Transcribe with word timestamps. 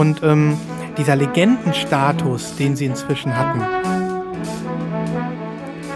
Und 0.00 0.22
ähm, 0.22 0.56
dieser 0.96 1.14
Legendenstatus, 1.14 2.56
den 2.56 2.74
sie 2.74 2.86
inzwischen 2.86 3.36
hatten, 3.36 3.60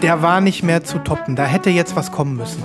der 0.02 0.20
war 0.20 0.42
nicht 0.42 0.62
mehr 0.62 0.84
zu 0.84 0.98
toppen. 0.98 1.36
Da 1.36 1.46
hätte 1.46 1.70
jetzt 1.70 1.96
was 1.96 2.12
kommen 2.12 2.36
müssen. 2.36 2.62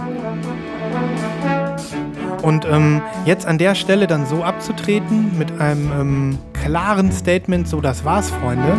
Und 2.42 2.66
ähm, 2.66 3.02
jetzt 3.24 3.46
an 3.46 3.58
der 3.58 3.74
Stelle 3.76 4.06
dann 4.06 4.26
so 4.26 4.44
abzutreten 4.44 5.38
mit 5.38 5.62
einem 5.62 5.90
ähm, 5.98 6.40
klaren 6.52 7.10
Statement, 7.14 7.70
so 7.70 7.80
das 7.80 8.04
war's, 8.04 8.30
Freunde, 8.32 8.78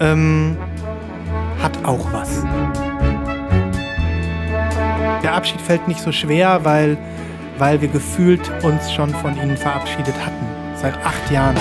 ähm, 0.00 0.56
hat 1.62 1.84
auch 1.84 2.10
was. 2.14 2.42
Der 5.22 5.34
Abschied 5.34 5.60
fällt 5.60 5.86
nicht 5.86 6.00
so 6.00 6.12
schwer, 6.12 6.60
weil, 6.62 6.96
weil 7.58 7.80
wir 7.80 7.88
gefühlt 7.88 8.50
uns 8.62 8.92
schon 8.92 9.10
von 9.10 9.36
ihnen 9.36 9.56
verabschiedet 9.56 10.14
hatten. 10.24 10.46
Seit 10.76 10.96
acht 11.04 11.30
Jahren. 11.30 11.56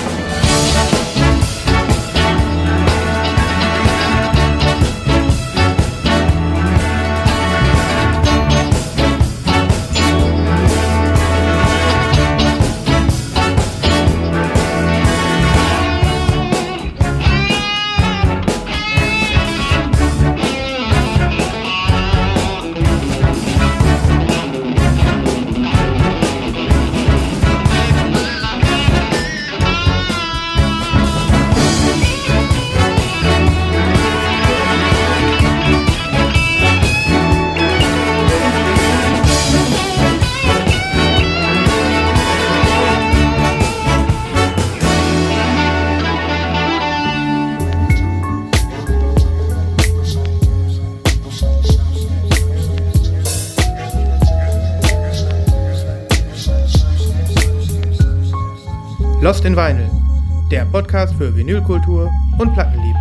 Vinylkultur 61.41 62.07
und 62.37 62.53
Plattenliebe. 62.53 62.99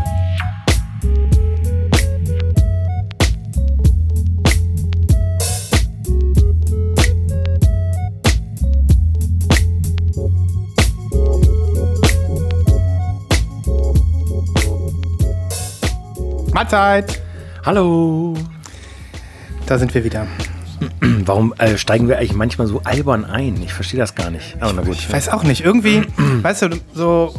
Mahlzeit! 16.54 17.20
Hallo! 17.66 18.34
Da 19.66 19.76
sind 19.76 19.92
wir 19.94 20.02
wieder. 20.02 20.26
Warum 21.26 21.52
äh, 21.58 21.76
steigen 21.76 22.08
wir 22.08 22.16
eigentlich 22.16 22.32
manchmal 22.32 22.66
so 22.66 22.80
albern 22.84 23.26
ein? 23.26 23.62
Ich 23.62 23.74
verstehe 23.74 24.00
das 24.00 24.14
gar 24.14 24.30
nicht. 24.30 24.56
Aber 24.60 24.72
na 24.72 24.80
gut. 24.80 24.94
Ich 24.94 25.12
weiß 25.12 25.28
auch 25.28 25.42
nicht. 25.42 25.60
Irgendwie, 25.62 26.04
weißt 26.42 26.62
du, 26.62 26.80
so 26.94 27.34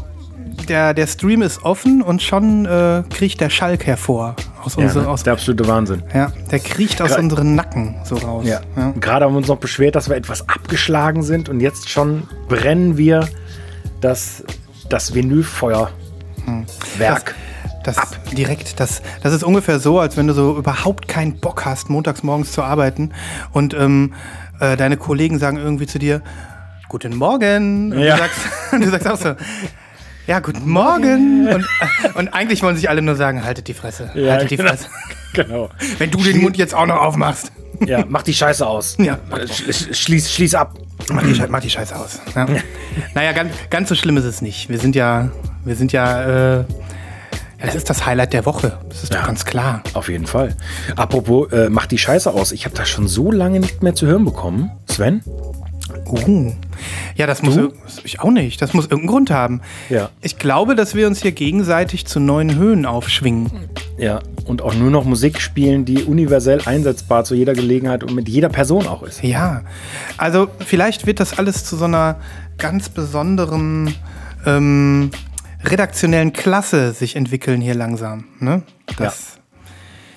der, 0.70 0.94
der 0.94 1.08
Stream 1.08 1.42
ist 1.42 1.64
offen 1.64 2.02
und 2.02 2.22
schon 2.22 2.66
äh, 2.66 3.04
kriecht 3.10 3.42
der 3.42 3.50
Schalk 3.50 3.86
hervor. 3.86 4.36
Aus 4.64 4.76
ja, 4.76 4.84
unsere, 4.84 5.06
ne? 5.06 5.10
aus, 5.10 5.24
der 5.24 5.34
absolute 5.34 5.68
Wahnsinn. 5.68 6.04
Ja, 6.14 6.32
der 6.52 6.60
kriecht 6.60 7.02
aus 7.02 7.12
Gra 7.12 7.20
unseren 7.20 7.56
Nacken 7.56 7.96
so 8.04 8.16
raus. 8.16 8.46
Ja. 8.46 8.62
ja. 8.76 8.94
Gerade 9.00 9.26
haben 9.26 9.34
wir 9.34 9.38
uns 9.38 9.48
noch 9.48 9.58
beschwert, 9.58 9.96
dass 9.96 10.10
wir 10.10 10.16
etwas 10.16 10.48
abgeschlagen 10.48 11.24
sind 11.24 11.50
und 11.50 11.60
jetzt 11.60 11.90
schon 11.90 12.24
brennen 12.48 12.98
wir 12.98 13.28
das, 14.02 14.44
das 14.90 15.14
Vinylfeuerwerk. 15.14 15.92
Hm. 16.46 16.66
Das 17.84 17.98
ab. 17.98 18.10
direkt, 18.32 18.80
das, 18.80 19.02
das 19.24 19.34
ist 19.34 19.44
ungefähr 19.44 19.80
so, 19.80 20.00
als 20.00 20.16
wenn 20.16 20.28
du 20.28 20.36
so 20.36 20.56
überhaupt 20.56 21.08
keinen 21.08 21.40
Bock 21.40 21.66
hast, 21.66 21.90
montags 21.90 22.22
morgens 22.22 22.52
zu 22.52 22.62
arbeiten 22.62 23.12
und 23.54 23.74
ähm, 23.74 24.14
äh, 24.60 24.78
deine 24.78 24.98
Kollegen 24.98 25.40
sagen 25.40 25.58
irgendwie 25.58 25.88
zu 25.88 25.98
dir, 25.98 26.22
Guten 26.92 27.16
Morgen. 27.16 27.94
Und 27.94 28.00
ja. 28.02 28.18
du, 28.18 28.22
sagst, 28.22 28.40
du 28.74 28.90
sagst 28.90 29.08
auch 29.08 29.16
so, 29.16 29.30
ja, 30.28 30.40
guten 30.40 30.70
Morgen. 30.70 31.48
Und, 31.48 31.64
äh, 31.64 32.10
und, 32.16 32.30
eigentlich 32.30 32.64
wollen 32.64 32.76
sich 32.76 32.90
alle 32.90 33.02
nur 33.02 33.16
sagen, 33.16 33.44
haltet 33.44 33.68
die 33.68 33.74
Fresse. 33.74 34.12
Ja, 34.14 34.34
haltet 34.34 34.52
die 34.52 34.58
genau. 34.58 34.70
Fresse. 34.70 34.88
Genau. 35.34 35.70
Wenn 35.98 36.12
du 36.12 36.22
den 36.22 36.42
Mund 36.42 36.58
jetzt 36.58 36.76
auch 36.76 36.86
noch 36.86 36.98
aufmachst. 36.98 37.54
Ja, 37.86 38.04
mach 38.06 38.22
die 38.22 38.34
Scheiße 38.34 38.68
aus. 38.68 38.98
Ja. 39.00 39.18
Schließ, 39.48 40.30
schließ 40.30 40.56
ab. 40.56 40.78
Mach 41.08 41.24
die, 41.24 41.42
mach 41.48 41.62
die 41.62 41.70
Scheiße 41.70 41.96
aus. 41.96 42.20
Ja. 42.36 42.46
naja, 43.16 43.32
ganz, 43.32 43.54
ganz 43.70 43.88
so 43.88 43.96
schlimm 43.96 44.18
ist 44.18 44.26
es 44.26 44.42
nicht. 44.42 44.68
Wir 44.68 44.78
sind 44.78 44.94
ja, 44.94 45.32
wir 45.64 45.78
sind 45.78 45.94
ja 45.94 46.58
äh, 46.60 46.66
ja, 47.62 47.68
das 47.68 47.76
ist 47.76 47.90
das 47.90 48.06
Highlight 48.08 48.34
der 48.34 48.46
Woche. 48.46 48.80
Das 48.90 49.04
ist 49.04 49.14
ja, 49.14 49.20
doch 49.20 49.28
ganz 49.28 49.46
klar. 49.46 49.84
Auf 49.94 50.10
jeden 50.10 50.26
Fall. 50.26 50.56
Apropos, 50.96 51.52
äh, 51.52 51.70
mach 51.70 51.86
die 51.86 52.00
Scheiße 52.00 52.32
aus. 52.32 52.52
Ich 52.52 52.66
habe 52.66 52.76
das 52.76 52.90
schon 52.90 53.08
so 53.08 53.32
lange 53.32 53.60
nicht 53.60 53.84
mehr 53.84 53.94
zu 53.94 54.08
hören 54.08 54.26
bekommen. 54.26 54.72
Sven? 54.88 55.24
Uh. 56.06 56.54
Ja, 57.16 57.28
das 57.28 57.42
muss 57.42 57.58
ich 58.04 58.20
auch 58.20 58.32
nicht. 58.32 58.62
Das 58.62 58.74
muss 58.74 58.86
irgendeinen 58.86 59.08
Grund 59.08 59.32
haben. 59.32 59.62
Ja. 59.90 60.10
Ich 60.22 60.38
glaube, 60.38 60.76
dass 60.76 60.96
wir 60.96 61.08
uns 61.08 61.22
hier 61.22 61.32
gegenseitig 61.32 62.06
zu 62.06 62.20
neuen 62.20 62.56
Höhen 62.56 62.86
aufschwingen. 62.86 63.52
Ja, 63.98 64.20
und 64.46 64.62
auch 64.62 64.74
nur 64.74 64.90
noch 64.90 65.06
Musik 65.06 65.40
spielen, 65.40 65.86
die 65.86 66.04
universell 66.04 66.62
einsetzbar 66.66 67.24
zu 67.24 67.36
jeder 67.36 67.54
Gelegenheit 67.54 68.04
und 68.04 68.16
mit 68.16 68.28
jeder 68.28 68.50
Person 68.50 68.88
auch 68.88 69.04
ist. 69.04 69.24
Ja. 69.24 69.62
Also 70.18 70.48
vielleicht 70.66 71.06
wird 71.06 71.20
das 71.20 71.38
alles 71.38 71.64
zu 71.66 71.76
so 71.76 71.86
einer 71.86 72.18
ganz 72.58 72.90
besonderen 72.90 73.94
ähm, 74.46 75.12
redaktionellen 75.64 76.34
Klasse 76.34 76.94
sich 76.94 77.16
entwickeln 77.16 77.62
hier 77.62 77.76
langsam. 77.76 78.26
Ne? 78.40 78.64
Das, 78.98 79.40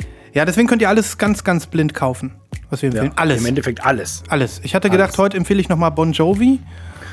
ja. 0.00 0.06
ja, 0.40 0.44
deswegen 0.44 0.68
könnt 0.68 0.82
ihr 0.82 0.88
alles 0.88 1.18
ganz, 1.18 1.44
ganz 1.44 1.66
blind 1.66 1.94
kaufen, 1.94 2.32
was 2.70 2.82
wir 2.82 2.88
empfehlen. 2.88 3.12
Ja, 3.12 3.12
alles. 3.16 3.40
Im 3.40 3.46
Endeffekt 3.46 3.84
alles. 3.84 4.22
Alles. 4.28 4.60
Ich 4.64 4.74
hatte 4.74 4.90
gedacht, 4.90 5.10
alles. 5.10 5.18
heute 5.18 5.36
empfehle 5.36 5.60
ich 5.60 5.68
nochmal 5.68 5.90
Bon 5.90 6.12
Jovi 6.12 6.60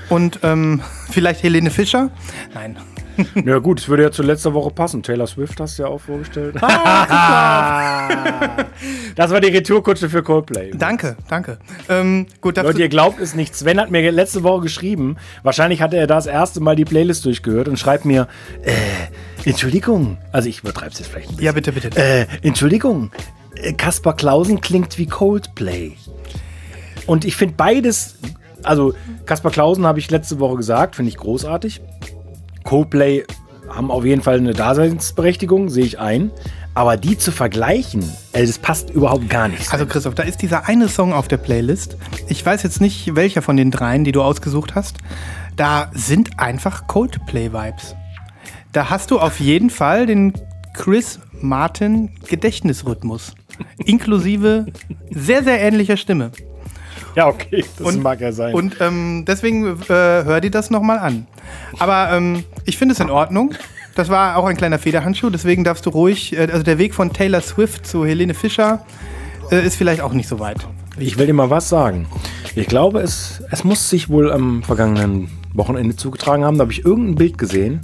und 0.10 0.40
ähm, 0.44 0.82
vielleicht 1.12 1.44
Helene 1.44 1.72
Fischer. 1.72 2.10
Nein. 2.54 2.78
Ja 3.46 3.60
gut, 3.60 3.80
es 3.80 3.90
würde 3.90 4.04
ja 4.04 4.12
zu 4.12 4.24
letzter 4.24 4.54
Woche 4.54 4.72
passen. 4.72 5.04
Taylor 5.04 5.28
Swift 5.28 5.60
hast 5.60 5.78
du 5.78 5.84
ja 5.84 5.90
auch 5.90 6.00
vorgestellt. 6.00 6.56
Ah, 6.62 8.08
das 9.16 9.32
war 9.32 9.42
die 9.42 9.50
Retourkutsche 9.50 10.10
für 10.10 10.24
Coldplay. 10.24 10.72
Danke, 10.72 11.18
danke. 11.28 11.58
Ähm, 11.90 12.28
gut, 12.40 12.58
Leute, 12.58 12.80
ihr 12.80 12.90
glaubt 12.90 13.20
es 13.20 13.36
nicht. 13.36 13.56
Sven 13.56 13.80
hat 13.80 13.92
mir 13.92 14.12
letzte 14.12 14.44
Woche 14.44 14.62
geschrieben, 14.62 15.18
wahrscheinlich 15.44 15.82
hatte 15.82 15.98
er 15.98 16.08
das 16.08 16.26
erste 16.26 16.60
Mal 16.60 16.76
die 16.76 16.86
Playlist 16.86 17.26
durchgehört 17.26 17.68
und 17.68 17.78
schreibt 17.78 18.06
mir, 18.06 18.28
äh, 18.64 19.50
Entschuldigung, 19.50 20.18
also 20.32 20.50
ich 20.50 20.60
übertreibe 20.60 20.92
es 20.92 21.00
jetzt 21.00 21.10
vielleicht 21.10 21.30
ein 21.30 21.36
bisschen. 21.36 21.46
Ja, 21.46 21.52
bitte, 21.52 21.72
bitte. 21.72 21.90
Äh, 21.98 22.28
Entschuldigung, 22.42 23.12
Kaspar 23.78 24.16
Klausen 24.16 24.62
klingt 24.62 24.98
wie 24.98 25.06
Coldplay. 25.06 25.94
Und 27.08 27.26
ich 27.26 27.36
finde 27.36 27.56
beides, 27.58 28.18
also 28.64 28.94
Kaspar 29.26 29.52
Klausen 29.52 29.86
habe 29.86 30.00
ich 30.00 30.10
letzte 30.12 30.40
Woche 30.40 30.58
gesagt, 30.58 30.96
finde 30.96 31.10
ich 31.10 31.18
großartig. 31.18 31.82
Coldplay 32.64 33.26
haben 33.70 33.92
auf 33.92 34.06
jeden 34.06 34.22
Fall 34.22 34.38
eine 34.38 34.54
Daseinsberechtigung, 34.54 35.70
sehe 35.70 35.86
ich 35.86 36.00
ein. 36.00 36.32
Aber 36.74 36.96
die 36.96 37.18
zu 37.18 37.32
vergleichen, 37.32 38.10
ey, 38.32 38.46
das 38.46 38.58
passt 38.58 38.90
überhaupt 38.92 39.30
gar 39.30 39.50
nicht. 39.50 39.74
Also 39.74 39.86
Christoph, 39.86 40.16
da 40.16 40.24
ist 40.24 40.42
dieser 40.42 40.68
eine 40.68 40.88
Song 40.88 41.12
auf 41.12 41.28
der 41.28 41.38
Playlist. 41.38 41.98
Ich 42.28 42.46
weiß 42.46 42.64
jetzt 42.64 42.80
nicht, 42.80 43.16
welcher 43.16 43.42
von 43.42 43.58
den 43.58 43.72
dreien, 43.72 44.06
die 44.06 44.14
du 44.14 44.22
ausgesucht 44.22 44.74
hast. 44.74 44.98
Da 45.58 45.92
sind 45.94 46.40
einfach 46.40 46.88
Coldplay-Vibes. 46.88 47.96
Da 48.72 48.90
hast 48.90 49.12
du 49.12 49.20
auf 49.20 49.42
jeden 49.42 49.70
Fall 49.70 50.06
den 50.06 50.34
Chris 50.74 51.20
Martin 51.34 52.10
Gedächtnisrhythmus. 52.28 53.34
Inklusive 53.86 54.66
sehr, 55.10 55.44
sehr 55.44 55.60
ähnlicher 55.62 55.98
Stimme. 55.98 56.32
Ja, 57.16 57.28
okay, 57.28 57.66
das 57.78 57.88
und, 57.88 58.02
mag 58.02 58.22
ja 58.22 58.32
sein. 58.32 58.54
Und 58.54 58.78
ähm, 58.80 59.26
deswegen 59.28 59.66
äh, 59.66 59.88
hör 59.90 60.40
dir 60.42 60.52
das 60.52 60.70
nochmal 60.70 61.00
an. 61.00 61.28
Aber 61.80 62.12
ähm, 62.12 62.44
ich 62.66 62.78
finde 62.78 62.94
es 62.94 63.00
in 63.00 63.10
Ordnung. 63.10 63.54
Das 63.96 64.08
war 64.10 64.38
auch 64.38 64.46
ein 64.46 64.56
kleiner 64.56 64.80
Federhandschuh, 64.80 65.30
deswegen 65.30 65.66
darfst 65.66 65.86
du 65.86 65.90
ruhig, 65.90 66.34
äh, 66.34 66.48
also 66.50 66.64
der 66.64 66.78
Weg 66.78 66.94
von 66.94 67.12
Taylor 67.12 67.42
Swift 67.42 67.86
zu 67.86 68.06
Helene 68.06 68.34
Fischer 68.34 68.86
äh, 69.52 69.66
ist 69.66 69.76
vielleicht 69.76 70.02
auch 70.02 70.14
nicht 70.14 70.30
so 70.30 70.40
weit. 70.40 70.66
Ich 70.98 71.18
will 71.18 71.26
dir 71.26 71.34
mal 71.34 71.50
was 71.50 71.68
sagen. 71.68 72.08
Ich 72.56 72.68
glaube, 72.68 73.02
es, 73.02 73.44
es 73.52 73.64
muss 73.64 73.90
sich 73.90 74.10
wohl 74.10 74.32
am 74.32 74.64
vergangenen 74.64 75.30
Wochenende 75.54 75.96
zugetragen 75.96 76.46
haben. 76.46 76.58
Da 76.58 76.64
habe 76.64 76.72
ich 76.72 76.86
irgendein 76.86 77.16
Bild 77.16 77.38
gesehen 77.38 77.82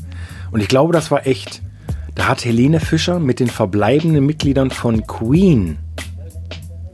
und 0.52 0.62
ich 0.62 0.68
glaube, 0.68 0.94
das 0.94 1.12
war 1.12 1.28
echt. 1.28 1.62
Da 2.18 2.30
hat 2.30 2.44
Helene 2.44 2.80
Fischer 2.80 3.20
mit 3.20 3.40
den 3.40 3.48
verbleibenden 3.48 4.26
Mitgliedern 4.26 4.72
von 4.72 5.06
Queen 5.06 5.78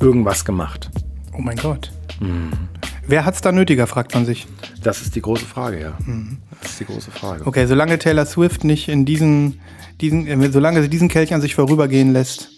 irgendwas 0.02 0.44
gemacht. 0.44 0.92
Oh 1.31 1.40
mein 1.40 1.56
Gott. 1.56 1.94
Mhm. 2.20 2.52
Wer 3.08 3.24
hat 3.24 3.34
es 3.34 3.40
da 3.40 3.54
nötiger, 3.54 3.88
fragt 3.88 4.14
man 4.14 4.25
sich. 4.25 4.48
das 4.84 5.02
ist 5.02 5.16
die 5.16 5.22
große 5.22 5.46
Frage, 5.46 5.80
ja. 5.80 5.98
Das 6.62 6.72
ist 6.72 6.81
die 6.81 6.86
große 6.86 7.10
Frage. 7.10 7.48
Okay, 7.48 7.66
solange 7.68 7.98
Taylor 8.00 8.25
Swift 8.25 8.66
nicht 8.66 8.90
in 8.90 9.06
diesen, 9.06 9.62
diesen 10.02 10.28
äh, 10.28 10.52
solange 10.52 10.81
sie 10.81 10.90
diesen 10.90 11.08
Kelch 11.08 11.34
an 11.34 11.40
sich 11.40 11.56
vorübergehen 11.56 12.12
lässt, 12.12 12.50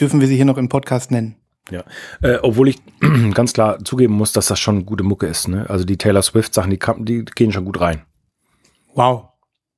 dürfen 0.00 0.22
wir 0.22 0.26
sie 0.26 0.36
hier 0.36 0.46
noch 0.46 0.56
im 0.56 0.70
Podcast 0.70 1.10
nennen. 1.10 1.36
Ja. 1.70 1.84
Äh, 2.22 2.38
obwohl 2.40 2.68
ich 2.68 2.78
ganz 3.34 3.52
klar 3.52 3.84
zugeben 3.84 4.14
muss, 4.14 4.32
dass 4.32 4.46
das 4.46 4.58
schon 4.58 4.86
gute 4.86 5.04
Mucke 5.04 5.26
ist. 5.26 5.48
Ne? 5.48 5.68
Also 5.68 5.84
die 5.84 5.98
Taylor 5.98 6.22
Swift-Sachen, 6.22 6.70
die, 6.70 6.78
die 7.04 7.24
gehen 7.34 7.52
schon 7.52 7.66
gut 7.66 7.80
rein. 7.82 8.00
Wow. 8.94 9.33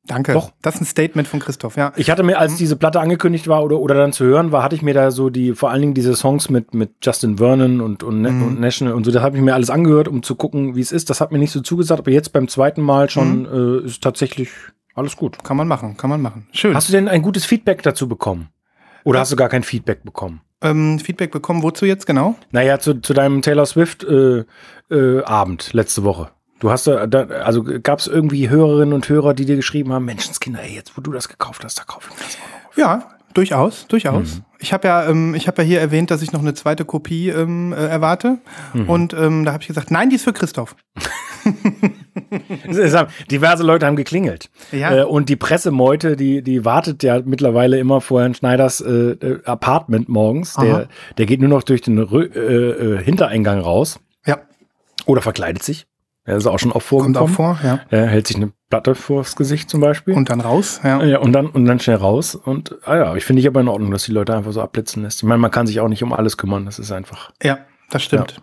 Danke. 0.06 0.32
Doch. 0.32 0.53
Das 0.62 0.76
ist 0.76 0.81
ein 0.82 0.85
Statement 0.87 1.29
von 1.29 1.41
Christoph, 1.41 1.76
ja. 1.76 1.93
Ich 1.97 2.11
hatte 2.11 2.23
mir, 2.23 2.38
als 2.38 2.56
diese 2.56 2.76
Platte 2.76 3.00
angekündigt 3.00 3.49
war 3.49 3.62
oder, 3.64 3.79
oder 3.79 3.94
dann 3.94 4.12
zu 4.12 4.25
hören 4.25 4.53
war, 4.53 4.62
hatte 4.62 4.76
ich 4.76 4.82
mir 4.82 4.94
da 4.94 5.11
so 5.11 5.31
die, 5.31 5.55
vor 5.55 5.70
allen 5.70 5.81
Dingen 5.81 5.94
diese 5.94 6.14
Songs 6.14 6.50
mit, 6.50 6.75
mit 6.75 6.93
Justin 7.03 7.38
Vernon 7.38 7.81
und, 7.81 8.03
und, 8.03 8.20
Ne- 8.20 8.29
und 8.29 8.61
National 8.61 8.94
und 8.94 9.05
so, 9.05 9.11
das 9.11 9.23
habe 9.23 9.37
ich 9.37 9.43
mir 9.43 9.55
alles 9.55 9.70
angehört, 9.70 10.08
um 10.08 10.23
zu 10.23 10.35
gucken, 10.35 10.76
wie 10.76 10.81
es 10.81 10.93
ist. 10.93 11.11
Das 11.11 11.20
hat 11.20 11.32
mir 11.32 11.38
nicht 11.38 11.53
so 11.53 11.61
zugesagt, 11.61 12.00
aber 12.00 12.11
jetzt 12.11 12.32
beim 12.32 12.49
zweiten 12.49 12.82
Mal 12.82 13.11
schon 13.11 13.82
äh, 13.82 13.87
ist 13.87 14.03
tatsächlich 14.03 14.50
alles 14.94 15.17
gut. 15.17 15.43
Kann 15.44 15.56
man 15.56 15.69
machen, 15.69 15.97
kann 15.97 16.11
man 16.11 16.23
machen. 16.23 16.47
Schön. 16.52 16.75
Hast 16.75 16.88
du 16.88 16.93
denn 16.93 17.09
ein 17.09 17.23
gutes 17.23 17.44
Feedback 17.44 17.82
dazu 17.82 18.09
bekommen? 18.09 18.49
Oder 19.05 19.20
hast 19.20 19.31
du 19.31 19.37
gar 19.37 19.49
kein 19.49 19.62
Feedback 19.62 20.02
bekommen? 20.02 20.41
ähm, 20.62 20.99
Feedback 20.99 21.31
bekommen, 21.31 21.62
wozu 21.62 21.85
jetzt 21.85 22.06
genau? 22.06 22.35
Naja, 22.50 22.79
zu, 22.79 23.00
zu 23.00 23.14
deinem 23.14 23.43
Taylor 23.43 23.67
Swift 23.67 24.05
äh, 24.05 24.44
äh, 24.91 25.23
Abend 25.25 25.73
letzte 25.73 26.05
Woche. 26.05 26.31
Du 26.58 26.70
hast 26.70 26.87
da, 26.87 26.97
also 27.44 27.62
gab 27.82 27.99
es 27.99 28.06
irgendwie 28.06 28.49
Hörerinnen 28.49 28.94
und 28.94 29.08
Hörer, 29.08 29.35
die 29.35 29.44
dir 29.44 29.56
geschrieben 29.56 29.93
haben, 29.93 30.06
Menschenskinder, 30.06 30.62
ey, 30.62 30.75
jetzt 30.75 30.97
wo 30.97 31.03
du 31.03 31.12
das 31.12 31.29
gekauft 31.29 31.64
hast, 31.64 31.79
da 31.79 31.85
kauf 31.85 32.08
ich 32.11 32.17
das 32.17 32.37
auch. 32.37 32.76
Ja, 32.76 33.08
durchaus, 33.35 33.87
durchaus. 33.88 34.37
Mhm. 34.37 34.44
Ich 34.58 34.73
habe 34.73 34.88
ja, 34.88 35.06
ähm, 35.06 35.35
ich 35.35 35.47
habe 35.49 35.62
ja 35.62 35.69
hier 35.69 35.81
erwähnt, 35.81 36.11
dass 36.11 36.23
ich 36.23 36.32
noch 36.32 36.41
eine 36.41 36.55
zweite 36.55 36.87
Kopie 36.87 37.29
ähm, 37.29 37.75
äh, 37.75 37.87
erwarte. 37.87 38.38
Mhm. 38.73 38.88
Und 38.88 39.12
ähm, 39.12 39.44
da 39.44 39.53
habe 39.53 39.62
ich 39.62 39.69
gesagt, 39.69 39.91
nein, 39.91 40.08
die 40.08 40.17
ist 40.17 40.25
für 40.25 40.32
Christoph. 40.32 40.76
Diverse 43.31 43.62
Leute 43.62 43.87
haben 43.87 43.97
geklingelt. 43.97 44.50
Ja. 44.73 45.00
Äh, 45.00 45.05
und 45.05 45.29
die 45.29 45.37
Pressemeute, 45.37 46.17
die, 46.17 46.43
die 46.43 46.64
wartet 46.64 47.02
ja 47.02 47.20
mittlerweile 47.25 47.79
immer 47.79 48.00
vor 48.00 48.23
Herrn 48.23 48.35
Schneiders 48.35 48.81
äh, 48.81 48.91
äh, 48.91 49.44
Apartment 49.44 50.09
morgens. 50.09 50.55
Der, 50.55 50.88
der 51.19 51.26
geht 51.26 51.41
nur 51.41 51.50
noch 51.50 51.62
durch 51.62 51.82
den 51.82 51.99
Rö 51.99 52.25
äh, 52.25 52.38
äh, 52.41 53.05
Hintereingang 53.05 53.61
raus 53.61 54.00
Ja, 54.25 54.38
oder 55.05 55.20
verkleidet 55.20 55.62
sich. 55.62 55.87
Das 56.26 56.38
ist 56.38 56.46
auch 56.46 56.58
schon 56.58 56.73
oft 56.73 56.88
kommt 56.88 57.17
vorgekommen. 57.17 57.31
auch 57.32 57.34
vor, 57.34 57.58
ja. 57.62 57.81
Er 57.90 58.06
hält 58.06 58.26
sich 58.26 58.37
eine 58.37 58.52
Platte 58.69 58.94
vors 58.94 59.37
Gesicht 59.37 59.70
zum 59.70 59.81
Beispiel. 59.81 60.14
Und 60.14 60.28
dann 60.28 60.40
raus, 60.40 60.81
ja. 60.82 61.02
Ja, 61.02 61.19
und 61.19 61.32
dann, 61.32 61.46
und 61.46 61.64
dann 61.67 61.78
schnell 61.78 61.96
raus. 61.96 62.34
Und 62.34 62.76
ah 62.84 62.96
ja, 62.96 63.14
ich 63.14 63.25
finde 63.25 63.40
ich 63.40 63.46
aber 63.46 63.61
in 63.61 63.69
Ordnung, 63.69 63.93
dass 63.93 64.05
die 64.05 64.12
Leute 64.12 64.34
einfach 64.37 64.52
so 64.52 64.61
abblitzen 64.61 65.05
lässt. 65.05 65.19
Ich 65.19 65.25
meine, 65.25 65.38
man 65.38 65.50
kann 65.52 65.67
sich 65.67 65.81
auch 65.81 65.88
nicht 65.88 66.02
um 66.02 66.12
alles 66.12 66.37
kümmern. 66.37 66.64
Das 66.64 66.78
ist 66.81 66.90
einfach. 66.90 67.31
Ja, 67.43 67.58
das 67.90 68.02
stimmt. 68.02 68.43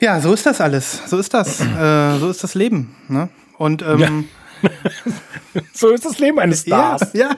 Ja, 0.00 0.20
so 0.20 0.32
ist 0.32 0.46
das 0.46 0.60
alles. 0.60 1.02
So 1.06 1.18
ist 1.18 1.34
das. 1.34 1.60
äh, 1.60 2.18
so 2.18 2.30
ist 2.30 2.42
das 2.42 2.54
Leben. 2.54 2.96
Ne? 3.08 3.28
Und 3.58 3.82
ähm, 3.82 4.24
So 5.72 5.90
ist 5.90 6.04
das 6.04 6.18
Leben 6.18 6.38
eines 6.38 6.64
ja, 6.66 6.96
Stars. 6.96 7.12
ja. 7.12 7.36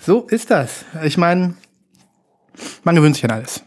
So 0.00 0.26
ist 0.28 0.50
das. 0.50 0.84
Ich 1.02 1.18
meine, 1.18 1.54
man 2.82 2.94
gewöhnt 2.94 3.14
sich 3.16 3.24
an 3.24 3.32
alles. 3.32 3.62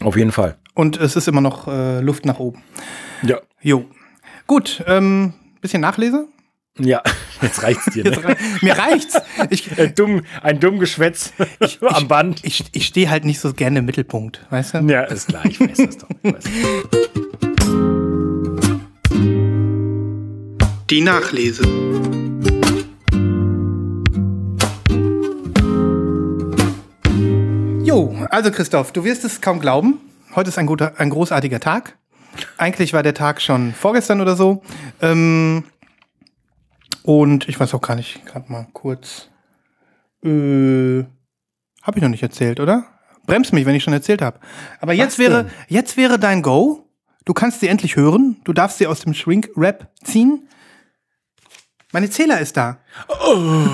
Auf 0.00 0.16
jeden 0.16 0.32
Fall. 0.32 0.56
Und 0.78 0.96
es 0.96 1.16
ist 1.16 1.26
immer 1.26 1.40
noch 1.40 1.66
äh, 1.66 1.98
Luft 1.98 2.24
nach 2.24 2.38
oben. 2.38 2.62
Ja. 3.22 3.40
Jo. 3.60 3.84
Gut, 4.46 4.80
ähm, 4.86 5.32
bisschen 5.60 5.80
Nachlese. 5.80 6.28
Ja, 6.78 7.02
jetzt 7.42 7.64
reicht's 7.64 7.86
dir. 7.86 8.04
Jetzt 8.04 8.18
Ne? 8.22 8.28
rei- 8.28 8.36
Mir 8.62 8.78
reicht's. 8.78 9.20
Ich, 9.50 9.68
Äh, 9.76 9.88
dumm, 9.90 10.22
ein 10.40 10.60
dumm 10.60 10.78
Geschwätz 10.78 11.32
am 11.80 12.06
Band. 12.06 12.44
ich, 12.44 12.64
ich 12.70 12.86
stehe 12.86 13.10
halt 13.10 13.24
nicht 13.24 13.40
so 13.40 13.52
gerne 13.54 13.80
im 13.80 13.86
Mittelpunkt, 13.86 14.46
weißt 14.50 14.74
du? 14.74 14.78
Ja, 14.86 15.02
ist 15.02 15.26
klar, 15.26 15.44
ich 15.46 15.58
weiß 15.58 15.78
das 15.78 15.98
doch. 15.98 16.08
Ich 16.22 16.32
weiß 16.32 16.44
das. 16.44 17.08
Die 20.90 21.00
Nachlese. 21.00 21.64
Jo, 27.84 28.14
also 28.30 28.50
Christoph, 28.50 28.92
du 28.92 29.04
wirst 29.04 29.24
es 29.24 29.40
kaum 29.40 29.60
glauben. 29.60 29.98
Heute 30.34 30.48
ist 30.48 30.58
ein, 30.58 30.66
guter, 30.66 30.94
ein 30.98 31.10
großartiger 31.10 31.60
Tag. 31.60 31.96
Eigentlich 32.56 32.92
war 32.92 33.02
der 33.02 33.14
Tag 33.14 33.40
schon 33.40 33.72
vorgestern 33.72 34.20
oder 34.20 34.36
so. 34.36 34.62
Ähm, 35.00 35.64
und 37.02 37.48
ich 37.48 37.58
weiß 37.58 37.74
auch 37.74 37.80
gar 37.80 37.94
nicht, 37.96 38.24
gerade 38.26 38.50
mal 38.52 38.66
kurz. 38.72 39.28
Äh, 40.22 41.04
habe 41.82 41.96
ich 41.96 42.02
noch 42.02 42.10
nicht 42.10 42.22
erzählt, 42.22 42.60
oder? 42.60 42.84
Bremst 43.26 43.52
mich, 43.52 43.66
wenn 43.66 43.74
ich 43.74 43.82
schon 43.82 43.92
erzählt 43.92 44.22
habe. 44.22 44.40
Aber 44.80 44.92
jetzt 44.92 45.18
wäre, 45.18 45.44
denn? 45.44 45.52
jetzt 45.68 45.96
wäre 45.96 46.18
dein 46.18 46.42
Go. 46.42 46.86
Du 47.24 47.34
kannst 47.34 47.60
sie 47.60 47.68
endlich 47.68 47.96
hören. 47.96 48.36
Du 48.44 48.52
darfst 48.52 48.78
sie 48.78 48.86
aus 48.86 49.00
dem 49.00 49.14
Shrink-Rap 49.14 49.90
ziehen. 50.02 50.48
Meine 51.92 52.10
Zähler 52.10 52.40
ist 52.40 52.56
da. 52.56 52.78
Oh. 53.08 53.66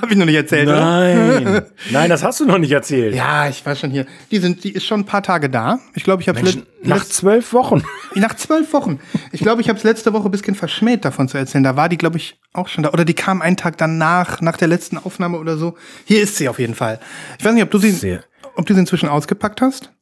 Hab 0.00 0.10
ich 0.10 0.16
noch 0.16 0.26
nicht 0.26 0.36
erzählt, 0.36 0.68
oder? 0.68 0.80
Nein. 0.80 1.62
Nein, 1.90 2.10
das 2.10 2.24
hast 2.24 2.40
du 2.40 2.46
noch 2.46 2.58
nicht 2.58 2.72
erzählt. 2.72 3.14
Ja, 3.14 3.48
ich 3.48 3.64
war 3.66 3.74
schon 3.74 3.90
hier. 3.90 4.06
Die 4.30 4.38
sind, 4.38 4.64
die 4.64 4.72
ist 4.72 4.86
schon 4.86 5.00
ein 5.00 5.04
paar 5.06 5.22
Tage 5.22 5.50
da. 5.50 5.78
Ich 5.94 6.04
glaube, 6.04 6.22
ich 6.22 6.28
habe 6.28 6.42
Mensch, 6.42 6.58
nach 6.82 7.04
zwölf 7.04 7.52
Wochen. 7.52 7.82
nach 8.14 8.34
zwölf 8.34 8.72
Wochen. 8.72 9.00
Ich 9.32 9.40
glaube, 9.40 9.60
ich 9.60 9.68
habe 9.68 9.78
es 9.78 9.84
letzte 9.84 10.12
Woche 10.12 10.28
ein 10.28 10.30
bisschen 10.30 10.54
verschmäht, 10.54 11.04
davon 11.04 11.28
zu 11.28 11.36
erzählen. 11.36 11.64
Da 11.64 11.76
war 11.76 11.88
die, 11.88 11.98
glaube 11.98 12.16
ich, 12.16 12.40
auch 12.52 12.68
schon 12.68 12.84
da. 12.84 12.90
Oder 12.90 13.04
die 13.04 13.14
kam 13.14 13.42
einen 13.42 13.56
Tag 13.56 13.76
danach, 13.76 14.40
nach 14.40 14.56
der 14.56 14.68
letzten 14.68 14.96
Aufnahme 14.96 15.38
oder 15.38 15.56
so. 15.56 15.76
Hier 16.04 16.22
ist 16.22 16.36
sie 16.36 16.48
auf 16.48 16.58
jeden 16.58 16.74
Fall. 16.74 16.98
Ich 17.38 17.44
weiß 17.44 17.52
nicht, 17.52 17.64
ob 17.64 17.70
du 17.70 17.78
sie, 17.78 17.90
Sehr. 17.90 18.24
ob 18.56 18.66
du 18.66 18.74
sie 18.74 18.80
inzwischen 18.80 19.08
ausgepackt 19.08 19.60
hast. 19.60 19.92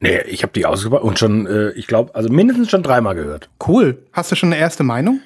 Nee, 0.00 0.20
ich 0.26 0.42
habe 0.42 0.52
die 0.52 0.66
ausgepackt 0.66 1.02
und 1.02 1.18
schon, 1.18 1.46
äh, 1.46 1.70
ich 1.70 1.86
glaube, 1.86 2.14
also 2.14 2.28
mindestens 2.28 2.70
schon 2.70 2.82
dreimal 2.82 3.14
gehört. 3.14 3.48
Cool. 3.66 4.06
Hast 4.12 4.30
du 4.30 4.36
schon 4.36 4.52
eine 4.52 4.60
erste 4.60 4.84
Meinung? 4.84 5.20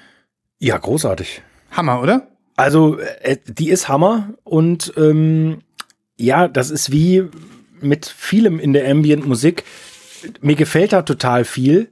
Ja, 0.60 0.78
großartig. 0.78 1.42
Hammer, 1.72 2.00
oder? 2.00 2.29
Also, 2.60 2.98
äh, 2.98 3.38
die 3.46 3.70
ist 3.70 3.88
Hammer 3.88 4.34
und 4.44 4.92
ähm, 4.98 5.60
ja, 6.18 6.46
das 6.46 6.70
ist 6.70 6.92
wie 6.92 7.24
mit 7.80 8.04
vielem 8.04 8.60
in 8.60 8.74
der 8.74 8.90
Ambient-Musik. 8.90 9.64
Mir 10.42 10.56
gefällt 10.56 10.92
da 10.92 11.00
total 11.00 11.44
viel. 11.44 11.90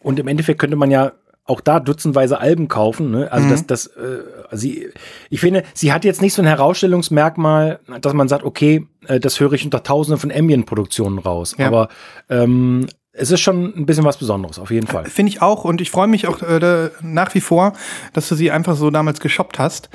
Und 0.00 0.18
im 0.18 0.26
Endeffekt 0.26 0.60
könnte 0.60 0.74
man 0.74 0.90
ja 0.90 1.12
auch 1.44 1.60
da 1.60 1.78
dutzendweise 1.78 2.40
Alben 2.40 2.66
kaufen. 2.66 3.12
Ne? 3.12 3.30
Also 3.30 3.48
das, 3.48 3.66
das, 3.66 3.86
äh, 3.86 4.22
sie, 4.50 4.88
ich 5.30 5.38
finde, 5.38 5.62
sie 5.72 5.92
hat 5.92 6.04
jetzt 6.04 6.20
nicht 6.20 6.34
so 6.34 6.42
ein 6.42 6.48
Herausstellungsmerkmal, 6.48 7.78
dass 8.00 8.12
man 8.12 8.26
sagt, 8.26 8.44
okay, 8.44 8.88
äh, 9.06 9.20
das 9.20 9.38
höre 9.38 9.52
ich 9.52 9.64
unter 9.64 9.84
Tausenden 9.84 10.18
von 10.18 10.32
Ambient-Produktionen 10.32 11.20
raus. 11.20 11.54
Ja. 11.56 11.68
Aber 11.68 11.88
ähm, 12.28 12.88
es 13.18 13.30
ist 13.30 13.40
schon 13.40 13.72
ein 13.76 13.86
bisschen 13.86 14.04
was 14.04 14.18
Besonderes, 14.18 14.58
auf 14.58 14.70
jeden 14.70 14.86
Fall. 14.86 15.06
Finde 15.06 15.30
ich 15.30 15.42
auch. 15.42 15.64
Und 15.64 15.80
ich 15.80 15.90
freue 15.90 16.06
mich 16.06 16.26
auch 16.26 16.42
äh, 16.42 16.90
nach 17.02 17.34
wie 17.34 17.40
vor, 17.40 17.72
dass 18.12 18.28
du 18.28 18.34
sie 18.34 18.50
einfach 18.50 18.76
so 18.76 18.90
damals 18.90 19.20
geshoppt 19.20 19.58
hast. 19.58 19.88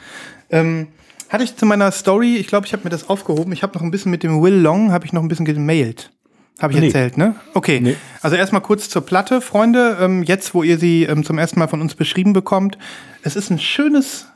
Ähm, 0.50 0.88
hatte 1.30 1.44
ich 1.44 1.56
zu 1.56 1.66
meiner 1.66 1.92
Story, 1.92 2.36
ich 2.38 2.48
glaube, 2.48 2.66
ich 2.68 2.74
habe 2.74 2.84
mir 2.84 2.90
das 2.90 3.10
aufgehoben. 3.10 3.54
Ich 3.54 3.64
habe 3.64 3.74
noch 3.76 3.82
ein 3.84 3.92
bisschen 3.92 4.12
mit 4.12 4.24
dem 4.24 4.42
Will 4.42 4.56
Long, 4.56 4.92
habe 4.92 5.06
ich 5.06 5.14
noch 5.14 5.22
ein 5.22 5.28
bisschen 5.28 5.46
gemailt. 5.46 6.12
Habe 6.60 6.74
ich 6.74 6.80
Nee. 6.80 6.88
erzählt, 6.88 7.18
ne? 7.18 7.36
Okay. 7.54 7.80
Nee. 7.82 7.96
Also 8.22 8.36
erstmal 8.36 8.62
kurz 8.62 8.90
zur 8.90 9.04
Platte, 9.04 9.40
Freunde. 9.42 9.98
Ähm, 10.02 10.24
jetzt, 10.24 10.54
wo 10.54 10.62
ihr 10.64 10.78
sie 10.78 11.04
ähm, 11.04 11.24
zum 11.24 11.38
ersten 11.40 11.58
Mal 11.60 11.68
von 11.68 11.82
uns 11.82 11.96
beschrieben 11.96 12.34
bekommt. 12.34 12.78
Es 13.24 13.36
ist 13.36 13.50
ein 13.50 13.58
schönes, 13.60 14.28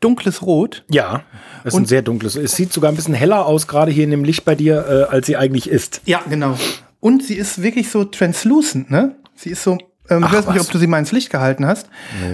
dunkles 0.00 0.40
Rot. 0.42 0.84
Ja, 0.90 1.22
es 1.64 1.68
ist 1.68 1.74
Und- 1.74 1.82
ein 1.82 1.86
sehr 1.86 2.02
dunkles. 2.02 2.36
Es 2.36 2.54
sieht 2.56 2.72
sogar 2.72 2.90
ein 2.92 2.96
bisschen 2.96 3.12
heller 3.14 3.44
aus, 3.44 3.66
gerade 3.66 3.90
hier 3.90 4.04
in 4.04 4.10
dem 4.10 4.24
Licht 4.24 4.44
bei 4.44 4.54
dir, 4.54 5.08
äh, 5.10 5.12
als 5.14 5.26
sie 5.26 5.36
eigentlich 5.36 5.68
ist. 5.68 6.00
Ja, 6.06 6.22
genau. 6.30 6.56
Und 7.00 7.22
sie 7.22 7.34
ist 7.34 7.62
wirklich 7.62 7.90
so 7.90 8.04
translucent, 8.04 8.90
ne? 8.90 9.16
Sie 9.34 9.50
ist 9.50 9.62
so, 9.62 9.72
ähm, 10.08 10.20
ich 10.20 10.24
Ach, 10.24 10.32
weiß 10.32 10.46
nicht, 10.46 10.56
was. 10.60 10.66
ob 10.66 10.72
du 10.72 10.78
sie 10.78 10.86
mal 10.86 10.98
ins 10.98 11.12
Licht 11.12 11.30
gehalten 11.30 11.66
hast. 11.66 11.88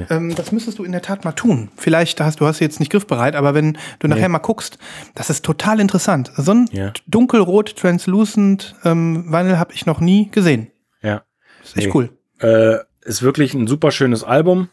Ähm, 0.09 0.35
das 0.35 0.53
müsstest 0.53 0.79
du 0.79 0.85
in 0.85 0.93
der 0.93 1.03
Tat 1.03 1.25
mal 1.25 1.33
tun. 1.33 1.71
Vielleicht 1.77 2.21
hast 2.21 2.41
du 2.41 2.47
hast 2.47 2.59
sie 2.59 2.65
jetzt 2.65 2.79
nicht 2.81 2.91
griffbereit, 2.93 3.35
aber 3.35 3.55
wenn 3.55 3.77
du 3.99 4.09
nachher 4.09 4.29
mal 4.29 4.39
guckst, 4.39 4.79
das 5.15 5.31
ist 5.31 5.45
total 5.45 5.81
interessant. 5.81 6.31
So 6.37 6.53
ein 6.53 6.69
Ja. 6.73 6.93
dunkelrot, 7.07 7.77
translucent 7.77 8.75
ähm, 8.85 9.25
Vinyl 9.33 9.59
habe 9.59 9.73
ich 9.75 9.87
noch 9.87 10.01
nie 10.01 10.31
gesehen. 10.31 10.69
Ja. 11.03 11.23
ist 11.65 11.77
echt 11.77 11.87
Nee. 11.89 11.93
cool. 11.95 12.11
Äh, 12.41 12.77
ist 13.05 13.23
wirklich 13.23 13.55
ein 13.55 13.67
super 13.67 13.91
schönes 13.91 14.23
Album. 14.23 14.69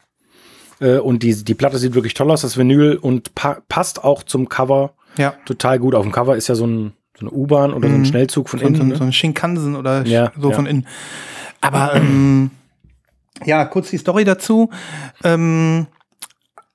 Äh, 0.80 0.98
und 1.00 1.24
die, 1.24 1.44
die 1.44 1.56
Platte 1.56 1.78
sieht 1.78 1.96
wirklich 1.96 2.14
toll 2.14 2.30
aus, 2.32 2.42
das 2.42 2.58
Vinyl, 2.58 2.96
und 2.96 3.34
pa 3.36 3.58
passt 3.68 4.04
auch 4.04 4.24
zum 4.24 4.48
Cover 4.50 4.94
Ja. 5.18 5.34
total 5.46 5.80
gut. 5.80 5.96
Auf 5.96 6.04
dem 6.04 6.12
Cover 6.12 6.36
ist 6.38 6.48
ja 6.48 6.56
so, 6.56 6.66
ein, 6.68 6.94
so 7.20 7.26
eine 7.28 7.32
U-Bahn 7.32 7.74
oder 7.74 7.90
so 7.90 7.96
ein 7.96 8.06
Schnellzug 8.06 8.50
von 8.50 8.60
Mhm. 8.60 8.64
So, 8.64 8.70
so, 8.76 8.82
innen. 8.84 8.96
so 8.96 9.04
ne? 9.04 9.10
ein 9.10 9.14
Shinkansen 9.14 9.76
oder 9.76 10.06
Ja, 10.06 10.32
so 10.40 10.50
ja. 10.50 10.56
von 10.56 10.66
innen. 10.66 10.88
Aber 11.62 11.96
ähm, 11.96 12.52
ja, 13.46 13.66
kurz 13.66 13.90
die 13.90 13.98
Story 13.98 14.24
dazu. 14.24 14.70
Ähm, 15.24 15.88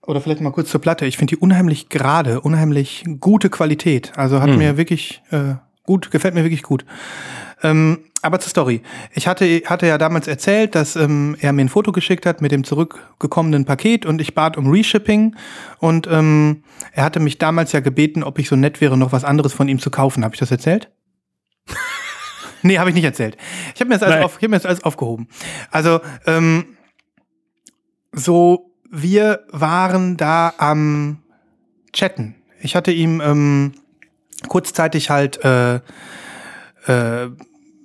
oder 0.07 0.21
vielleicht 0.21 0.41
mal 0.43 0.51
kurz 0.53 0.69
zur 0.71 0.81
Platte. 0.83 1.07
Ich 1.07 1.17
finde 1.17 1.35
die 1.35 1.41
unheimlich 1.41 1.89
gerade, 1.89 2.41
unheimlich 2.43 3.05
gute 3.21 3.49
Qualität. 3.49 4.13
Also 4.17 4.37
Mhm. 4.37 4.41
hat 4.43 4.57
mir 4.57 4.77
wirklich 4.77 5.23
äh, 5.31 5.55
gut, 5.85 6.11
gefällt 6.11 6.35
mir 6.35 6.45
wirklich 6.45 6.63
gut. 6.63 6.85
Ähm, 7.65 8.05
aber 8.23 8.41
zur 8.41 8.51
Story. 8.51 8.83
Ich 9.13 9.27
hatte, 9.27 9.45
hatte 9.67 9.87
ja 9.87 9.99
damals 9.99 10.29
erzählt, 10.29 10.75
dass 10.75 10.97
ähm, 10.97 11.37
er 11.41 11.53
mir 11.53 11.63
ein 11.63 11.69
Foto 11.69 11.93
geschickt 11.93 12.27
hat 12.27 12.41
mit 12.41 12.53
dem 12.53 12.63
zurückgekommenen 12.63 13.65
Paket 13.65 14.07
und 14.07 14.21
ich 14.21 14.35
bat 14.35 14.57
um 14.57 14.71
Reshipping. 14.71 15.35
Und 15.79 16.07
ähm, 16.11 16.63
er 16.93 17.05
hatte 17.05 17.21
mich 17.21 17.39
damals 17.39 17.73
ja 17.73 17.81
gebeten, 17.81 18.23
ob 18.23 18.39
ich 18.39 18.49
so 18.49 18.57
nett 18.57 18.81
wäre, 18.81 18.97
noch 18.97 19.13
was 19.13 19.25
anderes 19.25 19.53
von 19.53 19.69
ihm 19.69 19.79
zu 19.79 19.91
kaufen. 19.91 20.25
Habe 20.25 20.35
ich 20.35 20.41
das 20.41 20.51
erzählt? 20.51 20.91
Nee, 22.67 22.79
habe 22.79 22.89
ich 22.89 22.95
nicht 22.95 23.05
erzählt. 23.05 23.37
Ich 23.75 23.83
habe 23.83 23.91
mir, 23.91 23.99
das 23.99 24.11
alles 24.11 24.25
auf, 24.25 24.39
ich 24.39 24.45
hab 24.45 24.51
mir 24.51 24.57
das 24.57 24.65
alles 24.65 24.85
aufgehoben. 24.85 25.29
Also, 25.71 26.01
ähm, 26.25 26.65
so, 28.11 28.71
wir 28.91 29.45
waren 29.51 30.17
da 30.17 30.55
am 30.57 31.19
Chatten. 31.93 32.37
Ich 32.63 32.75
hatte 32.75 32.91
ihm 32.91 33.21
ähm, 33.21 33.73
kurzzeitig 34.49 35.11
halt 35.11 35.45
äh, 35.45 35.75
äh, 36.87 37.31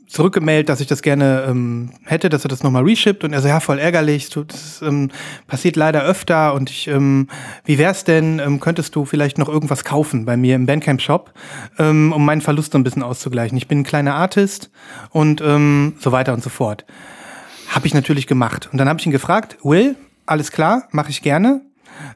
zurückgemeldet, 0.09 0.69
dass 0.69 0.81
ich 0.81 0.87
das 0.87 1.03
gerne 1.03 1.45
ähm, 1.47 1.91
hätte, 2.03 2.29
dass 2.29 2.43
er 2.43 2.49
das 2.49 2.63
nochmal 2.63 2.83
reshippt 2.83 3.23
und 3.23 3.31
er 3.31 3.41
so, 3.41 3.47
ja, 3.47 3.59
voll 3.59 3.77
ärgerlich, 3.77 4.29
das 4.29 4.81
ähm, 4.81 5.11
passiert 5.45 5.75
leider 5.75 6.03
öfter 6.03 6.55
und 6.55 6.71
ich, 6.71 6.87
ähm, 6.87 7.27
wie 7.63 7.77
wär's 7.77 8.05
denn, 8.05 8.39
ähm, 8.39 8.59
könntest 8.59 8.95
du 8.95 9.05
vielleicht 9.05 9.37
noch 9.37 9.47
irgendwas 9.47 9.83
kaufen 9.83 10.25
bei 10.25 10.35
mir 10.35 10.55
im 10.55 10.65
Bandcamp-Shop, 10.65 11.31
ähm, 11.77 12.11
um 12.11 12.25
meinen 12.25 12.41
Verlust 12.41 12.71
so 12.73 12.79
ein 12.79 12.83
bisschen 12.83 13.03
auszugleichen. 13.03 13.55
Ich 13.57 13.67
bin 13.67 13.81
ein 13.81 13.83
kleiner 13.83 14.15
Artist 14.15 14.71
und 15.11 15.41
ähm, 15.41 15.93
so 15.99 16.11
weiter 16.11 16.33
und 16.33 16.43
so 16.43 16.49
fort. 16.49 16.85
Habe 17.69 17.85
ich 17.85 17.93
natürlich 17.93 18.25
gemacht. 18.25 18.67
Und 18.71 18.79
dann 18.79 18.89
habe 18.89 18.99
ich 18.99 19.05
ihn 19.05 19.11
gefragt, 19.11 19.57
Will, 19.63 19.95
alles 20.25 20.51
klar, 20.51 20.87
mache 20.91 21.11
ich 21.11 21.21
gerne. 21.21 21.61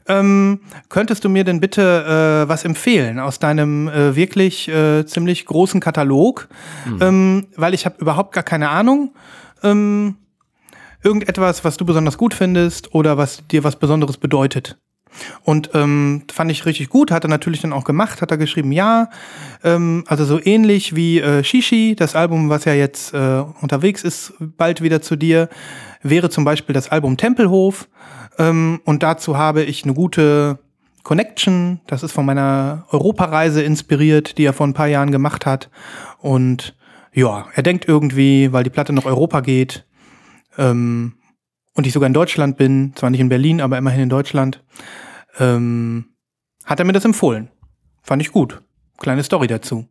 Ähm, 0.06 0.60
könntest 0.88 1.24
du 1.24 1.28
mir 1.28 1.44
denn 1.44 1.60
bitte 1.60 2.44
äh, 2.44 2.48
was 2.48 2.64
empfehlen 2.64 3.18
aus 3.18 3.38
deinem 3.38 3.88
äh, 3.88 4.16
wirklich 4.16 4.68
äh, 4.68 5.04
ziemlich 5.06 5.46
großen 5.46 5.80
Katalog? 5.80 6.48
Ähm, 7.00 7.46
weil 7.56 7.74
ich 7.74 7.86
habe 7.86 7.96
überhaupt 7.98 8.32
gar 8.32 8.44
keine 8.44 8.70
Ahnung. 8.70 9.14
Ähm, 9.62 10.16
irgendetwas, 11.02 11.64
was 11.64 11.76
du 11.76 11.84
besonders 11.84 12.18
gut 12.18 12.34
findest 12.34 12.94
oder 12.94 13.16
was 13.18 13.46
dir 13.46 13.64
was 13.64 13.76
Besonderes 13.76 14.16
bedeutet. 14.16 14.76
Und 15.42 15.70
ähm, 15.74 16.22
fand 16.32 16.50
ich 16.50 16.66
richtig 16.66 16.88
gut, 16.88 17.10
hat 17.10 17.24
er 17.24 17.30
natürlich 17.30 17.60
dann 17.60 17.72
auch 17.72 17.84
gemacht, 17.84 18.22
hat 18.22 18.30
er 18.30 18.36
geschrieben, 18.36 18.72
ja, 18.72 19.08
ähm, 19.62 20.04
also 20.06 20.24
so 20.24 20.40
ähnlich 20.42 20.96
wie 20.96 21.20
äh, 21.20 21.44
Shishi, 21.44 21.94
das 21.96 22.16
Album, 22.16 22.48
was 22.48 22.64
ja 22.64 22.74
jetzt 22.74 23.14
äh, 23.14 23.44
unterwegs 23.60 24.02
ist, 24.02 24.34
bald 24.40 24.82
wieder 24.82 25.02
zu 25.02 25.16
dir, 25.16 25.48
wäre 26.02 26.30
zum 26.30 26.44
Beispiel 26.44 26.74
das 26.74 26.90
Album 26.90 27.16
Tempelhof. 27.16 27.88
Ähm, 28.38 28.80
und 28.84 29.02
dazu 29.02 29.36
habe 29.36 29.62
ich 29.62 29.84
eine 29.84 29.94
gute 29.94 30.58
Connection, 31.02 31.80
das 31.86 32.02
ist 32.02 32.12
von 32.12 32.26
meiner 32.26 32.86
Europareise 32.90 33.62
inspiriert, 33.62 34.38
die 34.38 34.44
er 34.44 34.54
vor 34.54 34.66
ein 34.66 34.74
paar 34.74 34.88
Jahren 34.88 35.10
gemacht 35.10 35.46
hat. 35.46 35.70
Und 36.18 36.74
ja, 37.12 37.46
er 37.54 37.62
denkt 37.62 37.86
irgendwie, 37.86 38.52
weil 38.52 38.64
die 38.64 38.70
Platte 38.70 38.92
nach 38.92 39.04
Europa 39.04 39.40
geht, 39.40 39.84
ähm, 40.58 41.14
und 41.74 41.86
ich 41.86 41.92
sogar 41.92 42.06
in 42.06 42.14
Deutschland 42.14 42.56
bin, 42.56 42.92
zwar 42.94 43.10
nicht 43.10 43.20
in 43.20 43.28
Berlin, 43.28 43.60
aber 43.60 43.78
immerhin 43.78 44.02
in 44.02 44.08
Deutschland, 44.08 44.62
ähm, 45.38 46.06
hat 46.64 46.78
er 46.78 46.84
mir 46.84 46.92
das 46.92 47.04
empfohlen. 47.04 47.50
Fand 48.02 48.22
ich 48.22 48.32
gut. 48.32 48.62
Kleine 48.98 49.22
Story 49.22 49.46
dazu. 49.46 49.88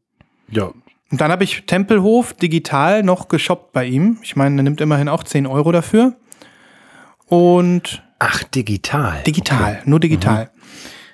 Ja. 0.50 0.72
Und 1.12 1.22
dann 1.22 1.32
habe 1.32 1.44
ich 1.44 1.66
Tempelhof 1.66 2.34
digital 2.34 3.04
noch 3.04 3.28
geshoppt 3.28 3.74
bei 3.74 3.86
ihm. 3.86 4.18
Ich 4.24 4.36
meine, 4.36 4.60
er 4.60 4.64
nimmt 4.64 4.82
immerhin 4.82 5.10
auch 5.10 5.24
10 5.24 5.46
Euro 5.46 5.72
dafür. 5.72 6.16
Und 7.28 8.04
Ach, 8.20 8.44
digital. 8.44 9.22
digital, 9.24 9.82
nur 9.86 10.00
digital. 10.00 10.50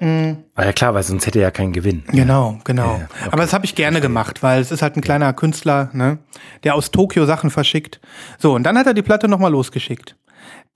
Ah, 0.01 0.63
ja 0.63 0.71
klar, 0.71 0.93
weil 0.93 1.03
sonst 1.03 1.25
hätte 1.25 1.39
er 1.39 1.43
ja 1.43 1.51
keinen 1.51 1.73
Gewinn. 1.73 2.03
Genau, 2.07 2.59
genau. 2.63 2.99
Ja, 2.99 3.07
okay. 3.11 3.29
Aber 3.31 3.41
das 3.41 3.51
habe 3.51 3.65
ich 3.65 3.75
gerne 3.75 3.99
gemacht, 3.99 4.41
weil 4.41 4.61
es 4.61 4.71
ist 4.71 4.81
halt 4.81 4.95
ein 4.95 5.01
kleiner 5.01 5.33
Künstler, 5.33 5.89
ne, 5.91 6.19
der 6.63 6.75
aus 6.75 6.91
Tokio 6.91 7.25
Sachen 7.25 7.49
verschickt. 7.49 7.99
So, 8.37 8.53
und 8.53 8.63
dann 8.63 8.77
hat 8.77 8.87
er 8.87 8.93
die 8.93 9.01
Platte 9.01 9.27
nochmal 9.27 9.51
losgeschickt. 9.51 10.15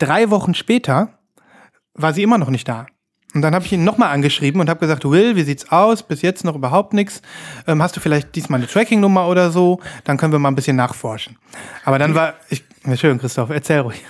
Drei 0.03 0.29
Wochen 0.31 0.53
später 0.53 1.17
war 1.93 2.11
sie 2.11 2.23
immer 2.23 2.37
noch 2.37 2.49
nicht 2.49 2.67
da. 2.67 2.87
Und 3.33 3.41
dann 3.41 3.55
habe 3.55 3.63
ich 3.63 3.71
ihn 3.71 3.85
nochmal 3.85 4.09
angeschrieben 4.09 4.59
und 4.59 4.69
habe 4.69 4.81
gesagt, 4.81 5.05
Will, 5.05 5.37
wie 5.37 5.43
sieht's 5.43 5.71
aus? 5.71 6.03
Bis 6.03 6.21
jetzt 6.21 6.43
noch 6.43 6.55
überhaupt 6.55 6.91
nichts. 6.91 7.21
Ähm, 7.67 7.81
hast 7.81 7.95
du 7.95 8.01
vielleicht 8.01 8.35
diesmal 8.35 8.59
eine 8.59 8.67
Tracking-Nummer 8.67 9.29
oder 9.29 9.49
so? 9.49 9.79
Dann 10.03 10.17
können 10.17 10.33
wir 10.33 10.39
mal 10.39 10.49
ein 10.49 10.55
bisschen 10.55 10.75
nachforschen. 10.75 11.37
Aber 11.85 11.99
dann 11.99 12.15
war 12.15 12.33
ich. 12.49 12.65
Schön, 12.95 13.17
Christoph, 13.17 13.49
erzähl 13.49 13.79
ruhig. 13.79 14.03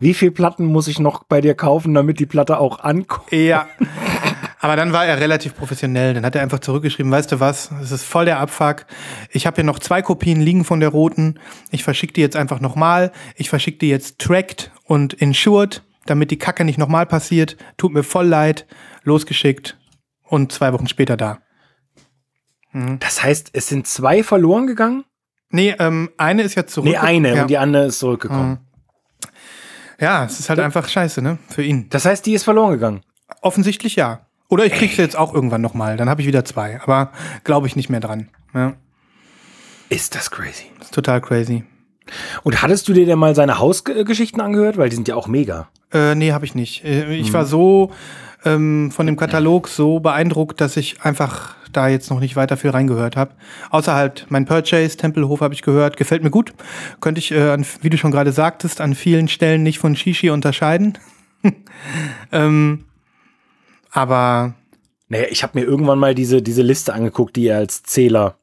Wie 0.00 0.12
viel 0.12 0.32
Platten 0.32 0.66
muss 0.66 0.88
ich 0.88 0.98
noch 0.98 1.22
bei 1.22 1.40
dir 1.40 1.54
kaufen, 1.54 1.94
damit 1.94 2.18
die 2.18 2.26
Platte 2.26 2.58
auch 2.58 2.80
ankommt? 2.80 3.30
Ja. 3.30 3.68
Aber 4.66 4.74
dann 4.74 4.92
war 4.92 5.06
er 5.06 5.20
relativ 5.20 5.54
professionell. 5.54 6.12
Dann 6.12 6.26
hat 6.26 6.34
er 6.34 6.42
einfach 6.42 6.58
zurückgeschrieben, 6.58 7.12
weißt 7.12 7.30
du 7.30 7.38
was, 7.38 7.70
es 7.80 7.92
ist 7.92 8.02
voll 8.02 8.24
der 8.24 8.40
Abfuck. 8.40 8.84
Ich 9.30 9.46
habe 9.46 9.54
hier 9.54 9.62
noch 9.62 9.78
zwei 9.78 10.02
Kopien 10.02 10.40
liegen 10.40 10.64
von 10.64 10.80
der 10.80 10.88
roten. 10.88 11.38
Ich 11.70 11.84
verschicke 11.84 12.12
die 12.14 12.20
jetzt 12.20 12.34
einfach 12.34 12.58
nochmal. 12.58 13.12
Ich 13.36 13.48
verschicke 13.48 13.78
die 13.78 13.88
jetzt 13.88 14.18
tracked 14.18 14.72
und 14.82 15.12
insured, 15.14 15.84
damit 16.06 16.32
die 16.32 16.36
Kacke 16.36 16.64
nicht 16.64 16.78
nochmal 16.78 17.06
passiert. 17.06 17.56
Tut 17.76 17.92
mir 17.92 18.02
voll 18.02 18.26
leid. 18.26 18.66
Losgeschickt 19.04 19.78
und 20.24 20.50
zwei 20.50 20.72
Wochen 20.72 20.88
später 20.88 21.16
da. 21.16 21.38
Das 22.98 23.22
heißt, 23.22 23.50
es 23.52 23.68
sind 23.68 23.86
zwei 23.86 24.24
verloren 24.24 24.66
gegangen? 24.66 25.04
Nee, 25.50 25.76
ähm, 25.78 26.10
eine 26.18 26.42
ist 26.42 26.56
ja 26.56 26.66
zurück. 26.66 26.88
Nee, 26.90 26.96
eine 26.96 27.36
Ja. 27.36 27.42
und 27.42 27.50
die 27.50 27.58
andere 27.58 27.84
ist 27.86 28.00
zurückgekommen. 28.00 28.58
ja, 30.00 30.24
es 30.24 30.40
ist 30.40 30.48
halt 30.48 30.58
einfach 30.58 30.88
scheiße, 30.88 31.22
ne? 31.22 31.38
Für 31.50 31.62
ihn. 31.62 31.88
Das 31.90 32.04
heißt, 32.04 32.26
die 32.26 32.32
ist 32.34 32.42
verloren 32.42 32.72
gegangen. 32.72 33.02
Offensichtlich 33.42 33.94
ja. 33.94 34.25
Oder 34.48 34.64
ich 34.66 34.72
krieg 34.72 34.92
sie 34.92 35.02
jetzt 35.02 35.16
auch 35.16 35.34
irgendwann 35.34 35.60
nochmal. 35.60 35.96
Dann 35.96 36.08
habe 36.08 36.20
ich 36.20 36.26
wieder 36.26 36.44
zwei. 36.44 36.80
Aber 36.82 37.10
glaube 37.44 37.66
ich 37.66 37.76
nicht 37.76 37.88
mehr 37.90 38.00
dran. 38.00 38.28
Ja, 38.54 38.74
Ist 39.88 40.14
das 40.14 40.30
crazy. 40.30 40.66
ist 40.80 40.94
total 40.94 41.20
crazy. 41.20 41.64
Und 42.44 42.62
hattest 42.62 42.86
du 42.88 42.92
dir 42.92 43.04
denn 43.06 43.18
mal 43.18 43.34
seine 43.34 43.58
Hausgeschichten 43.58 44.40
angehört? 44.40 44.76
Weil 44.76 44.88
die 44.88 44.94
sind 44.96 45.08
ja 45.08 45.16
auch 45.16 45.26
mega. 45.26 45.68
Äh, 45.92 46.14
nee, 46.14 46.32
habe 46.32 46.44
ich 46.44 46.54
nicht. 46.54 46.84
Äh, 46.84 47.14
Ich 47.16 47.32
war 47.32 47.44
so 47.44 47.90
ähm, 48.44 48.90
von 48.92 49.06
dem 49.06 49.16
Katalog 49.16 49.66
so 49.68 49.98
beeindruckt, 49.98 50.60
dass 50.60 50.76
ich 50.76 51.02
einfach 51.02 51.56
da 51.72 51.88
jetzt 51.88 52.08
noch 52.10 52.20
nicht 52.20 52.36
weiter 52.36 52.56
viel 52.56 52.70
reingehört 52.70 53.16
habe. 53.16 53.32
Außer 53.70 53.94
halt 53.94 54.26
mein 54.28 54.46
Purchase, 54.46 54.96
Tempelhof 54.96 55.40
habe 55.40 55.52
ich 55.54 55.62
gehört. 55.62 55.96
Gefällt 55.96 56.22
mir 56.22 56.30
gut. 56.30 56.54
Könnte 57.00 57.18
ich, 57.18 57.32
äh, 57.32 57.50
an, 57.50 57.66
wie 57.82 57.90
du 57.90 57.98
schon 57.98 58.12
gerade 58.12 58.30
sagtest, 58.30 58.80
an 58.80 58.94
vielen 58.94 59.26
Stellen 59.26 59.64
nicht 59.64 59.80
von 59.80 59.96
Shishi 59.96 60.30
unterscheiden. 60.30 60.96
ähm, 62.32 62.84
aber 63.96 64.54
Naja, 65.08 65.26
ich 65.30 65.42
habe 65.42 65.58
mir 65.58 65.64
irgendwann 65.64 65.98
mal 65.98 66.14
diese, 66.14 66.42
diese 66.42 66.62
Liste 66.62 66.92
angeguckt, 66.92 67.36
die 67.36 67.46
er 67.46 67.58
als 67.58 67.82
Zähler 67.82 68.38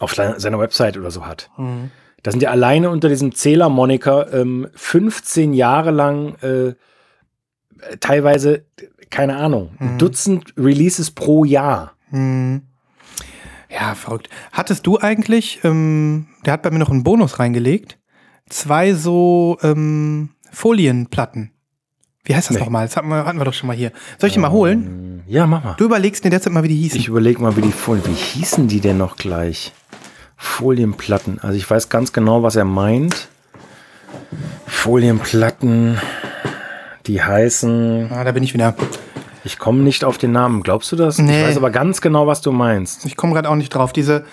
auf 0.00 0.14
seiner 0.14 0.58
Website 0.58 0.96
oder 0.96 1.10
so 1.10 1.26
hat. 1.26 1.50
Da 2.22 2.30
sind 2.30 2.42
ja 2.42 2.50
alleine 2.50 2.90
unter 2.90 3.08
diesem 3.08 3.34
Zähler-Moniker 3.34 4.32
ähm, 4.32 4.68
15 4.74 5.54
Jahre 5.54 5.90
lang 5.90 6.34
äh, 6.36 6.74
teilweise, 8.00 8.64
keine 9.10 9.36
Ahnung, 9.36 9.70
ein 9.78 9.98
Dutzend 9.98 10.52
Releases 10.56 11.10
pro 11.10 11.44
Jahr. 11.44 11.94
Hm. 12.10 12.62
Ja, 13.70 13.94
verrückt. 13.94 14.28
Hattest 14.52 14.86
du 14.86 14.98
eigentlich, 14.98 15.60
ähm, 15.64 16.26
der 16.44 16.54
hat 16.54 16.62
bei 16.62 16.70
mir 16.70 16.78
noch 16.78 16.90
einen 16.90 17.04
Bonus 17.04 17.38
reingelegt, 17.38 17.98
zwei 18.48 18.94
so 18.94 19.58
ähm, 19.62 20.30
Folienplatten. 20.50 21.52
Wie 22.28 22.34
heißt 22.36 22.50
das 22.50 22.56
Nee. 22.58 22.62
nochmal? 22.62 22.86
Das 22.86 22.94
hatten 22.96 23.08
wir, 23.08 23.24
hatten 23.24 23.38
wir 23.38 23.44
doch 23.46 23.54
schon 23.54 23.66
mal 23.68 23.74
hier. 23.76 23.90
Soll 24.18 24.28
ich 24.28 24.34
die 24.34 24.38
mal 24.38 24.50
holen? 24.50 25.22
Ja, 25.26 25.46
mach 25.46 25.64
mal. 25.64 25.74
Du 25.78 25.84
überlegst 25.86 26.22
dir 26.24 26.30
derzeit 26.30 26.52
mal, 26.52 26.62
wie 26.62 26.68
die 26.68 26.76
hießen. 26.76 27.00
Ich 27.00 27.08
überlege 27.08 27.40
mal, 27.40 27.56
wie 27.56 27.62
die 27.62 27.72
Folien, 27.72 28.04
wie 28.06 28.12
hießen 28.12 28.68
die 28.68 28.80
denn 28.80 28.98
noch 28.98 29.16
gleich? 29.16 29.72
Folienplatten. 30.36 31.38
Also 31.40 31.56
ich 31.56 31.68
weiß 31.68 31.88
ganz 31.88 32.12
genau, 32.12 32.42
was 32.42 32.54
er 32.54 32.66
meint. 32.66 33.28
Folienplatten, 34.66 35.98
die 37.06 37.22
heißen, 37.22 38.10
ah, 38.12 38.24
da 38.24 38.32
bin 38.32 38.42
ich 38.42 38.52
wieder. 38.54 38.74
ich 39.44 39.58
komme 39.58 39.78
nicht 39.82 40.04
auf 40.04 40.18
den 40.18 40.32
Namen. 40.32 40.62
Glaubst 40.62 40.92
du 40.92 40.96
das? 40.96 41.18
Nee. 41.18 41.40
Ich 41.42 41.48
weiß 41.48 41.56
aber 41.56 41.70
ganz 41.70 42.00
genau, 42.02 42.26
was 42.26 42.42
du 42.42 42.52
meinst. 42.52 43.06
Ich 43.06 43.16
komme 43.16 43.32
gerade 43.32 43.48
auch 43.48 43.54
nicht 43.56 43.70
drauf. 43.70 43.92
Diese, 43.94 44.24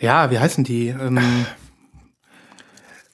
ja, 0.00 0.30
wie 0.30 0.38
heißen 0.38 0.64
die? 0.64 0.88
Ähm, 0.88 1.20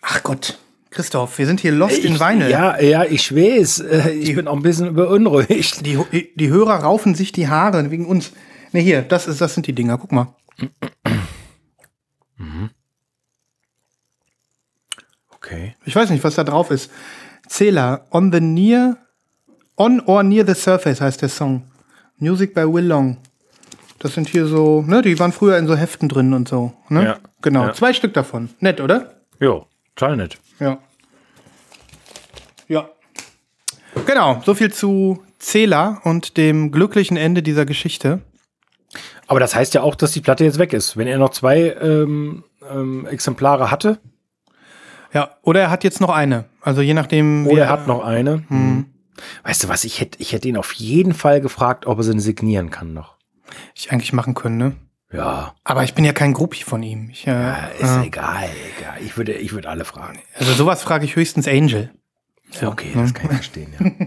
ach 0.03 0.23
Gott, 0.23 0.59
Christoph, 0.91 1.39
wir 1.39 1.47
sind 1.47 1.61
hier 1.61 1.73
lost 1.73 1.99
in 2.05 2.15
Ich- 2.15 2.21
Weine. 2.21 2.51
Ja, 2.51 2.81
ja, 2.81 3.05
ich 3.05 3.35
weiß. 3.35 3.81
Äh, 3.81 4.11
Ich 4.11 4.35
bin 4.35 4.49
auch 4.49 4.57
ein 4.57 4.63
bisschen 4.63 4.95
beunruhigt. 4.95 5.87
Die, 5.87 5.99
die 6.35 6.49
Hörer 6.49 6.77
raufen 6.83 7.15
sich 7.15 7.31
die 7.33 7.49
Haare 7.49 7.91
wegen 7.91 8.07
uns. 8.07 8.33
Ne, 8.73 8.81
hier, 8.81 9.03
das, 9.03 9.27
ist, 9.29 9.41
das 9.41 9.55
sind 9.55 9.67
die 9.67 9.73
Dinger. 9.73 9.99
Guck 9.99 10.11
mal. 10.13 10.35
Okay. 15.35 15.75
Ich 15.85 15.95
weiß 15.97 16.11
nicht, 16.11 16.25
was 16.25 16.35
da 16.35 16.45
drauf 16.45 16.71
ist. 16.71 16.91
Zähler, 17.49 18.07
on 18.11 18.33
the 18.33 18.41
near, 18.41 18.97
on 19.77 20.01
or 20.01 20.23
near 20.23 20.47
the 20.47 20.55
surface 20.55 21.01
heißt 21.01 21.23
der 21.23 21.29
Song. 21.29 21.65
Music 22.19 22.55
by 22.55 22.63
Will 22.63 22.85
Long. 22.87 23.17
Das 23.99 24.15
sind 24.15 24.29
hier 24.29 24.47
so, 24.47 24.83
ne, 24.83 25.03
die 25.03 25.19
waren 25.19 25.33
früher 25.33 25.59
in 25.59 25.67
so 25.67 25.77
Heften 25.77 26.09
drin 26.09 26.33
und 26.33 26.49
so. 26.49 26.73
Ne? 26.89 27.05
Ja. 27.05 27.19
Genau, 27.43 27.67
Ja. 27.67 27.73
zwei 27.73 27.93
Stück 27.93 28.15
davon. 28.15 28.51
Nett, 28.61 28.81
oder? 28.81 29.15
Jo, 29.41 29.67
total 29.95 30.17
nett. 30.17 30.39
Ja. 30.61 30.79
Ja. 32.69 32.89
Genau, 34.07 34.41
so 34.45 34.55
viel 34.55 34.73
zu 34.73 35.23
Zähler 35.39 36.01
und 36.05 36.37
dem 36.37 36.71
glücklichen 36.71 37.17
Ende 37.17 37.43
dieser 37.43 37.67
Geschichte. 37.67 38.21
Aber 39.27 39.41
das 39.41 39.55
heißt 39.55 39.75
ja 39.75 39.83
auch, 39.83 39.95
dass 39.95 40.13
die 40.13 40.21
Platte 40.21 40.45
jetzt 40.45 40.59
weg 40.59 40.73
ist. 40.73 40.97
Wenn 40.97 41.07
er 41.07 41.19
noch 41.19 41.31
zwei 41.31 41.77
ähm, 41.81 42.45
ähm, 42.71 43.07
Exemplare 43.07 43.71
hatte, 43.71 43.99
Ja, 45.13 45.37
oder 45.43 45.61
er 45.61 45.71
hat 45.71 45.83
jetzt 45.83 46.01
noch 46.01 46.11
eine. 46.11 46.45
Also 46.61 46.83
je 46.83 46.95
nachdem. 46.95 47.47
oder 47.47 47.65
er 47.65 47.69
hat 47.71 47.87
noch 47.87 48.05
eine. 48.05 48.45
Hm. 48.49 48.49
Hm. 48.49 48.87
Weißt 49.43 49.65
du 49.65 49.69
was, 49.69 49.85
ich 49.85 50.01
hätte 50.01 50.21
ich 50.21 50.33
hätte 50.33 50.49
ihn 50.49 50.57
auf 50.57 50.73
jeden 50.75 51.15
Fall 51.15 51.41
gefragt, 51.41 51.87
ob 51.87 51.99
er 51.99 52.05
sie 52.05 52.19
signieren 52.21 52.71
kann 52.71 52.95
noch. 52.95 53.17
Ich 53.75 53.91
eigentlich 53.93 54.13
machen 54.13 54.35
können, 54.35 54.57
ne? 54.57 54.77
Ja. 55.13 55.55
Aber 55.65 55.83
ich 55.85 55.95
bin 55.95 56.05
ja 56.05 56.13
kein 56.13 56.33
Groupie 56.33 56.63
von 56.63 56.83
ihm. 56.83 57.11
Ich, 57.11 57.27
äh, 57.27 57.31
ja 57.31 57.55
ist 57.79 57.91
äh, 57.97 58.07
egal, 58.07 58.45
egal. 58.79 58.95
Ich 59.05 59.17
würde, 59.17 59.33
ich 59.33 59.53
würde 59.53 59.69
alle 59.69 59.85
fragen. 59.85 60.19
Also 60.39 60.53
sowas 60.53 60.83
frage 60.83 61.05
ich 61.05 61.17
höchstens 61.17 61.49
Angel. 61.49 61.91
Ja, 62.61 62.69
okay, 62.69 62.91
das 62.95 63.13
kann 63.15 63.27
ich 63.27 63.33
verstehen, 63.33 63.73
ja. 63.79 64.07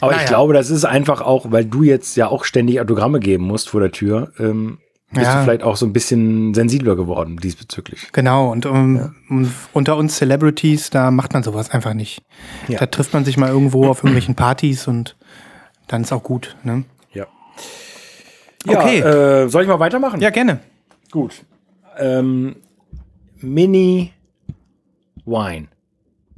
Aber 0.00 0.12
ich 0.12 0.18
Naja. 0.18 0.28
glaube, 0.28 0.52
das 0.52 0.68
ist 0.70 0.84
einfach 0.84 1.20
auch, 1.22 1.50
weil 1.50 1.64
du 1.64 1.82
jetzt 1.82 2.16
ja 2.16 2.28
auch 2.28 2.44
ständig 2.44 2.80
Autogramme 2.80 3.20
geben 3.20 3.44
musst 3.44 3.70
vor 3.70 3.80
der 3.80 3.90
Tür, 3.90 4.32
ähm, 4.38 4.78
bist 5.12 5.26
Ja. 5.26 5.38
du 5.38 5.44
vielleicht 5.44 5.62
auch 5.62 5.76
so 5.76 5.86
ein 5.86 5.92
bisschen 5.92 6.52
sensibler 6.54 6.94
geworden 6.96 7.36
diesbezüglich. 7.38 8.08
Genau, 8.12 8.50
und 8.52 8.66
um, 8.66 9.14
um, 9.30 9.50
unter 9.72 9.96
uns 9.96 10.16
Celebrities, 10.16 10.90
da 10.90 11.10
macht 11.10 11.32
man 11.32 11.42
sowas 11.42 11.70
einfach 11.70 11.94
nicht. 11.94 12.20
Ja. 12.68 12.80
Da 12.80 12.86
trifft 12.86 13.14
man 13.14 13.24
sich 13.24 13.36
mal 13.38 13.48
irgendwo 13.48 13.86
auf 13.88 13.98
irgendwelchen 14.00 14.34
Partys 14.34 14.86
und 14.88 15.16
dann 15.86 16.02
ist 16.02 16.12
auch 16.12 16.22
gut. 16.22 16.56
Ne? 16.64 16.84
Ja. 18.66 18.80
Okay. 18.80 18.98
Äh, 19.00 19.48
soll 19.48 19.62
ich 19.62 19.68
mal 19.68 19.78
weitermachen? 19.80 20.20
Ja, 20.20 20.30
gerne. 20.30 20.60
gut. 21.10 21.42
Ähm, 21.98 22.56
Mini 23.40 24.12
Wine. 25.24 25.68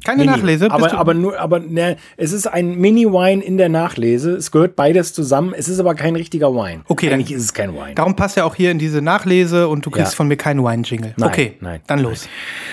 Keine 0.04 0.24
Mini. 0.24 0.36
Nachlese. 0.36 0.70
Aber, 0.70 0.92
aber 0.92 1.14
nur, 1.14 1.38
aber 1.40 1.58
ne, 1.58 1.96
es 2.16 2.32
ist 2.32 2.46
ein 2.46 2.76
Mini-Wine 2.78 3.42
in 3.42 3.56
der 3.56 3.68
Nachlese. 3.68 4.32
Es 4.36 4.52
gehört 4.52 4.76
beides 4.76 5.12
zusammen. 5.14 5.52
Es 5.56 5.68
ist 5.68 5.80
aber 5.80 5.94
kein 5.96 6.14
richtiger 6.14 6.52
Wine. 6.54 6.82
Okay, 6.86 7.06
dann- 7.08 7.14
Eigentlich 7.18 7.32
ist 7.36 7.42
es 7.42 7.54
kein 7.54 7.74
Wine. 7.74 7.94
Darum 7.96 8.14
passt 8.14 8.36
ja 8.36 8.44
auch 8.44 8.54
hier 8.54 8.70
in 8.70 8.78
diese 8.78 9.02
Nachlese 9.02 9.66
und 9.66 9.84
du 9.84 9.90
kriegst 9.90 10.12
Ja. 10.12 10.16
von 10.16 10.28
mir 10.28 10.36
keinen 10.36 10.62
Wine-Jingle. 10.62 11.14
Okay, 11.20 11.54
nein, 11.60 11.80
dann 11.88 11.98
los. 12.00 12.28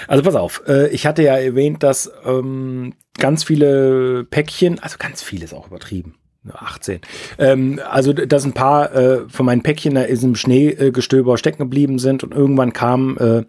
Also 0.07 0.21
pass 0.21 0.35
auf, 0.35 0.61
äh, 0.67 0.89
ich 0.89 1.07
hatte 1.07 1.23
ja 1.23 1.35
erwähnt, 1.37 1.81
dass 1.81 2.11
ähm, 2.25 2.93
ganz 3.17 3.43
viele 3.45 4.25
Päckchen, 4.25 4.77
also 4.79 4.97
ganz 4.99 5.23
viele 5.23 5.45
ist 5.45 5.53
auch 5.53 5.67
übertrieben. 5.67 6.13
Nur 6.43 6.61
18. 6.61 6.99
Ähm, 7.37 7.79
also, 7.89 8.13
dass 8.13 8.43
ein 8.43 8.53
paar 8.53 8.93
äh, 8.93 9.29
von 9.29 9.45
meinen 9.45 9.63
Päckchen 9.63 9.95
da 9.95 10.01
in 10.01 10.15
diesem 10.15 10.35
Schneegestöber 10.35 11.37
stecken 11.37 11.59
geblieben 11.59 11.99
sind 11.99 12.23
und 12.23 12.33
irgendwann 12.33 12.73
kam 12.73 13.17
äh, 13.17 13.43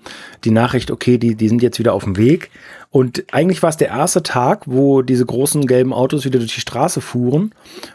die 0.44 0.50
Nachricht, 0.50 0.90
okay, 0.90 1.18
die, 1.18 1.34
die 1.34 1.48
sind 1.48 1.62
jetzt 1.62 1.78
wieder 1.78 1.92
auf 1.92 2.04
dem 2.04 2.16
Weg. 2.16 2.50
Und 2.90 3.24
eigentlich 3.32 3.62
war 3.62 3.70
es 3.70 3.76
der 3.76 3.88
erste 3.88 4.22
Tag, 4.22 4.62
wo 4.66 5.02
diese 5.02 5.26
großen 5.26 5.66
gelben 5.66 5.92
Autos 5.92 6.24
wieder 6.24 6.38
durch 6.38 6.54
die 6.54 6.60
Straße 6.60 7.00
fuhren. 7.00 7.52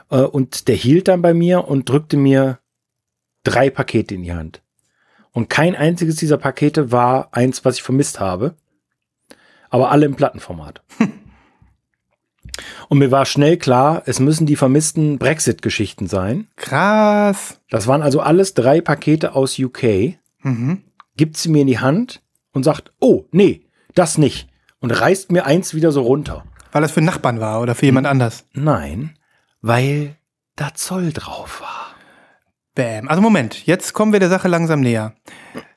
Äh, 0.09 0.21
und 0.21 0.67
der 0.67 0.75
hielt 0.75 1.07
dann 1.07 1.21
bei 1.21 1.33
mir 1.33 1.67
und 1.67 1.87
drückte 1.87 2.17
mir 2.17 2.59
drei 3.43 3.69
Pakete 3.69 4.15
in 4.15 4.23
die 4.23 4.33
Hand. 4.33 4.61
Und 5.31 5.49
kein 5.49 5.75
einziges 5.75 6.17
dieser 6.17 6.37
Pakete 6.37 6.91
war 6.91 7.29
eins, 7.31 7.63
was 7.63 7.77
ich 7.77 7.83
vermisst 7.83 8.19
habe. 8.19 8.55
Aber 9.69 9.91
alle 9.91 10.05
im 10.05 10.15
Plattenformat. 10.15 10.81
Und 12.87 12.99
mir 12.99 13.11
war 13.11 13.25
schnell 13.25 13.57
klar, 13.57 14.03
es 14.05 14.19
müssen 14.19 14.45
die 14.45 14.55
vermissten 14.55 15.17
Brexit-Geschichten 15.17 16.07
sein. 16.07 16.47
Krass. 16.55 17.59
Das 17.69 17.87
waren 17.87 18.01
also 18.01 18.19
alles 18.19 18.53
drei 18.53 18.81
Pakete 18.81 19.35
aus 19.35 19.59
UK. 19.59 20.17
Mhm. 20.41 20.83
Gibt 21.15 21.37
sie 21.37 21.49
mir 21.49 21.61
in 21.61 21.67
die 21.67 21.79
Hand 21.79 22.21
und 22.53 22.63
sagt, 22.63 22.91
oh, 22.99 23.25
nee, 23.31 23.61
das 23.95 24.17
nicht. 24.17 24.47
Und 24.79 24.91
reißt 24.91 25.31
mir 25.31 25.45
eins 25.45 25.73
wieder 25.73 25.91
so 25.91 26.01
runter. 26.01 26.43
Weil 26.71 26.81
das 26.81 26.91
für 26.91 27.01
Nachbarn 27.01 27.39
war 27.39 27.61
oder 27.61 27.75
für 27.75 27.85
jemand 27.85 28.07
anders. 28.07 28.45
Nein, 28.53 29.17
weil 29.61 30.15
da 30.55 30.73
Zoll 30.73 31.11
drauf 31.11 31.61
war. 31.61 31.87
Bäm. 32.75 33.07
Also 33.07 33.21
Moment, 33.21 33.65
jetzt 33.65 33.93
kommen 33.93 34.13
wir 34.13 34.19
der 34.19 34.29
Sache 34.29 34.47
langsam 34.47 34.79
näher. 34.81 35.13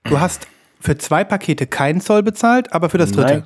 Du 0.04 0.20
hast 0.20 0.46
für 0.80 0.98
zwei 0.98 1.24
Pakete 1.24 1.66
keinen 1.66 2.00
Zoll 2.00 2.22
bezahlt, 2.22 2.72
aber 2.72 2.90
für 2.90 2.98
das 2.98 3.12
dritte. 3.12 3.32
Nein. 3.40 3.44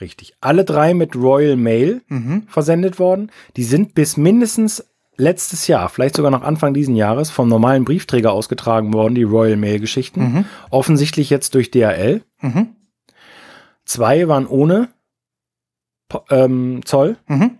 Richtig. 0.00 0.34
Alle 0.40 0.64
drei 0.64 0.92
mit 0.94 1.14
Royal 1.14 1.56
Mail 1.56 2.02
Mhm. 2.08 2.42
versendet 2.48 2.98
worden. 2.98 3.30
Die 3.56 3.64
sind 3.64 3.94
bis 3.94 4.16
mindestens 4.16 4.84
letztes 5.16 5.68
Jahr, 5.68 5.88
vielleicht 5.88 6.16
sogar 6.16 6.32
noch 6.32 6.42
Anfang 6.42 6.74
diesen 6.74 6.96
Jahres, 6.96 7.30
vom 7.30 7.48
normalen 7.48 7.84
Briefträger 7.84 8.32
ausgetragen 8.32 8.92
worden, 8.92 9.14
die 9.14 9.22
Royal 9.22 9.56
Mail-Geschichten. 9.56 10.20
Mhm. 10.20 10.44
Offensichtlich 10.70 11.30
jetzt 11.30 11.54
durch 11.54 11.70
DHL. 11.70 12.22
Mhm. 12.40 12.70
Zwei 13.84 14.26
waren 14.26 14.46
ohne 14.48 14.88
ähm, 16.30 16.80
Zoll. 16.84 17.16
Mhm. 17.28 17.58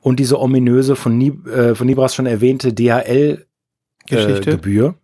Und 0.00 0.18
diese 0.20 0.40
ominöse 0.40 0.96
von, 0.96 1.16
Nib 1.18 1.46
äh, 1.46 1.74
von 1.74 1.86
Nibras 1.86 2.14
schon 2.14 2.26
erwähnte 2.26 2.72
DHL-Gebühr. 2.72 4.36
Äh, 4.36 4.40
Gebühr. 4.40 4.94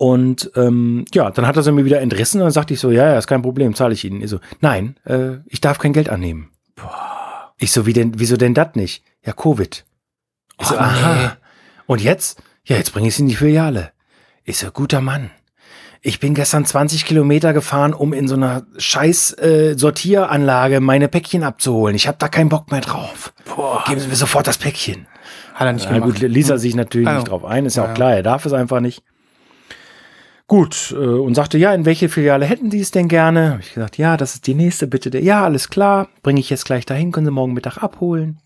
Und 0.00 0.50
ähm, 0.56 1.04
ja, 1.12 1.30
dann 1.30 1.46
hat 1.46 1.56
er 1.58 1.62
sie 1.62 1.72
mir 1.72 1.84
wieder 1.84 2.00
entrissen 2.00 2.40
und 2.40 2.46
dann 2.46 2.52
sagte 2.52 2.72
ich 2.72 2.80
so, 2.80 2.90
ja, 2.90 3.04
ja, 3.12 3.18
ist 3.18 3.26
kein 3.26 3.42
Problem, 3.42 3.74
zahle 3.74 3.92
ich 3.92 4.02
Ihnen. 4.02 4.22
Ich 4.22 4.30
so, 4.30 4.40
nein, 4.62 4.96
äh, 5.04 5.32
ich 5.44 5.60
darf 5.60 5.78
kein 5.78 5.92
Geld 5.92 6.08
annehmen. 6.08 6.48
Ich 7.58 7.70
so, 7.70 7.84
wie 7.84 7.92
denn, 7.92 8.18
wieso 8.18 8.38
denn 8.38 8.54
das 8.54 8.76
nicht? 8.76 9.04
Ja, 9.26 9.34
Covid. 9.34 9.84
Ich 10.58 10.66
so, 10.66 10.74
Oh, 10.74 10.78
aha. 10.78 11.14
nee. 11.14 11.28
Und 11.84 12.00
jetzt? 12.00 12.42
Ja, 12.64 12.76
jetzt 12.76 12.94
bringe 12.94 13.08
ich 13.08 13.14
sie 13.16 13.24
in 13.24 13.28
die 13.28 13.34
Filiale. 13.36 13.90
Ich 14.42 14.56
so, 14.56 14.70
guter 14.70 15.02
Mann. 15.02 15.30
Ich 16.00 16.18
bin 16.18 16.32
gestern 16.32 16.64
20 16.64 17.04
Kilometer 17.04 17.52
gefahren, 17.52 17.92
um 17.92 18.14
in 18.14 18.26
so 18.26 18.36
einer 18.36 18.62
scheiß 18.78 19.32
äh, 19.36 19.74
Sortieranlage 19.76 20.80
meine 20.80 21.08
Päckchen 21.08 21.42
abzuholen. 21.42 21.94
Ich 21.94 22.08
habe 22.08 22.16
da 22.18 22.28
keinen 22.28 22.48
Bock 22.48 22.70
mehr 22.70 22.80
drauf. 22.80 23.34
Boah. 23.54 23.84
Geben 23.86 24.00
Sie 24.00 24.08
mir 24.08 24.16
sofort 24.16 24.46
das 24.46 24.56
Päckchen. 24.56 25.06
Hat 25.52 25.66
er 25.66 25.74
nicht 25.74 25.88
Na 25.90 25.98
gut, 25.98 26.14
gemacht. 26.14 26.32
ließ 26.34 26.48
er 26.48 26.58
sich 26.58 26.74
natürlich 26.74 27.06
Ah, 27.06 27.16
nicht 27.16 27.28
drauf 27.28 27.44
ein, 27.44 27.66
ist 27.66 27.76
ja 27.76 27.84
ja, 27.84 27.90
auch 27.90 27.94
klar, 27.94 28.14
er 28.14 28.22
darf 28.22 28.46
es 28.46 28.54
einfach 28.54 28.80
nicht. 28.80 29.02
Gut, 30.50 30.92
äh, 30.98 31.04
und 31.04 31.36
sagte, 31.36 31.58
ja, 31.58 31.72
in 31.72 31.84
welche 31.84 32.08
Filiale 32.08 32.44
hätten 32.44 32.72
Sie 32.72 32.80
es 32.80 32.90
denn 32.90 33.06
gerne? 33.06 33.52
Hab 33.52 33.60
ich 33.60 33.72
gesagt, 33.72 33.98
ja, 33.98 34.16
das 34.16 34.34
ist 34.34 34.48
die 34.48 34.54
nächste, 34.54 34.88
bitte. 34.88 35.08
Der, 35.08 35.22
ja, 35.22 35.44
alles 35.44 35.70
klar, 35.70 36.08
bringe 36.24 36.40
ich 36.40 36.50
jetzt 36.50 36.64
gleich 36.64 36.84
dahin, 36.84 37.12
können 37.12 37.24
Sie 37.24 37.30
morgen 37.30 37.52
Mittag 37.52 37.76
abholen. 37.76 38.36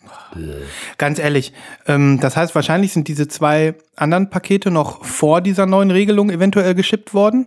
Ganz 0.99 1.19
ehrlich, 1.19 1.55
ähm, 1.87 2.21
das 2.21 2.37
heißt, 2.37 2.55
wahrscheinlich 2.55 2.93
sind 2.93 3.09
diese 3.09 3.27
zwei 3.27 3.75
anderen 3.97 4.29
Pakete 4.29 4.71
noch 4.71 5.03
vor 5.03 5.41
dieser 5.41 5.65
neuen 5.65 5.91
Regelung 5.91 6.29
eventuell 6.29 6.75
geschippt 6.75 7.15
worden. 7.15 7.47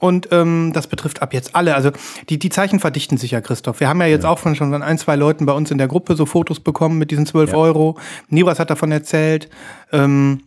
Und 0.00 0.26
ähm, 0.32 0.72
das 0.74 0.88
betrifft 0.88 1.22
ab 1.22 1.32
jetzt 1.32 1.54
alle. 1.54 1.76
Also 1.76 1.92
die, 2.28 2.40
die 2.40 2.50
Zeichen 2.50 2.80
verdichten 2.80 3.16
sich 3.16 3.30
ja, 3.30 3.40
Christoph. 3.40 3.78
Wir 3.78 3.88
haben 3.88 4.00
ja 4.00 4.08
jetzt 4.08 4.26
auch 4.26 4.40
von 4.40 4.56
schon 4.56 4.72
von 4.72 4.82
ein, 4.82 4.98
zwei 4.98 5.14
Leuten 5.14 5.46
bei 5.46 5.52
uns 5.52 5.70
in 5.70 5.78
der 5.78 5.86
Gruppe 5.86 6.16
so 6.16 6.26
Fotos 6.26 6.58
bekommen 6.58 6.98
mit 6.98 7.12
diesen 7.12 7.26
12 7.26 7.52
Ja. 7.52 7.56
Euro. 7.58 7.96
Nibras 8.28 8.58
hat 8.58 8.70
davon 8.70 8.90
erzählt. 8.90 9.48
Ähm, 9.92 10.40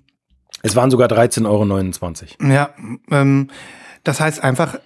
Es 0.63 0.76
waren 0.76 0.89
sogar 0.91 1.08
13,29 1.08 1.46
Euro. 2.41 2.52
ja, 2.54 2.70
ähm, 3.12 3.50
das 4.04 4.20
heißt 4.20 4.43
einfach, 4.43 4.80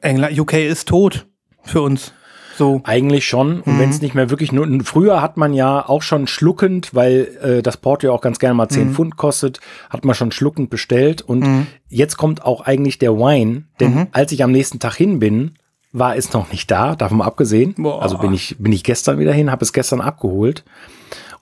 England, 0.00 0.38
UK 0.38 0.54
ist 0.54 0.88
tot 0.88 1.26
für 1.62 1.80
uns. 1.82 2.12
So. 2.56 2.80
Eigentlich 2.84 3.26
schon. 3.26 3.60
Und 3.60 3.74
Mhm. 3.74 3.78
wenn 3.80 3.90
es 3.90 4.00
nicht 4.00 4.14
mehr 4.14 4.30
wirklich 4.30 4.50
nur. 4.50 4.66
Früher 4.82 5.20
hat 5.20 5.36
man 5.36 5.52
ja 5.52 5.86
auch 5.86 6.00
schon 6.00 6.26
schluckend, 6.26 6.94
weil 6.94 7.36
äh, 7.42 7.62
das 7.62 7.76
Porto 7.76 8.06
ja 8.06 8.12
auch 8.14 8.22
ganz 8.22 8.38
gerne 8.38 8.54
mal 8.54 8.64
Mhm. 8.64 8.70
10 8.70 8.94
Pfund 8.94 9.16
kostet, 9.18 9.60
hat 9.90 10.06
man 10.06 10.14
schon 10.14 10.32
schluckend 10.32 10.70
bestellt. 10.70 11.20
Und 11.20 11.66
jetzt 11.90 12.16
kommt 12.16 12.42
auch 12.46 12.62
eigentlich 12.62 12.98
der 12.98 13.14
Wine. 13.18 13.64
Denn 13.78 13.94
Mhm. 13.94 14.06
als 14.12 14.32
ich 14.32 14.42
am 14.42 14.52
nächsten 14.52 14.78
Tag 14.78 14.94
hin 14.94 15.18
bin, 15.18 15.52
war 15.92 16.16
es 16.16 16.32
noch 16.32 16.50
nicht 16.50 16.70
da, 16.70 16.96
davon 16.96 17.20
abgesehen. 17.20 17.74
Boah. 17.76 18.00
Also 18.02 18.16
bin 18.16 18.32
ich, 18.32 18.56
bin 18.58 18.72
ich 18.72 18.84
gestern 18.84 19.18
wieder 19.18 19.32
hin, 19.34 19.50
habe 19.50 19.62
es 19.62 19.74
gestern 19.74 20.00
abgeholt 20.00 20.64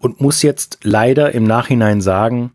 und 0.00 0.20
muss 0.20 0.42
jetzt 0.42 0.78
leider 0.82 1.32
im 1.32 1.44
Nachhinein 1.44 2.00
sagen, 2.00 2.50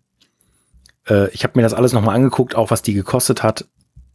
äh, 1.10 1.30
ich 1.32 1.44
habe 1.44 1.54
mir 1.58 1.64
das 1.64 1.74
alles 1.74 1.94
nochmal 1.94 2.16
angeguckt, 2.16 2.56
auch 2.56 2.72
was 2.72 2.82
die 2.82 2.94
gekostet 2.94 3.44
hat. 3.44 3.66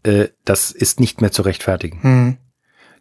Äh, 0.02 0.28
das 0.44 0.70
ist 0.70 1.00
nicht 1.00 1.20
mehr 1.20 1.32
zu 1.32 1.42
rechtfertigen. 1.42 2.02
Hm. 2.02 2.36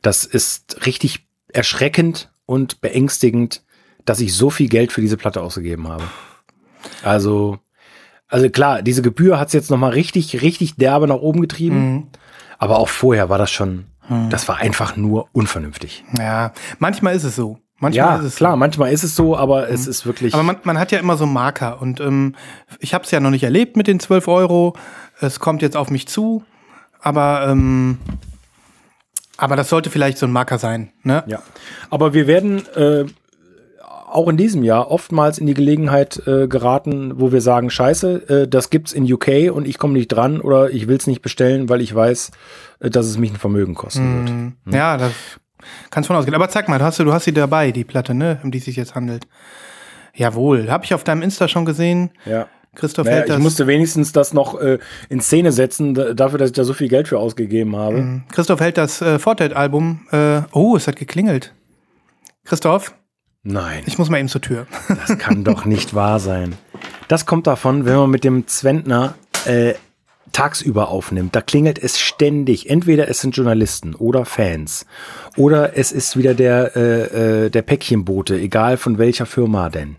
Das 0.01 0.25
ist 0.25 0.85
richtig 0.85 1.27
erschreckend 1.51 2.31
und 2.45 2.81
beängstigend, 2.81 3.63
dass 4.05 4.19
ich 4.19 4.35
so 4.35 4.49
viel 4.49 4.67
Geld 4.67 4.91
für 4.91 5.01
diese 5.01 5.17
Platte 5.17 5.41
ausgegeben 5.41 5.87
habe. 5.87 6.03
Also, 7.03 7.59
also 8.27 8.49
klar, 8.49 8.81
diese 8.81 9.01
Gebühr 9.01 9.39
hat 9.39 9.47
es 9.47 9.53
jetzt 9.53 9.71
nochmal 9.71 9.91
richtig, 9.91 10.41
richtig 10.41 10.75
derbe 10.75 11.07
nach 11.07 11.15
oben 11.15 11.41
getrieben. 11.41 11.93
Mhm. 11.93 12.07
Aber 12.57 12.79
auch 12.79 12.89
vorher 12.89 13.29
war 13.29 13.37
das 13.37 13.51
schon, 13.51 13.85
das 14.29 14.47
war 14.47 14.57
einfach 14.57 14.95
nur 14.95 15.27
unvernünftig. 15.33 16.03
Ja, 16.17 16.53
manchmal 16.79 17.15
ist 17.15 17.23
es 17.23 17.35
so. 17.35 17.59
Manchmal 17.83 18.15
Ja, 18.15 18.15
ist 18.15 18.25
es 18.25 18.35
klar, 18.37 18.53
so. 18.53 18.57
manchmal 18.57 18.93
ist 18.93 19.03
es 19.03 19.13
so, 19.13 19.35
aber 19.35 19.69
es 19.69 19.87
ist 19.87 20.05
wirklich. 20.05 20.33
Aber 20.33 20.43
man, 20.43 20.55
man 20.63 20.79
hat 20.79 20.93
ja 20.93 20.99
immer 20.99 21.17
so 21.17 21.25
Marker 21.25 21.81
und 21.81 21.99
ähm, 21.99 22.33
ich 22.79 22.93
habe 22.93 23.03
es 23.03 23.11
ja 23.11 23.19
noch 23.19 23.29
nicht 23.29 23.43
erlebt 23.43 23.75
mit 23.75 23.87
den 23.87 23.99
12 23.99 24.29
Euro. 24.29 24.73
Es 25.19 25.41
kommt 25.41 25.61
jetzt 25.61 25.75
auf 25.75 25.91
mich 25.91 26.07
zu, 26.07 26.43
aber, 27.01 27.45
ähm, 27.49 27.97
aber 29.35 29.57
das 29.57 29.67
sollte 29.67 29.89
vielleicht 29.89 30.17
so 30.17 30.25
ein 30.25 30.31
Marker 30.31 30.57
sein. 30.59 30.93
Ne? 31.03 31.25
Ja. 31.27 31.43
Aber 31.89 32.13
wir 32.13 32.25
werden 32.25 32.65
äh, 32.75 33.03
auch 33.81 34.29
in 34.29 34.37
diesem 34.37 34.63
Jahr 34.63 34.89
oftmals 34.89 35.37
in 35.37 35.45
die 35.45 35.53
Gelegenheit 35.53 36.25
äh, 36.25 36.47
geraten, 36.47 37.19
wo 37.19 37.33
wir 37.33 37.41
sagen, 37.41 37.69
scheiße, 37.69 38.29
äh, 38.29 38.47
das 38.47 38.69
gibt's 38.69 38.93
in 38.93 39.11
UK 39.11 39.51
und 39.51 39.67
ich 39.67 39.77
komme 39.77 39.93
nicht 39.93 40.07
dran 40.07 40.39
oder 40.39 40.69
ich 40.69 40.87
will's 40.87 41.05
nicht 41.07 41.21
bestellen, 41.21 41.67
weil 41.67 41.81
ich 41.81 41.93
weiß, 41.93 42.31
äh, 42.79 42.89
dass 42.89 43.07
es 43.07 43.17
mich 43.17 43.31
ein 43.33 43.37
Vermögen 43.37 43.75
kosten 43.75 44.19
wird. 44.19 44.29
Mhm. 44.29 44.73
Ja, 44.73 44.95
das 44.97 45.11
kannst 45.89 46.07
von 46.07 46.15
ausgehen. 46.15 46.35
Aber 46.35 46.49
zeig 46.49 46.67
mal, 46.67 46.79
du 46.79 46.85
hast, 46.85 46.99
du 46.99 47.13
hast 47.13 47.25
sie 47.25 47.33
dabei, 47.33 47.71
die 47.71 47.83
Platte, 47.83 48.13
ne, 48.13 48.39
um 48.43 48.51
die 48.51 48.57
es 48.59 48.65
sich 48.65 48.75
jetzt 48.75 48.95
handelt. 48.95 49.27
Jawohl, 50.15 50.69
habe 50.69 50.85
ich 50.85 50.93
auf 50.93 51.03
deinem 51.03 51.21
Insta 51.21 51.47
schon 51.47 51.65
gesehen. 51.65 52.11
Ja. 52.25 52.47
Christoph 52.75 53.05
Naja, 53.05 53.17
hält 53.17 53.29
ich 53.29 53.35
das. 53.35 53.43
musste 53.43 53.67
wenigstens 53.67 54.11
das 54.13 54.33
noch 54.33 54.59
äh, 54.59 54.79
in 55.09 55.21
Szene 55.21 55.51
setzen, 55.51 55.93
da- 55.93 56.13
dafür, 56.13 56.39
dass 56.39 56.49
ich 56.49 56.55
da 56.55 56.63
so 56.63 56.73
viel 56.73 56.87
Geld 56.87 57.07
für 57.07 57.19
ausgegeben 57.19 57.75
habe. 57.75 58.23
Christoph 58.31 58.59
hält 58.59 58.77
das 58.79 58.99
äh, 59.01 59.19
Fortnite-Album. 59.19 60.07
Äh, 60.11 60.41
oh, 60.53 60.75
es 60.75 60.87
hat 60.87 60.95
geklingelt. 60.95 61.53
Christoph, 62.45 62.93
Nein, 63.45 63.83
ich 63.85 63.97
muss 63.97 64.09
mal 64.09 64.17
eben 64.19 64.29
zur 64.29 64.41
Tür. 64.41 64.65
das 64.87 65.17
kann 65.17 65.43
doch 65.43 65.65
nicht 65.65 65.93
wahr 65.93 66.19
sein. 66.19 66.55
Das 67.09 67.25
kommt 67.25 67.45
davon, 67.45 67.85
wenn 67.85 67.95
man 67.97 68.09
mit 68.09 68.23
dem 68.23 68.47
Zwentner 68.47 69.15
äh, 69.45 69.73
tagsüber 70.33 70.89
aufnimmt, 70.89 71.35
da 71.35 71.41
klingelt 71.41 71.81
es 71.81 71.99
ständig. 71.99 72.69
Entweder 72.69 73.07
es 73.07 73.21
sind 73.21 73.35
Journalisten 73.37 73.95
oder 73.95 74.25
Fans 74.25 74.85
oder 75.37 75.77
es 75.77 75.91
ist 75.91 76.17
wieder 76.17 76.33
der, 76.33 76.75
äh, 76.75 77.45
äh, 77.45 77.49
der 77.49 77.61
Päckchenbote, 77.61 78.35
egal 78.35 78.77
von 78.77 78.97
welcher 78.97 79.25
Firma 79.25 79.69
denn. 79.69 79.95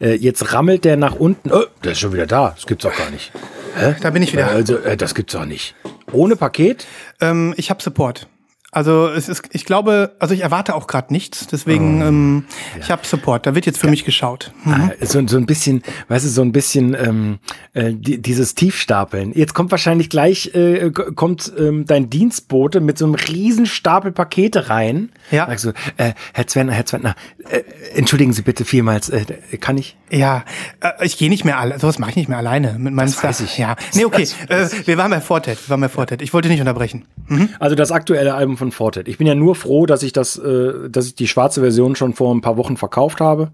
Äh, 0.00 0.14
jetzt 0.14 0.52
rammelt 0.52 0.84
der 0.84 0.96
nach 0.96 1.14
unten. 1.14 1.52
Oh, 1.52 1.64
der 1.84 1.92
ist 1.92 2.00
schon 2.00 2.12
wieder 2.12 2.26
da. 2.26 2.52
Das 2.56 2.66
gibt's 2.66 2.84
auch 2.86 2.96
gar 2.96 3.10
nicht. 3.10 3.32
Hä? 3.76 3.94
Da 4.00 4.10
bin 4.10 4.22
ich 4.22 4.32
wieder. 4.32 4.48
Also, 4.48 4.78
äh, 4.78 4.96
das 4.96 5.14
gibt's 5.14 5.34
auch 5.34 5.44
nicht. 5.44 5.74
Ohne 6.12 6.36
Paket? 6.36 6.86
Ähm, 7.20 7.54
ich 7.56 7.70
habe 7.70 7.82
Support. 7.82 8.28
Also 8.74 9.08
es 9.08 9.28
ist, 9.28 9.42
ich 9.52 9.66
glaube, 9.66 10.16
also 10.18 10.32
ich 10.32 10.40
erwarte 10.40 10.74
auch 10.74 10.86
gerade 10.86 11.12
nichts, 11.12 11.46
deswegen 11.46 12.00
oh, 12.00 12.06
ähm, 12.06 12.44
ja. 12.72 12.80
ich 12.80 12.90
habe 12.90 13.06
Support. 13.06 13.44
Da 13.44 13.54
wird 13.54 13.66
jetzt 13.66 13.78
für 13.78 13.88
ja. 13.88 13.90
mich 13.90 14.06
geschaut. 14.06 14.50
Mhm. 14.64 14.72
Ah, 14.72 14.90
so, 15.02 15.26
so 15.28 15.36
ein 15.36 15.44
bisschen, 15.44 15.82
weißt 16.08 16.24
du, 16.24 16.30
so 16.30 16.40
ein 16.40 16.52
bisschen 16.52 16.94
ähm, 16.94 17.38
äh, 17.74 17.92
die, 17.92 18.22
dieses 18.22 18.54
Tiefstapeln. 18.54 19.34
Jetzt 19.34 19.52
kommt 19.52 19.72
wahrscheinlich 19.72 20.08
gleich 20.08 20.54
äh, 20.54 20.90
kommt 20.90 21.52
ähm, 21.58 21.84
dein 21.86 22.08
Dienstbote 22.08 22.80
mit 22.80 22.96
so 22.96 23.04
einem 23.04 23.14
riesen 23.14 23.66
Stapel 23.66 24.10
Pakete 24.10 24.70
rein. 24.70 25.12
Ja. 25.30 25.48
Sagst 25.48 25.66
du, 25.66 25.72
äh, 25.98 26.14
Herr 26.32 26.46
Zwentner, 26.46 26.72
Herr 26.72 26.86
Zwentner, 26.86 27.14
äh, 27.50 27.60
entschuldigen 27.94 28.32
Sie 28.32 28.40
bitte 28.40 28.64
vielmals, 28.64 29.10
äh, 29.10 29.26
kann 29.60 29.76
ich? 29.76 29.98
Ja, 30.10 30.44
äh, 30.80 31.04
ich 31.04 31.18
gehe 31.18 31.28
nicht 31.28 31.44
mehr 31.44 31.58
alle, 31.58 31.78
sowas 31.78 31.98
mache 31.98 32.12
ich 32.12 32.16
nicht 32.16 32.30
mehr 32.30 32.38
alleine 32.38 32.76
mit 32.78 32.94
meinem 32.94 33.08
das 33.08 33.22
weiß 33.22 33.40
ich. 33.40 33.58
Ja, 33.58 33.76
nee, 33.92 34.06
okay. 34.06 34.26
Äh, 34.48 34.66
wir 34.86 34.96
waren 34.96 35.10
bei 35.10 35.20
Fortet, 35.20 35.58
wir 35.66 35.70
waren 35.70 35.80
bei 35.82 35.90
Fortet. 35.90 36.22
Ich 36.22 36.32
wollte 36.32 36.48
nicht 36.48 36.60
unterbrechen. 36.60 37.04
Mhm. 37.26 37.50
Also 37.60 37.76
das 37.76 37.92
aktuelle 37.92 38.32
Album 38.32 38.56
von 38.62 38.70
Fortet. 38.70 39.08
Ich 39.08 39.18
bin 39.18 39.26
ja 39.26 39.34
nur 39.34 39.56
froh, 39.56 39.86
dass 39.86 40.04
ich 40.04 40.12
das, 40.12 40.38
äh, 40.38 40.88
dass 40.88 41.06
ich 41.06 41.14
die 41.16 41.26
schwarze 41.26 41.60
Version 41.60 41.96
schon 41.96 42.14
vor 42.14 42.32
ein 42.32 42.42
paar 42.42 42.56
Wochen 42.56 42.76
verkauft 42.76 43.20
habe. 43.20 43.52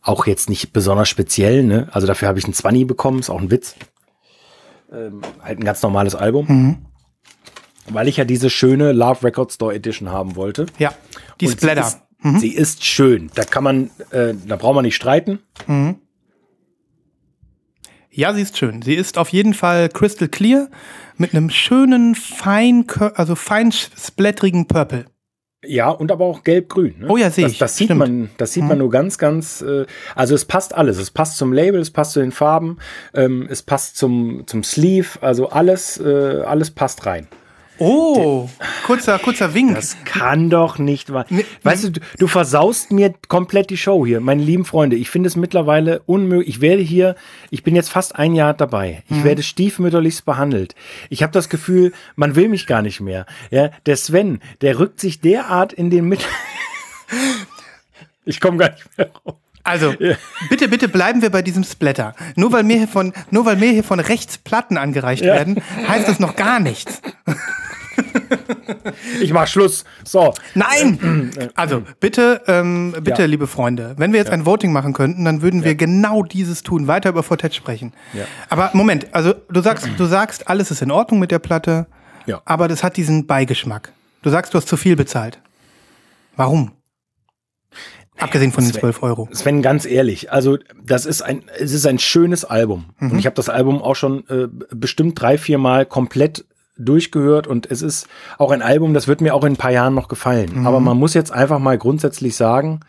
Auch 0.00 0.26
jetzt 0.26 0.48
nicht 0.48 0.72
besonders 0.72 1.08
speziell, 1.08 1.64
ne? 1.64 1.88
Also 1.90 2.06
dafür 2.06 2.28
habe 2.28 2.38
ich 2.38 2.44
einen 2.44 2.54
20 2.54 2.86
bekommen, 2.86 3.18
ist 3.18 3.30
auch 3.30 3.40
ein 3.40 3.50
Witz. 3.50 3.74
Ähm, 4.92 5.22
halt 5.42 5.58
ein 5.58 5.64
ganz 5.64 5.82
normales 5.82 6.14
Album. 6.14 6.46
Mhm. 6.48 6.76
Weil 7.88 8.06
ich 8.06 8.16
ja 8.16 8.24
diese 8.24 8.48
schöne 8.48 8.92
Love 8.92 9.24
Record 9.24 9.52
Store 9.52 9.74
Edition 9.74 10.12
haben 10.12 10.36
wollte. 10.36 10.66
Ja, 10.78 10.94
die 11.40 11.48
Splatter. 11.48 11.82
Sie 11.82 11.88
ist, 11.88 12.24
mhm. 12.24 12.38
sie 12.38 12.54
ist 12.54 12.84
schön. 12.84 13.30
Da 13.34 13.42
kann 13.42 13.64
man, 13.64 13.90
äh, 14.10 14.34
da 14.46 14.54
braucht 14.54 14.76
man 14.76 14.84
nicht 14.84 14.94
streiten. 14.94 15.40
Mhm. 15.66 15.96
Ja, 18.08 18.32
sie 18.32 18.42
ist 18.42 18.56
schön. 18.56 18.82
Sie 18.82 18.94
ist 18.94 19.18
auf 19.18 19.30
jeden 19.30 19.52
Fall 19.52 19.88
crystal 19.88 20.28
clear 20.28 20.68
mit 21.18 21.34
einem 21.34 21.50
schönen, 21.50 22.14
fein, 22.14 22.86
also 23.14 23.34
fein 23.34 23.72
splatterigen 23.72 24.66
Purple. 24.66 25.06
Ja, 25.66 25.88
und 25.90 26.12
aber 26.12 26.24
auch 26.24 26.42
gelb-grün. 26.42 26.94
Ne? 27.00 27.06
Oh 27.08 27.16
ja, 27.16 27.30
sehe 27.30 27.46
ich. 27.46 27.58
Das 27.58 27.76
sieht 27.76 27.94
man, 27.94 28.30
das 28.36 28.52
sieht 28.52 28.64
mhm. 28.64 28.68
man 28.70 28.78
nur 28.78 28.90
ganz, 28.90 29.18
ganz. 29.18 29.62
Äh, 29.62 29.86
also 30.14 30.34
es 30.34 30.44
passt 30.44 30.74
alles. 30.74 30.98
Es 30.98 31.10
passt 31.10 31.38
zum 31.38 31.52
Label, 31.52 31.80
es 31.80 31.90
passt 31.90 32.12
zu 32.12 32.20
den 32.20 32.32
Farben, 32.32 32.78
ähm, 33.14 33.46
es 33.50 33.62
passt 33.62 33.96
zum 33.96 34.46
zum 34.46 34.62
Sleeve. 34.62 35.22
Also 35.22 35.48
alles, 35.48 35.98
äh, 35.98 36.42
alles 36.44 36.70
passt 36.70 37.06
rein. 37.06 37.28
Oh, 37.78 38.48
kurzer, 38.86 39.18
kurzer 39.18 39.52
Wink. 39.52 39.74
Das 39.74 39.96
kann 40.04 40.48
doch 40.48 40.78
nicht 40.78 41.12
wahr. 41.12 41.26
Weißt 41.62 41.84
du, 41.84 42.00
du, 42.18 42.26
versaust 42.28 42.92
mir 42.92 43.14
komplett 43.28 43.70
die 43.70 43.76
Show 43.76 44.06
hier, 44.06 44.20
meine 44.20 44.42
lieben 44.42 44.64
Freunde. 44.64 44.96
Ich 44.96 45.10
finde 45.10 45.26
es 45.26 45.34
mittlerweile 45.34 46.00
unmöglich. 46.06 46.48
Ich 46.48 46.60
werde 46.60 46.82
hier, 46.82 47.16
ich 47.50 47.64
bin 47.64 47.74
jetzt 47.74 47.90
fast 47.90 48.16
ein 48.16 48.34
Jahr 48.34 48.54
dabei. 48.54 49.02
Ich 49.08 49.16
mhm. 49.16 49.24
werde 49.24 49.42
stiefmütterlichst 49.42 50.24
behandelt. 50.24 50.76
Ich 51.10 51.22
habe 51.22 51.32
das 51.32 51.48
Gefühl, 51.48 51.92
man 52.14 52.36
will 52.36 52.48
mich 52.48 52.66
gar 52.66 52.82
nicht 52.82 53.00
mehr. 53.00 53.26
Ja, 53.50 53.70
der 53.86 53.96
Sven, 53.96 54.40
der 54.60 54.78
rückt 54.78 55.00
sich 55.00 55.20
derart 55.20 55.72
in 55.72 55.90
den 55.90 56.06
Mit. 56.06 56.24
ich 58.24 58.40
komme 58.40 58.58
gar 58.58 58.70
nicht 58.70 58.86
mehr 58.96 59.10
raus. 59.26 59.43
Also, 59.64 59.94
bitte, 60.50 60.68
bitte 60.68 60.88
bleiben 60.88 61.22
wir 61.22 61.30
bei 61.30 61.40
diesem 61.40 61.64
Splatter. 61.64 62.14
Nur 62.36 62.52
weil 62.52 62.62
mir 62.62 62.76
hier 62.76 62.88
von, 62.88 63.12
nur 63.30 63.46
weil 63.46 63.56
mir 63.56 63.72
hier 63.72 63.84
von 63.84 63.98
rechts 63.98 64.36
Platten 64.38 64.76
angereicht 64.76 65.24
ja. 65.24 65.34
werden, 65.34 65.60
heißt 65.88 66.06
das 66.06 66.20
noch 66.20 66.36
gar 66.36 66.60
nichts. 66.60 67.00
ich 69.20 69.32
mach 69.32 69.46
Schluss. 69.46 69.84
So. 70.04 70.34
Nein! 70.54 71.30
Also, 71.54 71.82
bitte, 72.00 72.42
ähm, 72.46 72.94
bitte, 73.00 73.22
ja. 73.22 73.26
liebe 73.26 73.46
Freunde, 73.46 73.94
wenn 73.96 74.12
wir 74.12 74.18
jetzt 74.18 74.28
ja. 74.28 74.34
ein 74.34 74.46
Voting 74.46 74.72
machen 74.72 74.92
könnten, 74.92 75.24
dann 75.24 75.42
würden 75.42 75.64
wir 75.64 75.74
genau 75.74 76.22
dieses 76.22 76.62
tun, 76.62 76.86
weiter 76.86 77.10
über 77.10 77.22
Fortet 77.22 77.54
sprechen. 77.54 77.92
Aber 78.50 78.70
Moment, 78.74 79.08
also 79.12 79.34
du 79.48 79.60
sagst, 79.62 79.88
du 79.96 80.04
sagst, 80.04 80.48
alles 80.48 80.70
ist 80.70 80.82
in 80.82 80.90
Ordnung 80.90 81.20
mit 81.20 81.30
der 81.30 81.38
Platte, 81.38 81.86
ja. 82.26 82.40
aber 82.44 82.68
das 82.68 82.82
hat 82.82 82.96
diesen 82.96 83.26
Beigeschmack. 83.26 83.92
Du 84.22 84.30
sagst, 84.30 84.54
du 84.54 84.58
hast 84.58 84.68
zu 84.68 84.76
viel 84.76 84.96
bezahlt. 84.96 85.38
Warum? 86.36 86.72
Abgesehen 88.18 88.52
von 88.52 88.64
den 88.64 88.72
12 88.72 89.02
Euro. 89.02 89.28
Sven, 89.32 89.60
ganz 89.60 89.86
ehrlich, 89.86 90.30
also 90.30 90.58
das 90.84 91.04
ist 91.04 91.22
ein, 91.22 91.42
es 91.58 91.72
ist 91.72 91.86
ein 91.86 91.98
schönes 91.98 92.44
Album. 92.44 92.86
Mhm. 92.98 93.12
Und 93.12 93.18
ich 93.18 93.26
habe 93.26 93.34
das 93.34 93.48
Album 93.48 93.82
auch 93.82 93.96
schon 93.96 94.28
äh, 94.28 94.46
bestimmt 94.70 95.20
drei, 95.20 95.36
vier 95.36 95.58
Mal 95.58 95.84
komplett 95.84 96.44
durchgehört 96.76 97.46
und 97.46 97.70
es 97.70 97.82
ist 97.82 98.08
auch 98.38 98.50
ein 98.50 98.62
Album, 98.62 98.94
das 98.94 99.06
wird 99.06 99.20
mir 99.20 99.34
auch 99.34 99.44
in 99.44 99.54
ein 99.54 99.56
paar 99.56 99.70
Jahren 99.70 99.94
noch 99.94 100.08
gefallen. 100.08 100.60
Mhm. 100.60 100.66
Aber 100.66 100.80
man 100.80 100.96
muss 100.96 101.14
jetzt 101.14 101.32
einfach 101.32 101.58
mal 101.58 101.78
grundsätzlich 101.78 102.36
sagen, 102.36 102.80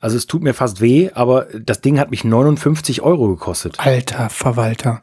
also 0.00 0.16
es 0.16 0.26
tut 0.26 0.42
mir 0.42 0.54
fast 0.54 0.80
weh, 0.80 1.10
aber 1.14 1.46
das 1.58 1.80
Ding 1.80 1.98
hat 1.98 2.10
mich 2.10 2.24
59 2.24 3.02
Euro 3.02 3.28
gekostet. 3.28 3.78
Alter 3.78 4.28
Verwalter. 4.28 5.02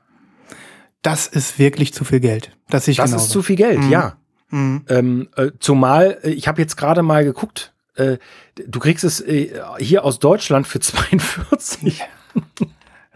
Das 1.01 1.27
ist 1.27 1.57
wirklich 1.57 1.93
zu 1.93 2.05
viel 2.05 2.19
Geld. 2.19 2.51
Das, 2.69 2.88
ich 2.88 2.97
das 2.97 3.10
genauso. 3.10 3.25
ist 3.25 3.31
zu 3.31 3.41
viel 3.41 3.55
Geld, 3.55 3.79
mhm. 3.79 3.89
ja. 3.89 4.17
Mhm. 4.49 4.86
Ähm, 4.89 5.29
äh, 5.36 5.51
zumal, 5.60 6.19
äh, 6.23 6.29
ich 6.29 6.47
habe 6.47 6.62
jetzt 6.62 6.75
gerade 6.77 7.01
mal 7.01 7.23
geguckt, 7.23 7.70
äh, 7.95 8.17
du 8.56 8.80
kriegst 8.80 9.04
es 9.04 9.21
äh, 9.21 9.60
hier 9.80 10.04
aus 10.06 10.19
Deutschland 10.19 10.67
für 10.67 10.80
42. 10.82 12.01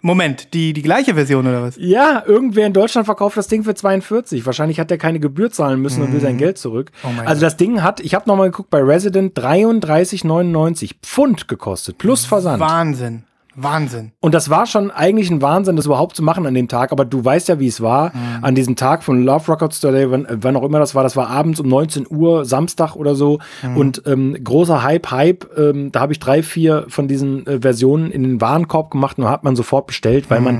Moment, 0.01 0.53
die, 0.53 0.73
die 0.73 0.83
gleiche 0.83 1.15
Version 1.15 1.47
oder 1.47 1.63
was? 1.63 1.77
Ja, 1.79 2.23
irgendwer 2.27 2.67
in 2.67 2.73
Deutschland 2.73 3.07
verkauft 3.07 3.37
das 3.37 3.47
Ding 3.47 3.63
für 3.63 3.73
42. 3.73 4.45
Wahrscheinlich 4.45 4.79
hat 4.79 4.91
der 4.91 4.99
keine 4.99 5.19
Gebühr 5.19 5.51
zahlen 5.51 5.81
müssen 5.81 6.01
mhm. 6.01 6.05
und 6.05 6.13
will 6.13 6.19
sein 6.19 6.35
mhm. 6.35 6.39
Geld 6.39 6.59
zurück. 6.59 6.91
Oh 7.03 7.07
also 7.25 7.41
das 7.41 7.57
Ding 7.57 7.81
hat, 7.81 8.01
ich 8.01 8.13
habe 8.13 8.29
nochmal 8.29 8.51
geguckt, 8.51 8.69
bei 8.69 8.83
Resident 8.83 9.35
33,99 9.35 10.91
Pfund 11.01 11.47
gekostet, 11.47 11.97
plus 11.97 12.25
Versand. 12.25 12.59
Wahnsinn. 12.59 13.23
Wahnsinn. 13.55 14.11
Und 14.19 14.33
das 14.33 14.49
war 14.49 14.65
schon 14.65 14.91
eigentlich 14.91 15.31
ein 15.31 15.41
Wahnsinn, 15.41 15.75
das 15.75 15.85
überhaupt 15.85 16.15
zu 16.15 16.23
machen 16.23 16.45
an 16.45 16.53
dem 16.53 16.67
Tag. 16.67 16.91
Aber 16.91 17.05
du 17.05 17.23
weißt 17.23 17.47
ja, 17.47 17.59
wie 17.59 17.67
es 17.67 17.81
war. 17.81 18.09
Mhm. 18.15 18.43
An 18.43 18.55
diesem 18.55 18.75
Tag 18.75 19.03
von 19.03 19.23
Love 19.23 19.51
Records 19.51 19.79
Day, 19.79 20.11
wann, 20.11 20.27
wann 20.29 20.55
auch 20.55 20.63
immer 20.63 20.79
das 20.79 20.93
war, 20.93 21.03
das 21.03 21.15
war 21.15 21.29
abends 21.29 21.59
um 21.59 21.67
19 21.67 22.07
Uhr, 22.09 22.45
Samstag 22.45 22.95
oder 22.95 23.15
so. 23.15 23.39
Mhm. 23.63 23.77
Und 23.77 24.03
ähm, 24.05 24.37
großer 24.43 24.83
Hype, 24.83 25.09
Hype. 25.11 25.57
Ähm, 25.57 25.91
da 25.91 26.01
habe 26.01 26.13
ich 26.13 26.19
drei, 26.19 26.43
vier 26.43 26.85
von 26.89 27.07
diesen 27.07 27.47
äh, 27.47 27.61
Versionen 27.61 28.11
in 28.11 28.23
den 28.23 28.41
Warenkorb 28.41 28.91
gemacht 28.91 29.17
und 29.17 29.29
hat 29.29 29.43
man 29.43 29.55
sofort 29.55 29.87
bestellt, 29.87 30.29
weil 30.29 30.39
mhm. 30.39 30.45
man 30.45 30.59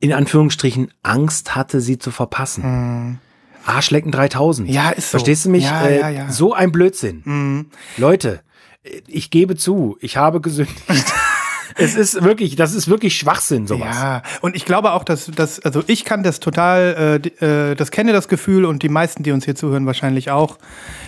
in 0.00 0.12
Anführungsstrichen 0.12 0.92
Angst 1.02 1.54
hatte, 1.54 1.80
sie 1.80 1.98
zu 1.98 2.10
verpassen. 2.10 2.64
Mhm. 2.64 3.18
Arschlecken 3.64 4.10
3000. 4.10 4.68
Ja, 4.68 4.90
ist 4.90 5.10
so. 5.10 5.18
Verstehst 5.18 5.44
du 5.44 5.50
mich? 5.50 5.64
Ja, 5.64 5.86
äh, 5.86 6.00
ja, 6.00 6.08
ja. 6.08 6.30
So 6.30 6.52
ein 6.52 6.72
Blödsinn. 6.72 7.22
Mhm. 7.24 7.66
Leute, 7.96 8.40
ich 9.06 9.30
gebe 9.30 9.56
zu, 9.56 9.96
ich 10.00 10.16
habe 10.16 10.40
gesündigt. 10.40 10.82
es 11.76 11.94
ist 11.94 12.22
wirklich, 12.22 12.56
das 12.56 12.74
ist 12.74 12.88
wirklich 12.88 13.16
Schwachsinn, 13.16 13.66
sowas. 13.66 13.96
Ja, 13.96 14.22
und 14.40 14.56
ich 14.56 14.64
glaube 14.64 14.92
auch, 14.92 15.04
dass, 15.04 15.26
dass 15.26 15.60
also 15.60 15.82
ich 15.86 16.04
kann 16.04 16.22
das 16.22 16.40
total, 16.40 17.20
äh, 17.40 17.70
äh, 17.70 17.74
das 17.74 17.90
kenne 17.90 18.12
das 18.12 18.28
Gefühl 18.28 18.64
und 18.64 18.82
die 18.82 18.88
meisten, 18.88 19.22
die 19.22 19.32
uns 19.32 19.44
hier 19.44 19.54
zuhören, 19.54 19.86
wahrscheinlich 19.86 20.30
auch. 20.30 20.58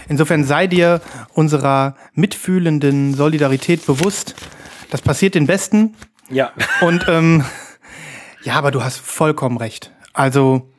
Insofern 0.08 0.44
sei 0.44 0.66
dir 0.66 1.00
unserer 1.32 1.96
mitfühlenden 2.14 3.14
Solidarität 3.14 3.86
bewusst. 3.86 4.34
Das 4.90 5.02
passiert 5.02 5.34
den 5.34 5.46
Besten. 5.46 5.94
Ja. 6.30 6.52
Und 6.80 7.06
ähm, 7.08 7.44
ja, 8.42 8.54
aber 8.54 8.70
du 8.70 8.84
hast 8.84 8.98
vollkommen 8.98 9.56
recht. 9.56 9.92
Also 10.12 10.70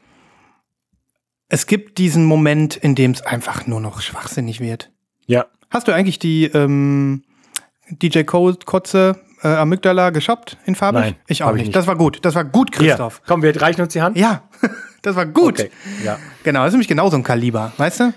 es 1.49 1.67
gibt 1.67 1.97
diesen 1.97 2.25
Moment, 2.25 2.75
in 2.75 2.95
dem 2.95 3.11
es 3.11 3.21
einfach 3.21 3.67
nur 3.67 3.79
noch 3.79 4.01
schwachsinnig 4.01 4.59
wird. 4.59 4.91
Ja. 5.25 5.47
Hast 5.69 5.87
du 5.87 5.91
eigentlich 5.91 6.19
die 6.19 6.45
ähm, 6.45 7.23
DJ 7.89 8.23
Cole 8.23 8.57
Kotze 8.65 9.19
äh, 9.45 9.55
Amygdala 9.55 10.09
geshoppt 10.09 10.57
in 10.65 10.75
farbig? 10.75 11.01
Nein, 11.01 11.15
ich 11.27 11.43
auch 11.43 11.51
nicht. 11.51 11.61
Ich 11.61 11.67
nicht. 11.67 11.75
Das 11.75 11.87
war 11.87 11.95
gut. 11.95 12.19
Das 12.23 12.35
war 12.35 12.43
gut, 12.43 12.71
Christoph. 12.71 13.17
Hier, 13.17 13.23
komm, 13.27 13.43
wir 13.43 13.61
reichen 13.61 13.81
uns 13.81 13.93
die 13.93 14.01
Hand. 14.01 14.17
Ja, 14.17 14.43
das 15.03 15.15
war 15.15 15.25
gut. 15.25 15.59
Okay. 15.59 15.71
Ja. 16.03 16.17
Genau, 16.43 16.61
das 16.61 16.69
ist 16.69 16.73
nämlich 16.73 16.87
genauso 16.87 17.15
ein 17.15 17.23
Kaliber, 17.23 17.71
weißt 17.77 17.99
du? 17.99 18.13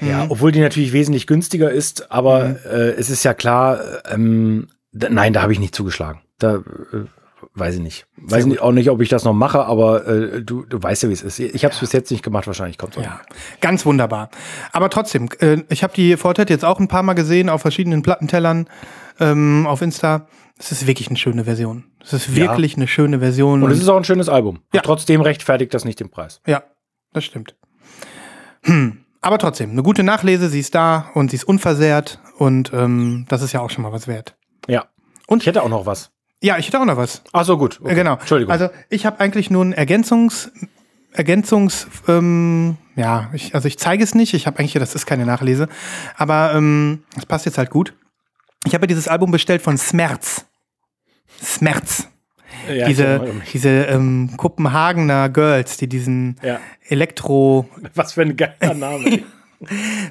Ja, 0.00 0.24
mhm. 0.24 0.30
obwohl 0.30 0.50
die 0.50 0.60
natürlich 0.60 0.92
wesentlich 0.92 1.26
günstiger 1.26 1.70
ist, 1.70 2.10
aber 2.10 2.48
mhm. 2.48 2.56
äh, 2.64 2.90
es 2.92 3.10
ist 3.10 3.22
ja 3.22 3.34
klar, 3.34 3.80
ähm, 4.10 4.68
nein, 4.92 5.32
da 5.32 5.42
habe 5.42 5.52
ich 5.52 5.60
nicht 5.60 5.74
zugeschlagen. 5.74 6.20
Da 6.38 6.56
äh, 6.56 6.60
weiß 7.54 7.76
ich 7.76 7.80
nicht. 7.80 8.06
Weiß 8.16 8.46
nicht, 8.46 8.60
auch 8.60 8.72
nicht, 8.72 8.90
ob 8.90 9.00
ich 9.00 9.10
das 9.10 9.24
noch 9.24 9.34
mache, 9.34 9.64
aber 9.64 10.06
äh, 10.06 10.42
du, 10.42 10.64
du 10.64 10.82
weißt 10.82 11.04
ja, 11.04 11.08
wie 11.10 11.12
es 11.12 11.22
ist. 11.22 11.38
Ich 11.38 11.64
habe 11.64 11.72
es 11.72 11.78
ja. 11.78 11.80
bis 11.80 11.92
jetzt 11.92 12.10
nicht 12.10 12.24
gemacht, 12.24 12.46
wahrscheinlich 12.46 12.78
kommt 12.78 12.96
es 12.96 13.04
Ja, 13.04 13.20
ganz 13.60 13.84
wunderbar. 13.84 14.30
Aber 14.72 14.90
trotzdem, 14.90 15.28
äh, 15.40 15.58
ich 15.68 15.82
habe 15.82 15.92
die 15.94 16.16
Fortet 16.16 16.50
jetzt 16.50 16.64
auch 16.64 16.80
ein 16.80 16.88
paar 16.88 17.02
Mal 17.02 17.12
gesehen 17.12 17.48
auf 17.48 17.60
verschiedenen 17.60 18.02
Plattentellern 18.02 18.68
ähm, 19.20 19.66
auf 19.66 19.82
Insta. 19.82 20.26
Es 20.62 20.70
ist 20.70 20.86
wirklich 20.86 21.08
eine 21.08 21.16
schöne 21.16 21.44
Version. 21.44 21.84
Es 22.00 22.12
ist 22.12 22.36
wirklich 22.36 22.72
ja. 22.72 22.76
eine 22.76 22.86
schöne 22.86 23.18
Version. 23.18 23.64
Und 23.64 23.72
es 23.72 23.80
ist 23.80 23.88
auch 23.88 23.96
ein 23.96 24.04
schönes 24.04 24.28
Album. 24.28 24.60
Ja. 24.72 24.80
Und 24.80 24.86
trotzdem 24.86 25.20
rechtfertigt 25.20 25.74
das 25.74 25.84
nicht 25.84 25.98
den 25.98 26.08
Preis. 26.08 26.40
Ja, 26.46 26.62
das 27.12 27.24
stimmt. 27.24 27.56
Hm. 28.62 29.04
Aber 29.20 29.38
trotzdem, 29.38 29.70
eine 29.70 29.82
gute 29.82 30.04
Nachlese, 30.04 30.48
sie 30.48 30.60
ist 30.60 30.76
da 30.76 31.10
und 31.14 31.30
sie 31.30 31.36
ist 31.36 31.44
unversehrt 31.44 32.20
und 32.38 32.72
ähm, 32.72 33.26
das 33.28 33.42
ist 33.42 33.52
ja 33.52 33.60
auch 33.60 33.70
schon 33.70 33.82
mal 33.82 33.90
was 33.90 34.06
wert. 34.06 34.36
Ja. 34.68 34.86
Und 35.26 35.42
ich 35.42 35.48
hätte 35.48 35.64
auch 35.64 35.68
noch 35.68 35.84
was. 35.84 36.12
Ja, 36.40 36.58
ich 36.58 36.68
hätte 36.68 36.80
auch 36.80 36.84
noch 36.84 36.96
was. 36.96 37.22
Ach 37.32 37.44
so, 37.44 37.58
gut. 37.58 37.80
Okay. 37.82 37.96
Genau. 37.96 38.14
Entschuldigung. 38.14 38.52
Also 38.52 38.68
ich 38.88 39.04
habe 39.04 39.18
eigentlich 39.18 39.50
nur 39.50 39.64
ein 39.64 39.72
Ergänzungs 39.72 40.52
Ergänzungs, 41.12 41.88
ähm, 42.08 42.78
ja, 42.96 43.30
ich, 43.34 43.54
also 43.54 43.68
ich 43.68 43.78
zeige 43.78 44.02
es 44.02 44.14
nicht. 44.14 44.32
Ich 44.32 44.46
habe 44.46 44.58
eigentlich, 44.58 44.72
das 44.72 44.94
ist 44.94 45.06
keine 45.06 45.26
Nachlese, 45.26 45.68
aber 46.16 46.54
ähm, 46.54 47.02
das 47.14 47.26
passt 47.26 47.44
jetzt 47.44 47.58
halt 47.58 47.70
gut. 47.70 47.94
Ich 48.64 48.74
habe 48.74 48.84
ja 48.84 48.88
dieses 48.88 49.08
Album 49.08 49.30
bestellt 49.30 49.60
von 49.60 49.76
Smerz. 49.76 50.46
Smerz. 51.42 52.08
Ja, 52.72 52.86
diese 52.86 53.20
diese 53.52 53.68
ähm, 53.68 54.30
Kopenhagener 54.36 55.28
Girls, 55.28 55.76
die 55.78 55.88
diesen 55.88 56.36
Ja. 56.42 56.60
Elektro 56.88 57.68
Was 57.94 58.12
für 58.12 58.22
ein 58.22 58.36
geiler 58.36 58.74
Name. 58.74 59.22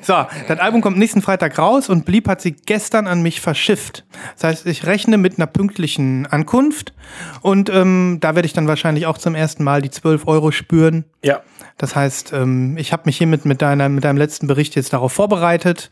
So, 0.02 0.14
das 0.48 0.60
Album 0.60 0.80
kommt 0.80 0.98
nächsten 0.98 1.22
Freitag 1.22 1.60
raus 1.60 1.90
und 1.90 2.06
Blieb 2.06 2.30
hat 2.30 2.40
sie 2.40 2.54
gestern 2.54 3.06
an 3.06 3.22
mich 3.22 3.42
verschifft. 3.42 4.06
Das 4.36 4.46
heißt, 4.46 4.66
ich 4.66 4.86
rechne 4.86 5.18
mit 5.18 5.38
einer 5.38 5.46
pünktlichen 5.46 6.26
Ankunft 6.26 6.94
und 7.42 7.70
ähm, 7.70 8.20
da 8.22 8.34
werde 8.34 8.46
ich 8.46 8.54
dann 8.54 8.70
wahrscheinlich 8.70 9.08
auch 9.08 9.18
zum 9.18 9.36
ersten 9.36 9.66
Mal 9.66 9.82
die 9.82 9.90
12 9.90 10.26
Euro 10.26 10.52
spüren. 10.52 11.04
ja. 11.22 11.42
Das 11.78 11.98
heißt, 11.98 12.32
ähm, 12.32 12.78
ich 12.78 12.94
habe 12.94 13.04
mich 13.08 13.18
hiermit 13.18 13.44
mit, 13.44 13.62
deiner, 13.62 13.90
mit 13.90 14.06
deinem 14.06 14.18
letzten 14.18 14.48
Bericht 14.48 14.76
jetzt 14.76 14.94
darauf 14.94 15.12
vorbereitet 15.12 15.90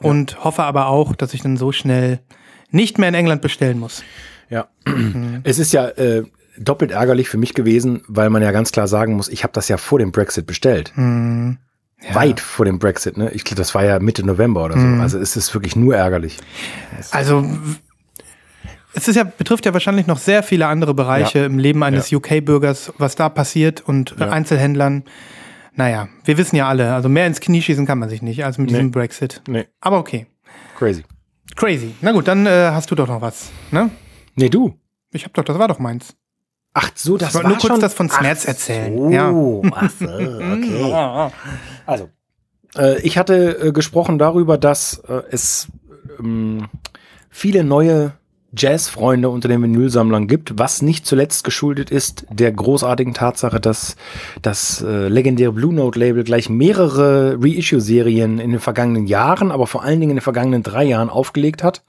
und 0.00 0.44
hoffe 0.44 0.62
aber 0.62 0.86
auch, 0.86 1.16
dass 1.16 1.34
ich 1.34 1.42
dann 1.42 1.56
so 1.56 1.72
schnell 1.72 2.20
nicht 2.70 2.98
mehr 2.98 3.08
in 3.08 3.14
England 3.16 3.42
bestellen 3.42 3.80
muss. 3.80 4.04
Ja. 4.50 4.68
Es 5.44 5.58
ist 5.58 5.72
ja 5.72 5.88
äh, 5.88 6.24
doppelt 6.58 6.90
ärgerlich 6.90 7.28
für 7.28 7.38
mich 7.38 7.54
gewesen, 7.54 8.02
weil 8.08 8.28
man 8.30 8.42
ja 8.42 8.50
ganz 8.52 8.72
klar 8.72 8.88
sagen 8.88 9.14
muss, 9.14 9.28
ich 9.28 9.42
habe 9.44 9.52
das 9.52 9.68
ja 9.68 9.76
vor 9.76 9.98
dem 9.98 10.12
Brexit 10.12 10.46
bestellt. 10.46 10.92
Weit 12.12 12.40
vor 12.40 12.64
dem 12.64 12.78
Brexit, 12.78 13.16
ne? 13.16 13.30
Ich 13.32 13.44
glaube, 13.44 13.56
das 13.58 13.74
war 13.74 13.84
ja 13.84 13.98
Mitte 14.00 14.24
November 14.26 14.64
oder 14.64 14.78
so. 14.78 14.86
Also 15.02 15.18
es 15.18 15.36
ist 15.36 15.52
wirklich 15.54 15.76
nur 15.76 15.94
ärgerlich. 15.96 16.38
Also 17.12 17.46
es 18.94 19.06
ist 19.06 19.14
ja, 19.16 19.24
betrifft 19.24 19.66
ja 19.66 19.72
wahrscheinlich 19.72 20.06
noch 20.06 20.18
sehr 20.18 20.42
viele 20.42 20.66
andere 20.66 20.94
Bereiche 20.94 21.40
Ja. 21.40 21.46
im 21.46 21.58
Leben 21.58 21.82
eines 21.82 22.12
UK-Bürgers, 22.12 22.92
was 22.98 23.14
da 23.16 23.28
passiert 23.28 23.80
und 23.82 24.16
Ja. 24.18 24.30
Einzelhändlern. 24.30 25.04
Naja, 25.76 26.08
wir 26.24 26.36
wissen 26.38 26.56
ja 26.56 26.68
alle, 26.68 26.92
also 26.94 27.08
mehr 27.08 27.26
ins 27.26 27.40
Knie 27.40 27.62
schießen 27.62 27.86
kann 27.86 27.98
man 27.98 28.08
sich 28.08 28.22
nicht 28.22 28.44
als 28.44 28.58
mit 28.58 28.66
Nee. 28.70 28.76
diesem 28.78 28.90
Brexit. 28.90 29.42
Nee, 29.46 29.66
Aber 29.80 29.98
okay. 29.98 30.26
crazy. 30.76 31.04
Crazy. 31.56 31.94
Na 32.00 32.12
gut, 32.12 32.26
dann 32.28 32.46
äh, 32.46 32.70
hast 32.72 32.90
du 32.90 32.94
doch 32.94 33.06
noch 33.08 33.20
was. 33.20 33.50
Ne? 33.70 33.90
Nee, 34.40 34.48
du. 34.48 34.74
Ich 35.12 35.24
hab 35.24 35.34
doch, 35.34 35.44
das 35.44 35.58
war 35.58 35.68
doch 35.68 35.78
meins. 35.78 36.14
Ach 36.72 36.90
so, 36.94 37.16
das 37.18 37.30
Ich 37.30 37.34
wollte 37.34 37.44
war 37.44 37.50
nur 37.50 37.58
kurz 37.58 37.72
schon. 37.72 37.80
das 37.80 37.94
von 37.94 38.08
Smerz 38.08 38.44
erzählen. 38.46 38.96
So, 38.96 39.10
Ja. 39.10 39.28
ach 39.74 39.90
so, 39.90 40.04
okay. 40.06 41.30
Also, 41.86 42.08
äh, 42.78 43.00
ich 43.02 43.18
hatte 43.18 43.58
äh, 43.68 43.72
gesprochen 43.72 44.18
darüber, 44.18 44.56
dass 44.56 44.98
äh, 45.08 45.22
es 45.30 45.68
ähm, 46.18 46.68
viele 47.28 47.64
neue 47.64 48.12
Jazzfreunde 48.56 49.28
unter 49.28 49.46
den 49.48 49.62
Vinylsammlern 49.62 50.26
gibt, 50.26 50.58
was 50.58 50.80
nicht 50.82 51.06
zuletzt 51.06 51.44
geschuldet 51.44 51.90
ist 51.90 52.24
der 52.30 52.50
großartigen 52.50 53.14
Tatsache, 53.14 53.60
dass 53.60 53.94
das 54.42 54.80
äh, 54.82 55.06
legendäre 55.08 55.52
Blue 55.52 55.72
Note 55.74 55.98
Label 55.98 56.24
gleich 56.24 56.48
mehrere 56.48 57.36
Reissue-Serien 57.40 58.38
in 58.40 58.50
den 58.52 58.58
vergangenen 58.60 59.06
Jahren, 59.06 59.52
aber 59.52 59.66
vor 59.68 59.82
allen 59.84 60.00
Dingen 60.00 60.10
in 60.12 60.16
den 60.16 60.22
vergangenen 60.22 60.62
drei 60.64 60.84
Jahren 60.84 61.10
aufgelegt 61.10 61.62
hat. 61.62 61.82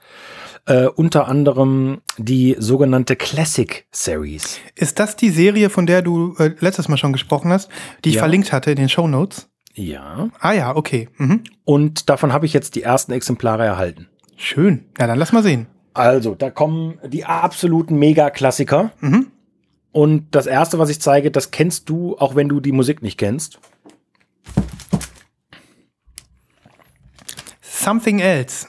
Äh, 0.64 0.86
unter 0.86 1.26
anderem 1.26 2.02
die 2.18 2.54
sogenannte 2.58 3.16
Classic 3.16 3.84
Series. 3.90 4.60
Ist 4.76 5.00
das 5.00 5.16
die 5.16 5.30
Serie, 5.30 5.70
von 5.70 5.86
der 5.86 6.02
du 6.02 6.36
äh, 6.38 6.54
letztes 6.60 6.88
Mal 6.88 6.96
schon 6.98 7.12
gesprochen 7.12 7.50
hast, 7.50 7.68
die 8.04 8.10
ich 8.10 8.14
Ja. 8.16 8.20
verlinkt 8.20 8.52
hatte 8.52 8.70
in 8.70 8.76
den 8.76 8.88
Show 8.88 9.08
Notes? 9.08 9.48
Ja. 9.74 10.28
Ah 10.38 10.52
ja, 10.52 10.76
okay. 10.76 11.08
Mhm. 11.16 11.42
Und 11.64 12.08
davon 12.10 12.32
habe 12.32 12.46
ich 12.46 12.52
jetzt 12.52 12.76
die 12.76 12.82
ersten 12.82 13.10
Exemplare 13.10 13.64
erhalten. 13.64 14.06
Schön. 14.36 14.84
Ja, 15.00 15.06
dann 15.08 15.18
lass 15.18 15.32
mal 15.32 15.42
sehen. 15.42 15.66
Also, 15.94 16.34
da 16.36 16.50
kommen 16.50 16.98
die 17.06 17.24
absoluten 17.24 17.98
Mega-Klassiker. 17.98 18.92
Mhm. 19.00 19.28
Und 19.90 20.34
das 20.34 20.46
erste, 20.46 20.78
was 20.78 20.90
ich 20.90 21.00
zeige, 21.00 21.30
das 21.32 21.50
kennst 21.50 21.88
du, 21.88 22.16
auch 22.18 22.34
wenn 22.36 22.48
du 22.48 22.60
die 22.60 22.72
Musik 22.72 23.02
nicht 23.02 23.18
kennst. 23.18 23.58
Something 27.60 28.20
Else. 28.20 28.68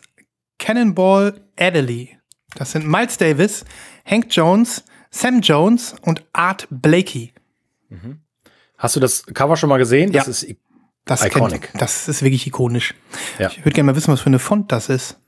Cannonball 0.67 1.34
Adderley. 1.60 2.17
Das 2.56 2.71
sind 2.71 2.88
Miles 2.88 3.17
Davis, 3.17 3.65
Hank 4.06 4.28
Jones, 4.30 4.86
Sam 5.12 5.41
Jones 5.41 5.93
und 6.04 6.23
Art 6.32 6.67
Blakey. 6.69 7.34
Hast 8.78 8.95
du 8.95 8.99
das 9.02 9.26
Cover 9.26 9.58
schon 9.58 9.67
mal 9.69 9.78
gesehen? 9.78 10.12
Ja. 10.13 10.19
Das 10.21 10.30
ist 10.30 10.43
i- 10.49 10.58
Das, 11.06 11.23
Iconic. 11.26 11.63
Kennt, 11.63 11.82
das 11.82 12.08
ist 12.08 12.23
wirklich 12.23 12.47
ikonisch. 12.47 12.93
Ja. 13.39 13.49
Ich 13.49 13.60
würde 13.65 13.71
gerne 13.71 13.91
mal 13.91 13.95
wissen, 13.97 14.12
was 14.13 14.21
für 14.21 14.28
eine 14.28 14.39
Font 14.39 14.71
das 14.71 14.88
ist. 14.88 15.19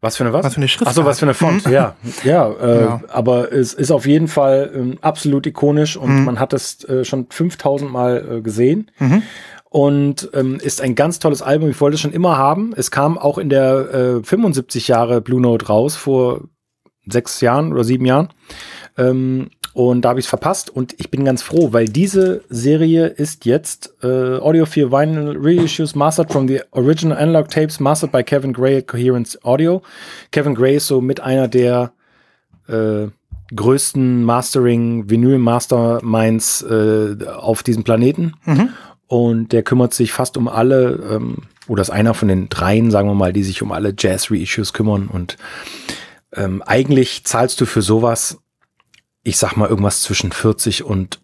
was 0.00 0.16
für 0.16 0.24
eine 0.24 0.32
was? 0.32 0.42
Was 0.46 0.54
für 0.54 0.60
eine 0.60 0.68
Schriftart. 0.68 0.88
Ach 0.88 0.94
so, 0.96 1.04
was 1.04 1.18
für 1.18 1.26
eine 1.26 1.34
Font. 1.34 1.66
ja, 1.66 1.96
ja, 2.24 2.50
äh, 2.50 2.80
Ja. 2.84 3.02
aber 3.08 3.52
es 3.52 3.74
ist 3.74 3.90
auf 3.90 4.06
jeden 4.06 4.26
Fall 4.28 4.72
ähm, 4.74 4.98
absolut 5.02 5.46
ikonisch 5.46 5.98
und 5.98 6.24
man 6.24 6.38
hat 6.40 6.54
es 6.54 6.82
äh, 6.84 7.04
schon 7.04 7.26
5000 7.28 7.90
Mal 7.92 8.36
äh, 8.38 8.40
gesehen. 8.40 8.90
Und 9.70 10.28
ähm, 10.34 10.58
ist 10.60 10.80
ein 10.80 10.96
ganz 10.96 11.20
tolles 11.20 11.42
Album. 11.42 11.70
Ich 11.70 11.80
wollte 11.80 11.94
es 11.94 12.00
schon 12.00 12.12
immer 12.12 12.36
haben. 12.36 12.74
Es 12.76 12.90
kam 12.90 13.16
auch 13.16 13.38
in 13.38 13.48
der 13.48 14.18
äh, 14.18 14.22
75 14.22 14.88
Jahre 14.88 15.20
Blue 15.20 15.40
Note 15.40 15.66
raus, 15.66 15.94
vor 15.94 16.42
sechs 17.06 17.40
Jahren 17.40 17.72
oder 17.72 17.84
sieben 17.84 18.04
Jahren. 18.04 18.28
Ähm, 18.98 19.50
und 19.72 20.02
da 20.02 20.10
habe 20.10 20.18
ich 20.18 20.26
es 20.26 20.28
verpasst. 20.28 20.70
Und 20.70 20.94
ich 20.98 21.10
bin 21.10 21.24
ganz 21.24 21.42
froh, 21.42 21.72
weil 21.72 21.86
diese 21.86 22.42
Serie 22.48 23.06
ist 23.06 23.44
jetzt 23.44 23.94
äh, 24.02 24.38
Audiophile 24.38 24.90
Vinyl 24.90 25.36
Reissues 25.38 25.94
mastered 25.94 26.32
from 26.32 26.48
the 26.48 26.62
original 26.72 27.16
analog 27.16 27.48
tapes 27.48 27.78
mastered 27.78 28.10
by 28.10 28.24
Kevin 28.24 28.52
Gray 28.52 28.78
at 28.78 28.88
Coherence 28.88 29.38
Audio. 29.44 29.82
Kevin 30.32 30.56
Gray 30.56 30.76
ist 30.76 30.88
so 30.88 31.00
mit 31.00 31.20
einer 31.20 31.46
der 31.46 31.92
äh, 32.66 33.06
größten 33.54 34.24
Mastering 34.24 35.08
Vinyl 35.08 35.38
Masterminds 35.38 36.62
äh, 36.62 37.16
auf 37.28 37.62
diesem 37.62 37.84
Planeten. 37.84 38.34
Und 39.10 39.50
der 39.50 39.64
kümmert 39.64 39.92
sich 39.92 40.12
fast 40.12 40.36
um 40.36 40.46
alle, 40.46 40.92
ähm, 41.10 41.38
oder 41.66 41.82
ist 41.82 41.90
einer 41.90 42.14
von 42.14 42.28
den 42.28 42.48
dreien, 42.48 42.92
sagen 42.92 43.08
wir 43.08 43.14
mal, 43.16 43.32
die 43.32 43.42
sich 43.42 43.60
um 43.60 43.72
alle 43.72 43.92
Jazz-Reissues 43.98 44.72
kümmern. 44.72 45.08
Und 45.08 45.36
ähm, 46.32 46.62
eigentlich 46.62 47.24
zahlst 47.24 47.60
du 47.60 47.66
für 47.66 47.82
sowas, 47.82 48.38
ich 49.24 49.36
sag 49.36 49.56
mal, 49.56 49.68
irgendwas 49.68 50.02
zwischen 50.02 50.30
40 50.30 50.84
und 50.84 51.18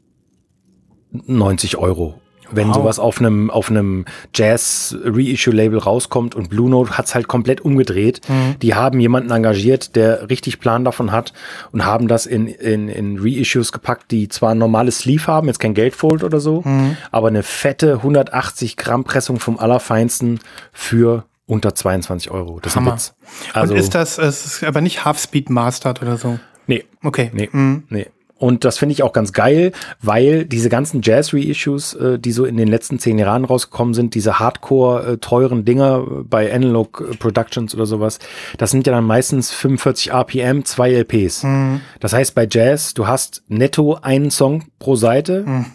90 1.12 1.77
Euro. 1.77 2.20
Wenn 2.51 2.69
Wow. 2.69 2.77
sowas 2.77 2.99
auf 2.99 3.19
einem 3.19 3.51
auf 3.51 3.71
einem 3.71 4.05
Jazz 4.35 4.97
Reissue 5.05 5.53
Label 5.55 5.79
rauskommt 5.79 6.35
und 6.35 6.49
Blue 6.49 6.71
Note 6.71 6.97
hat's 6.97 7.15
halt 7.15 7.27
komplett 7.29 7.61
umgedreht. 7.61 8.21
Die 8.63 8.75
haben 8.75 9.01
jemanden 9.01 9.31
engagiert, 9.31 9.97
der 9.97 10.31
richtig 10.31 10.61
Plan 10.61 10.85
davon 10.85 11.11
hat 11.13 11.33
und 11.73 11.85
haben 11.85 12.07
das 12.09 12.27
in 12.27 12.47
in, 12.47 12.89
in 12.89 13.19
Reissues 13.21 13.73
gepackt, 13.73 14.11
die 14.11 14.29
zwar 14.29 14.51
ein 14.53 14.59
normales 14.59 14.99
Sleeve 14.99 15.27
haben, 15.27 15.49
jetzt 15.49 15.59
kein 15.59 15.75
Gatefold 15.75 16.23
oder 16.25 16.39
so, 16.41 16.63
aber 17.11 17.29
eine 17.29 17.43
fette 17.43 17.95
180 17.95 18.77
Gramm 18.77 19.05
Pressung 19.05 19.41
vom 19.41 19.59
allerfeinsten 19.59 20.41
für 20.73 21.25
unter 21.47 21.75
22 21.75 22.31
Euro. 22.31 22.59
Das 22.61 22.73
ist 22.73 22.77
ein 22.77 22.85
Hammer. 22.85 22.95
Witz. 22.97 23.15
Also 23.53 23.75
und 23.75 23.81
ist 23.81 23.95
das, 23.95 24.19
es 24.19 24.45
ist 24.47 24.65
aber 24.65 24.81
nicht 24.81 25.05
Half 25.05 25.19
Speed 25.21 25.51
Mastered 25.51 26.03
oder 26.03 26.17
so. 26.17 26.39
nee, 26.67 26.85
Okay. 27.03 27.31
Nee, 27.33 27.49
Mhm. 27.53 27.85
nee. 27.89 28.07
Und 28.38 28.64
das 28.66 28.77
finde 28.77 28.92
ich 28.92 29.03
auch 29.03 29.14
ganz 29.14 29.33
geil, 29.33 29.72
weil 30.03 30.44
diese 30.44 30.68
ganzen 30.68 31.01
Jazz-Reissues, 31.03 31.94
äh, 31.94 32.18
die 32.18 32.33
so 32.33 32.44
in 32.44 32.59
den 32.59 32.68
letzten 32.68 32.99
zehn 32.99 33.18
Jahren 33.18 33.46
rausgekommen 33.46 33.94
sind, 33.94 34.14
diese 34.14 34.38
hardcore 34.38 35.07
äh, 35.07 35.16
teuren 35.16 35.64
Dinger 35.64 36.05
bei 36.25 36.53
Analog 36.53 37.03
äh, 37.12 37.16
Productions 37.16 37.75
oder 37.75 37.87
sowas, 37.87 38.18
das 38.59 38.70
sind 38.70 38.87
ja 38.87 38.92
dann 38.92 39.05
meistens 39.05 39.51
45 39.53 40.12
RPM, 40.12 40.64
zwei 40.66 40.92
LPs. 40.92 41.44
Mhm. 41.44 41.81
Das 42.01 42.12
heißt 42.12 42.35
bei 42.35 42.46
Jazz, 42.51 42.92
du 42.92 43.07
hast 43.07 43.42
netto 43.49 43.94
einen 44.03 44.31
Song 44.31 44.64
pro 44.79 44.96
Seite 44.96 45.44
Mhm. 45.46 45.66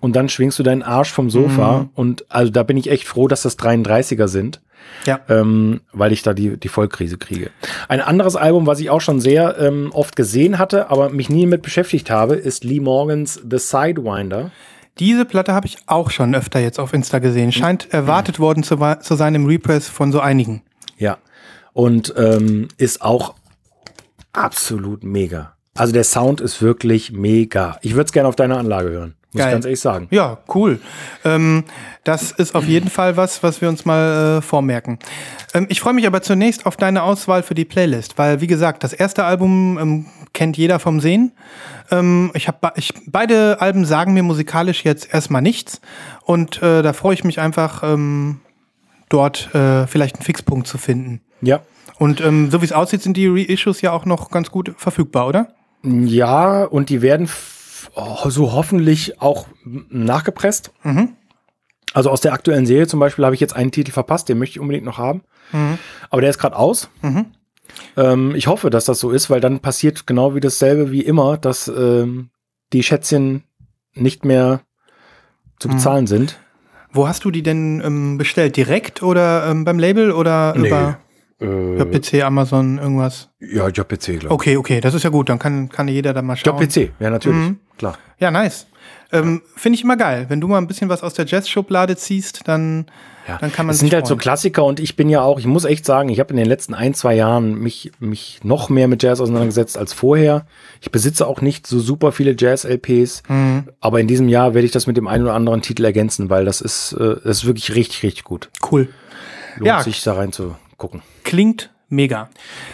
und 0.00 0.16
dann 0.16 0.28
schwingst 0.28 0.58
du 0.58 0.64
deinen 0.64 0.82
Arsch 0.82 1.12
vom 1.12 1.30
Sofa 1.30 1.88
und 1.94 2.24
also 2.30 2.50
da 2.50 2.64
bin 2.64 2.76
ich 2.76 2.90
echt 2.90 3.04
froh, 3.06 3.28
dass 3.28 3.42
das 3.42 3.56
33er 3.58 4.26
sind 4.28 4.60
Ja. 5.04 5.20
ähm, 5.28 5.80
weil 5.92 6.12
ich 6.12 6.22
da 6.22 6.34
die, 6.34 6.56
die 6.56 6.68
Vollkrise 6.68 7.18
kriege. 7.18 7.50
Ein 7.88 8.00
anderes 8.00 8.36
Album, 8.36 8.66
was 8.66 8.80
ich 8.80 8.90
auch 8.90 9.00
schon 9.00 9.20
sehr 9.20 9.58
ähm, 9.58 9.90
oft 9.92 10.16
gesehen 10.16 10.58
hatte, 10.58 10.90
aber 10.90 11.08
mich 11.10 11.30
nie 11.30 11.46
mit 11.46 11.62
beschäftigt 11.62 12.10
habe, 12.10 12.34
ist 12.34 12.64
Lee 12.64 12.80
Morgans 12.80 13.40
The 13.48 13.58
Sidewinder. 13.58 14.50
Diese 14.98 15.24
Platte 15.24 15.54
habe 15.54 15.66
ich 15.66 15.78
auch 15.86 16.10
schon 16.10 16.34
öfter 16.34 16.58
jetzt 16.58 16.80
auf 16.80 16.92
Insta 16.92 17.20
gesehen. 17.20 17.52
Scheint 17.52 17.92
erwartet 17.92 18.40
worden 18.40 18.64
zu, 18.64 18.76
zu 19.00 19.14
sein 19.14 19.34
im 19.34 19.46
Repress 19.46 19.88
von 19.88 20.10
so 20.10 20.20
einigen. 20.20 20.62
Ja. 20.96 21.18
Und 21.72 22.12
ähm, 22.16 22.68
ist 22.76 23.00
auch 23.00 23.34
absolut 24.32 25.04
mega. 25.04 25.54
Also 25.74 25.92
der 25.92 26.04
Sound 26.04 26.40
ist 26.40 26.60
wirklich 26.60 27.12
mega. 27.12 27.78
Ich 27.82 27.94
würde 27.94 28.06
es 28.06 28.12
gerne 28.12 28.28
auf 28.28 28.34
deiner 28.34 28.58
Anlage 28.58 28.90
hören. 28.90 29.14
Muss 29.32 29.40
Geil. 29.40 29.48
ich 29.48 29.52
ganz 29.52 29.64
ehrlich 29.66 29.80
sagen. 29.80 30.08
Ja, 30.10 30.38
cool. 30.54 30.80
Ähm, 31.24 31.64
das 32.04 32.30
ist 32.32 32.54
auf 32.54 32.64
jeden 32.64 32.88
Fall 32.88 33.18
was, 33.18 33.42
was 33.42 33.60
wir 33.60 33.68
uns 33.68 33.84
mal 33.84 34.38
äh, 34.38 34.42
vormerken. 34.42 34.98
Ähm, 35.52 35.66
ich 35.68 35.80
freue 35.80 35.92
mich 35.92 36.06
aber 36.06 36.22
zunächst 36.22 36.64
auf 36.64 36.78
deine 36.78 37.02
Auswahl 37.02 37.42
für 37.42 37.54
die 37.54 37.66
Playlist, 37.66 38.16
weil, 38.16 38.40
wie 38.40 38.46
gesagt, 38.46 38.82
das 38.84 38.94
erste 38.94 39.24
Album 39.24 39.78
ähm, 39.78 40.06
kennt 40.32 40.56
jeder 40.56 40.78
vom 40.78 41.00
Sehen. 41.00 41.32
Ähm, 41.90 42.30
ich 42.32 42.48
hab, 42.48 42.78
ich, 42.78 42.94
beide 43.06 43.60
Alben 43.60 43.84
sagen 43.84 44.14
mir 44.14 44.22
musikalisch 44.22 44.84
jetzt 44.84 45.12
erstmal 45.12 45.42
nichts 45.42 45.82
und 46.24 46.62
äh, 46.62 46.80
da 46.80 46.94
freue 46.94 47.12
ich 47.12 47.24
mich 47.24 47.38
einfach, 47.38 47.82
ähm, 47.82 48.40
dort 49.10 49.54
äh, 49.54 49.86
vielleicht 49.86 50.16
einen 50.16 50.24
Fixpunkt 50.24 50.66
zu 50.66 50.78
finden. 50.78 51.20
Ja. 51.42 51.60
Und 51.98 52.20
ähm, 52.20 52.50
so 52.50 52.62
wie 52.62 52.64
es 52.64 52.72
aussieht, 52.72 53.02
sind 53.02 53.16
die 53.16 53.26
Reissues 53.26 53.80
ja 53.82 53.92
auch 53.92 54.04
noch 54.04 54.30
ganz 54.30 54.50
gut 54.50 54.72
verfügbar, 54.76 55.26
oder? 55.26 55.48
Ja, 55.82 56.64
und 56.64 56.90
die 56.90 57.02
werden 57.02 57.28
so 58.28 58.52
hoffentlich 58.52 59.20
auch 59.20 59.46
nachgepresst. 59.64 60.72
Also 61.94 62.10
aus 62.10 62.20
der 62.20 62.32
aktuellen 62.32 62.66
Serie 62.66 62.86
zum 62.86 63.00
Beispiel 63.00 63.24
habe 63.24 63.34
ich 63.34 63.40
jetzt 63.40 63.56
einen 63.56 63.70
Titel 63.72 63.92
verpasst, 63.92 64.28
den 64.28 64.38
möchte 64.38 64.56
ich 64.56 64.60
unbedingt 64.60 64.84
noch 64.84 64.98
haben. 64.98 65.22
Aber 66.10 66.20
der 66.20 66.30
ist 66.30 66.38
gerade 66.38 66.56
aus. 66.56 66.90
Ähm, 67.96 68.34
ich 68.34 68.46
hoffe, 68.46 68.70
dass 68.70 68.84
das 68.86 68.98
so 69.00 69.10
ist, 69.10 69.30
weil 69.30 69.40
dann 69.40 69.60
passiert 69.60 70.06
genau 70.06 70.34
wie 70.34 70.40
dasselbe 70.40 70.90
wie 70.90 71.02
immer, 71.02 71.36
dass 71.38 71.68
ähm, 71.68 72.30
die 72.72 72.82
Schätzchen 72.82 73.44
nicht 73.94 74.24
mehr 74.24 74.60
zu 75.58 75.68
bezahlen 75.68 76.06
sind. 76.06 76.38
Wo 76.92 77.06
hast 77.08 77.24
du 77.24 77.30
die 77.30 77.42
denn 77.42 77.82
ähm, 77.84 78.18
bestellt? 78.18 78.56
Direkt 78.56 79.02
oder 79.02 79.46
ähm, 79.50 79.64
beim 79.64 79.78
Label 79.78 80.12
oder 80.12 80.54
über 80.56 80.98
Äh, 81.40 81.44
über 81.74 81.84
PC, 81.86 82.22
Amazon, 82.24 82.78
irgendwas? 82.78 83.30
ja, 83.40 83.68
JPC, 83.68 84.04
glaube 84.20 84.26
ich. 84.26 84.30
Okay, 84.30 84.56
okay, 84.56 84.80
das 84.80 84.94
ist 84.94 85.02
ja 85.04 85.10
gut. 85.10 85.28
Dann 85.28 85.38
kann, 85.38 85.68
kann 85.68 85.86
jeder 85.88 86.12
da 86.12 86.20
mal 86.22 86.36
schauen. 86.36 86.60
JPC, 86.60 86.92
ja, 86.98 87.10
natürlich. 87.10 87.50
Mhm. 87.50 87.60
Klar. 87.78 87.96
Ja, 88.18 88.30
nice. 88.30 88.66
Ähm, 89.12 89.42
Finde 89.56 89.76
ich 89.76 89.84
immer 89.84 89.96
geil. 89.96 90.26
Wenn 90.28 90.40
du 90.40 90.48
mal 90.48 90.58
ein 90.58 90.66
bisschen 90.66 90.88
was 90.90 91.02
aus 91.02 91.14
der 91.14 91.24
Jazz-Schublade 91.24 91.96
ziehst, 91.96 92.42
dann, 92.46 92.86
Ja. 93.26 93.38
dann 93.38 93.50
kann 93.52 93.64
man 93.66 93.72
Es 93.74 93.78
sind 93.80 93.92
halt 93.94 94.06
so. 94.06 94.16
Klassiker 94.16 94.64
und 94.64 94.80
ich 94.80 94.96
bin 94.96 95.08
ja 95.08 95.22
auch, 95.22 95.38
ich 95.38 95.46
muss 95.46 95.64
echt 95.64 95.86
sagen, 95.86 96.08
ich 96.10 96.20
habe 96.20 96.30
in 96.30 96.36
den 96.36 96.46
letzten 96.46 96.74
ein, 96.74 96.92
zwei 96.94 97.14
Jahren 97.14 97.54
mich, 97.54 97.90
mich 98.00 98.40
noch 98.42 98.68
mehr 98.68 98.86
mit 98.88 99.02
Jazz 99.02 99.20
auseinandergesetzt 99.20 99.78
als 99.78 99.92
vorher. 99.94 100.46
Ich 100.82 100.90
besitze 100.90 101.26
auch 101.26 101.40
nicht 101.40 101.66
so 101.66 101.78
super 101.78 102.12
viele 102.12 102.34
Jazz-LPs, 102.38 103.22
Mhm. 103.28 103.68
aber 103.80 104.00
in 104.00 104.08
diesem 104.08 104.28
Jahr 104.28 104.52
werde 104.54 104.66
ich 104.66 104.72
das 104.72 104.86
mit 104.86 104.96
dem 104.98 105.06
einen 105.06 105.24
oder 105.24 105.34
anderen 105.34 105.62
Titel 105.62 105.84
ergänzen, 105.86 106.28
weil 106.28 106.44
das 106.44 106.60
ist, 106.60 106.92
äh, 106.92 107.16
das 107.24 107.38
ist 107.38 107.46
wirklich 107.46 107.74
richtig, 107.74 108.02
richtig 108.02 108.24
gut. 108.24 108.50
Cool. 108.70 108.88
Lohnt 109.56 109.66
Ja. 109.66 109.82
sich 109.82 110.02
da 110.02 110.14
reinzugucken. 110.14 111.02
Klingt 111.24 111.70
mega. 111.88 112.28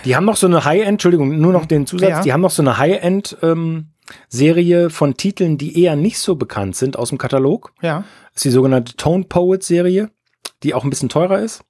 Die 0.04 0.16
haben 0.16 0.24
noch 0.24 0.36
so 0.36 0.46
eine 0.48 0.64
High-End, 0.64 0.88
Entschuldigung, 0.88 1.38
nur 1.40 1.52
noch 1.52 1.66
den 1.66 1.86
Zusatz, 1.86 2.08
Ja. 2.10 2.22
die 2.22 2.32
haben 2.32 2.40
noch 2.40 2.50
so 2.50 2.62
eine 2.62 2.78
High-End 2.78 3.36
ähm, 3.42 3.86
Serie 4.28 4.90
von 4.90 5.16
Titeln, 5.16 5.58
die 5.58 5.82
eher 5.82 5.96
nicht 5.96 6.18
so 6.18 6.36
bekannt 6.36 6.76
sind 6.76 6.98
aus 6.98 7.08
dem 7.08 7.18
Katalog. 7.18 7.72
Ja. 7.82 8.04
Das 8.32 8.36
ist 8.36 8.44
die 8.44 8.50
sogenannte 8.50 8.96
Tone 8.96 9.24
Poet 9.24 9.62
Serie, 9.62 10.10
die 10.62 10.74
auch 10.74 10.84
ein 10.84 10.90
bisschen 10.90 11.08
teurer 11.08 11.38
ist. 11.40 11.62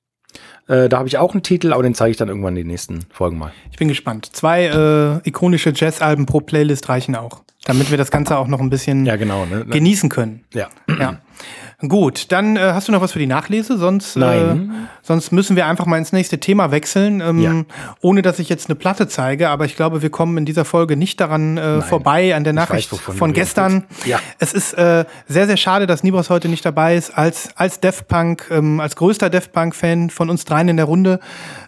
Äh, 0.66 0.88
da 0.88 0.98
habe 0.98 1.08
ich 1.08 1.18
auch 1.18 1.32
einen 1.32 1.42
Titel, 1.42 1.72
aber 1.72 1.82
den 1.82 1.94
zeige 1.94 2.10
ich 2.12 2.16
dann 2.16 2.28
irgendwann 2.28 2.56
in 2.56 2.62
den 2.62 2.68
nächsten 2.68 3.00
Folgen 3.10 3.38
mal. 3.38 3.52
Ich 3.70 3.76
bin 3.76 3.88
gespannt. 3.88 4.30
Zwei 4.32 4.66
äh, 4.66 5.28
ikonische 5.28 5.72
Jazz-Alben 5.74 6.26
pro 6.26 6.40
Playlist 6.40 6.88
reichen 6.88 7.14
auch, 7.14 7.42
damit 7.64 7.90
wir 7.90 7.98
das 7.98 8.10
Ganze 8.10 8.38
auch 8.38 8.48
noch 8.48 8.60
ein 8.60 8.70
bisschen 8.70 9.04
Ja, 9.06 9.16
genau. 9.16 9.44
Ne? 9.44 9.66
genießen 9.66 10.08
können. 10.08 10.44
Ja. 10.54 10.68
Ja. 10.88 11.20
Gut, 11.86 12.32
dann 12.32 12.56
äh, 12.56 12.60
hast 12.60 12.88
du 12.88 12.92
noch 12.92 13.00
was 13.00 13.12
für 13.12 13.18
die 13.18 13.26
Nachlese, 13.26 13.76
sonst, 13.76 14.16
Äh, 14.16 14.56
sonst 15.02 15.32
müssen 15.32 15.54
wir 15.56 15.66
einfach 15.66 15.86
mal 15.86 15.98
ins 15.98 16.12
nächste 16.12 16.38
Thema 16.40 16.70
wechseln, 16.70 17.20
ähm, 17.20 17.38
Ja. 17.40 17.52
ohne 18.00 18.22
dass 18.22 18.38
ich 18.38 18.48
jetzt 18.48 18.68
eine 18.70 18.74
Platte 18.76 19.06
zeige, 19.08 19.50
aber 19.50 19.64
ich 19.66 19.76
glaube, 19.76 20.00
wir 20.00 20.10
kommen 20.10 20.38
in 20.38 20.44
dieser 20.46 20.64
Folge 20.64 20.96
nicht 20.96 21.20
daran 21.20 21.58
äh, 21.58 21.82
vorbei 21.82 22.34
an 22.34 22.44
der 22.44 22.52
Nachricht 22.54 22.90
weiß, 22.92 23.00
von 23.18 23.32
gestern. 23.32 23.84
Ja. 24.06 24.18
Es 24.38 24.52
ist 24.54 24.72
äh, 24.74 25.04
sehr, 25.26 25.46
sehr 25.46 25.56
schade, 25.56 25.86
dass 25.86 26.02
Nibros 26.02 26.30
heute 26.30 26.48
nicht 26.48 26.64
dabei 26.64 26.96
ist, 26.96 27.16
als, 27.18 27.50
als 27.56 27.80
Def 27.80 28.06
Punk, 28.08 28.46
ähm, 28.50 28.80
als 28.80 28.96
größter 28.96 29.28
Def 29.28 29.52
Punk-Fan 29.52 30.10
von 30.10 30.30
uns 30.30 30.44
dreien 30.44 30.68
in 30.68 30.76
der 30.76 30.86
Runde. 30.86 31.20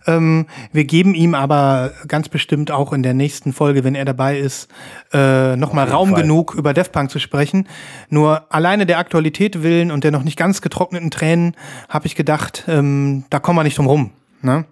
Ähm, 0.07 0.47
wir 0.73 0.85
geben 0.85 1.15
ihm 1.15 1.35
aber 1.35 1.91
ganz 2.09 2.29
bestimmt 2.29 2.71
auch 2.71 2.93
in 2.93 3.03
der 3.03 3.13
nächsten 3.15 3.53
Folge, 3.53 3.85
wenn 3.85 3.95
er 3.95 4.05
dabei 4.05 4.39
ist, 4.39 4.69
äh, 5.13 5.57
nochmal 5.57 5.89
Raum 5.89 6.11
Fall. 6.13 6.23
genug 6.23 6.55
über 6.55 6.73
Def 6.73 6.93
Punk 6.93 7.11
zu 7.11 7.19
sprechen. 7.19 7.69
Nur 8.09 8.45
alleine 8.51 8.87
der 8.87 8.99
Aktualität 8.99 9.56
willen 9.63 9.91
und 9.91 10.05
der 10.05 10.11
noch 10.11 10.23
nicht 10.23 10.37
ganz 10.37 10.61
getrockneten 10.61 11.11
Tränen 11.11 11.57
habe 11.89 12.07
ich 12.07 12.15
gedacht, 12.15 12.65
ähm, 12.69 13.25
da 13.31 13.39
kommen 13.39 13.59
wir 13.59 13.65
nicht 13.65 13.79
drum 13.79 13.87
rum. 13.87 14.11
Ne? 14.43 14.65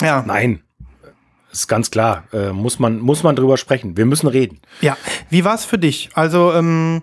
Ja, 0.00 0.22
Nein. 0.26 0.60
Ist 1.52 1.68
ganz 1.68 1.92
klar. 1.92 2.24
Äh, 2.32 2.52
muss, 2.52 2.80
man, 2.80 2.98
muss 2.98 3.22
man 3.22 3.36
drüber 3.36 3.56
sprechen. 3.56 3.96
Wir 3.96 4.06
müssen 4.06 4.26
reden. 4.26 4.58
ja. 4.80 4.96
Wie 5.30 5.44
war 5.44 5.54
es 5.54 5.64
für 5.64 5.78
dich? 5.78 6.10
Also, 6.14 6.52
ähm, 6.52 7.02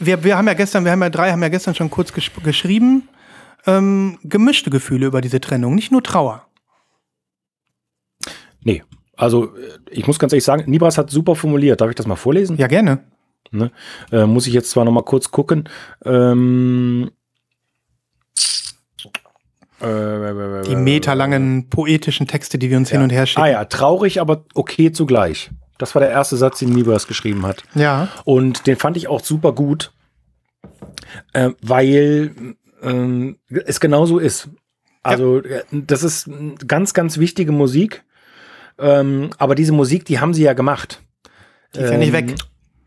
wir, 0.00 0.24
wir 0.24 0.36
haben 0.36 0.48
ja 0.48 0.54
gestern, 0.54 0.84
wir 0.84 0.90
haben 0.90 1.02
ja 1.02 1.10
drei, 1.10 1.30
haben 1.30 1.42
ja 1.42 1.48
gestern 1.48 1.76
schon 1.76 1.90
kurz 1.90 2.12
gesch 2.12 2.32
geschrieben, 2.42 3.08
ähm, 3.66 4.18
gemischte 4.24 4.70
Gefühle 4.70 5.06
über 5.06 5.20
diese 5.20 5.40
Trennung, 5.40 5.76
nicht 5.76 5.92
nur 5.92 6.02
Trauer. 6.02 6.46
Nee. 8.62 8.82
Also, 9.16 9.56
äh, 9.56 9.78
ich 9.90 10.08
muss 10.08 10.18
ganz 10.18 10.32
ehrlich 10.32 10.44
sagen, 10.44 10.68
Nibras 10.68 10.98
hat 10.98 11.10
super 11.10 11.36
formuliert. 11.36 11.80
Darf 11.80 11.90
ich 11.90 11.96
das 11.96 12.06
mal 12.08 12.16
vorlesen? 12.16 12.56
Ja, 12.56 12.66
gerne. 12.66 13.04
Ne? 13.50 13.70
Äh, 14.12 14.26
muss 14.26 14.46
ich 14.46 14.54
jetzt 14.54 14.70
zwar 14.70 14.84
noch 14.84 14.92
mal 14.92 15.02
kurz 15.02 15.30
gucken. 15.30 15.68
Ähm, 16.04 17.10
äh, 19.80 20.62
Die 20.68 20.76
meterlangen 20.76 21.68
poetischen 21.70 22.26
Texte, 22.26 22.58
die 22.58 22.70
wir 22.70 22.76
uns 22.76 22.90
hin 22.90 23.02
und 23.02 23.10
her 23.10 23.26
schicken. 23.26 23.42
Ah 23.42 23.48
ja, 23.48 23.64
traurig, 23.64 24.20
aber 24.20 24.44
okay 24.54 24.92
zugleich. 24.92 25.50
Das 25.78 25.94
war 25.94 26.00
der 26.00 26.10
erste 26.10 26.36
Satz, 26.36 26.58
den 26.58 26.70
Nibras 26.70 27.06
geschrieben 27.06 27.46
hat. 27.46 27.62
Ja. 27.74 28.08
Und 28.24 28.66
den 28.66 28.76
fand 28.76 28.96
ich 28.98 29.08
auch 29.08 29.20
super 29.20 29.52
gut, 29.52 29.92
äh, 31.32 31.50
weil 31.62 32.54
ähm, 32.82 33.38
es 33.48 33.80
genauso 33.80 34.18
ist. 34.18 34.48
Also 35.02 35.38
äh, 35.38 35.62
das 35.72 36.02
ist 36.02 36.28
ganz, 36.66 36.92
ganz 36.92 37.16
wichtige 37.18 37.52
Musik. 37.52 38.04
Ähm, 38.78 39.30
aber 39.38 39.54
diese 39.54 39.72
Musik, 39.72 40.04
die 40.04 40.20
haben 40.20 40.34
sie 40.34 40.42
ja 40.42 40.52
gemacht. 40.52 41.00
Die 41.74 41.80
ist 41.80 41.90
ja 41.90 41.96
nicht 41.96 42.08
Ähm, 42.14 42.28
weg. 42.28 42.34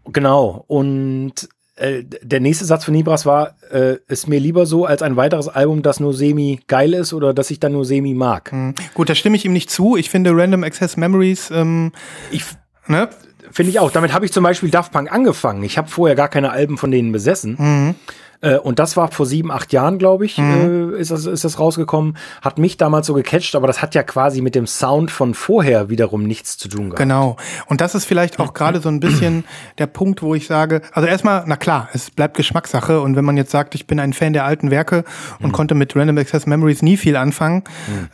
Genau. 0.05 0.63
Und 0.67 1.49
äh, 1.75 2.03
der 2.21 2.39
nächste 2.39 2.65
Satz 2.65 2.85
von 2.85 2.93
Nibras 2.93 3.25
war, 3.25 3.55
äh, 3.71 3.97
ist 4.07 4.27
mir 4.27 4.39
lieber 4.39 4.65
so 4.65 4.85
als 4.85 5.01
ein 5.01 5.15
weiteres 5.15 5.47
Album, 5.47 5.81
das 5.81 5.99
nur 5.99 6.13
semi 6.13 6.59
geil 6.67 6.93
ist 6.93 7.13
oder 7.13 7.33
das 7.33 7.49
ich 7.49 7.59
dann 7.59 7.71
nur 7.71 7.85
semi 7.85 8.13
mag. 8.13 8.51
Hm. 8.51 8.75
Gut, 8.93 9.09
da 9.09 9.15
stimme 9.15 9.35
ich 9.35 9.45
ihm 9.45 9.53
nicht 9.53 9.71
zu. 9.71 9.97
Ich 9.97 10.09
finde 10.09 10.31
Random 10.35 10.63
Access 10.63 10.97
Memories, 10.97 11.49
ähm, 11.51 11.91
Ich 12.31 12.43
ne? 12.87 13.09
finde 13.51 13.71
ich 13.71 13.79
auch. 13.79 13.91
Damit 13.91 14.13
habe 14.13 14.25
ich 14.25 14.31
zum 14.31 14.43
Beispiel 14.43 14.69
Daft 14.69 14.91
Punk 14.91 15.11
angefangen. 15.11 15.63
Ich 15.63 15.77
habe 15.77 15.89
vorher 15.89 16.15
gar 16.15 16.27
keine 16.29 16.51
Alben 16.51 16.77
von 16.77 16.91
denen 16.91 17.11
besessen. 17.11 17.95
Äh, 18.43 18.57
und 18.57 18.79
das 18.79 18.97
war 18.97 19.11
vor 19.11 19.25
sieben, 19.25 19.51
acht 19.51 19.73
Jahren, 19.73 19.97
glaube 19.97 20.25
ich, 20.25 20.37
äh, 20.37 20.99
ist, 20.99 21.11
das, 21.11 21.25
ist 21.25 21.43
das 21.43 21.59
rausgekommen. 21.59 22.17
Hat 22.41 22.59
mich 22.59 22.77
damals 22.77 23.07
so 23.07 23.13
gecatcht, 23.13 23.55
aber 23.55 23.67
das 23.67 23.81
hat 23.81 23.95
ja 23.95 24.03
quasi 24.03 24.41
mit 24.41 24.53
dem 24.53 24.67
Sound 24.67 25.09
von 25.09 25.33
vorher 25.33 25.89
wiederum 25.89 26.23
nichts 26.23 26.57
zu 26.57 26.67
tun 26.67 26.89
gehabt. 26.89 26.99
Genau. 26.99 27.37
Und 27.67 27.81
das 27.81 27.95
ist 27.95 28.05
vielleicht 28.05 28.39
auch 28.39 28.53
gerade 28.53 28.81
so 28.81 28.89
ein 28.89 28.99
bisschen 28.99 29.45
der 29.77 29.87
Punkt, 29.87 30.21
wo 30.21 30.35
ich 30.35 30.45
sage, 30.45 30.81
also 30.91 31.07
erstmal, 31.07 31.43
na 31.47 31.55
klar, 31.55 31.89
es 31.93 32.11
bleibt 32.11 32.35
Geschmackssache. 32.35 32.99
Und 33.01 33.15
wenn 33.15 33.25
man 33.25 33.37
jetzt 33.37 33.51
sagt, 33.51 33.75
ich 33.75 33.87
bin 33.87 33.99
ein 33.99 34.13
Fan 34.13 34.33
der 34.33 34.45
alten 34.45 34.69
Werke 34.69 35.05
und 35.39 35.53
konnte 35.53 35.73
mit 35.73 35.95
Random 35.95 36.17
Access 36.17 36.45
Memories 36.45 36.81
nie 36.81 36.97
viel 36.97 37.15
anfangen, 37.15 37.63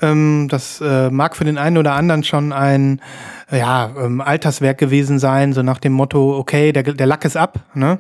ähm, 0.02 0.48
das 0.50 0.80
äh, 0.82 1.10
mag 1.10 1.36
für 1.36 1.46
den 1.46 1.58
einen 1.58 1.78
oder 1.78 1.94
anderen 1.94 2.24
schon 2.24 2.54
ein 2.54 3.02
ja, 3.52 3.90
ähm, 3.98 4.22
Alterswerk 4.22 4.78
gewesen 4.78 5.20
sein, 5.20 5.54
so 5.54 5.64
nach 5.64 5.80
dem 5.80 5.94
Motto, 5.94 6.38
okay, 6.38 6.72
der, 6.72 6.84
der 6.84 7.08
Lack 7.08 7.26
ist 7.26 7.36
ab. 7.36 7.60
Ne? 7.74 7.98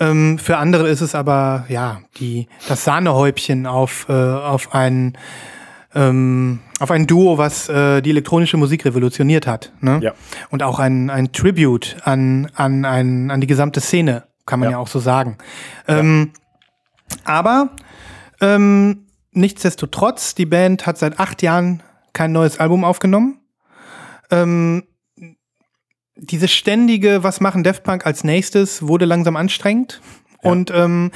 Ähm, 0.00 0.38
für 0.38 0.56
andere 0.56 0.88
ist 0.88 1.00
es 1.00 1.14
aber, 1.14 1.57
ja, 1.68 2.00
die, 2.18 2.48
das 2.68 2.84
Sahnehäubchen 2.84 3.66
auf, 3.66 4.06
äh, 4.08 4.12
auf 4.12 4.74
ein 4.74 5.16
ähm, 5.94 6.60
auf 6.80 6.90
ein 6.90 7.06
Duo, 7.06 7.38
was 7.38 7.68
äh, 7.68 8.02
die 8.02 8.10
elektronische 8.10 8.56
Musik 8.56 8.84
revolutioniert 8.84 9.46
hat. 9.46 9.72
Ne? 9.80 10.00
Ja. 10.02 10.12
Und 10.50 10.62
auch 10.62 10.78
ein, 10.78 11.08
ein 11.10 11.32
Tribute 11.32 11.96
an, 12.04 12.50
an, 12.54 12.84
ein, 12.84 13.30
an 13.30 13.40
die 13.40 13.46
gesamte 13.46 13.80
Szene, 13.80 14.24
kann 14.46 14.60
man 14.60 14.68
ja, 14.68 14.72
Ja. 14.72 14.78
auch 14.78 14.88
so 14.88 14.98
sagen. 14.98 15.38
Ähm, 15.88 16.32
aber 17.24 17.70
ähm, 18.40 19.06
nichtsdestotrotz, 19.32 20.34
die 20.34 20.46
Band 20.46 20.86
hat 20.86 20.98
seit 20.98 21.18
acht 21.18 21.42
Jahren 21.42 21.82
kein 22.12 22.32
neues 22.32 22.60
Album 22.60 22.84
aufgenommen. 22.84 23.40
Ähm, 24.30 24.84
diese 26.16 26.48
ständige, 26.48 27.22
was 27.22 27.40
machen 27.40 27.64
Def 27.64 27.82
Punk 27.82 28.04
als 28.04 28.24
nächstes, 28.24 28.86
wurde 28.86 29.04
langsam 29.04 29.36
anstrengend. 29.36 30.00
Und 30.42 30.70
ähm, 30.74 31.10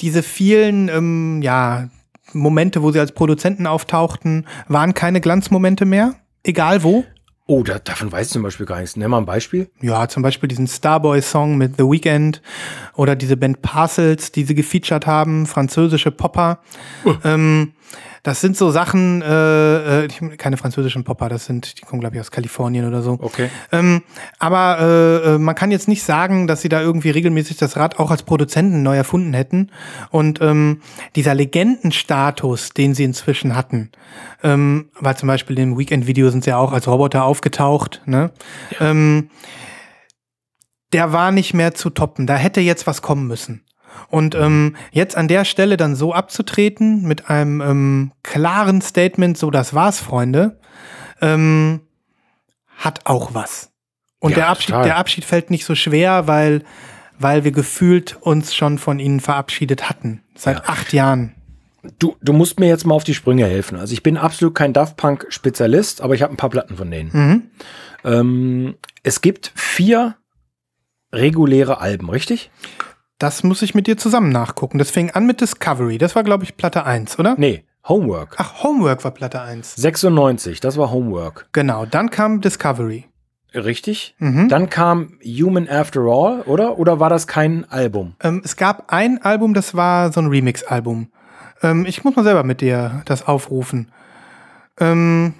diese 0.00 0.22
vielen, 0.22 0.88
ähm, 0.88 1.40
ja, 1.42 1.88
Momente, 2.32 2.82
wo 2.82 2.92
sie 2.92 3.00
als 3.00 3.12
Produzenten 3.12 3.66
auftauchten, 3.66 4.46
waren 4.68 4.94
keine 4.94 5.20
Glanzmomente 5.20 5.84
mehr. 5.84 6.14
Egal 6.42 6.82
wo. 6.82 7.04
Oh, 7.46 7.62
da, 7.62 7.78
davon 7.78 8.12
weiß 8.12 8.26
ich 8.26 8.32
zum 8.34 8.42
Beispiel 8.42 8.66
gar 8.66 8.78
nichts. 8.78 8.96
Nenn 8.96 9.10
mal 9.10 9.16
ein 9.16 9.24
Beispiel. 9.24 9.70
Ja, 9.80 10.06
zum 10.06 10.22
Beispiel 10.22 10.48
diesen 10.48 10.66
Starboy-Song 10.66 11.56
mit 11.56 11.78
The 11.78 11.84
Weeknd 11.84 12.42
oder 12.94 13.16
diese 13.16 13.38
Band 13.38 13.62
Parcels, 13.62 14.32
die 14.32 14.44
sie 14.44 14.54
gefeatured 14.54 15.06
haben, 15.06 15.46
französische 15.46 16.10
Popper. 16.10 16.58
Ähm, 17.24 17.72
das 18.22 18.40
sind 18.40 18.56
so 18.56 18.70
Sachen, 18.70 19.22
äh, 19.22 20.04
äh, 20.04 20.06
ich- 20.06 20.38
keine 20.38 20.56
französischen 20.56 21.04
Popper, 21.04 21.28
das 21.28 21.46
sind, 21.46 21.80
die 21.80 21.84
kommen, 21.84 22.00
glaube 22.00 22.16
ich, 22.16 22.20
aus 22.20 22.30
Kalifornien 22.30 22.86
oder 22.86 23.02
so. 23.02 23.18
Okay. 23.20 23.48
Ähm, 23.72 24.02
aber 24.38 24.78
äh, 24.80 25.34
äh, 25.34 25.38
man 25.38 25.54
kann 25.54 25.70
jetzt 25.70 25.88
nicht 25.88 26.02
sagen, 26.02 26.46
dass 26.46 26.60
sie 26.62 26.68
da 26.68 26.80
irgendwie 26.80 27.10
regelmäßig 27.10 27.56
das 27.56 27.76
Rad 27.76 27.98
auch 27.98 28.10
als 28.10 28.22
Produzenten 28.24 28.82
neu 28.82 28.96
erfunden 28.96 29.34
hätten. 29.34 29.70
Und 30.10 30.40
ähm, 30.42 30.80
dieser 31.16 31.34
Legendenstatus, 31.34 32.70
den 32.70 32.94
sie 32.94 33.04
inzwischen 33.04 33.54
hatten, 33.56 33.90
ähm, 34.42 34.90
weil 34.98 35.16
zum 35.16 35.26
Beispiel 35.28 35.58
im 35.58 35.78
Weekend-Video 35.78 36.30
sind 36.30 36.44
sie 36.44 36.50
ja 36.50 36.58
auch 36.58 36.72
als 36.72 36.86
Roboter 36.88 37.24
aufgetaucht, 37.24 38.02
ne? 38.06 38.30
Ähm, 38.80 39.30
der 40.92 41.12
war 41.12 41.32
nicht 41.32 41.52
mehr 41.52 41.74
zu 41.74 41.90
toppen. 41.90 42.26
Da 42.26 42.36
hätte 42.36 42.60
jetzt 42.62 42.86
was 42.86 43.02
kommen 43.02 43.26
müssen. 43.26 43.62
Und 44.08 44.34
ähm, 44.34 44.76
jetzt 44.92 45.16
an 45.16 45.28
der 45.28 45.44
Stelle 45.44 45.76
dann 45.76 45.96
so 45.96 46.12
abzutreten 46.12 47.02
mit 47.02 47.28
einem 47.30 47.60
ähm, 47.60 48.12
klaren 48.22 48.80
Statement, 48.80 49.36
so 49.36 49.50
das 49.50 49.74
war's, 49.74 50.00
Freunde, 50.00 50.58
ähm, 51.20 51.80
hat 52.76 53.06
auch 53.06 53.34
was. 53.34 53.70
Und 54.20 54.30
Ja, 54.32 54.36
der, 54.36 54.48
Abschied, 54.48 54.68
total. 54.70 54.84
der 54.84 54.96
Abschied 54.96 55.24
fällt 55.24 55.50
nicht 55.50 55.64
so 55.64 55.74
schwer, 55.74 56.26
weil, 56.26 56.62
weil 57.18 57.44
wir 57.44 57.52
gefühlt 57.52 58.16
uns 58.20 58.54
schon 58.54 58.78
von 58.78 58.98
ihnen 58.98 59.20
verabschiedet 59.20 59.88
hatten. 59.88 60.22
Seit 60.34 60.58
Ja. 60.58 60.64
acht 60.66 60.92
Jahren. 60.92 61.34
Du, 62.00 62.16
du 62.20 62.32
musst 62.32 62.58
mir 62.58 62.66
jetzt 62.66 62.84
mal 62.86 62.94
auf 62.94 63.04
die 63.04 63.14
Sprünge 63.14 63.46
helfen. 63.46 63.78
Also 63.78 63.92
ich 63.92 64.02
bin 64.02 64.16
absolut 64.16 64.54
kein 64.54 64.72
Daft 64.72 64.96
Punk-Spezialist, 64.96 66.00
aber 66.00 66.14
ich 66.14 66.22
habe 66.22 66.32
ein 66.34 66.36
paar 66.36 66.50
Platten 66.50 66.76
von 66.76 66.90
denen. 66.90 67.10
Mhm. 67.12 67.42
Ähm, 68.04 68.74
es 69.04 69.20
gibt 69.20 69.52
vier 69.54 70.16
reguläre 71.12 71.80
Alben, 71.80 72.10
richtig? 72.10 72.50
Das 73.18 73.42
muss 73.42 73.62
ich 73.62 73.74
mit 73.74 73.86
dir 73.88 73.96
zusammen 73.96 74.30
nachgucken. 74.30 74.78
Das 74.78 74.90
fing 74.90 75.10
an 75.10 75.26
mit 75.26 75.40
Discovery. 75.40 75.98
Das 75.98 76.14
war, 76.14 76.22
glaube 76.22 76.44
ich, 76.44 76.56
Platte 76.56 76.84
1, 76.84 77.18
oder? 77.18 77.34
Nee, 77.36 77.64
Homework. 77.88 78.36
Ach, 78.38 78.62
Homework 78.62 79.02
war 79.02 79.10
Platte 79.10 79.40
1. 79.40 79.74
96, 79.76 80.60
das 80.60 80.76
war 80.76 80.90
Homework. 80.92 81.48
Genau, 81.52 81.84
dann 81.84 82.10
kam 82.10 82.40
Discovery. 82.40 83.06
Richtig? 83.54 84.14
Mhm. 84.18 84.48
Dann 84.48 84.68
kam 84.68 85.18
Human 85.24 85.68
After 85.68 86.02
All, 86.02 86.42
oder? 86.42 86.78
Oder 86.78 87.00
war 87.00 87.08
das 87.08 87.26
kein 87.26 87.68
Album? 87.70 88.14
Ähm, 88.22 88.42
es 88.44 88.56
gab 88.56 88.92
ein 88.92 89.22
Album, 89.22 89.54
das 89.54 89.74
war 89.74 90.12
so 90.12 90.20
ein 90.20 90.26
Remix-Album. 90.26 91.10
Ähm, 91.62 91.86
ich 91.86 92.04
muss 92.04 92.14
mal 92.14 92.24
selber 92.24 92.44
mit 92.44 92.60
dir 92.60 93.02
das 93.06 93.26
aufrufen. 93.26 93.90
Ähm, 94.78 95.34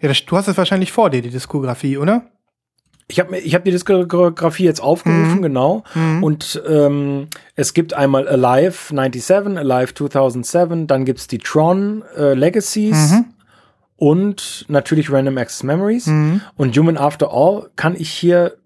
ja, 0.00 0.08
das, 0.08 0.24
du 0.26 0.36
hast 0.36 0.48
es 0.48 0.56
wahrscheinlich 0.58 0.92
vor 0.92 1.10
dir, 1.10 1.22
die 1.22 1.30
Diskografie, 1.30 1.96
oder? 1.96 2.26
Ich 3.14 3.20
habe 3.20 3.36
hab 3.36 3.64
die 3.64 3.70
Diskografie 3.70 4.64
jetzt 4.64 4.80
aufgerufen, 4.82 5.36
Mhm. 5.36 5.42
genau. 5.42 5.84
Mhm. 5.94 6.24
Und 6.24 6.60
ähm, 6.68 7.28
es 7.54 7.72
gibt 7.72 7.94
einmal 7.94 8.26
Alive 8.26 8.76
97, 8.88 9.56
Alive 9.56 9.94
2007, 9.94 10.88
dann 10.88 11.04
gibt's 11.04 11.28
die 11.28 11.38
Tron 11.38 12.02
äh, 12.18 12.34
Legacies 12.34 13.12
Mhm. 13.12 13.24
und 13.96 14.64
natürlich 14.68 15.12
Random 15.12 15.38
Access 15.38 15.62
Memories. 15.62 16.06
Mhm. 16.06 16.40
Und 16.56 16.76
Human 16.76 16.96
After 16.96 17.30
All 17.32 17.70
kann 17.76 17.94
ich 17.94 18.10
hier, 18.10 18.56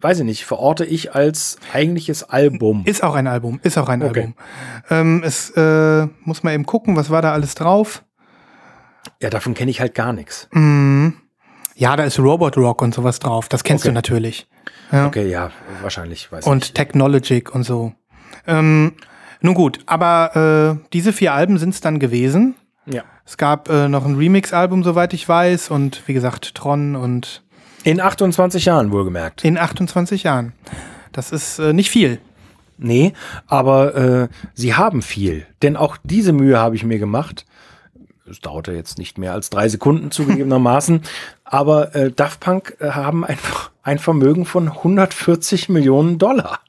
weiß 0.00 0.20
ich 0.20 0.24
nicht, 0.24 0.44
verorte 0.46 0.84
ich 0.84 1.14
als 1.16 1.58
eigentliches 1.72 2.22
Album. 2.22 2.82
Ist 2.86 3.02
auch 3.02 3.16
ein 3.16 3.26
Album, 3.26 3.58
ist 3.64 3.76
auch 3.76 3.88
ein 3.88 4.02
Okay. 4.04 4.20
Album. 4.20 4.34
Ähm, 4.88 5.22
es 5.24 5.50
äh, 5.56 6.06
muss 6.22 6.44
man 6.44 6.54
eben 6.54 6.64
gucken, 6.64 6.94
was 6.94 7.10
war 7.10 7.22
da 7.22 7.32
alles 7.32 7.56
drauf. 7.56 8.04
Ja, 9.20 9.30
davon 9.30 9.54
kenne 9.54 9.72
ich 9.72 9.80
halt 9.80 9.96
gar 9.96 10.12
nichts. 10.12 10.48
Mhm. 10.52 11.14
Ja, 11.80 11.96
da 11.96 12.04
ist 12.04 12.18
Robot 12.18 12.58
Rock 12.58 12.82
und 12.82 12.92
sowas 12.94 13.18
drauf. 13.20 13.48
Das 13.48 13.64
kennst 13.64 13.84
Okay. 13.84 13.90
du 13.90 13.94
natürlich. 13.94 14.46
Ja. 14.92 15.06
Okay, 15.06 15.28
ja, 15.30 15.50
wahrscheinlich, 15.80 16.30
weiß 16.30 16.46
Und 16.46 16.66
ich. 16.66 16.72
Technologic 16.74 17.54
und 17.54 17.62
so. 17.62 17.92
Ähm, 18.46 18.92
nun 19.40 19.54
gut, 19.54 19.78
aber 19.86 20.76
äh, 20.78 20.88
diese 20.92 21.14
vier 21.14 21.32
Alben 21.32 21.56
sind 21.58 21.70
es 21.70 21.80
dann 21.80 21.98
gewesen. 21.98 22.54
Ja. 22.84 23.02
Es 23.24 23.38
gab 23.38 23.70
äh, 23.70 23.88
noch 23.88 24.04
ein 24.04 24.16
Remix-Album, 24.16 24.84
soweit 24.84 25.14
ich 25.14 25.26
weiß, 25.26 25.70
und 25.70 26.02
wie 26.06 26.12
gesagt, 26.12 26.54
Tron 26.54 26.96
und 26.96 27.42
In 27.84 27.98
28 28.00 28.66
Jahren 28.66 28.90
wohlgemerkt. 28.92 29.42
in 29.44 29.56
28 29.56 30.24
Jahren. 30.24 30.52
Das 31.12 31.32
ist 31.32 31.58
äh, 31.60 31.72
nicht 31.72 31.88
viel. 31.90 32.20
Nee, 32.76 33.12
aber 33.46 33.94
äh, 33.94 34.28
sie 34.54 34.74
haben 34.74 35.00
viel. 35.02 35.46
Denn 35.62 35.76
auch 35.76 35.96
diese 36.02 36.32
Mühe 36.34 36.58
habe 36.58 36.76
ich 36.76 36.84
mir 36.84 36.98
gemacht. 36.98 37.46
Es 38.30 38.40
dauerte 38.40 38.72
jetzt 38.72 38.96
nicht 38.96 39.18
mehr 39.18 39.32
als 39.32 39.50
drei 39.50 39.68
Sekunden 39.68 40.10
zugegebenermaßen. 40.10 41.02
aber 41.44 41.94
äh, 41.94 42.12
Daft 42.12 42.40
Punk 42.40 42.76
äh, 42.80 42.90
haben 42.90 43.24
einfach 43.24 43.70
ein 43.82 43.98
Vermögen 43.98 44.46
von 44.46 44.68
140 44.68 45.68
Millionen 45.68 46.18
Dollar. 46.18 46.60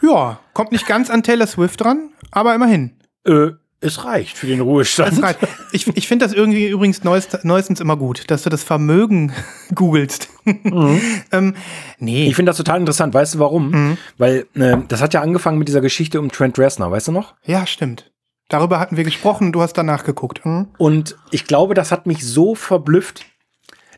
Ja, 0.00 0.38
kommt 0.54 0.72
nicht 0.72 0.86
ganz 0.86 1.10
an 1.10 1.22
Taylor 1.22 1.46
Swift 1.46 1.82
dran, 1.82 2.10
aber 2.30 2.54
immerhin. 2.54 2.92
Äh, 3.24 3.50
es 3.80 4.04
reicht 4.04 4.36
für 4.36 4.46
den 4.46 4.60
Ruhestand. 4.60 5.12
Das 5.12 5.22
reicht. 5.22 5.38
Ich, 5.70 5.86
ich 5.96 6.08
finde 6.08 6.24
das 6.24 6.34
irgendwie 6.34 6.66
übrigens 6.66 7.04
neuest, 7.04 7.44
neuestens 7.44 7.78
immer 7.80 7.96
gut, 7.96 8.28
dass 8.28 8.42
du 8.42 8.50
das 8.50 8.64
Vermögen 8.64 9.32
googelst. 9.74 10.28
ähm, 10.44 11.54
nee. 11.98 12.26
Ich 12.26 12.34
finde 12.34 12.50
das 12.50 12.56
total 12.56 12.80
interessant. 12.80 13.14
Weißt 13.14 13.34
du 13.34 13.38
warum? 13.38 13.98
Weil 14.16 14.46
äh, 14.54 14.78
das 14.88 15.00
hat 15.00 15.14
ja 15.14 15.20
angefangen 15.20 15.58
mit 15.58 15.68
dieser 15.68 15.80
Geschichte 15.80 16.18
um 16.18 16.32
Trent 16.32 16.58
Reznor, 16.58 16.90
weißt 16.90 17.08
du 17.08 17.12
noch? 17.12 17.34
ja, 17.44 17.66
stimmt. 17.66 18.10
Darüber 18.48 18.80
hatten 18.80 18.96
wir 18.96 19.04
gesprochen, 19.04 19.52
du 19.52 19.60
hast 19.60 19.74
danach 19.74 20.04
geguckt. 20.04 20.44
Hm? 20.44 20.68
Und 20.78 21.16
ich 21.30 21.44
glaube, 21.44 21.74
das 21.74 21.92
hat 21.92 22.06
mich 22.06 22.24
so 22.26 22.54
verblüfft, 22.54 23.26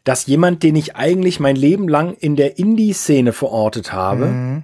dass 0.05 0.27
jemand, 0.27 0.63
den 0.63 0.77
ich 0.77 0.97
eigentlich 0.97 1.41
mein 1.41 1.57
Leben 1.57 1.89
lang 1.89 2.15
in 2.15 2.35
der 2.37 2.59
Indie-Szene 2.59 3.33
verortet 3.33 3.93
habe, 3.93 4.27
Mhm. 4.27 4.63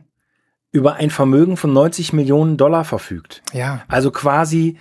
über 0.73 0.95
ein 0.95 1.11
Vermögen 1.11 1.57
von 1.57 1.73
90 1.73 2.13
Millionen 2.13 2.57
Dollar 2.57 2.85
verfügt. 2.85 3.43
Ja. 3.53 3.83
Also 3.89 4.11
quasi 4.11 4.77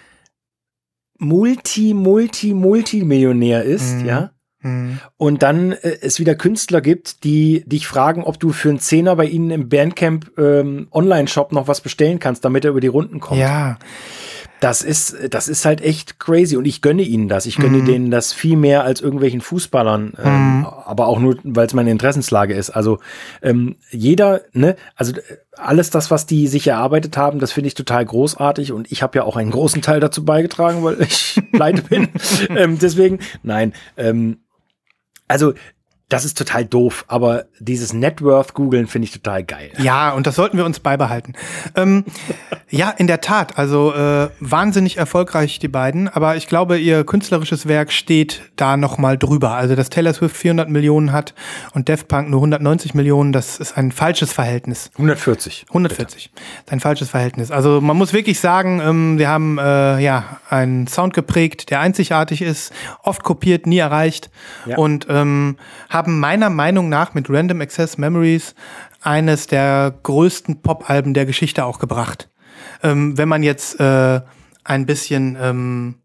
Multi, 1.18 1.94
Multi, 1.94 2.54
Multimillionär 2.54 3.64
ist, 3.64 4.00
Mhm. 4.02 4.06
ja. 4.06 4.32
Hm. 4.62 5.00
Und 5.18 5.44
dann 5.44 5.74
äh, 5.74 5.98
es 6.02 6.20
wieder 6.20 6.34
Künstler 6.36 6.82
gibt, 6.82 7.24
die 7.24 7.64
dich 7.68 7.86
fragen, 7.88 8.24
ob 8.24 8.40
du 8.40 8.52
für 8.52 8.70
einen 8.70 8.80
Zehner 8.80 9.16
bei 9.16 9.26
ihnen 9.26 9.52
im 9.52 9.70
Bandcamp 9.70 10.32
ähm, 10.40 10.88
Online-Shop 10.92 11.52
noch 11.52 11.68
was 11.68 11.82
bestellen 11.82 12.18
kannst, 12.20 12.44
damit 12.44 12.66
er 12.66 12.72
über 12.72 12.82
die 12.82 12.88
Runden 12.88 13.20
kommt. 13.20 13.40
Ja. 13.40 13.78
Das 14.62 14.82
ist, 14.82 15.16
das 15.30 15.48
ist 15.48 15.66
halt 15.66 15.82
echt 15.82 16.20
crazy 16.20 16.56
und 16.56 16.66
ich 16.66 16.82
gönne 16.82 17.02
ihnen 17.02 17.28
das. 17.28 17.46
Ich 17.46 17.58
gönne 17.58 17.84
denen 17.84 18.10
das 18.10 18.34
viel 18.34 18.56
mehr 18.56 18.84
als 18.84 19.02
irgendwelchen 19.02 19.42
Fußballern, 19.42 20.14
ähm, 20.18 20.66
aber 20.86 21.08
auch 21.08 21.20
nur, 21.20 21.38
weil 21.44 21.68
es 21.68 21.74
meine 21.74 21.92
Interessenslage 21.92 22.54
ist. 22.54 22.70
Also 22.70 23.00
ähm, 23.42 23.76
jeder, 23.92 24.42
ne, 24.54 24.76
also 24.96 25.14
äh, 25.14 25.22
alles 25.58 25.90
das, 25.90 26.10
was 26.10 26.26
die 26.26 26.48
sich 26.48 26.68
erarbeitet 26.68 27.18
haben, 27.18 27.40
das 27.40 27.52
finde 27.52 27.68
ich 27.68 27.74
total 27.74 28.06
großartig 28.06 28.72
und 28.72 28.92
ich 28.92 29.04
habe 29.04 29.18
ja 29.18 29.24
auch 29.24 29.36
einen 29.36 29.52
großen 29.52 29.82
Teil 29.82 30.00
dazu 30.00 30.24
beigetragen, 30.24 30.84
weil 30.84 31.02
ich 31.02 31.42
pleite 31.52 31.82
bin. 31.84 32.10
ähm, 32.50 32.80
deswegen, 32.80 33.20
nein, 33.44 33.74
ähm, 33.98 34.40
also 35.28 35.54
das 36.10 36.24
ist 36.24 36.38
total 36.38 36.66
doof, 36.66 37.04
aber 37.08 37.46
dieses 37.60 37.92
Networth 37.92 38.54
googeln 38.54 38.86
finde 38.86 39.08
ich 39.08 39.12
total 39.12 39.44
geil. 39.44 39.72
Ja, 39.80 40.12
und 40.12 40.28
das 40.28 40.36
sollten 40.36 40.56
wir 40.56 40.64
uns 40.66 40.80
beibehalten. 40.80 41.34
Ähm, 41.76 42.06
ja, 42.70 42.92
in 42.92 43.08
der 43.08 43.22
Tat. 43.22 43.58
Also 43.58 43.92
äh, 43.94 44.30
wahnsinnig 44.40 44.98
erfolgreich 44.98 45.58
die 45.58 45.68
beiden, 45.68 46.08
aber 46.08 46.36
ich 46.36 46.48
glaube, 46.48 46.78
ihr 46.78 47.04
künstlerisches 47.06 47.68
Werk 47.68 47.92
steht 47.92 48.44
da 48.56 48.78
noch 48.78 49.00
mal 49.00 49.18
drüber. 49.18 49.52
Also 49.56 49.76
dass 49.76 49.90
Taylor 49.90 50.14
Swift 50.14 50.38
400 50.38 50.70
Millionen 50.70 51.12
hat 51.12 51.34
und 51.74 51.88
Def 51.88 52.08
Punk 52.08 52.30
nur 52.30 52.40
190 52.40 52.94
Millionen, 52.94 53.32
das 53.32 53.58
ist 53.60 53.76
ein 53.76 53.92
falsches 53.92 54.32
Verhältnis. 54.32 54.92
140. 54.94 55.66
140. 55.70 56.32
Ist 56.66 56.72
ein 56.72 56.80
falsches 56.82 57.10
Verhältnis. 57.10 57.50
Also 57.50 57.82
man 57.82 57.98
muss 57.98 58.14
wirklich 58.14 58.40
sagen, 58.40 58.80
ähm, 58.80 59.18
wir 59.18 59.28
haben 59.30 59.58
äh, 59.58 60.00
ja 60.00 60.40
einen 60.50 60.86
Sound 60.86 61.16
geprägt, 61.16 61.72
der 61.72 61.80
einzigartig 61.80 62.44
ist, 62.44 62.72
oft 63.02 63.24
kopiert, 63.24 63.66
nie 63.66 63.80
erreicht 63.80 64.30
Ja. 64.68 64.78
und 64.78 65.08
ähm, 65.10 65.58
haben 65.96 66.20
meiner 66.20 66.50
Meinung 66.50 66.90
nach 66.90 67.14
mit 67.14 67.30
Random 67.30 67.62
Access 67.62 67.98
Memories 67.98 68.54
eines 69.02 69.48
der 69.48 69.94
größten 70.04 70.62
Pop-Alben 70.62 71.14
der 71.14 71.26
Geschichte 71.26 71.64
auch 71.64 71.80
gebracht. 71.80 72.30
Ähm, 72.84 73.18
wenn 73.18 73.30
man 73.30 73.44
jetzt 73.44 73.80
äh, 73.80 74.20
ein 74.66 74.86
bisschen 74.86 75.38
ähm, 75.40 75.96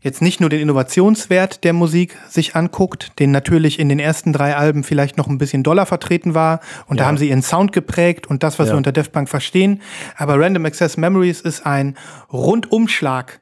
jetzt 0.00 0.22
nicht 0.22 0.40
nur 0.40 0.48
den 0.48 0.60
Innovationswert 0.60 1.62
der 1.64 1.72
Musik 1.74 2.16
sich 2.28 2.54
anguckt, 2.56 3.18
den 3.18 3.32
natürlich 3.32 3.78
in 3.78 3.88
den 3.90 3.98
ersten 3.98 4.32
drei 4.32 4.56
Alben 4.56 4.82
vielleicht 4.84 5.16
noch 5.18 5.26
ein 5.26 5.36
bisschen 5.36 5.62
doller 5.62 5.84
vertreten 5.84 6.32
war 6.34 6.60
und 6.86 6.98
da 7.00 7.04
Ja. 7.04 7.08
haben 7.08 7.18
sie 7.18 7.28
ihren 7.28 7.42
Sound 7.42 7.72
geprägt 7.72 8.26
und 8.28 8.42
das, 8.42 8.58
was 8.58 8.68
Ja. 8.68 8.74
wir 8.74 8.78
unter 8.78 8.92
Def 8.92 9.12
Punk 9.12 9.28
verstehen. 9.28 9.82
Aber 10.16 10.40
Random 10.40 10.64
Access 10.64 10.96
Memories 10.96 11.40
ist 11.42 11.66
ein 11.66 11.96
Rundumschlag 12.32 13.40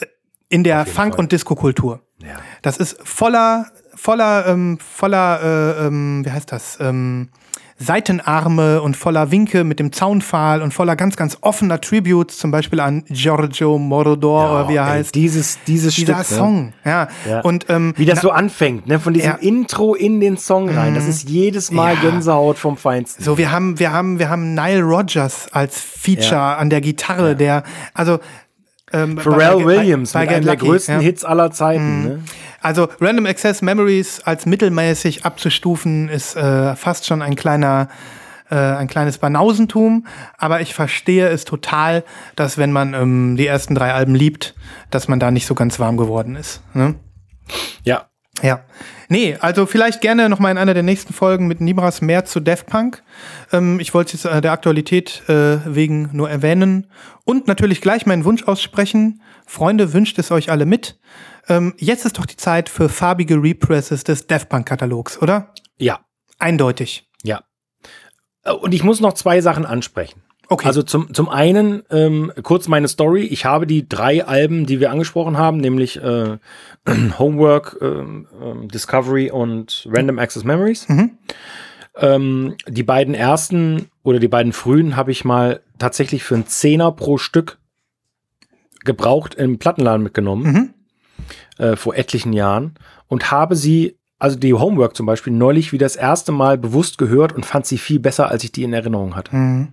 äh, 0.00 0.06
in 0.48 0.64
der 0.64 0.86
Funk- 0.86 1.14
Fall. 1.14 1.20
und 1.20 1.32
Disco-Kultur. 1.32 2.00
Ja. 2.22 2.36
Das 2.62 2.76
ist 2.78 2.96
voller, 3.02 3.66
voller, 3.96 4.46
ähm, 4.46 4.78
voller, 4.78 5.40
äh, 5.80 5.86
ähm, 5.86 6.24
wie 6.24 6.30
heißt 6.30 6.52
das? 6.52 6.78
Ähm, 6.80 7.28
Seitenarme 7.78 8.80
und 8.80 8.96
voller 8.96 9.30
Winke 9.30 9.62
mit 9.62 9.78
dem 9.78 9.92
Zaunpfahl 9.92 10.62
und 10.62 10.72
voller 10.72 10.96
ganz, 10.96 11.14
ganz 11.16 11.36
offener 11.42 11.78
Tributes, 11.80 12.38
zum 12.38 12.50
Beispiel 12.50 12.80
an 12.80 13.04
Giorgio 13.10 13.76
Moroder 13.78 14.28
oder 14.50 14.68
wie 14.70 14.76
er 14.76 14.84
ey, 14.86 14.90
heißt. 14.98 15.14
Dieses, 15.14 15.58
dieses 15.66 15.94
Dieser 15.94 16.14
Stück. 16.24 16.30
Ne? 16.30 16.36
Song, 16.38 16.72
ja. 16.86 17.08
Ja. 17.28 17.40
Und 17.40 17.66
ähm, 17.68 17.92
Wie 17.96 18.06
das 18.06 18.22
so 18.22 18.30
anfängt, 18.30 18.86
ne? 18.86 18.98
Von 18.98 19.12
diesem 19.12 19.32
Ja. 19.32 19.36
Intro 19.36 19.94
in 19.94 20.20
den 20.20 20.38
Song 20.38 20.70
rein. 20.70 20.94
Das 20.94 21.06
ist 21.06 21.28
jedes 21.28 21.70
Mal 21.70 21.94
Ja. 21.96 22.00
Gänsehaut 22.10 22.56
vom 22.56 22.78
Feinsten. 22.78 23.22
so, 23.22 23.36
wir 23.36 23.52
haben, 23.52 23.78
wir 23.78 23.92
haben, 23.92 24.18
wir 24.18 24.30
haben 24.30 24.54
Nile 24.54 24.82
Rodgers 24.82 25.48
als 25.52 25.78
Feature 25.78 26.30
Ja. 26.32 26.56
an 26.56 26.70
der 26.70 26.80
Gitarre, 26.80 27.36
der, 27.36 27.62
also 27.92 28.20
ähm, 28.92 29.18
Pharrell 29.18 29.56
bei- 29.58 29.64
Williams 29.64 30.12
bei 30.12 30.20
mit 30.20 30.28
Get 30.30 30.36
einem 30.36 30.46
der 30.46 30.56
größten 30.56 30.94
ja. 30.94 31.00
Mhm. 31.00 31.04
Hits 31.04 31.24
aller 31.24 31.50
Zeiten. 31.50 32.02
Ne? 32.04 32.22
Also 32.66 32.88
Random 33.00 33.26
Access 33.26 33.62
Memories 33.62 34.22
als 34.24 34.44
mittelmäßig 34.44 35.24
abzustufen 35.24 36.08
ist 36.08 36.34
äh, 36.34 36.74
fast 36.74 37.06
schon 37.06 37.22
ein 37.22 37.36
kleiner 37.36 37.88
äh, 38.50 38.56
ein 38.56 38.88
kleines 38.88 39.18
Banausentum, 39.18 40.04
aber 40.36 40.60
ich 40.60 40.74
verstehe 40.74 41.28
es 41.28 41.44
total, 41.44 42.02
dass 42.34 42.58
wenn 42.58 42.72
man 42.72 42.92
ähm, 42.92 43.36
die 43.36 43.46
ersten 43.46 43.76
drei 43.76 43.92
Alben 43.94 44.16
liebt, 44.16 44.56
dass 44.90 45.06
man 45.06 45.20
da 45.20 45.30
nicht 45.30 45.46
so 45.46 45.54
ganz 45.54 45.78
warm 45.78 45.96
geworden 45.96 46.34
ist. 46.34 46.60
Ne? 46.74 46.96
Ja. 47.84 48.06
Ja. 48.42 48.64
Nee, 49.08 49.36
also 49.40 49.64
vielleicht 49.66 50.00
gerne 50.00 50.28
noch 50.28 50.40
mal 50.40 50.50
in 50.50 50.58
einer 50.58 50.74
der 50.74 50.82
nächsten 50.82 51.14
Folgen 51.14 51.46
mit 51.46 51.60
Nibras 51.60 52.00
mehr 52.00 52.24
zu 52.24 52.40
Def 52.40 52.66
Punk. 52.66 53.04
Ähm, 53.52 53.78
ich 53.78 53.94
wollte 53.94 54.16
es 54.16 54.24
jetzt 54.24 54.32
äh, 54.32 54.40
der 54.40 54.50
Aktualität 54.50 55.22
äh, 55.28 55.58
wegen 55.64 56.10
nur 56.12 56.28
erwähnen 56.28 56.88
und 57.24 57.46
natürlich 57.46 57.80
gleich 57.80 58.06
meinen 58.06 58.24
Wunsch 58.24 58.42
aussprechen. 58.42 59.22
Freunde, 59.46 59.92
wünscht 59.92 60.18
es 60.18 60.32
euch 60.32 60.50
alle 60.50 60.66
mit. 60.66 60.98
Ähm, 61.48 61.74
jetzt 61.78 62.04
ist 62.04 62.18
doch 62.18 62.26
die 62.26 62.36
Zeit 62.36 62.68
für 62.68 62.88
farbige 62.88 63.36
Represses 63.42 64.04
des 64.04 64.26
Def 64.26 64.48
Punk 64.48 64.66
Katalogs, 64.66 65.20
oder? 65.22 65.52
Ja. 65.78 66.00
Eindeutig. 66.38 67.08
Ja. 67.22 67.42
Äh, 68.42 68.52
Und 68.52 68.74
ich 68.74 68.82
muss 68.82 69.00
noch 69.00 69.12
zwei 69.14 69.40
Sachen 69.40 69.64
ansprechen. 69.64 70.22
Okay. 70.48 70.68
Also 70.68 70.82
zum, 70.82 71.12
zum 71.12 71.28
einen 71.28 71.82
ähm, 71.90 72.32
kurz 72.42 72.68
meine 72.68 72.86
Story. 72.86 73.22
Ich 73.22 73.44
habe 73.44 73.66
die 73.66 73.88
drei 73.88 74.24
Alben, 74.24 74.64
die 74.66 74.78
wir 74.78 74.92
angesprochen 74.92 75.38
haben, 75.38 75.56
nämlich 75.58 76.00
äh, 76.00 76.38
Homework, 77.18 77.76
ähm, 77.80 78.28
Discovery 78.72 79.30
und 79.30 79.88
Random 79.90 80.18
Access 80.20 80.44
Memories. 80.44 80.88
Mhm. 80.88 81.18
Ähm, 81.96 82.54
die 82.68 82.84
beiden 82.84 83.14
ersten 83.14 83.86
oder 84.04 84.18
die 84.20 84.28
beiden 84.28 84.52
frühen 84.52 84.94
habe 84.96 85.10
ich 85.10 85.24
mal 85.24 85.62
tatsächlich 85.78 86.22
für 86.22 86.34
einen 86.36 86.46
Zehner 86.46 86.92
pro 86.92 87.18
Stück 87.18 87.58
gebraucht 88.84 89.34
im 89.34 89.58
Plattenladen 89.58 90.02
mitgenommen 90.02 90.42
Mhm. 90.44 90.74
Äh, 91.58 91.76
vor 91.76 91.94
etlichen 91.96 92.32
Jahren 92.32 92.74
und 93.08 93.30
habe 93.30 93.56
sie, 93.56 93.98
also 94.18 94.36
die 94.38 94.54
Homework 94.54 94.96
zum 94.96 95.06
Beispiel, 95.06 95.32
neulich 95.32 95.72
wieder 95.72 95.84
das 95.86 95.96
erste 95.96 96.32
Mal 96.32 96.58
bewusst 96.58 96.98
gehört 96.98 97.32
und 97.32 97.44
fand 97.46 97.66
sie 97.66 97.78
viel 97.78 97.98
besser, 98.00 98.30
als 98.30 98.44
ich 98.44 98.52
die 98.52 98.62
in 98.64 98.72
Erinnerung 98.72 99.14
hatte. 99.16 99.34
Mhm. 99.34 99.68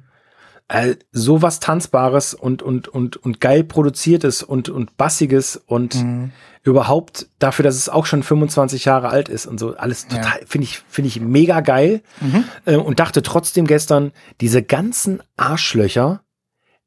Äh, 0.70 0.96
so 1.12 1.42
was 1.42 1.60
Tanzbares 1.60 2.34
und, 2.34 2.62
und, 2.64 2.88
und, 2.88 3.18
und 3.18 3.42
geil 3.42 3.64
produziertes 3.66 4.44
und, 4.44 4.70
und 4.70 4.96
bassiges 4.98 5.58
und 5.58 5.96
Mhm. 5.96 6.32
überhaupt 6.64 7.28
dafür, 7.40 7.64
dass 7.64 7.76
es 7.76 7.90
auch 7.90 8.06
schon 8.06 8.24
25 8.24 8.86
Jahre 8.86 9.10
alt 9.10 9.28
ist 9.28 9.46
und 9.46 9.60
so. 9.60 9.76
Alles 9.76 10.08
Ja. 10.10 10.18
total, 10.18 10.40
finde 10.48 10.64
ich, 10.66 10.80
finde 10.88 11.10
ich 11.10 11.20
mega 11.20 11.60
geil. 11.60 12.02
Mhm. 12.22 12.46
Äh, 12.66 12.78
und 12.78 13.00
dachte 13.02 13.22
trotzdem 13.22 13.68
gestern, 13.68 14.14
diese 14.40 14.64
ganzen 14.64 15.22
Arschlöcher, 15.36 16.22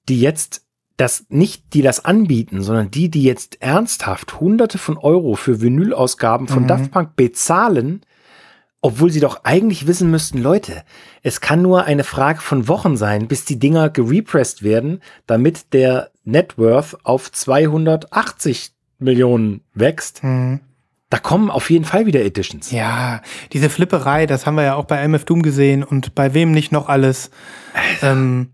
die 0.09 0.21
jetzt 0.21 0.63
das 0.97 1.27
nicht, 1.29 1.75
die 1.75 1.83
das 1.83 2.05
anbieten, 2.05 2.63
sondern 2.63 2.91
die, 2.91 3.11
die 3.11 3.23
jetzt 3.23 3.61
ernsthaft 3.61 4.41
hunderte 4.41 4.79
von 4.79 4.97
Euro 4.97 5.35
für 5.35 5.61
Vinylausgaben 5.61 6.49
von 6.49 6.63
Mhm. 6.63 6.69
Daft 6.69 6.91
Punk 6.91 7.17
bezahlen, 7.17 8.01
obwohl 8.81 9.11
sie 9.11 9.21
doch 9.21 9.45
eigentlich 9.45 9.87
wissen 9.87 10.11
müssten, 10.11 10.39
Leute, 10.39 10.85
es 11.23 11.41
kann 11.41 11.61
nur 11.61 11.85
eine 11.85 12.05
Frage 12.05 12.41
von 12.41 12.69
Wochen 12.69 12.97
sein, 12.97 13.27
bis 13.27 13.45
die 13.45 13.59
Dinger 13.59 13.91
gerepressed 13.91 14.63
werden, 14.63 15.03
damit 15.27 15.73
der 15.73 16.11
Net 16.25 16.57
Worth 16.57 16.97
auf 17.05 17.31
280 17.31 18.73
Millionen 18.99 19.63
wächst. 19.75 20.23
Mhm. 20.23 20.61
Da 21.11 21.19
kommen 21.19 21.51
auf 21.51 21.71
jeden 21.71 21.85
Fall 21.85 22.07
wieder 22.07 22.25
Editions. 22.25 22.71
Ja, 22.73 23.23
diese 23.53 23.71
Flipperei, 23.71 24.27
das 24.27 24.45
haben 24.45 24.57
wir 24.57 24.65
ja 24.65 24.75
auch 24.75 24.87
bei 24.87 25.07
MF 25.07 25.25
Doom 25.25 25.43
gesehen 25.43 25.85
und 25.85 26.15
bei 26.15 26.35
wem 26.35 26.51
nicht 26.51 26.73
noch 26.73 26.89
alles. 26.89 27.31
Ähm, 28.03 28.51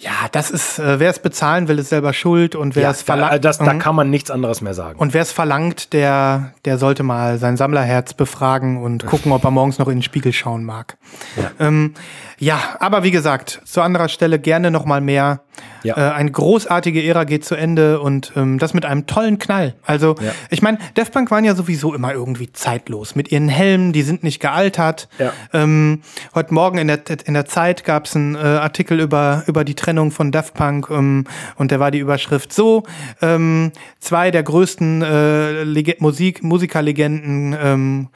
ja, 0.00 0.12
das 0.30 0.52
ist, 0.52 0.78
äh, 0.78 1.00
wer 1.00 1.10
es 1.10 1.18
bezahlen 1.18 1.66
will, 1.66 1.78
ist 1.80 1.88
selber 1.88 2.12
schuld 2.12 2.54
und 2.54 2.76
wer 2.76 2.84
Ja, 2.84 2.90
es 2.92 3.04
da, 3.04 3.14
verlangt. 3.14 3.44
das, 3.44 3.58
da 3.58 3.72
Mhm. 3.74 3.78
kann 3.80 3.96
man 3.96 4.10
nichts 4.10 4.30
anderes 4.30 4.60
mehr 4.60 4.72
sagen. 4.72 4.96
Und 4.98 5.12
wer 5.12 5.22
es 5.22 5.32
verlangt, 5.32 5.92
der, 5.92 6.52
der 6.64 6.78
sollte 6.78 7.02
mal 7.02 7.38
sein 7.38 7.56
Sammlerherz 7.56 8.14
befragen 8.14 8.80
und 8.80 9.04
gucken, 9.06 9.32
ob 9.32 9.42
er 9.44 9.50
morgens 9.50 9.78
noch 9.78 9.88
in 9.88 9.96
den 9.96 10.02
Spiegel 10.02 10.32
schauen 10.32 10.62
mag. 10.64 10.96
Ja. 11.36 11.50
Ähm, 11.66 11.94
ja, 12.38 12.58
aber 12.78 13.02
wie 13.02 13.10
gesagt, 13.10 13.60
zu 13.64 13.82
anderer 13.82 14.08
Stelle 14.08 14.38
gerne 14.38 14.70
noch 14.70 14.84
mal 14.84 15.00
mehr. 15.00 15.40
Ja. 15.82 15.96
Äh, 15.96 16.12
eine 16.14 16.30
großartige 16.30 17.02
Ära 17.04 17.24
geht 17.24 17.44
zu 17.44 17.54
Ende 17.54 18.00
und 18.00 18.32
ähm, 18.36 18.58
das 18.58 18.74
mit 18.74 18.84
einem 18.84 19.06
tollen 19.06 19.38
Knall. 19.38 19.74
Also, 19.84 20.14
Ja. 20.20 20.32
ich 20.50 20.62
meine, 20.62 20.78
Daft 20.94 21.12
Punk 21.12 21.30
waren 21.30 21.44
ja 21.44 21.54
sowieso 21.54 21.94
immer 21.94 22.12
irgendwie 22.12 22.52
zeitlos. 22.52 23.14
Mit 23.14 23.30
ihren 23.32 23.48
Helmen, 23.48 23.92
die 23.92 24.02
sind 24.02 24.22
nicht 24.22 24.40
gealtert. 24.40 25.08
Ja. 25.18 25.32
Ähm, 25.52 26.02
heute 26.34 26.54
Morgen 26.54 26.78
in 26.78 26.88
der, 26.88 27.00
in 27.24 27.34
der 27.34 27.46
Zeit 27.46 27.84
gab 27.84 28.06
es 28.06 28.16
einen 28.16 28.34
äh, 28.34 28.38
Artikel 28.38 29.00
über, 29.00 29.44
über 29.46 29.64
die 29.64 29.74
Trennung 29.74 30.10
von 30.10 30.32
Daft 30.32 30.54
Punk 30.54 30.88
ähm, 30.90 31.24
und 31.56 31.72
da 31.72 31.80
war 31.80 31.90
die 31.90 31.98
Überschrift 31.98 32.52
so, 32.52 32.82
ähm, 33.22 33.72
zwei 34.00 34.30
der 34.30 34.42
größten 34.42 35.02
äh, 35.02 35.94
Musik, 35.98 36.42
Musikerlegenden 36.42 37.56
ähm, 37.60 38.08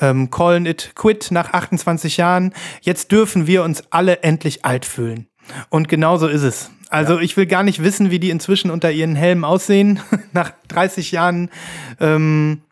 ähm, 0.00 0.30
callen 0.30 0.66
it 0.66 0.92
quit 0.94 1.28
nach 1.30 1.52
28 1.52 2.16
Jahren. 2.16 2.52
Jetzt 2.80 3.12
dürfen 3.12 3.46
wir 3.46 3.62
uns 3.62 3.84
alle 3.90 4.22
endlich 4.22 4.64
alt 4.64 4.84
fühlen. 4.84 5.26
Und 5.68 5.88
genau 5.88 6.16
so 6.16 6.26
ist 6.28 6.42
es. 6.42 6.70
Also 6.90 7.18
ich 7.20 7.36
will 7.36 7.46
gar 7.46 7.62
nicht 7.62 7.82
wissen, 7.82 8.10
wie 8.10 8.18
die 8.18 8.30
inzwischen 8.30 8.70
unter 8.70 8.90
ihren 8.90 9.14
Helmen 9.16 9.44
aussehen, 9.44 10.00
nach 10.32 10.52
30 10.68 11.12
Jahren 11.12 11.50
ähm, 12.00 12.62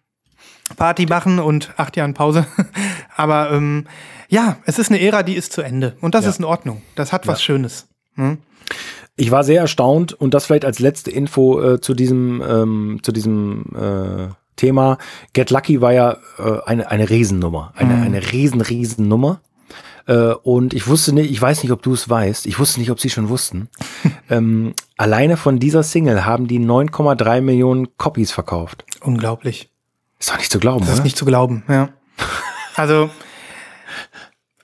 Party 0.77 1.07
machen 1.07 1.39
und 1.39 1.73
acht 1.77 1.97
Jahren 1.97 2.15
Pause. 2.15 2.47
Aber 3.17 3.51
ähm, 3.53 3.87
ja, 4.29 4.57
es 4.67 4.79
ist 4.79 4.91
eine 4.91 5.01
Ära, 5.01 5.23
die 5.23 5.35
ist 5.35 5.53
zu 5.53 5.63
Ende. 5.63 5.97
Und 6.01 6.15
das 6.15 6.25
Ja. 6.25 6.31
ist 6.31 6.39
in 6.39 6.45
Ordnung. 6.45 6.83
Das 6.95 7.13
hat 7.13 7.27
was 7.27 7.43
Schönes. 7.43 7.87
Hm? 8.17 8.39
Ich 9.17 9.31
war 9.31 9.43
sehr 9.45 9.61
erstaunt 9.63 10.13
und 10.13 10.35
das 10.35 10.47
vielleicht 10.47 10.65
als 10.65 10.79
letzte 10.79 11.11
Info 11.11 11.61
äh, 11.61 11.81
zu 11.81 11.95
diesem, 11.95 12.43
ähm, 12.47 13.01
zu 13.03 13.11
diesem 13.13 13.65
äh, 13.75 14.33
Thema. 14.57 14.99
Get 15.33 15.51
Lucky 15.51 15.81
war 15.81 15.93
ja 15.93 16.19
äh, 16.39 16.61
eine, 16.67 16.91
eine 16.91 17.09
Riesennummer. 17.09 17.73
Eine, 17.77 17.95
Mhm. 17.95 18.03
eine 18.03 18.33
riesen, 18.33 18.61
Riesennummer. 18.61 19.41
Äh, 20.09 20.33
und 20.43 20.73
ich 20.73 20.89
wusste 20.89 21.13
nicht, 21.13 21.31
ich 21.31 21.41
weiß 21.41 21.63
nicht, 21.63 21.71
ob 21.71 21.83
du 21.83 21.93
es 21.93 22.09
weißt, 22.09 22.47
ich 22.47 22.59
wusste 22.59 22.81
nicht, 22.81 22.91
ob 22.91 22.99
sie 22.99 23.11
schon 23.11 23.29
wussten. 23.29 23.69
ähm, 24.31 24.73
alleine 24.97 25.37
von 25.37 25.59
dieser 25.59 25.83
Single 25.83 26.25
haben 26.25 26.49
die 26.49 26.59
9,3 26.59 27.43
Millionen 27.43 27.97
Copies 27.99 28.33
verkauft. 28.33 28.85
Unglaublich. 29.03 29.71
Ist 30.19 30.31
doch 30.31 30.39
nicht 30.39 30.51
zu 30.51 30.59
glauben, 30.59 30.81
Das 30.81 30.95
ist 30.95 30.95
oder? 30.97 31.05
nicht 31.05 31.17
zu 31.17 31.25
glauben, 31.25 31.63
ja. 31.69 31.91
Also 32.75 33.11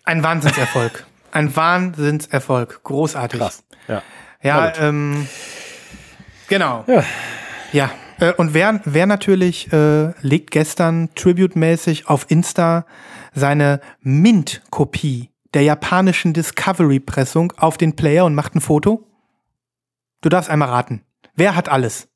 ein 0.05 0.22
Wahnsinnserfolg. 0.22 1.05
Ein 1.32 1.55
Wahnsinnserfolg. 1.55 2.80
Großartig. 2.84 3.40
Krass. 3.40 3.64
Ja. 3.88 4.03
Ja, 4.40 4.72
ähm, 4.78 5.26
genau. 6.49 6.84
Ja. 6.86 7.03
Ja. 7.72 7.90
Äh, 8.20 8.32
und 8.34 8.55
wer, 8.55 8.80
wer 8.84 9.07
natürlich 9.07 9.72
äh, 9.72 10.12
legt 10.20 10.53
gestern 10.53 11.12
tribute-mäßig 11.16 12.07
auf 12.07 12.26
Insta 12.30 12.86
seine 13.34 13.80
Mint-Kopie 14.01 15.30
der 15.55 15.62
japanischen 15.62 16.32
Discovery-Pressung 16.32 17.52
auf 17.57 17.78
den 17.78 17.96
Player 17.96 18.24
und 18.24 18.34
macht 18.34 18.55
ein 18.55 18.61
Foto? 18.61 19.07
Du 20.20 20.28
darfst 20.28 20.50
einmal 20.50 20.68
raten. 20.68 21.05
Wer 21.34 21.55
hat 21.55 21.68
alles? 21.68 22.09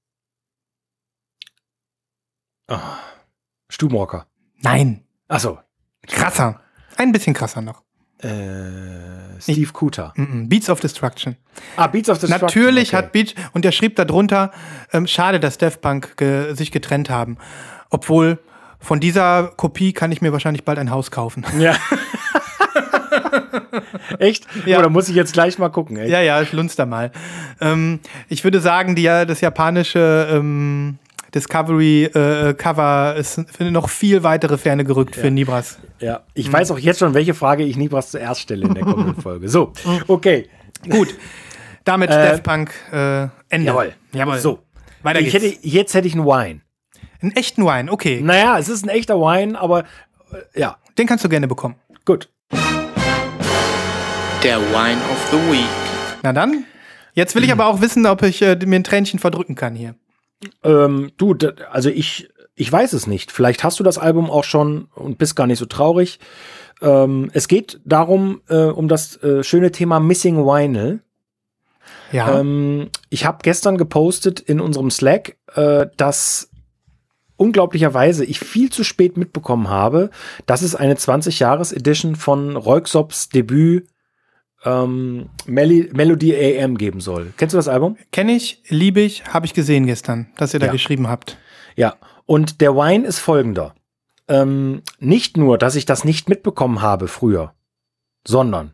Stubenrocker. 3.71 4.27
Nein. 4.63 5.05
Achso. 5.29 5.59
Krasser. 6.07 6.61
Ein 6.97 7.13
bisschen 7.13 7.35
krasser 7.35 7.61
noch. 7.61 7.83
Äh, 8.19 9.41
Steve 9.41 9.73
Kuta. 9.73 10.13
Mm 10.17 10.23
-mm. 10.23 10.49
Beats 10.49 10.69
of 10.69 10.81
Destruction. 10.81 11.37
Ah, 11.77 11.87
Beats 11.87 12.09
of 12.09 12.19
Destruction. 12.19 12.47
Natürlich 12.47 12.89
okay. 12.89 12.97
hat 12.97 13.13
Beach, 13.13 13.35
und 13.53 13.65
er 13.65 13.71
schrieb 13.71 13.95
darunter, 13.95 14.51
ähm, 14.93 15.07
schade, 15.07 15.39
dass 15.39 15.59
Daft 15.59 15.81
Punk 15.81 16.17
ge 16.17 16.55
sich 16.55 16.73
getrennt 16.73 17.11
haben. 17.11 17.39
Obwohl, 17.91 18.41
von 18.81 18.99
dieser 18.99 19.49
Kopie 19.57 19.93
kann 19.93 20.11
ich 20.11 20.21
mir 20.21 20.33
wahrscheinlich 20.33 20.65
bald 20.65 20.79
ein 20.79 20.91
Haus 20.91 21.11
kaufen. 21.11 21.45
Ja. 21.59 21.77
Echt? 24.19 24.47
Ja. 24.67 24.79
Oder 24.79 24.89
muss 24.89 25.09
ich 25.09 25.15
jetzt 25.17 25.33
gleich 25.33 25.59
mal 25.59 25.69
gucken, 25.69 25.97
ey? 25.97 26.11
ja, 26.11 26.21
ja, 26.21 26.45
da 26.77 26.87
mal. 26.87 27.11
Ähm, 27.61 28.01
ich 28.29 28.45
würde 28.45 28.61
sagen, 28.61 28.95
die, 28.95 29.03
ja- 29.03 29.25
das 29.25 29.41
japanische 29.41 30.29
ähm, 30.33 30.99
Discovery-Cover 31.35 33.15
ist 33.17 33.35
finde 33.51 33.71
noch 33.73 33.89
viel 33.89 34.23
weitere 34.23 34.59
Ferne 34.59 34.85
gerückt 34.85 35.15
für 35.17 35.31
Nibras. 35.31 35.79
Ja. 36.01 36.21
Ich 36.35 36.47
Hm. 36.47 36.53
weiß 36.55 36.71
auch 36.71 36.79
jetzt 36.79 36.99
schon, 37.01 37.15
welche 37.15 37.35
Frage 37.35 37.65
ich 37.65 37.77
Nibras 37.77 38.11
zuerst 38.11 38.41
stelle 38.41 38.67
in 38.67 38.75
der 38.75 38.85
kommenden 38.85 39.17
Folge. 39.23 39.49
So, 39.49 39.73
okay. 40.07 40.49
Gut. 40.89 41.15
Damit 41.85 42.11
Äh, 42.11 42.31
Daft 42.31 42.43
Punk 42.43 42.71
äh, 42.93 43.29
Ende. 43.49 43.67
Jawohl. 43.67 43.93
Jawohl. 44.13 44.39
So. 44.39 44.61
Weiter 45.03 45.21
Ich 45.21 45.33
geht's. 45.33 45.45
hätte, 45.45 45.57
jetzt 45.63 45.95
hätte 45.95 46.07
ich 46.09 46.15
einen 46.15 46.25
Wine. 46.27 46.61
Einen 47.21 47.33
echten 47.33 47.65
Wine, 47.65 47.91
okay. 47.91 48.21
Naja, 48.23 48.59
es 48.59 48.69
ist 48.69 48.85
ein 48.85 48.89
echter 48.91 49.17
Wine, 49.17 49.59
aber 49.61 49.81
äh, 50.55 50.61
ja, 50.61 50.77
Den 50.99 51.07
kannst 51.07 51.25
du 51.25 51.29
gerne 51.29 51.49
bekommen. 51.49 51.77
gut. 52.05 52.29
Der 54.45 54.61
Wine 54.61 55.01
of 55.11 55.29
the 55.33 55.37
Week. 55.51 55.67
Na 56.23 56.33
dann. 56.33 56.65
Jetzt 57.13 57.35
will 57.35 57.43
ich 57.43 57.51
aber 57.51 57.67
auch 57.67 57.81
wissen, 57.81 58.07
ob 58.07 58.23
ich 58.23 58.41
äh, 58.41 58.57
mir 58.65 58.77
ein 58.77 58.85
Tränchen 58.85 59.19
verdrücken 59.19 59.57
kann 59.57 59.75
hier. 59.75 59.97
Ähm, 60.63 61.11
du, 61.17 61.37
also 61.73 61.91
ich, 61.91 62.29
ich 62.55 62.71
weiß 62.71 62.93
es 62.93 63.09
nicht. 63.09 63.33
Vielleicht 63.33 63.65
hast 63.65 63.81
du 63.81 63.85
das 63.85 63.99
Album 63.99 64.31
auch 64.31 64.45
schon 64.45 64.87
und 64.95 65.19
bist 65.19 65.35
gar 65.35 65.49
nicht 65.49 65.59
so 65.59 65.67
traurig. 65.67 66.21
Ähm, 66.81 67.31
es 67.33 67.49
geht 67.49 67.81
darum, 67.85 68.41
äh, 68.49 68.67
um 68.67 68.87
das 68.87 69.21
äh, 69.25 69.43
schöne 69.43 69.73
Thema 69.73 69.99
Missing 69.99 70.37
Vinyl. 70.37 71.01
Ja. 72.13 72.39
Ähm, 72.39 72.91
ich 73.11 73.25
habe 73.25 73.39
gestern 73.43 73.77
gepostet 73.77 74.39
in 74.39 74.61
unserem 74.61 74.93
Slack, 74.93 75.37
äh, 75.57 75.87
dass 75.97 76.49
unglaublicherweise 77.37 78.25
ich 78.25 78.39
viel 78.39 78.71
zu 78.71 78.85
spät 78.85 79.17
mitbekommen 79.17 79.69
habe, 79.69 80.11
dass 80.47 80.63
es 80.63 80.77
eine 80.77 80.95
20-Jahres-Edition 80.95 82.15
von 82.15 82.57
Royksops 82.57 83.31
Debüt 83.31 83.89
ähm, 84.65 85.29
Meli 85.47 85.89
Melody 85.93 86.35
AM 86.35 86.77
geben 86.79 87.01
soll. 87.01 87.33
Kennst 87.37 87.53
du 87.55 87.59
das 87.59 87.69
Album? 87.69 87.97
Kenne 88.13 88.33
ich, 88.33 88.63
liebe 88.69 89.01
ich, 89.01 89.25
habe 89.33 89.47
ich 89.47 89.55
gesehen 89.55 89.87
gestern, 89.87 90.29
dass 90.37 90.55
ihr 90.55 90.61
da 90.61 90.67
Ja. 90.67 90.73
geschrieben 90.73 91.09
habt. 91.09 91.39
Ja. 91.77 91.97
Und 92.27 92.61
der 92.61 92.75
Wine 92.75 93.07
ist 93.07 93.19
folgender. 93.21 93.75
Ähm, 94.29 94.83
nicht 94.99 95.37
nur, 95.37 95.57
dass 95.59 95.75
ich 95.77 95.87
das 95.87 96.05
nicht 96.05 96.29
mitbekommen 96.29 96.83
habe 96.83 97.09
früher, 97.09 97.55
sondern 98.27 98.73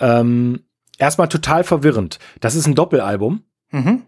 ähm, 0.00 0.60
erstmal 0.98 1.28
total 1.28 1.64
verwirrend. 1.64 2.18
Das 2.40 2.54
ist 2.54 2.66
ein 2.66 2.74
Doppelalbum. 2.76 3.42
Mhm. 3.72 4.02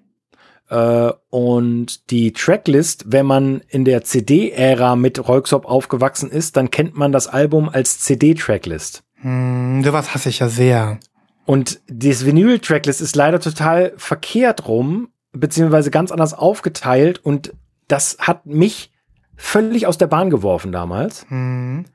Äh, 0.68 1.12
und 1.30 2.10
die 2.10 2.32
Tracklist, 2.32 3.04
wenn 3.08 3.26
man 3.26 3.62
in 3.68 3.84
der 3.84 4.04
CD-Ära 4.04 4.94
mit 4.94 5.26
Royksop 5.26 5.64
aufgewachsen 5.66 6.30
ist, 6.30 6.56
dann 6.56 6.70
kennt 6.70 6.96
man 6.96 7.10
das 7.12 7.26
Album 7.26 7.68
als 7.68 7.98
CD-Tracklist. 8.00 9.02
Hm, 9.22 9.82
sowas 9.84 10.14
hasse 10.14 10.28
ich 10.28 10.38
ja 10.40 10.48
sehr. 10.48 10.98
Und 11.44 11.80
das 11.88 12.24
Vinyl-Tracklist 12.24 13.00
ist 13.00 13.16
leider 13.16 13.40
total 13.40 13.92
verkehrt 13.96 14.68
rum, 14.68 15.08
beziehungsweise 15.32 15.90
ganz 15.90 16.12
anders 16.12 16.34
aufgeteilt 16.34 17.18
und 17.24 17.52
das 17.88 18.16
hat 18.20 18.46
mich 18.46 18.92
völlig 19.36 19.86
aus 19.86 19.98
der 19.98 20.06
Bahn 20.06 20.30
geworfen 20.30 20.70
damals. 20.72 21.26
Hm. 21.28 21.86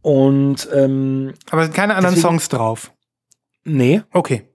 Und 0.00 0.68
ähm, 0.74 1.34
Aber 1.50 1.64
sind 1.64 1.74
keine 1.74 1.96
anderen 1.96 2.14
Deswegen- 2.14 2.28
Songs 2.34 2.48
drauf. 2.48 2.92
nee, 3.64 4.02
Okay. 4.12 4.47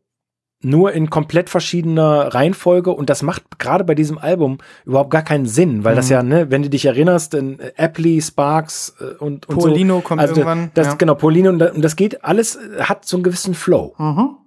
Nur 0.64 0.94
in 0.94 1.10
komplett 1.10 1.50
verschiedener 1.50 2.34
Reihenfolge 2.34 2.92
und 2.92 3.10
das 3.10 3.22
macht 3.22 3.60
gerade 3.60 3.84
bei 3.84 3.96
diesem 3.96 4.18
Album 4.18 4.60
überhaupt 4.86 5.10
gar 5.12 5.22
keinen 5.24 5.46
Sinn, 5.46 5.84
weil 5.84 5.96
das 5.96 6.08
Mhm. 6.08 6.12
ja, 6.14 6.24
ne, 6.24 6.52
wenn 6.52 6.64
du 6.64 6.70
dich 6.70 6.86
erinnerst, 6.86 7.34
in 7.34 7.60
äh, 7.60 7.72
Apply, 7.76 8.22
Sparks 8.22 8.96
äh, 9.00 9.16
und, 9.24 9.48
und 9.50 9.58
Paulino 9.60 9.96
so. 9.96 10.02
kommt 10.02 10.22
also 10.22 10.34
irgendwann, 10.36 10.72
Das, 10.74 10.88
ja. 10.88 10.94
Genau, 10.96 11.16
Paulino 11.16 11.50
und, 11.50 11.60
da- 11.60 11.72
und 11.72 11.82
das 11.82 11.96
geht 11.96 12.24
alles, 12.24 12.56
äh, 12.56 12.82
hat 12.84 13.06
so 13.06 13.18
einen 13.18 13.24
gewissen 13.24 13.54
Flow. 13.54 13.94
Mhm. 13.98 14.38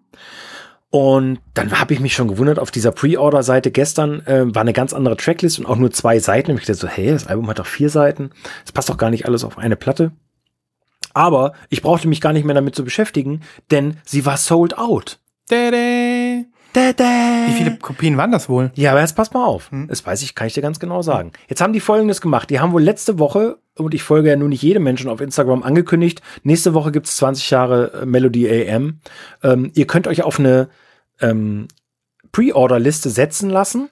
Und 0.91 1.41
dann 1.55 1.79
habe 1.79 1.93
ich 1.93 2.01
mich 2.01 2.15
schon 2.15 2.29
gewundert, 2.29 2.59
auf 2.59 2.71
dieser 2.71 2.93
Pre-Order-Seite 2.93 3.71
gestern 3.71 4.25
äh, 4.27 4.55
war 4.55 4.63
eine 4.63 4.73
ganz 4.73 4.93
andere 4.95 5.17
Tracklist 5.17 5.59
und 5.59 5.67
auch 5.67 5.77
nur 5.77 5.91
zwei 5.91 6.19
Seiten. 6.21 6.53
Und 6.53 6.59
ich 6.59 6.65
dachte 6.65 6.79
so, 6.81 6.89
hey, 6.89 7.11
das 7.11 7.27
Album 7.27 7.49
hat 7.49 7.59
doch 7.59 7.67
vier 7.67 7.91
Seiten. 7.91 8.31
Das 8.65 8.73
passt 8.73 8.89
doch 8.89 8.97
gar 8.97 9.11
nicht 9.11 9.27
alles 9.27 9.45
auf 9.45 9.59
eine 9.59 9.77
Platte. 9.77 10.13
Aber 11.13 11.53
ich 11.71 11.83
brauchte 11.83 12.09
mich 12.09 12.21
gar 12.21 12.33
nicht 12.33 12.45
mehr 12.45 12.55
damit 12.55 12.75
zu 12.75 12.85
beschäftigen, 12.85 13.41
denn 13.71 13.99
sie 14.05 14.25
war 14.27 14.37
sold 14.37 14.79
out. 14.79 15.19
Wie 17.47 17.53
Wie 17.53 17.53
viele 17.53 17.77
Kopien 17.79 18.19
waren 18.19 18.33
das 18.33 18.49
wohl? 18.49 18.71
Ja, 18.75 18.91
aber 18.91 19.01
jetzt 19.01 19.17
pass 19.17 19.33
mal 19.33 19.45
auf. 19.45 19.71
Hm. 19.71 19.89
Das 19.89 20.05
weiß 20.05 20.23
ich, 20.23 20.35
kann 20.35 20.47
ich 20.47 20.55
dir 20.55 20.61
ganz 20.61 20.79
genau 20.79 21.01
sagen. 21.01 21.33
Jetzt 21.49 21.63
haben 21.63 21.73
die 21.73 21.81
Folgendes 21.81 22.21
gemacht. 22.21 22.51
Die 22.51 22.61
haben 22.61 22.73
wohl 22.73 22.83
letzte 22.83 23.19
Woche, 23.19 23.59
und 23.77 23.95
ich 23.95 24.03
folge 24.03 24.29
ja 24.29 24.37
nun 24.37 24.51
nicht 24.51 24.63
jedem 24.63 24.83
Menschen 24.83 25.09
auf 25.09 25.23
Instagram, 25.23 25.63
angekündigt, 25.63 26.21
nächste 26.43 26.75
Woche 26.75 26.93
gibt's 26.93 27.17
20 27.17 27.49
Jahre 27.51 28.03
äh, 28.03 28.07
Melody 28.07 28.49
AM. 28.49 29.01
Ähm, 29.43 29.71
ihr 29.75 29.87
könnt 29.87 30.07
euch 30.07 30.23
auf 30.23 30.39
eine 30.39 30.69
ähm, 31.21 31.69
Pre-Order-Liste 32.33 33.09
setzen 33.09 33.49
lassen 33.49 33.89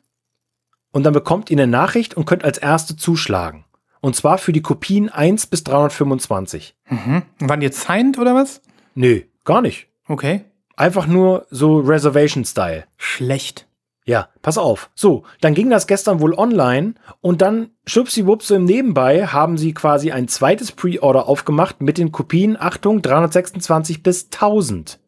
und 0.93 1.05
dann 1.05 1.15
bekommt 1.15 1.51
ihr 1.51 1.57
eine 1.57 1.67
Nachricht 1.67 2.15
und 2.15 2.27
könnt 2.27 2.45
als 2.45 2.59
erste 2.59 2.97
zuschlagen. 2.97 3.65
Und 4.01 4.15
zwar 4.15 4.37
für 4.37 4.53
die 4.53 4.61
Kopien 4.61 5.09
1 5.09 5.47
bis 5.47 5.65
325. 5.65 6.77
Mhm. 6.91 7.23
Waren 7.41 7.61
die 7.61 7.65
jetzt 7.65 7.81
signed 7.81 8.19
oder 8.19 8.35
was? 8.35 8.61
Nö, 8.95 9.23
gar 9.45 9.63
nicht. 9.63 9.89
Okay. 10.07 10.45
Einfach 10.77 11.07
nur 11.07 11.47
so 11.51 11.79
Reservation-Style. 11.79 12.85
Schlecht. 12.97 13.67
Ja, 14.07 14.29
pass 14.43 14.59
auf. 14.59 14.91
So, 14.95 15.25
dann 15.41 15.55
ging 15.55 15.71
das 15.71 15.87
gestern 15.87 16.21
wohl 16.21 16.35
online 16.35 16.95
und 17.23 17.41
dann 17.41 17.71
schubsiwups 17.87 18.49
so 18.49 18.55
im 18.55 18.65
Nebenbei 18.65 19.27
haben 19.27 19.57
sie 19.57 19.73
quasi 19.73 20.13
ein 20.13 20.29
zweites 20.29 20.73
Pre-Order 20.73 21.27
aufgemacht 21.27 21.81
mit 21.81 21.97
den 21.97 22.13
Kopien, 22.13 22.61
Achtung, 22.61 23.01
326 23.01 24.03
bis 24.03 24.27
1000. 24.27 24.99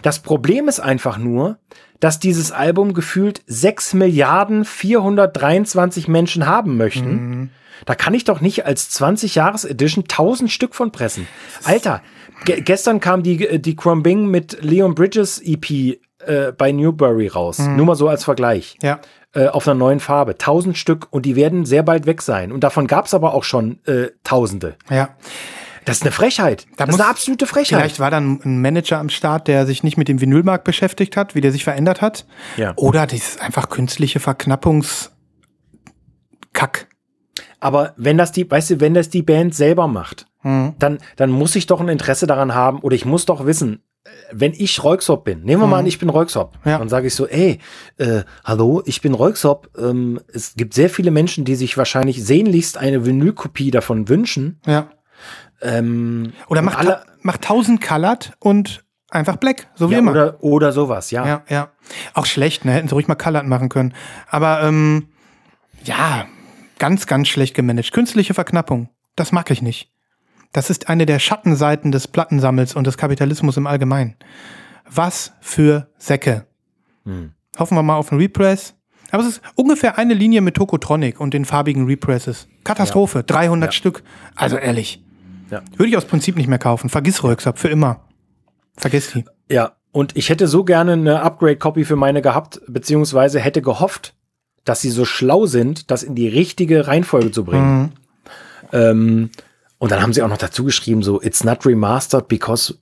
Das 0.00 0.20
Problem 0.20 0.68
ist 0.68 0.80
einfach 0.80 1.18
nur, 1.18 1.58
dass 2.00 2.18
dieses 2.18 2.52
Album 2.52 2.94
gefühlt 2.94 3.42
6 3.46 3.92
Milliarden 3.94 4.64
423 4.64 6.08
Menschen 6.08 6.46
haben 6.46 6.78
möchten. 6.78 7.10
Mhm. 7.10 7.50
Da 7.84 7.94
kann 7.94 8.14
ich 8.14 8.24
doch 8.24 8.40
nicht 8.40 8.64
als 8.64 8.90
20-Jahres-Edition 8.98 10.04
1000 10.04 10.50
Stück 10.50 10.74
von 10.74 10.92
pressen. 10.92 11.26
Alter, 11.64 12.02
ge 12.44 12.60
gestern 12.60 13.00
kam 13.00 13.22
die, 13.22 13.60
die 13.60 13.76
Crumbing 13.76 14.26
mit 14.26 14.62
Leon 14.62 14.94
Bridges 14.94 15.40
EP 15.42 15.70
äh, 15.70 15.98
bei 16.56 16.72
Newbury 16.72 17.28
raus. 17.28 17.58
Mhm. 17.58 17.76
Nur 17.76 17.86
mal 17.86 17.94
so 17.94 18.08
als 18.08 18.24
Vergleich. 18.24 18.76
Ja. 18.82 19.00
Äh, 19.32 19.48
auf 19.48 19.68
einer 19.68 19.74
neuen 19.74 20.00
Farbe. 20.00 20.32
1000 20.32 20.76
Stück 20.76 21.08
und 21.10 21.26
die 21.26 21.36
werden 21.36 21.64
sehr 21.64 21.82
bald 21.82 22.06
weg 22.06 22.22
sein. 22.22 22.52
Und 22.52 22.64
davon 22.64 22.86
gab 22.86 23.06
es 23.06 23.14
aber 23.14 23.34
auch 23.34 23.44
schon 23.44 23.80
äh, 23.86 24.08
Tausende. 24.24 24.76
Ja. 24.90 25.10
Das 25.84 25.98
ist 25.98 26.02
eine 26.02 26.10
Frechheit. 26.10 26.66
Da 26.76 26.86
das 26.86 26.96
ist 26.96 27.00
eine 27.00 27.08
absolute 27.08 27.46
Frechheit. 27.46 27.78
Vielleicht 27.78 28.00
war 28.00 28.10
dann 28.10 28.40
ein 28.44 28.60
Manager 28.60 28.98
am 28.98 29.08
Start, 29.08 29.46
der 29.46 29.66
sich 29.66 29.84
nicht 29.84 29.96
mit 29.96 30.08
dem 30.08 30.20
Vinylmarkt 30.20 30.64
beschäftigt 30.64 31.16
hat, 31.16 31.36
wie 31.36 31.40
der 31.40 31.52
sich 31.52 31.62
verändert 31.62 32.02
hat. 32.02 32.26
Ja. 32.56 32.72
Oder 32.74 33.06
dieses 33.06 33.38
einfach 33.38 33.68
künstliche 33.68 34.18
Verknappungskack. 34.18 36.88
Aber 37.60 37.94
wenn 37.96 38.18
das 38.18 38.32
die, 38.32 38.48
weißt 38.50 38.70
du, 38.70 38.80
wenn 38.80 38.94
das 38.94 39.08
die 39.08 39.22
Band 39.22 39.54
selber 39.54 39.88
macht, 39.88 40.26
Mhm. 40.42 40.74
dann, 40.78 40.98
dann 41.16 41.30
muss 41.30 41.56
ich 41.56 41.66
doch 41.66 41.80
ein 41.80 41.88
Interesse 41.88 42.26
daran 42.28 42.54
haben 42.54 42.78
oder 42.80 42.94
ich 42.94 43.04
muss 43.04 43.24
doch 43.26 43.46
wissen, 43.46 43.82
äh, 44.04 44.08
wenn 44.32 44.52
ich 44.52 44.84
Reuxop 44.84 45.24
bin, 45.24 45.42
nehmen 45.42 45.60
wir 45.62 45.66
mal 45.66 45.78
an, 45.80 45.86
ich 45.86 45.98
bin 45.98 46.08
Reuxop, 46.08 46.56
Ja. 46.64 46.78
dann 46.78 46.88
sage 46.88 47.08
ich 47.08 47.14
so, 47.16 47.26
ey, 47.26 47.58
äh, 47.98 48.22
hallo, 48.44 48.80
ich 48.86 49.00
bin 49.00 49.14
Reuxop. 49.14 49.70
Ähm, 49.76 50.20
es 50.32 50.54
gibt 50.54 50.74
sehr 50.74 50.88
viele 50.90 51.10
Menschen, 51.10 51.44
die 51.44 51.56
sich 51.56 51.76
wahrscheinlich 51.76 52.24
sehnlichst 52.24 52.78
eine 52.78 53.04
Vinylkopie 53.04 53.70
davon 53.72 54.08
wünschen. 54.08 54.60
Ja. 54.66 54.88
Ähm, 55.62 56.32
Oder 56.48 56.62
macht, 56.62 56.78
alle, 56.78 57.02
macht 57.22 57.42
1000 57.42 57.80
Colored 57.80 58.32
und 58.38 58.84
einfach 59.10 59.36
Black, 59.36 59.68
so 59.74 59.88
wie 59.88 59.94
ja, 59.94 59.98
immer. 60.00 60.10
oder, 60.12 60.36
oder 60.44 60.72
sowas, 60.72 61.10
ja. 61.10 61.26
Ja, 61.26 61.42
ja. 61.48 61.68
Auch 62.14 62.26
schlecht, 62.26 62.64
ne? 62.64 62.72
Hätten 62.72 62.88
sie 62.88 62.94
ruhig 62.94 63.08
mal 63.08 63.14
Colored 63.14 63.46
machen 63.46 63.68
können. 63.70 63.94
Aber 64.28 64.62
ähm, 64.62 65.08
ja, 65.84 66.26
ganz, 66.78 67.06
ganz 67.06 67.28
schlecht 67.28 67.54
gemanagt. 67.54 67.92
Künstliche 67.92 68.34
Verknappung, 68.34 68.88
das 69.14 69.32
mag 69.32 69.50
ich 69.50 69.62
nicht. 69.62 69.90
Das 70.52 70.70
ist 70.70 70.88
eine 70.88 71.06
der 71.06 71.18
Schattenseiten 71.18 71.92
des 71.92 72.08
Plattensammels 72.08 72.74
und 72.74 72.86
des 72.86 72.96
Kapitalismus 72.96 73.56
im 73.56 73.66
Allgemeinen. 73.66 74.16
Was 74.88 75.32
für 75.40 75.88
Säcke. 75.98 76.46
Hm. 77.04 77.32
Hoffen 77.58 77.76
wir 77.76 77.82
mal 77.82 77.96
auf 77.96 78.12
einen 78.12 78.20
Repress. 78.20 78.74
Aber 79.10 79.22
es 79.22 79.28
ist 79.28 79.42
ungefähr 79.54 79.98
eine 79.98 80.14
Linie 80.14 80.40
mit 80.40 80.54
Tokotronic 80.54 81.20
und 81.20 81.32
den 81.32 81.44
farbigen 81.44 81.86
Represses. 81.86 82.48
Katastrophe, 82.64 83.22
300 83.22 83.68
Ja. 83.68 83.72
Stück. 83.72 84.02
Also 84.34 84.56
ehrlich. 84.56 85.02
Ja. 85.50 85.62
Würde 85.76 85.88
ich 85.88 85.96
aus 85.96 86.06
Prinzip 86.06 86.36
nicht 86.36 86.48
mehr 86.48 86.58
kaufen. 86.58 86.88
Vergiss 86.88 87.22
Röcksab 87.22 87.58
für 87.58 87.68
immer. 87.68 88.00
Vergiss 88.76 89.12
die. 89.12 89.24
Ja, 89.50 89.76
und 89.92 90.16
ich 90.16 90.28
hätte 90.28 90.48
so 90.48 90.64
gerne 90.64 90.94
eine 90.94 91.22
Upgrade-Copy 91.22 91.84
für 91.84 91.96
meine 91.96 92.20
gehabt, 92.20 92.60
beziehungsweise 92.66 93.40
hätte 93.40 93.62
gehofft, 93.62 94.15
dass 94.66 94.82
sie 94.82 94.90
so 94.90 95.06
schlau 95.06 95.46
sind, 95.46 95.90
das 95.90 96.02
in 96.02 96.14
die 96.14 96.28
richtige 96.28 96.86
Reihenfolge 96.86 97.30
zu 97.30 97.44
bringen. 97.44 97.80
Mhm. 97.80 97.90
Ähm, 98.72 99.30
und 99.78 99.92
dann 99.92 100.02
haben 100.02 100.12
sie 100.12 100.22
auch 100.22 100.28
noch 100.28 100.36
dazu 100.36 100.64
geschrieben, 100.64 101.02
so, 101.02 101.22
it's 101.22 101.44
not 101.44 101.64
remastered 101.64 102.28
because 102.28 102.74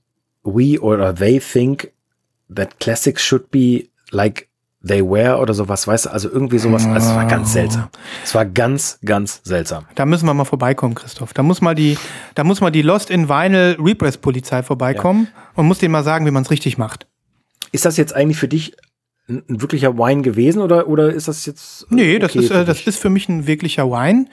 we 0.43 0.79
or 0.81 1.13
they 1.13 1.39
think 1.39 1.91
that 2.53 2.79
classics 2.79 3.23
should 3.23 3.51
be 3.51 3.87
like 4.11 4.49
they 4.85 5.01
were 5.01 5.37
oder 5.37 5.53
sowas, 5.53 5.87
weißt 5.87 6.05
du, 6.05 6.11
also 6.11 6.29
irgendwie 6.29 6.59
sowas. 6.59 6.85
Also 6.85 7.09
es 7.09 7.15
war 7.15 7.25
ganz 7.25 7.53
seltsam. 7.53 7.89
Es 8.23 8.35
war 8.35 8.45
ganz, 8.45 8.99
ganz 9.03 9.41
seltsam. 9.43 9.85
Da 9.95 10.05
müssen 10.05 10.25
wir 10.27 10.33
mal 10.33 10.45
vorbeikommen, 10.45 10.93
Christoph. 10.95 11.33
Da 11.33 11.43
muss 11.43 11.61
mal 11.61 11.75
die, 11.75 11.97
da 12.35 12.43
muss 12.43 12.61
mal 12.61 12.69
die 12.69 12.83
Lost 12.83 13.09
in 13.09 13.27
Vinyl 13.27 13.77
Repress 13.79 14.17
Polizei 14.17 14.61
vorbeikommen 14.61 15.27
und 15.55 15.65
muss 15.65 15.79
denen 15.79 15.91
mal 15.91 16.03
sagen, 16.03 16.25
wie 16.25 16.31
man 16.31 16.43
es 16.43 16.51
richtig 16.51 16.77
macht. 16.77 17.07
Ist 17.71 17.85
das 17.85 17.97
jetzt 17.97 18.15
eigentlich 18.15 18.37
für 18.37 18.47
dich 18.47 18.75
ein, 19.27 19.43
ein 19.49 19.61
wirklicher 19.61 19.97
Wine 19.97 20.21
gewesen 20.21 20.61
oder, 20.61 20.87
oder 20.87 21.11
ist 21.13 21.27
das 21.27 21.45
jetzt? 21.45 21.83
äh, 21.83 21.95
Nee, 21.95 22.19
das 22.19 22.31
okay 22.31 22.39
ist, 22.39 22.47
für 22.51 22.61
äh, 22.61 22.65
das 22.65 22.81
ist 22.85 22.99
für 22.99 23.09
mich 23.09 23.27
ein 23.29 23.47
wirklicher 23.47 23.89
Wine. 23.89 24.27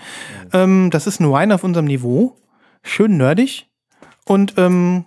Ähm, 0.52 0.90
das 0.90 1.06
ist 1.06 1.20
ein 1.20 1.30
Wine 1.30 1.54
auf 1.54 1.64
unserem 1.64 1.86
Niveau. 1.86 2.36
Schön 2.82 3.16
nerdig. 3.16 3.68
Und, 4.24 4.54
ähm, 4.56 5.04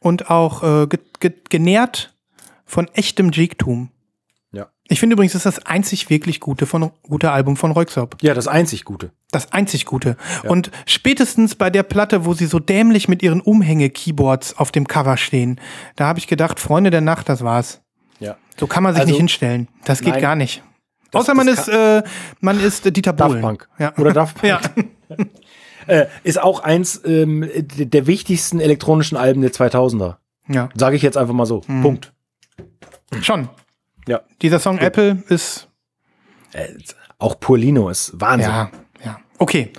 und 0.00 0.30
auch 0.30 0.62
äh, 0.62 0.86
ge 0.86 0.98
ge 1.20 1.32
genährt 1.48 2.14
von 2.64 2.88
echtem 2.94 3.30
Jeektum. 3.32 3.90
Ja. 4.52 4.68
Ich 4.88 4.98
finde 5.00 5.14
übrigens, 5.14 5.32
das 5.32 5.46
ist 5.46 5.58
das 5.58 5.66
einzig 5.66 6.10
wirklich 6.10 6.40
gute, 6.40 6.66
von, 6.66 6.90
gute 7.02 7.30
Album 7.30 7.56
von 7.56 7.70
Reuxop. 7.70 8.16
Ja, 8.22 8.34
das 8.34 8.48
einzig 8.48 8.84
Gute. 8.84 9.12
Das 9.30 9.52
einzig 9.52 9.86
Gute. 9.86 10.16
Und 10.44 10.70
spätestens 10.86 11.54
bei 11.54 11.70
der 11.70 11.82
Platte, 11.82 12.24
wo 12.24 12.34
sie 12.34 12.46
so 12.46 12.58
dämlich 12.58 13.08
mit 13.08 13.22
ihren 13.22 13.40
Umhänge-Keyboards 13.40 14.58
auf 14.58 14.72
dem 14.72 14.86
Cover 14.86 15.16
stehen, 15.16 15.60
da 15.96 16.06
habe 16.06 16.18
ich 16.18 16.26
gedacht, 16.26 16.60
Freunde 16.60 16.90
der 16.90 17.00
Nacht, 17.00 17.28
das 17.28 17.42
war's. 17.42 17.81
Ja. 18.22 18.36
So 18.58 18.66
kann 18.66 18.82
man 18.82 18.92
sich 18.94 19.00
Also- 19.00 19.10
nicht 19.10 19.18
hinstellen. 19.18 19.68
Das 19.84 20.00
geht 20.00 20.14
Nein. 20.14 20.22
gar 20.22 20.36
nicht. 20.36 20.62
Das- 21.10 21.22
Außer 21.22 21.34
man 21.34 21.48
ist, 21.48 21.68
äh, 21.68 22.02
man 22.40 22.58
ist 22.60 22.86
äh, 22.86 22.92
Dieter 22.92 23.12
Daft 23.12 23.30
Bohlen. 23.30 23.42
Punk. 23.42 23.68
Ja. 23.78 23.92
Oder 23.98 24.12
Daft 24.12 24.36
Punk. 24.40 24.48
Ja. 24.48 24.60
Äh, 25.88 26.06
ist 26.22 26.40
auch 26.40 26.60
eins 26.60 27.00
ähm, 27.04 27.44
der 27.56 28.06
wichtigsten 28.06 28.60
elektronischen 28.60 29.16
Alben 29.18 29.40
der 29.42 29.50
2000er. 29.50 30.14
ja, 30.46 30.68
Sage 30.76 30.94
ich 30.94 31.02
jetzt 31.02 31.16
einfach 31.16 31.34
mal 31.34 31.44
so. 31.44 31.62
Mhm. 31.66 31.82
Punkt. 31.82 32.12
schon. 33.20 33.48
Ja. 34.06 34.20
Dieser 34.42 34.60
Song 34.60 34.78
Apple 34.78 35.24
ist, 35.28 35.66
Äh, 36.52 36.68
auch 37.18 37.40
Paulino 37.40 37.88
ist 37.88 38.12
Wahnsinn. 38.20 38.48
ja, 38.52 38.70
ja. 39.04 39.18
Okay. 39.38 39.72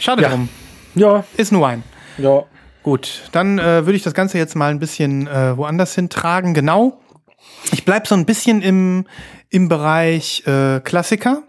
Schade 0.00 0.22
Ja. 0.22 0.30
drum. 0.30 0.48
Ja. 0.94 1.24
Ist 1.36 1.52
nur 1.52 1.68
ein. 1.68 1.82
ja. 2.16 2.44
Gut, 2.82 3.24
dann 3.32 3.58
äh, 3.58 3.84
würde 3.84 3.96
ich 3.96 4.04
das 4.04 4.14
Ganze 4.14 4.38
jetzt 4.38 4.54
mal 4.56 4.70
ein 4.70 4.78
bisschen 4.78 5.26
woanders 5.26 5.94
hintragen. 5.94 6.54
Genau. 6.54 6.98
Ich 7.72 7.84
bleib 7.84 8.06
so 8.06 8.14
ein 8.14 8.26
bisschen 8.26 8.62
im, 8.62 9.06
im 9.50 9.68
Bereich 9.68 10.46
äh, 10.46 10.80
Klassiker. 10.80 11.42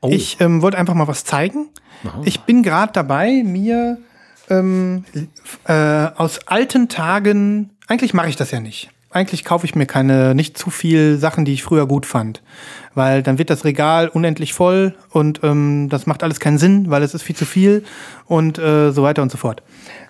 Oh. 0.00 0.08
Ich 0.10 0.40
ähm, 0.40 0.62
wollte 0.62 0.78
einfach 0.78 0.94
mal 0.94 1.08
was 1.08 1.24
zeigen. 1.24 1.68
Ich 2.24 2.40
bin 2.40 2.62
gerade 2.62 2.92
dabei, 2.92 3.42
mir 3.44 3.98
ähm, 4.50 5.04
äh, 5.66 5.72
aus 5.72 6.46
alten 6.46 6.88
Tagen, 6.88 7.70
eigentlich 7.86 8.14
mache 8.14 8.28
ich 8.28 8.36
das 8.36 8.50
ja 8.50 8.60
nicht, 8.60 8.90
eigentlich 9.10 9.44
kaufe 9.44 9.66
ich 9.66 9.74
mir 9.74 9.86
keine, 9.86 10.34
nicht 10.34 10.58
zu 10.58 10.70
viel 10.70 11.18
Sachen, 11.18 11.44
die 11.44 11.52
ich 11.52 11.62
früher 11.62 11.86
gut 11.86 12.06
fand. 12.06 12.42
Weil 12.94 13.22
dann 13.22 13.38
wird 13.38 13.50
das 13.50 13.64
Regal 13.64 14.08
unendlich 14.08 14.52
voll 14.52 14.94
und 15.10 15.40
ähm, 15.42 15.88
das 15.88 16.06
macht 16.06 16.22
alles 16.22 16.40
keinen 16.40 16.58
Sinn, 16.58 16.90
weil 16.90 17.02
es 17.02 17.14
ist 17.14 17.22
viel 17.22 17.36
zu 17.36 17.46
viel 17.46 17.84
und 18.26 18.58
äh, 18.58 18.90
so 18.90 19.02
weiter 19.02 19.22
und 19.22 19.30
so 19.30 19.38
fort. 19.38 19.62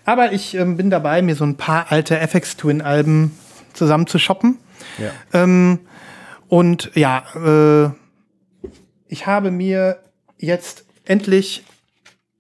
Aber 0.05 0.33
ich 0.33 0.55
ähm, 0.55 0.77
bin 0.77 0.91
dabei, 0.91 1.23
mir 1.23 1.37
so 1.37 1.45
ein 1.45 1.57
paar 1.57 1.93
alte 1.93 2.19
FX 2.19 2.57
Twin 2.57 2.81
Alben 2.81 3.37
zusammen 3.75 4.07
zu 4.07 4.19
shoppen. 4.19 4.59
Ja. 4.99 5.11
Ähm, 5.33 5.81
und 6.49 6.91
ja, 6.95 7.25
äh, 7.35 7.91
ich 9.09 9.27
habe 9.27 9.51
mir 9.51 9.99
jetzt 10.39 10.85
endlich 11.05 11.65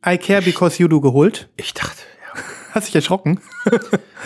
I 0.07 0.18
Care 0.18 0.43
Because 0.43 0.83
You 0.83 0.89
Do 0.89 1.01
geholt. 1.01 1.49
Ich 1.57 1.74
dachte, 1.74 2.03
ja. 2.35 2.43
Hast 2.72 2.89
dich 2.89 2.95
erschrocken? 2.95 3.41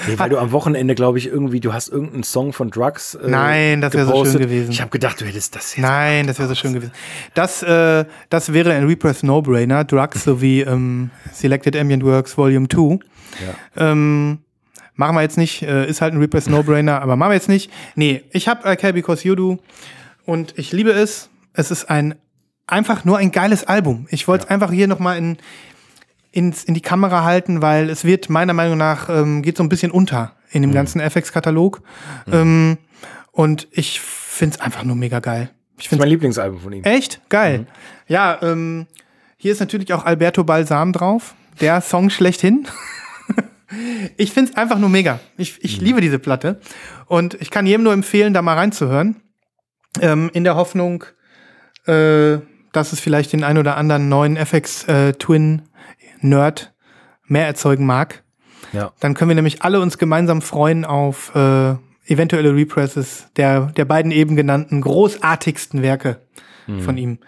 Nee, 0.07 0.19
weil 0.19 0.29
du 0.29 0.39
am 0.39 0.53
Wochenende, 0.53 0.95
glaube 0.95 1.19
ich, 1.19 1.27
irgendwie, 1.27 1.59
du 1.59 1.73
hast 1.73 1.89
irgendeinen 1.89 2.23
Song 2.23 2.53
von 2.53 2.71
Drugs. 2.71 3.15
Äh, 3.15 3.29
Nein, 3.29 3.81
das 3.81 3.95
wäre 3.95 4.07
so 4.07 4.25
schön 4.25 4.39
gewesen. 4.39 4.71
Ich 4.71 4.81
habe 4.81 4.91
gedacht, 4.91 5.21
du 5.21 5.25
hättest 5.25 5.57
das 5.57 5.75
jetzt. 5.75 5.83
Nein, 5.83 6.27
das 6.27 6.39
wäre 6.39 6.49
so 6.49 6.55
schön 6.55 6.75
gewesen. 6.75 6.93
Das, 7.35 7.63
äh, 7.63 8.05
das 8.29 8.53
wäre 8.53 8.73
ein 8.73 8.85
Repress 8.87 9.23
No-Brainer. 9.23 9.85
Drugs 9.85 10.25
sowie 10.25 10.61
ähm, 10.61 11.11
Selected 11.33 11.77
Ambient 11.77 12.05
Works 12.05 12.37
Volume 12.37 12.69
2. 12.69 12.99
Ja. 13.77 13.91
Ähm, 13.91 14.39
machen 14.97 15.15
wir 15.15 15.23
jetzt 15.23 15.39
nicht. 15.39 15.63
Äh, 15.63 15.87
ist 15.87 16.01
halt 16.01 16.15
ein 16.15 16.21
Repress 16.21 16.49
No-Brainer, 16.49 17.01
aber 17.01 17.17
machen 17.17 17.31
wir 17.31 17.35
jetzt 17.35 17.49
nicht. 17.49 17.71
Nee, 17.95 18.25
ich 18.33 18.49
habe 18.49 18.71
I 18.71 18.77
Care 18.77 18.93
Because 18.93 19.27
You 19.27 19.35
Do 19.35 19.59
und 20.25 20.59
ich 20.59 20.73
liebe 20.73 20.91
es. 20.91 21.31
Es 21.53 21.71
ist 21.71 21.89
ein 21.89 22.17
einfach 22.67 23.05
nur 23.05 23.19
ein 23.19 23.31
geiles 23.31 23.65
Album. 23.65 24.07
Ich 24.11 24.27
wollte 24.27 24.45
es 24.45 24.51
einfach 24.51 24.73
hier 24.73 24.89
nochmal 24.89 25.19
in, 25.19 25.39
ins, 26.33 26.65
in 26.65 26.75
die 26.75 26.81
Kamera 26.81 27.25
halten, 27.25 27.63
weil 27.63 27.89
es 27.91 28.05
wird 28.05 28.29
meiner 28.29 28.53
Meinung 28.53 28.77
nach, 28.77 29.09
ähm, 29.09 29.43
geht 29.43 29.57
so 29.57 29.63
ein 29.63 29.69
bisschen 29.69 29.91
unter 29.91 30.33
in 30.51 30.63
dem 30.63 30.73
ganzen 30.73 31.01
FX-Katalog. 31.01 31.83
Ähm, 32.33 32.79
und 33.31 33.69
ich 33.71 34.01
finde 34.01 34.57
es 34.57 34.61
einfach 34.61 34.85
nur 34.85 34.97
mega 34.97 35.21
geil. 35.21 35.51
Ich 35.79 35.89
finde 35.89 36.03
mein 36.03 36.09
Lieblingsalbum 36.09 36.61
von 36.61 36.73
ihm. 36.73 36.85
Echt? 36.85 37.21
Geil. 37.29 37.67
Ja, 38.09 38.39
ähm, 38.43 38.87
hier 39.37 39.53
ist 39.53 39.61
natürlich 39.61 39.93
auch 39.93 40.05
Alberto 40.05 40.45
Balsam 40.45 40.93
drauf. 40.93 41.35
Der 41.61 41.81
Song 41.81 42.11
schlechthin. 42.11 42.67
Ich 44.17 44.33
finde 44.33 44.53
es 44.53 44.57
einfach 44.57 44.79
nur 44.79 44.89
mega. 44.89 45.21
Ich, 45.37 45.63
ich 45.63 45.81
liebe 45.81 46.01
diese 46.01 46.19
Platte. 46.19 46.61
Und 47.07 47.35
ich 47.41 47.51
kann 47.51 47.67
jedem 47.67 47.83
nur 47.83 47.93
empfehlen, 47.93 48.35
da 48.35 48.43
mal 48.43 48.55
reinzuhören. 48.55 49.17
Ähm, 50.01 50.31
in 50.33 50.45
der 50.45 50.57
Hoffnung, 50.57 51.05
äh, 51.87 52.39
dass 52.73 52.93
es 52.93 53.01
vielleicht 53.01 53.33
den 53.33 53.45
ein 53.45 53.59
oder 53.59 53.77
anderen 53.77 54.09
neuen 54.09 54.37
FX 54.37 54.85
äh, 54.85 55.13
Twin 55.15 55.63
Nerd 56.21 56.75
mehr 57.27 57.47
erzeugen 57.47 57.87
mag. 57.87 58.23
Ja. 58.73 58.93
Dann 59.01 59.15
können 59.15 59.31
wir 59.31 59.35
nämlich 59.35 59.63
alle 59.63 59.81
uns 59.81 59.99
gemeinsam 59.99 60.43
freuen 60.43 60.85
auf 60.85 61.35
äh, 61.35 61.75
eventuelle 62.07 62.55
Represses 62.55 63.29
der, 63.37 63.67
der 63.77 63.85
beiden 63.85 64.13
eben 64.13 64.37
genannten 64.37 64.81
großartigsten 64.81 65.83
Werke 65.83 66.21
Mhm. 66.67 66.81
von 66.83 66.97
ihm. 66.99 67.19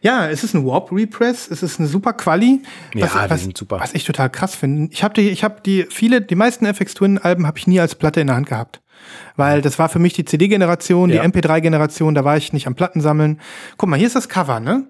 Ja, 0.00 0.28
es 0.28 0.44
ist 0.44 0.54
ein 0.54 0.66
Warp 0.66 0.92
Repress, 0.92 1.50
es 1.50 1.62
ist 1.62 1.78
eine 1.78 1.88
super 1.88 2.12
Quali. 2.12 2.62
Ja, 2.94 3.26
die 3.26 3.36
sind 3.38 3.56
super. 3.56 3.80
Was 3.80 3.94
ich 3.94 4.04
total 4.04 4.28
krass 4.30 4.54
finde. 4.54 4.92
Ich 4.92 5.02
habe 5.02 5.14
die, 5.14 5.30
ich 5.30 5.42
habe 5.44 5.60
die 5.64 5.86
viele, 5.90 6.20
die 6.20 6.34
meisten 6.34 6.66
FX 6.66 6.94
Twin 6.94 7.18
Alben 7.18 7.46
habe 7.46 7.58
ich 7.58 7.66
nie 7.66 7.80
als 7.80 7.94
Platte 7.94 8.20
in 8.20 8.26
der 8.26 8.36
Hand 8.36 8.48
gehabt. 8.48 8.82
Weil 9.36 9.60
das 9.62 9.78
war 9.78 9.88
für 9.88 9.98
mich 9.98 10.12
die 10.12 10.24
CD-Generation, 10.24 11.10
Ja. 11.10 11.22
die 11.22 11.28
MP3-Generation, 11.28 12.14
da 12.14 12.24
war 12.24 12.36
ich 12.36 12.52
nicht 12.52 12.66
am 12.66 12.74
Platten 12.74 13.00
sammeln. 13.00 13.40
Guck 13.76 13.88
mal, 13.88 13.96
hier 13.96 14.06
ist 14.06 14.16
das 14.16 14.28
Cover, 14.28 14.60
ne? 14.60 14.86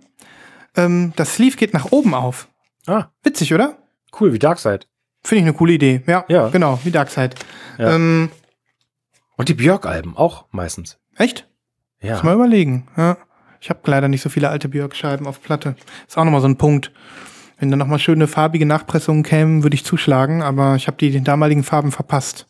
Ähm, 0.76 1.12
das 1.16 1.34
Sleeve 1.34 1.56
geht 1.56 1.72
nach 1.74 1.92
oben 1.92 2.14
auf. 2.14 2.48
Ah, 2.86 3.06
Witzig, 3.22 3.54
oder? 3.54 3.78
cool, 4.20 4.32
wie 4.32 4.38
Darkseid. 4.38 4.86
Finde 5.22 5.40
ich 5.40 5.44
eine 5.48 5.56
coole 5.56 5.72
Idee. 5.72 6.02
Ja, 6.06 6.24
Ja. 6.28 6.48
genau, 6.48 6.78
wie 6.84 6.90
Darkseid. 6.90 7.34
Ja. 7.78 7.94
Ähm, 7.94 8.30
Und 9.36 9.48
die 9.48 9.54
Björk-Alben 9.54 10.16
auch 10.16 10.46
meistens. 10.50 10.98
echt? 11.16 11.48
Ja. 12.00 12.14
Muss 12.14 12.22
mal 12.24 12.34
überlegen. 12.34 12.86
Ja. 12.96 13.16
Ich 13.64 13.70
habe 13.70 13.80
leider 13.86 14.08
nicht 14.08 14.20
so 14.20 14.28
viele 14.28 14.50
alte 14.50 14.68
Björk-Scheiben 14.68 15.26
auf 15.26 15.40
Platte. 15.40 15.74
Ist 16.06 16.18
auch 16.18 16.24
nochmal 16.24 16.42
so 16.42 16.46
ein 16.46 16.58
Punkt. 16.58 16.92
Wenn 17.58 17.70
da 17.70 17.78
nochmal 17.78 17.98
schöne 17.98 18.26
farbige 18.26 18.66
Nachpressungen 18.66 19.22
kämen, 19.22 19.62
würde 19.62 19.74
ich 19.74 19.86
zuschlagen, 19.86 20.42
aber 20.42 20.76
ich 20.76 20.86
habe 20.86 20.98
die 20.98 21.10
den 21.10 21.24
damaligen 21.24 21.62
Farben 21.64 21.90
verpasst. 21.90 22.46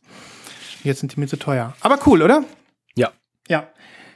Jetzt 0.83 0.99
sind 0.99 1.15
die 1.15 1.21
mir 1.21 1.29
zu 1.29 1.37
teuer. 1.37 1.73
Aber 1.83 2.01
cool, 2.07 2.21
oder? 2.21 2.43
Ja. 2.97 3.13
Ja. 3.47 3.69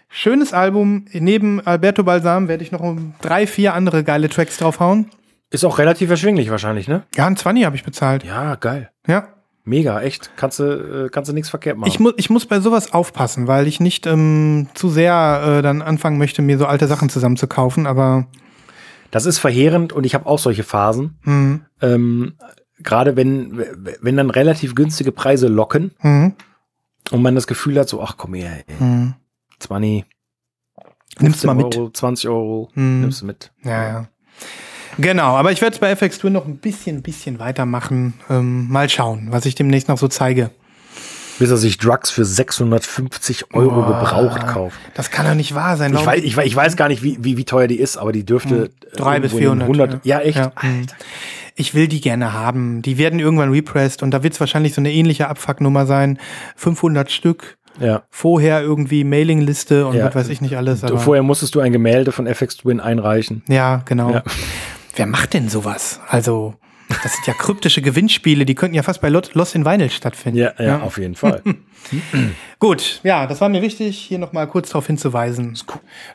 Schönes 0.08 0.52
Album. 0.52 1.04
Neben 1.12 1.64
Alberto 1.64 2.02
Balsam 2.02 2.48
werde 2.48 2.64
ich 2.64 2.72
noch 2.72 2.80
um 2.80 3.14
drei, 3.20 3.46
vier 3.46 3.74
andere 3.74 4.02
geile 4.02 4.28
Tracks 4.28 4.56
draufhauen. 4.56 5.08
Ist 5.50 5.64
auch 5.64 5.78
relativ 5.78 6.10
erschwinglich 6.10 6.50
wahrscheinlich, 6.50 6.88
ne? 6.88 7.04
Ja, 7.14 7.28
ein 7.28 7.36
20 7.36 7.64
habe 7.64 7.76
ich 7.76 7.84
bezahlt. 7.84 8.24
Ja, 8.24 8.56
geil. 8.56 8.90
Ja. 9.06 9.37
Mega, 9.68 10.00
echt. 10.00 10.30
Kannst 10.36 10.58
du 10.60 10.64
äh, 11.06 11.08
kannst 11.10 11.28
du 11.30 11.34
nichts 11.34 11.50
verkehrt 11.50 11.76
machen. 11.76 11.88
Ich, 11.90 12.00
mu 12.00 12.10
ich 12.16 12.30
muss 12.30 12.46
bei 12.46 12.60
sowas 12.60 12.92
aufpassen, 12.94 13.46
weil 13.46 13.66
ich 13.66 13.80
nicht 13.80 14.06
ähm, 14.06 14.68
zu 14.74 14.88
sehr 14.88 15.58
äh, 15.58 15.62
dann 15.62 15.82
anfangen 15.82 16.16
möchte, 16.18 16.40
mir 16.42 16.56
so 16.58 16.66
alte 16.66 16.86
Sachen 16.86 17.08
zusammenzukaufen, 17.10 17.86
aber 17.86 18.26
das 19.10 19.26
ist 19.26 19.38
verheerend 19.38 19.92
und 19.92 20.04
ich 20.04 20.14
habe 20.14 20.26
auch 20.26 20.38
solche 20.38 20.62
Phasen. 20.64 21.18
hm, 21.22 21.60
Ähm, 21.82 22.34
Gerade 22.80 23.16
wenn, 23.16 23.58
wenn 24.00 24.16
dann 24.16 24.30
relativ 24.30 24.74
günstige 24.76 25.10
Preise 25.10 25.48
locken 25.48 25.90
hm, 25.98 26.34
und 27.10 27.22
man 27.22 27.34
das 27.34 27.46
Gefühl 27.48 27.76
hat, 27.78 27.88
so, 27.88 28.00
ach 28.00 28.16
komm 28.16 28.34
her, 28.34 28.52
ey, 28.68 28.74
hm. 28.78 29.14
20, 29.58 30.04
Nimm's 31.18 31.42
mal 31.44 31.54
15 31.54 31.56
mit. 31.56 31.76
Euro, 31.76 31.90
20 31.90 32.28
Euro, 32.28 32.70
Hm. 32.74 33.00
nimmst 33.00 33.22
du 33.22 33.26
mit. 33.26 33.52
Ja, 33.64 33.88
ja. 33.88 34.08
Genau, 34.98 35.36
aber 35.36 35.52
ich 35.52 35.60
werde 35.60 35.74
es 35.74 35.80
bei 35.80 35.90
FX 35.90 36.18
Twin 36.18 36.32
noch 36.32 36.46
ein 36.46 36.58
bisschen, 36.58 37.02
bisschen 37.02 37.38
weitermachen. 37.38 38.14
Ähm, 38.28 38.68
mal 38.68 38.88
schauen, 38.88 39.28
was 39.30 39.46
ich 39.46 39.54
demnächst 39.54 39.88
noch 39.88 39.98
so 39.98 40.08
zeige. 40.08 40.50
Bis 41.38 41.50
er 41.50 41.56
sich 41.56 41.78
Drugs 41.78 42.10
für 42.10 42.24
650 42.24 43.54
Euro 43.54 43.82
Boah. 43.82 44.00
gebraucht 44.00 44.46
kauft. 44.48 44.76
Das 44.94 45.10
kann 45.12 45.24
doch 45.24 45.34
nicht 45.36 45.54
wahr 45.54 45.76
sein. 45.76 45.94
Ich 45.94 46.04
weiß, 46.04 46.20
ich, 46.24 46.36
weiß, 46.36 46.46
ich 46.46 46.56
weiß 46.56 46.76
gar 46.76 46.88
nicht, 46.88 47.04
wie, 47.04 47.16
wie, 47.20 47.36
wie 47.36 47.44
teuer 47.44 47.68
die 47.68 47.78
ist, 47.78 47.96
aber 47.96 48.10
die 48.10 48.24
dürfte 48.26 48.70
äh, 48.92 48.96
Drei 48.96 49.20
bis 49.20 49.32
irgendwo 49.34 49.52
in 49.52 49.74
400, 49.76 50.04
Ja, 50.04 50.18
echt? 50.20 50.36
Ja. 50.38 50.50
Alter. 50.56 50.96
Ich 51.54 51.74
will 51.74 51.86
die 51.86 52.00
gerne 52.00 52.32
haben. 52.32 52.82
Die 52.82 52.98
werden 52.98 53.20
irgendwann 53.20 53.50
repressed 53.52 54.02
und 54.02 54.10
da 54.10 54.22
wird 54.24 54.34
es 54.34 54.40
wahrscheinlich 54.40 54.74
so 54.74 54.80
eine 54.80 54.92
ähnliche 54.92 55.28
Abfucknummer 55.28 55.86
sein. 55.86 56.18
500 56.56 57.10
Stück. 57.10 57.56
Ja. 57.80 58.02
Vorher 58.10 58.60
irgendwie 58.62 59.04
Mailingliste 59.04 59.86
und 59.86 59.94
Ja. 59.96 60.06
was 60.06 60.16
weiß 60.16 60.28
ich 60.30 60.40
nicht 60.40 60.56
alles. 60.56 60.80
Vorher 60.96 61.22
musstest 61.22 61.54
du 61.54 61.60
ein 61.60 61.70
Gemälde 61.72 62.10
von 62.10 62.26
FX 62.26 62.56
Twin 62.58 62.80
einreichen. 62.80 63.42
ja, 63.46 63.82
genau. 63.84 64.10
Ja. 64.10 64.22
Wer 64.98 65.06
macht 65.06 65.32
denn 65.34 65.48
sowas? 65.48 66.00
Also, 66.08 66.54
das 67.02 67.12
sind 67.14 67.26
ja 67.26 67.34
kryptische 67.34 67.82
Gewinnspiele, 67.82 68.44
die 68.44 68.54
könnten 68.54 68.74
ja 68.74 68.82
fast 68.82 69.00
bei 69.00 69.08
Lost 69.08 69.54
in 69.54 69.64
Vinyl 69.64 69.90
stattfinden. 69.90 70.38
Ja, 70.38 70.52
ja, 70.58 70.80
auf 70.80 70.98
jeden 70.98 71.14
Fall. 71.14 71.42
Gut, 72.58 73.00
ja, 73.04 73.26
das 73.26 73.40
war 73.40 73.48
mir 73.48 73.62
wichtig, 73.62 73.96
hier 73.98 74.18
nochmal 74.18 74.48
kurz 74.48 74.70
darauf 74.70 74.86
hinzuweisen. 74.86 75.56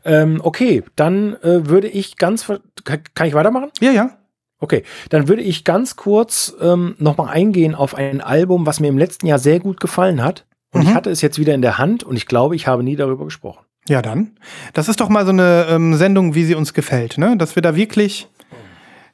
ähm, 0.05 0.41
okay, 0.43 0.83
dann 0.95 1.35
äh, 1.41 1.67
würde 1.67 1.87
ich 1.87 2.17
ganz. 2.17 2.51
Kann, 2.83 3.27
ich 3.27 3.33
weitermachen? 3.33 3.69
Ja, 3.79 3.91
ja. 3.91 4.17
Okay, 4.59 4.83
dann 5.09 5.27
würde 5.27 5.41
ich 5.41 5.63
ganz 5.65 5.95
kurz 5.95 6.53
ähm, 6.61 6.95
nochmal 6.97 7.29
eingehen 7.33 7.75
auf 7.75 7.95
ein 7.95 8.21
Album, 8.21 8.65
was 8.65 8.79
mir 8.79 8.87
im 8.87 8.97
letzten 8.97 9.27
Jahr 9.27 9.39
sehr 9.39 9.59
gut 9.59 9.79
gefallen 9.79 10.23
hat. 10.23 10.45
Und 10.71 10.81
ich 10.83 10.89
Mhm. 10.89 10.93
hatte 10.95 11.09
es 11.09 11.21
jetzt 11.21 11.37
wieder 11.37 11.53
in 11.53 11.61
der 11.61 11.77
Hand 11.77 12.03
und 12.03 12.15
ich 12.15 12.25
glaube, 12.25 12.55
ich 12.55 12.65
habe 12.67 12.81
nie 12.83 12.95
darüber 12.95 13.25
gesprochen. 13.25 13.63
Ja, 13.87 14.01
dann. 14.01 14.37
Das 14.73 14.87
ist 14.87 15.01
doch 15.01 15.09
mal 15.09 15.25
so 15.25 15.31
eine 15.31 15.67
ähm, 15.69 15.95
Sendung, 15.95 16.33
wie 16.35 16.45
sie 16.45 16.55
uns 16.55 16.73
gefällt, 16.73 17.17
ne? 17.17 17.35
Dass 17.37 17.55
wir 17.55 17.61
da 17.61 17.75
wirklich 17.75 18.27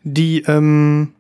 die, 0.04 0.41
ähm, 0.43 1.14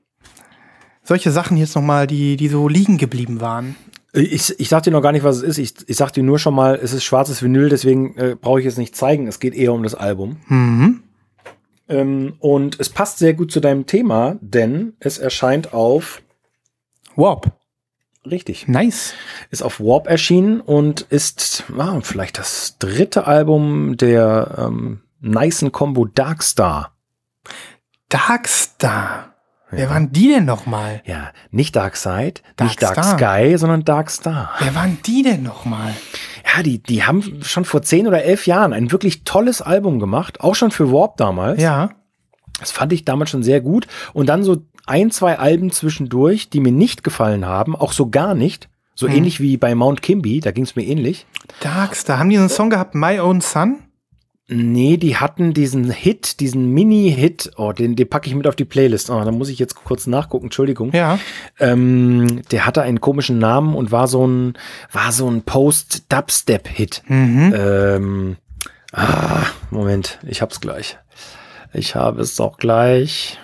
solche 1.03 1.31
Sachen 1.31 1.57
jetzt 1.57 1.75
nochmal, 1.75 2.07
die, 2.07 2.37
die 2.37 2.47
so 2.47 2.67
liegen 2.67 2.97
geblieben 2.97 3.41
waren. 3.41 3.75
Ich, 4.13 4.59
ich 4.59 4.69
sag 4.69 4.83
dir 4.83 4.91
noch 4.91 5.01
gar 5.01 5.11
nicht, 5.11 5.23
was 5.23 5.37
es 5.37 5.43
ist. 5.43 5.57
Ich, 5.57 5.73
ich 5.87 5.97
sag 5.97 6.11
dir 6.11 6.23
nur 6.23 6.39
schon 6.39 6.55
mal, 6.55 6.79
es 6.81 6.93
ist 6.93 7.03
schwarzes 7.03 7.43
Vinyl, 7.43 7.69
deswegen 7.69 8.15
äh, 8.17 8.35
brauche 8.39 8.59
ich 8.59 8.65
es 8.65 8.77
nicht 8.77 8.95
zeigen. 8.95 9.27
Es 9.27 9.39
geht 9.39 9.53
eher 9.53 9.73
um 9.73 9.83
das 9.83 9.95
Album. 9.95 10.37
Mhm. 10.47 11.03
Ähm, 11.87 12.33
und 12.39 12.79
es 12.79 12.89
passt 12.89 13.19
sehr 13.19 13.33
gut 13.33 13.51
zu 13.51 13.59
deinem 13.59 13.85
Thema, 13.85 14.37
denn 14.41 14.93
es 14.99 15.17
erscheint 15.17 15.73
auf. 15.73 16.21
Warp. 17.15 17.51
Richtig. 18.25 18.67
Nice. 18.67 19.13
Ist 19.49 19.63
auf 19.63 19.79
Warp 19.79 20.07
erschienen 20.07 20.61
und 20.61 21.01
ist 21.01 21.63
ah, 21.77 21.99
vielleicht 22.01 22.37
das 22.37 22.77
dritte 22.79 23.27
Album 23.27 23.97
der 23.97 24.55
ähm, 24.57 25.01
nicen 25.21 25.71
Combo 25.71 26.05
Darkstar. 26.05 26.95
Darkstar. 28.09 29.33
Wer 29.71 29.83
Ja. 29.85 29.89
waren 29.91 30.11
die 30.11 30.29
denn 30.29 30.45
nochmal? 30.45 31.01
Ja, 31.05 31.29
nicht 31.51 31.75
Darkside, 31.75 32.41
nicht 32.59 32.81
Dark 32.81 32.95
Darkstar. 32.95 33.17
Sky, 33.19 33.57
sondern 33.57 33.85
Darkstar. 33.85 34.49
Wer 34.59 34.73
waren 34.73 34.97
die 35.05 35.21
denn 35.21 35.43
nochmal? 35.43 35.93
Ja, 36.55 36.63
die, 36.63 36.81
die 36.81 37.03
haben 37.03 37.43
schon 37.43 37.65
vor 37.65 37.83
zehn 37.83 38.07
oder 38.07 38.23
elf 38.23 38.47
Jahren 38.47 38.73
ein 38.73 38.91
wirklich 38.91 39.23
tolles 39.25 39.61
Album 39.61 39.99
gemacht, 39.99 40.41
auch 40.41 40.55
schon 40.55 40.71
für 40.71 40.91
Warp 40.91 41.17
damals. 41.17 41.61
Ja. 41.61 41.91
Das 42.59 42.71
fand 42.71 42.91
ich 42.93 43.05
damals 43.05 43.29
schon 43.29 43.43
sehr 43.43 43.61
gut. 43.61 43.85
Und 44.13 44.27
dann 44.27 44.43
so 44.43 44.63
ein, 44.87 45.11
zwei 45.11 45.37
Alben 45.37 45.71
zwischendurch, 45.71 46.49
die 46.49 46.61
mir 46.61 46.71
nicht 46.71 47.03
gefallen 47.03 47.45
haben, 47.45 47.75
auch 47.75 47.91
so 47.91 48.09
gar 48.09 48.33
nicht. 48.33 48.69
So 48.95 49.07
Hm. 49.07 49.15
ähnlich 49.17 49.39
wie 49.39 49.55
bei 49.57 49.75
Mount 49.75 50.01
Kimby, 50.01 50.39
da 50.39 50.49
ging 50.51 50.63
es 50.63 50.75
mir 50.75 50.83
ähnlich. 50.83 51.27
Darkstar. 51.61 52.17
Haben 52.17 52.29
die 52.29 52.35
so 52.37 52.41
einen 52.41 52.49
Song 52.49 52.71
gehabt, 52.71 52.95
My 52.95 53.19
Own 53.19 53.39
Son? 53.39 53.83
Nee, 54.51 54.97
die 54.97 55.15
hatten 55.15 55.53
diesen 55.53 55.91
Hit, 55.91 56.39
diesen 56.39 56.73
Mini-Hit, 56.73 57.51
oh, 57.57 57.71
den, 57.71 57.95
den 57.95 58.09
packe 58.09 58.27
ich 58.27 58.35
mit 58.35 58.47
auf 58.47 58.55
die 58.55 58.65
Playlist. 58.65 59.11
Oh, 59.11 59.23
da 59.23 59.31
muss 59.31 59.47
ich 59.49 59.59
jetzt 59.59 59.75
kurz 59.75 60.07
nachgucken, 60.07 60.45
Entschuldigung. 60.47 60.91
Ja. 60.91 61.19
Ähm, 61.59 62.41
der 62.51 62.65
hatte 62.65 62.81
einen 62.81 62.99
komischen 62.99 63.37
Namen 63.37 63.75
und 63.75 63.91
war 63.91 64.07
so 64.07 64.25
ein, 64.25 64.53
war 64.91 65.11
so 65.11 65.29
ein 65.29 65.43
Post-Dubstep-Hit. 65.43 67.03
Mhm. 67.07 67.53
Ähm, 67.55 68.37
ah, 68.91 69.43
Moment, 69.69 70.17
ich 70.27 70.41
hab's 70.41 70.59
gleich. 70.61 70.97
Ich 71.71 71.93
habe 71.93 72.21
es 72.21 72.39
auch 72.39 72.57
gleich. 72.57 73.37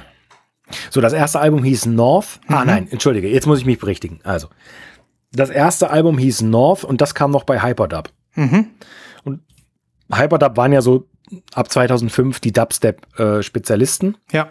So, 0.89 1.01
das 1.01 1.13
erste 1.13 1.39
Album 1.39 1.63
hieß 1.63 1.85
North. 1.85 2.39
Ah, 2.47 2.61
Mhm. 2.61 2.65
nein, 2.67 2.87
entschuldige, 2.89 3.27
jetzt 3.29 3.45
muss 3.45 3.59
ich 3.59 3.65
mich 3.67 3.77
berichtigen. 3.77 4.21
Also, 4.23 4.47
das 5.31 5.51
erste 5.51 5.91
Album 5.91 6.17
hieß 6.17 6.41
North 6.41 6.83
und 6.83 6.99
das 7.01 7.13
kam 7.13 7.29
noch 7.29 7.43
bei 7.43 7.61
Hyperdub. 7.61 8.09
Mhm. 8.33 8.69
Hyperdub 10.13 10.57
waren 10.57 10.73
ja 10.73 10.81
so 10.81 11.07
ab 11.53 11.71
2005 11.71 12.39
die 12.39 12.51
Dubstep-Spezialisten. 12.51 14.17
Ja. 14.31 14.49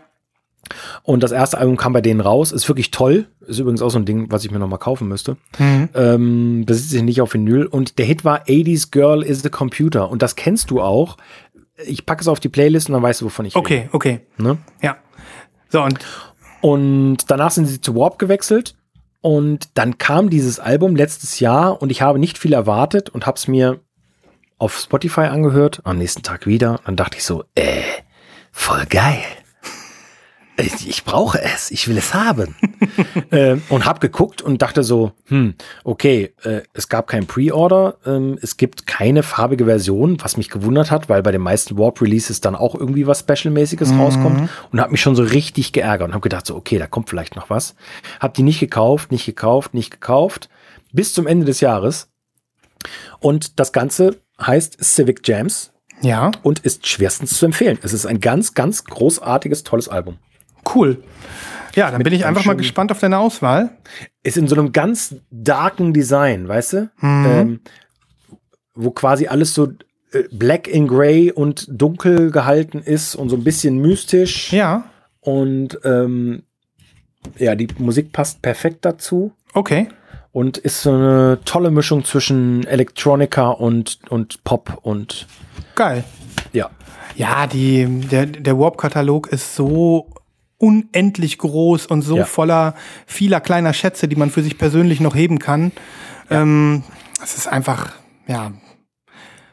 Und 1.02 1.22
das 1.22 1.30
erste 1.32 1.58
Album 1.58 1.76
kam 1.76 1.92
bei 1.92 2.00
denen 2.00 2.20
raus. 2.20 2.50
Ist 2.50 2.68
wirklich 2.68 2.90
toll. 2.90 3.26
Ist 3.46 3.58
übrigens 3.58 3.82
auch 3.82 3.90
so 3.90 3.98
ein 3.98 4.06
Ding, 4.06 4.30
was 4.30 4.44
ich 4.44 4.50
mir 4.50 4.58
nochmal 4.58 4.78
kaufen 4.78 5.08
müsste. 5.08 5.36
Mhm. 5.58 5.88
Ähm, 5.94 6.64
besitze 6.66 6.96
ich 6.96 7.02
nicht 7.02 7.20
auf 7.20 7.34
Vinyl. 7.34 7.66
Und 7.66 7.98
der 7.98 8.06
Hit 8.06 8.24
war 8.24 8.44
80s 8.44 8.90
Girl 8.90 9.22
is 9.22 9.42
the 9.42 9.50
Computer. 9.50 10.08
Und 10.10 10.22
das 10.22 10.36
kennst 10.36 10.70
du 10.70 10.80
auch. 10.80 11.18
Ich 11.86 12.06
packe 12.06 12.22
es 12.22 12.28
auf 12.28 12.40
die 12.40 12.48
Playlist 12.48 12.88
und 12.88 12.94
dann 12.94 13.02
weißt 13.02 13.20
du, 13.20 13.26
wovon 13.26 13.44
ich 13.44 13.56
Okay, 13.56 13.88
okay. 13.92 14.20
rede. 14.38 14.42
Ne? 14.42 14.58
Ja. 14.82 14.96
So, 15.68 15.82
und 15.82 15.98
Und 16.62 17.30
danach 17.30 17.50
sind 17.50 17.66
sie 17.66 17.80
zu 17.82 17.94
Warp 17.94 18.18
gewechselt. 18.18 18.74
Und 19.20 19.68
dann 19.74 19.98
kam 19.98 20.30
dieses 20.30 20.58
Album 20.60 20.96
letztes 20.96 21.40
Jahr 21.40 21.80
und 21.82 21.90
ich 21.90 22.00
habe 22.00 22.18
nicht 22.18 22.38
viel 22.38 22.52
erwartet 22.54 23.10
und 23.10 23.26
habe 23.26 23.36
es 23.36 23.48
mir 23.48 23.80
auf 24.64 24.78
Spotify 24.78 25.26
angehört. 25.26 25.82
Am 25.84 25.98
nächsten 25.98 26.22
Tag 26.22 26.46
wieder. 26.46 26.80
Dann 26.86 26.96
dachte 26.96 27.18
ich 27.18 27.24
so, 27.24 27.44
äh, 27.54 27.82
voll 28.50 28.86
geil. 28.86 29.22
Ich, 30.56 31.04
brauche 31.04 31.42
es, 31.42 31.70
ich 31.70 31.86
will 31.86 31.98
es 31.98 32.14
haben. 32.14 32.54
äh, 33.30 33.56
und 33.68 33.84
habe 33.84 34.00
geguckt 34.00 34.40
und 34.40 34.62
dachte 34.62 34.82
so, 34.82 35.12
hm, 35.26 35.54
okay, 35.82 36.32
äh, 36.44 36.62
es 36.72 36.88
gab 36.88 37.08
kein 37.08 37.26
Pre-Order, 37.26 37.98
ähm, 38.06 38.38
es 38.40 38.56
gibt 38.56 38.86
keine 38.86 39.22
farbige 39.22 39.66
Version, 39.66 40.16
was 40.22 40.38
mich 40.38 40.48
gewundert 40.48 40.90
hat, 40.90 41.10
weil 41.10 41.22
bei 41.22 41.32
den 41.32 41.42
meisten 41.42 41.76
Warp-Releases 41.76 42.40
dann 42.40 42.54
auch 42.54 42.74
irgendwie 42.74 43.06
was 43.06 43.20
Special-mäßiges 43.20 43.92
rauskommt 43.98 44.48
und 44.72 44.80
habe 44.80 44.92
mich 44.92 45.02
schon 45.02 45.16
so 45.16 45.24
richtig 45.24 45.72
geärgert 45.72 46.08
und 46.08 46.14
habe 46.14 46.22
gedacht 46.22 46.46
so, 46.46 46.56
okay, 46.56 46.78
da 46.78 46.86
kommt 46.86 47.10
vielleicht 47.10 47.36
noch 47.36 47.50
was. 47.50 47.74
Hab 48.18 48.32
die 48.32 48.44
nicht 48.44 48.60
gekauft, 48.60 49.12
nicht 49.12 49.26
gekauft, 49.26 49.74
nicht 49.74 49.90
gekauft, 49.90 50.48
bis 50.92 51.12
zum 51.12 51.26
Ende 51.26 51.44
des 51.44 51.60
Jahres. 51.60 52.08
Und 53.18 53.58
das 53.58 53.72
Ganze 53.72 54.23
heißt 54.40 54.82
Civic 54.82 55.26
Jams 55.26 55.72
ja, 56.02 56.30
und 56.42 56.60
ist 56.60 56.86
schwerstens 56.86 57.36
zu 57.38 57.46
empfehlen. 57.46 57.78
Es 57.82 57.92
ist 57.92 58.06
ein 58.06 58.20
ganz, 58.20 58.54
ganz 58.54 58.84
großartiges, 58.84 59.64
tolles 59.64 59.88
Album. 59.88 60.18
cool. 60.74 61.02
Ja, 61.74 61.90
dann 61.90 62.02
bin 62.02 62.12
ich 62.12 62.24
einfach 62.24 62.44
mal 62.44 62.54
gespannt 62.54 62.92
auf 62.92 63.00
deine 63.00 63.18
Auswahl. 63.18 63.76
Ist 64.22 64.36
in 64.36 64.46
so 64.46 64.54
einem 64.54 64.70
ganz 64.70 65.16
darken 65.30 65.92
Design, 65.92 66.46
weißt 66.46 66.72
du? 66.72 66.90
Mhm. 67.00 67.26
Ähm, 67.26 67.60
wo 68.76 68.92
quasi 68.92 69.26
alles 69.26 69.54
so 69.54 69.72
äh, 70.12 70.22
black 70.30 70.68
in 70.68 70.86
gray 70.86 71.32
und 71.32 71.66
dunkel 71.68 72.30
gehalten 72.30 72.78
ist 72.78 73.16
und 73.16 73.28
so 73.28 73.36
ein 73.36 73.42
bisschen 73.42 73.78
mystisch. 73.78 74.52
Ja, 74.52 74.84
Und 75.20 75.80
ähm, 75.84 76.44
ja, 77.38 77.54
die 77.54 77.68
Musik 77.78 78.12
passt 78.12 78.42
perfekt 78.42 78.84
dazu 78.84 79.32
okay. 79.54 79.88
Und 80.34 80.58
ist 80.58 80.82
so 80.82 80.90
eine 80.92 81.38
tolle 81.44 81.70
Mischung 81.70 82.04
zwischen 82.04 82.66
Electronica 82.66 83.50
und, 83.50 84.00
und 84.10 84.42
Pop 84.42 84.78
und 84.82 85.28
Geil. 85.76 86.04
ja. 86.52 86.68
Ja, 87.16 87.46
die, 87.46 87.86
der, 88.10 88.26
der 88.26 88.58
Warp-Katalog 88.58 89.28
ist 89.28 89.54
so 89.54 90.10
unendlich 90.58 91.38
groß 91.38 91.86
und 91.86 92.02
so 92.02 92.16
Ja. 92.16 92.24
voller 92.24 92.74
vieler 93.06 93.40
kleiner 93.40 93.72
Schätze, 93.72 94.08
die 94.08 94.16
man 94.16 94.30
für 94.30 94.42
sich 94.42 94.58
persönlich 94.58 94.98
noch 94.98 95.14
heben 95.14 95.38
kann. 95.38 95.70
Ähm, 96.28 96.82
es 97.22 97.36
ist 97.36 97.46
einfach, 97.46 97.92
ja, 98.26 98.50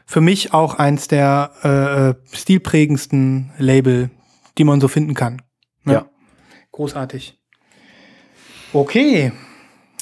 für 0.06 0.20
mich 0.20 0.52
auch 0.52 0.74
eins 0.74 1.06
der 1.06 1.52
äh, 1.62 2.08
äh, 2.10 2.14
stilprägendsten 2.32 3.52
Label, 3.58 4.10
die 4.58 4.64
man 4.64 4.80
so 4.80 4.88
finden 4.88 5.14
kann. 5.14 5.42
Ja. 5.86 6.06
Großartig. 6.72 7.38
Okay. 8.72 9.30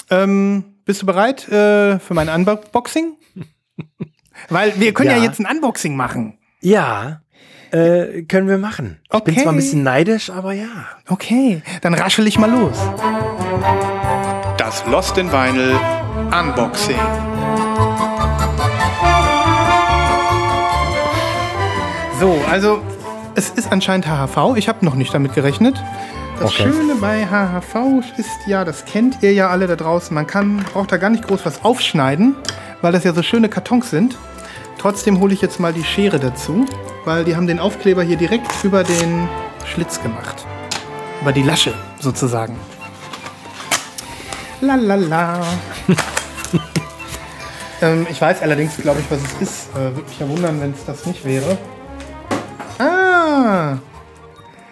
Ähm, 0.09 0.70
bist 0.91 1.03
du 1.03 1.07
bereit 1.07 1.47
äh, 1.47 2.01
für 2.01 2.15
mein 2.15 2.29
Unboxing? 2.29 3.15
Weil 4.49 4.73
wir 4.81 4.93
können 4.93 5.11
ja. 5.11 5.19
Ja. 5.19 5.23
jetzt 5.23 5.39
ein 5.39 5.47
Unboxing 5.47 5.95
machen. 5.95 6.37
Ja, 6.63 7.21
äh, 7.71 8.23
können 8.23 8.49
wir 8.49 8.59
machen. 8.59 8.99
Ich 9.05 9.11
bin 9.21 9.35
Okay. 9.35 9.43
zwar 9.45 9.53
ein 9.53 9.57
bisschen 9.57 9.85
neidisch, 9.85 10.31
aber 10.31 10.53
ja. 10.53 10.67
Okay, 11.09 11.63
dann 11.83 11.95
raschel 11.95 12.27
ich 12.27 12.41
mal 12.41 12.51
los. 12.51 12.77
Das 14.59 14.85
Lost 14.87 15.17
in 15.17 15.31
Vinyl 15.31 15.79
Unboxing. 16.37 16.99
So, 22.19 22.37
also 22.51 22.83
es 23.37 23.51
ist 23.51 23.71
anscheinend 23.71 24.09
HHV. 24.09 24.57
Ich 24.57 24.69
habe 24.69 24.85
noch 24.85 24.97
nicht 24.97 25.15
damit 25.15 25.35
gerechnet. 25.35 25.81
Das 26.41 26.53
Okay. 26.53 26.73
Schöne 26.73 26.95
bei 26.95 27.27
HHV 27.27 28.03
ist 28.17 28.47
ja, 28.47 28.65
das 28.65 28.87
kennt 28.87 29.23
ihr 29.23 29.35
ja 29.35 29.51
alle 29.51 29.67
da 29.67 29.77
draußen, 29.77 30.15
man 30.15 30.27
kann, 30.27 30.65
braucht 30.73 30.91
da 30.91 30.97
gar 30.97 31.11
nicht 31.11 31.27
groß 31.29 31.45
was 31.45 31.63
aufschneiden, 31.63 32.35
weil 32.81 32.93
das 32.93 33.05
ja 33.05 33.13
so 33.13 33.23
schöne 33.23 33.51
Kartons 33.51 33.91
sind. 33.91 34.17
Trotzdem 34.79 35.21
hole 35.21 35.35
ich 35.35 35.43
jetzt 35.43 35.61
mal 35.61 35.75
die 35.75 35.85
Schere 35.85 36.19
dazu, 36.19 36.65
weil 37.05 37.25
die 37.25 37.37
haben 37.37 37.47
den 37.47 37.59
Aufkleber 37.59 38.03
hier 38.03 38.17
direkt 38.17 38.51
über 38.65 38.85
den 38.85 39.29
Schlitz 39.67 40.03
gemacht. 40.03 40.47
Über 41.21 41.33
die 41.33 41.43
Lasche 41.43 41.75
sozusagen. 41.99 42.57
La 44.63 44.77
la 44.77 44.95
la. 44.95 45.41
ähm, 47.83 48.07
ich 48.11 48.19
weiß 48.19 48.41
allerdings, 48.41 48.79
glaube 48.79 49.01
ich, 49.01 49.11
was 49.11 49.19
es 49.21 49.43
ist. 49.43 49.71
Äh, 49.75 49.95
Würde 49.95 50.09
mich 50.09 50.19
ja 50.19 50.27
wundern, 50.27 50.59
wenn 50.63 50.71
es 50.71 50.87
das 50.87 51.05
nicht 51.05 51.23
wäre. 51.23 51.59
Ah. 52.79 53.77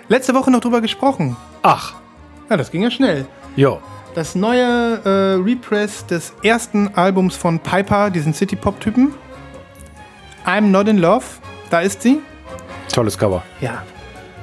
Letzte 0.09 0.33
Woche 0.33 0.51
noch 0.51 0.61
drüber 0.61 0.81
gesprochen. 0.81 1.37
Ach, 1.63 1.95
Ja, 2.51 2.57
das 2.57 2.71
ging 2.71 2.83
ja 2.83 2.91
schnell. 2.91 3.27
jo. 3.57 3.81
Das 4.15 4.35
neue 4.35 5.01
äh, 5.05 5.35
Repress 5.41 6.05
des 6.07 6.33
ersten 6.43 6.89
Albums 6.97 7.37
von 7.37 7.61
Piper, 7.61 8.11
diesen 8.11 8.35
City-Pop-Typen. 8.35 9.13
I'm 10.45 10.63
Not 10.63 10.89
in 10.89 10.99
Love. 10.99 11.25
Da 11.71 11.81
ist 11.81 12.03
sie. 12.03 12.19
Tolles 12.93 13.17
Cover. 13.17 13.43
Ja. 13.61 13.83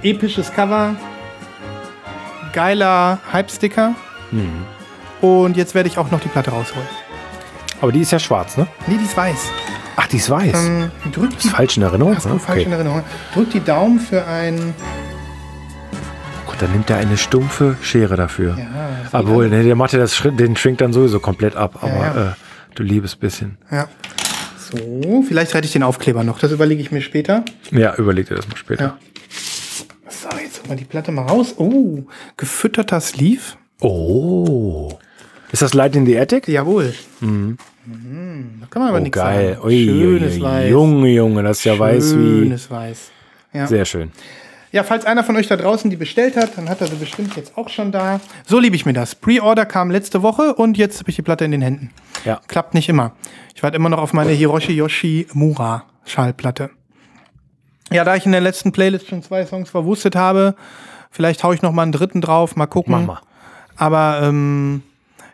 Episches 0.02 0.54
Cover. 0.54 0.96
Geiler 2.54 3.20
Hype-Sticker. 3.34 3.96
Und 5.20 5.58
jetzt 5.58 5.74
werde 5.76 5.90
ich 5.90 5.98
auch 5.98 6.10
noch 6.12 6.22
die 6.22 6.30
Platte 6.30 6.52
rausholen. 6.52 6.88
Aber 7.82 7.92
die 7.92 8.02
ist 8.02 8.12
ja 8.12 8.20
schwarz, 8.20 8.56
ne? 8.56 8.68
Nee, 8.88 8.98
die 8.98 9.04
ist 9.06 9.18
weiß. 9.18 9.50
Ach, 9.98 10.08
die 10.08 10.18
ist 10.18 10.30
weiß. 10.30 10.54
Ähm, 10.66 10.92
drück 11.12 11.32
ist 11.32 11.44
die, 11.44 11.50
falsch 11.50 11.76
in 11.78 11.84
Erinnerung. 11.84 12.16
hast 12.16 12.26
du 12.26 12.30
ne? 12.30 12.40
falsch 12.40 12.64
in 12.66 12.72
Erinnerung. 12.72 13.04
Drück 13.34 13.50
die 13.50 13.60
Daumen 13.64 14.00
für 14.00 14.26
ein. 14.26 14.74
Dann 16.60 16.72
nimmt 16.72 16.90
er 16.90 16.98
eine 16.98 17.18
stumpfe 17.18 17.76
Schere 17.82 18.16
dafür. 18.16 18.58
Ja, 18.58 19.20
Obwohl, 19.20 19.50
ne, 19.50 19.64
der 19.64 19.76
macht 19.76 19.94
ja 19.94 20.00
das, 20.00 20.22
den 20.24 20.56
Schwingt 20.56 20.80
dann 20.82 20.94
sowieso 20.94 21.20
komplett 21.20 21.56
ab. 21.56 21.80
Aber 21.82 21.94
ja. 21.94 22.30
Äh, 22.32 22.34
du 22.76 22.84
liebes 22.84 23.16
bisschen. 23.16 23.58
Ja. 23.70 23.88
So, 24.58 25.24
vielleicht 25.28 25.54
rette 25.54 25.66
ich 25.66 25.74
den 25.74 25.84
Aufkleber 25.84 26.24
noch. 26.24 26.40
Das 26.40 26.52
überlege 26.52 26.82
ich 26.82 26.92
mir 26.92 27.02
später. 27.02 27.44
Ja, 27.72 27.96
überleg 27.96 28.28
dir 28.28 28.36
das 28.36 28.48
mal 28.48 28.56
später. 28.58 28.84
Ja. 28.84 28.98
So, 30.10 30.30
jetzt 30.42 30.60
holen 30.62 30.70
wir 30.70 30.76
die 30.78 30.86
Platte 30.86 31.12
mal 31.12 31.24
raus. 31.24 31.54
Oh, 31.58 32.04
gefütterter 32.38 33.00
Sleeve. 33.02 33.42
Oh. 33.82 34.98
Ist 35.52 35.62
das 35.62 35.74
Light 35.74 35.96
in 35.96 36.06
the 36.06 36.18
Attic? 36.18 36.48
Jawohl. 36.48 36.94
Mhm. 37.20 37.58
Da 38.62 38.66
kann 38.70 38.82
man 38.82 38.90
aber 38.90 38.98
Oh, 38.98 39.02
nichts 39.02 39.16
geil. 39.18 39.54
sagen. 39.56 39.66
Ui, 39.68 39.86
Schönes 39.86 40.34
ui, 40.34 40.38
ui, 40.40 40.44
Weiß. 40.44 40.70
Junge, 40.72 41.10
Junge, 41.10 41.44
das 41.44 41.60
ist 41.60 41.66
ja 41.66 41.78
weiß 41.78 42.16
wie. 42.18 42.40
Schönes 42.40 42.72
Weiß. 42.72 43.12
Ja. 43.54 43.68
Sehr 43.68 43.86
schön. 43.86 44.12
Ja, 44.76 44.84
falls 44.84 45.06
einer 45.06 45.24
von 45.24 45.38
euch 45.38 45.48
da 45.48 45.56
draußen 45.56 45.90
die 45.90 45.96
bestellt 45.96 46.36
hat, 46.36 46.58
dann 46.58 46.68
hat 46.68 46.82
er 46.82 46.88
sie 46.88 46.98
bestimmt 46.98 47.38
jetzt 47.38 47.58
auch 47.58 47.70
schon 47.70 47.94
da. 47.94 48.20
So 48.46 48.60
liebe 48.60 48.76
ich 48.76 48.86
mir 48.86 48.92
das. 48.92 49.16
Pre-Order 49.16 49.66
kam 49.66 49.90
letzte 49.90 50.22
Woche 50.22 50.54
und 50.54 50.78
jetzt 50.78 51.00
habe 51.00 51.10
ich 51.10 51.16
die 51.16 51.22
Platte 51.22 51.46
in 51.46 51.52
den 51.52 51.62
Händen. 51.62 51.92
Ja. 52.26 52.42
Klappt 52.50 52.74
nicht 52.74 52.90
immer. 52.90 53.14
Ich 53.56 53.64
warte 53.64 53.78
immer 53.78 53.88
noch 53.88 54.00
auf 54.00 54.12
meine 54.12 54.32
Hiroshi 54.32 54.74
Yoshi 54.74 55.28
Mura 55.32 55.86
Schallplatte. 56.04 56.72
Ja, 57.90 58.04
da 58.04 58.18
ich 58.18 58.26
in 58.26 58.34
der 58.34 58.42
letzten 58.42 58.74
Playlist 58.74 59.08
schon 59.08 59.24
zwei 59.24 59.46
Songs 59.46 59.70
verwurstet 59.70 60.18
habe, 60.18 60.56
vielleicht 61.10 61.46
hau 61.46 61.54
ich 61.54 61.62
noch 61.62 61.72
mal 61.72 61.84
einen 61.84 61.94
dritten 61.94 62.20
drauf, 62.20 62.58
mal 62.58 62.66
gucken. 62.66 62.92
Mach 62.92 63.06
mal. 63.06 63.22
Aber 63.78 64.20
ähm, 64.24 64.84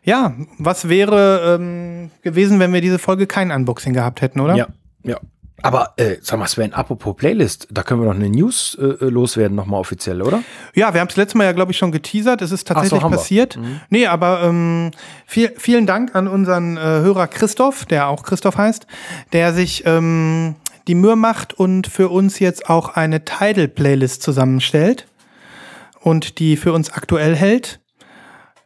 ja, 0.03 0.35
was 0.59 0.87
wäre 0.87 1.57
ähm, 1.59 2.11
gewesen, 2.21 2.59
wenn 2.59 2.73
wir 2.73 2.81
diese 2.81 2.99
Folge 2.99 3.25
kein 3.25 3.49
Unboxing 3.49 3.93
gehabt 3.93 4.21
hätten, 4.21 4.39
oder? 4.39 4.55
Ja, 4.55 4.67
ja. 5.03 5.17
Aber 5.63 5.93
äh, 5.97 6.17
sag 6.21 6.39
mal, 6.39 6.47
Sven, 6.47 6.73
apropos 6.73 7.15
Playlist, 7.15 7.67
da 7.71 7.83
können 7.83 8.01
wir 8.01 8.07
noch 8.07 8.15
eine 8.15 8.29
News 8.29 8.75
äh, 8.75 9.05
loswerden, 9.05 9.55
nochmal 9.55 9.79
offiziell, 9.79 10.21
oder? 10.21 10.43
Ja, 10.73 10.93
wir 10.93 11.01
haben 11.01 11.07
es 11.07 11.15
letztes 11.15 11.35
Mal 11.35 11.43
ja, 11.45 11.51
glaube 11.51 11.71
ich, 11.71 11.77
schon 11.77 11.91
geteasert. 11.91 12.41
Es 12.41 12.51
ist 12.51 12.67
so, 12.67 12.73
tatsächlich 12.73 13.03
wir. 13.03 13.09
passiert. 13.09 13.59
Nee, 13.89 14.07
aber 14.07 14.41
ähm, 14.43 14.91
viel, 15.25 15.53
vielen 15.57 15.85
Dank 15.85 16.15
an 16.15 16.27
unseren 16.27 16.77
äh, 16.77 16.81
Hörer 16.81 17.27
Christoph, 17.27 17.85
der 17.85 18.07
auch 18.07 18.23
Christoph 18.23 18.57
heißt, 18.57 18.87
der 19.33 19.53
sich 19.53 19.83
ähm, 19.85 20.55
die 20.87 20.95
Mühe 20.95 21.15
macht 21.15 21.53
und 21.53 21.87
für 21.87 22.09
uns 22.09 22.39
jetzt 22.39 22.69
auch 22.69 22.95
eine 22.95 23.23
Tidal-Playlist 23.23 24.21
zusammenstellt 24.23 25.07
und 25.99 26.39
die 26.39 26.57
für 26.57 26.73
uns 26.73 26.91
aktuell 26.91 27.35
hält. 27.35 27.79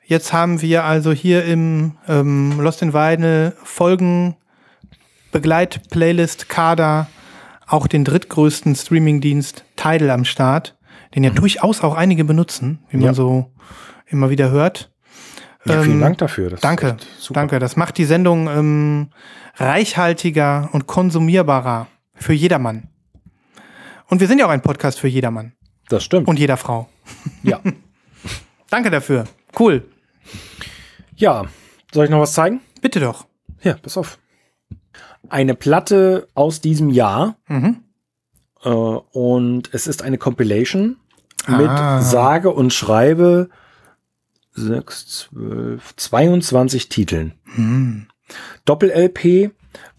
Jetzt 0.08 0.34
haben 0.34 0.62
wir 0.62 0.84
also 0.84 1.12
hier 1.12 1.46
im 1.46 1.98
ähm, 2.08 2.60
Lost 2.60 2.82
in 2.82 2.94
Vinyl 2.94 3.54
Folgen 3.64 4.36
Begleit-Playlist-Kader 5.36 7.08
auch 7.68 7.88
den 7.88 8.06
drittgrößten 8.06 8.76
Streamingdienst 8.76 9.66
Tidal 9.76 10.12
am 10.12 10.24
Start, 10.26 10.78
den 11.16 11.24
ja 11.24 11.30
durchaus 11.32 11.82
auch 11.82 11.96
einige 11.96 12.24
benutzen, 12.24 12.80
wie 12.90 12.98
man 12.98 13.08
Ja. 13.08 13.14
so 13.14 13.52
immer 14.08 14.30
wieder 14.30 14.52
hört. 14.52 14.92
Ja, 15.66 15.82
vielen 15.82 15.96
Ähm, 15.96 16.02
Dank 16.02 16.18
dafür. 16.20 16.52
Das 16.52 16.62
Danke, 16.62 16.98
danke. 17.32 17.58
Das 17.60 17.76
macht 17.76 17.98
die 17.98 18.06
Sendung 18.06 18.48
ähm, 18.48 19.10
reichhaltiger 19.56 20.70
und 20.74 20.86
konsumierbarer 20.86 21.88
für 22.14 22.34
jedermann. 22.34 22.90
Und 24.08 24.20
wir 24.22 24.28
sind 24.28 24.38
ja 24.40 24.46
auch 24.46 24.52
ein 24.52 24.62
Podcast 24.62 25.00
für 25.00 25.08
jedermann 25.08 25.54
Das 25.90 26.04
stimmt. 26.04 26.28
und 26.28 26.38
jeder 26.38 26.58
Frau. 26.58 26.88
ja. 27.44 27.60
Danke 28.70 28.92
dafür. 28.92 29.26
Cool. 29.60 29.84
ja, 31.16 31.44
soll 31.92 32.06
ich 32.06 32.12
noch 32.12 32.20
was 32.20 32.34
zeigen? 32.34 32.62
Bitte 32.82 33.00
doch. 33.00 33.26
Ja, 33.64 33.74
pass 33.82 33.98
auf. 33.98 34.20
Eine 35.30 35.56
Platte 35.56 36.28
aus 36.34 36.62
diesem 36.62 36.90
Jahr. 36.90 37.38
Mhm. 37.48 37.78
Äh, 38.64 38.70
und 38.70 39.70
es 39.74 39.88
ist 39.88 40.02
eine 40.04 40.18
Compilation 40.18 40.98
mit 41.48 41.68
Ah. 41.70 42.02
sage 42.02 42.50
und 42.52 42.74
schreibe 42.74 43.50
6, 44.54 45.30
12, 45.32 45.96
22 45.96 46.90
Titeln. 46.90 47.34
Hm. 47.56 48.08
Doppel-LP 48.64 49.52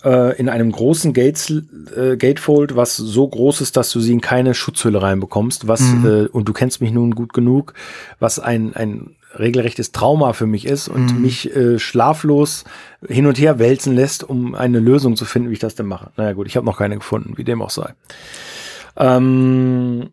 äh, 0.05 0.37
in 0.39 0.49
einem 0.49 0.73
großen 0.73 1.13
Gates, 1.13 1.51
äh, 1.95 2.17
Gatefold, 2.17 2.75
was 2.75 2.97
so 2.97 3.29
groß 3.29 3.61
ist, 3.61 3.77
dass 3.77 3.91
du 3.93 4.01
sie 4.01 4.13
in 4.13 4.21
keine 4.21 4.55
Schutzhülle 4.55 5.03
reinbekommst, 5.03 5.69
was, 5.69 5.83
Mhm. 5.83 6.07
äh, 6.07 6.27
und 6.29 6.49
du 6.49 6.53
kennst 6.53 6.81
mich 6.81 6.91
nun 6.93 7.13
gut 7.15 7.33
genug, 7.35 7.75
was 8.19 8.39
ein, 8.39 8.75
ein 8.75 9.17
regelrechtes 9.39 9.93
Trauma 9.93 10.33
für 10.33 10.47
mich 10.47 10.67
ist 10.67 10.89
und 10.89 11.15
Mhm. 11.15 11.23
mich 11.23 11.55
äh, 11.55 11.79
schlaflos 11.79 12.65
hin 13.09 13.27
und 13.27 13.39
her 13.39 13.59
wälzen 13.59 13.95
lässt, 13.95 14.25
um 14.25 14.55
eine 14.55 14.79
Lösung 14.81 15.17
zu 15.17 15.25
finden, 15.25 15.49
wie 15.51 15.55
ich 15.55 15.59
das 15.59 15.75
denn 15.75 15.87
mache. 15.87 16.11
Naja 16.17 16.33
gut, 16.33 16.47
ich 16.47 16.57
habe 16.57 16.67
noch 16.67 16.79
keine 16.79 16.97
gefunden, 16.97 17.35
wie 17.37 17.45
dem 17.45 17.63
auch 17.63 17.71
sei. 17.71 17.95
Ähm, 18.97 20.11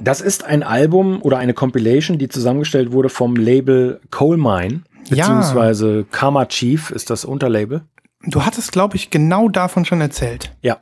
das 0.00 0.20
ist 0.20 0.44
ein 0.44 0.62
Album 0.62 1.22
oder 1.22 1.38
eine 1.38 1.54
Compilation, 1.54 2.18
die 2.18 2.28
zusammengestellt 2.28 2.92
wurde 2.92 3.08
vom 3.08 3.36
Label 3.36 4.00
Coal 4.10 4.36
Mine, 4.36 4.82
Ja. 5.08 5.16
beziehungsweise 5.16 6.04
Karma 6.10 6.46
Chief 6.46 6.90
ist 6.90 7.10
das 7.10 7.24
Unterlabel. 7.24 7.82
Du 8.26 8.44
hattest, 8.44 8.72
glaube 8.72 8.96
ich, 8.96 9.10
genau 9.10 9.48
davon 9.48 9.84
schon 9.84 10.00
erzählt. 10.00 10.52
Ja. 10.62 10.78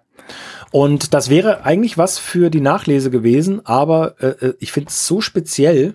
Und 0.70 1.12
das 1.12 1.28
wäre 1.28 1.64
eigentlich 1.66 1.98
was 1.98 2.18
für 2.18 2.48
die 2.48 2.60
Nachlese 2.62 3.10
gewesen, 3.10 3.60
aber 3.66 4.14
äh, 4.20 4.28
äh, 4.46 4.54
ich 4.60 4.72
finde 4.72 4.88
es 4.88 5.06
so 5.06 5.20
speziell, 5.20 5.94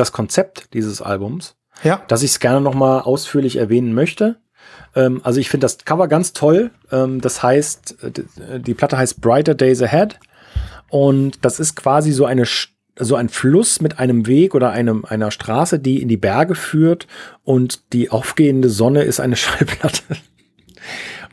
das 0.00 0.12
Konzept 0.12 0.74
dieses 0.74 1.02
Albums, 1.02 1.56
Ja. 1.82 2.02
dass 2.08 2.22
ich 2.22 2.32
es 2.32 2.40
gerne 2.40 2.60
noch 2.60 2.74
mal 2.74 3.00
ausführlich 3.00 3.56
erwähnen 3.56 3.94
möchte. 3.94 4.36
Ähm, 4.94 5.20
also 5.24 5.40
ich 5.40 5.48
finde 5.50 5.64
das 5.64 5.78
Cover 5.84 6.08
ganz 6.08 6.32
toll. 6.32 6.70
Ähm, 6.90 7.20
das 7.20 7.42
heißt, 7.42 7.96
äh, 8.02 8.54
äh, 8.54 8.60
die 8.60 8.74
Platte 8.74 8.96
heißt 8.98 9.20
Brighter 9.20 9.54
Days 9.54 9.82
Ahead 9.82 10.18
und 10.90 11.44
das 11.44 11.60
ist 11.60 11.76
quasi 11.76 12.12
so 12.12 12.24
eine 12.24 12.44
so 13.00 13.14
ein 13.14 13.28
Fluss 13.28 13.80
mit 13.80 14.00
einem 14.00 14.26
Weg 14.26 14.56
oder 14.56 14.70
einem, 14.72 15.04
einer 15.04 15.30
Straße, 15.30 15.78
die 15.78 16.02
in 16.02 16.08
die 16.08 16.16
Berge 16.16 16.56
führt 16.56 17.06
und 17.44 17.92
die 17.92 18.10
aufgehende 18.10 18.68
Sonne 18.70 19.02
ist 19.02 19.20
eine 19.20 19.36
Schallplatte. 19.36 20.02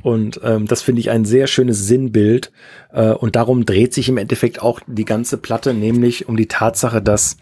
Und 0.04 0.40
ähm, 0.44 0.68
das 0.68 0.84
finde 0.84 1.00
ich 1.02 1.10
ein 1.10 1.26
sehr 1.26 1.48
schönes 1.48 1.88
Sinnbild. 1.88 2.52
Äh, 2.94 3.10
und 3.14 3.36
darum 3.36 3.66
dreht 3.66 3.96
sich 3.96 4.08
im 4.10 4.18
Endeffekt 4.18 4.62
auch 4.62 4.80
die 4.86 5.06
ganze 5.06 5.38
Platte, 5.38 5.74
nämlich 5.74 6.28
um 6.30 6.38
die 6.38 6.48
Tatsache, 6.48 7.02
dass, 7.02 7.38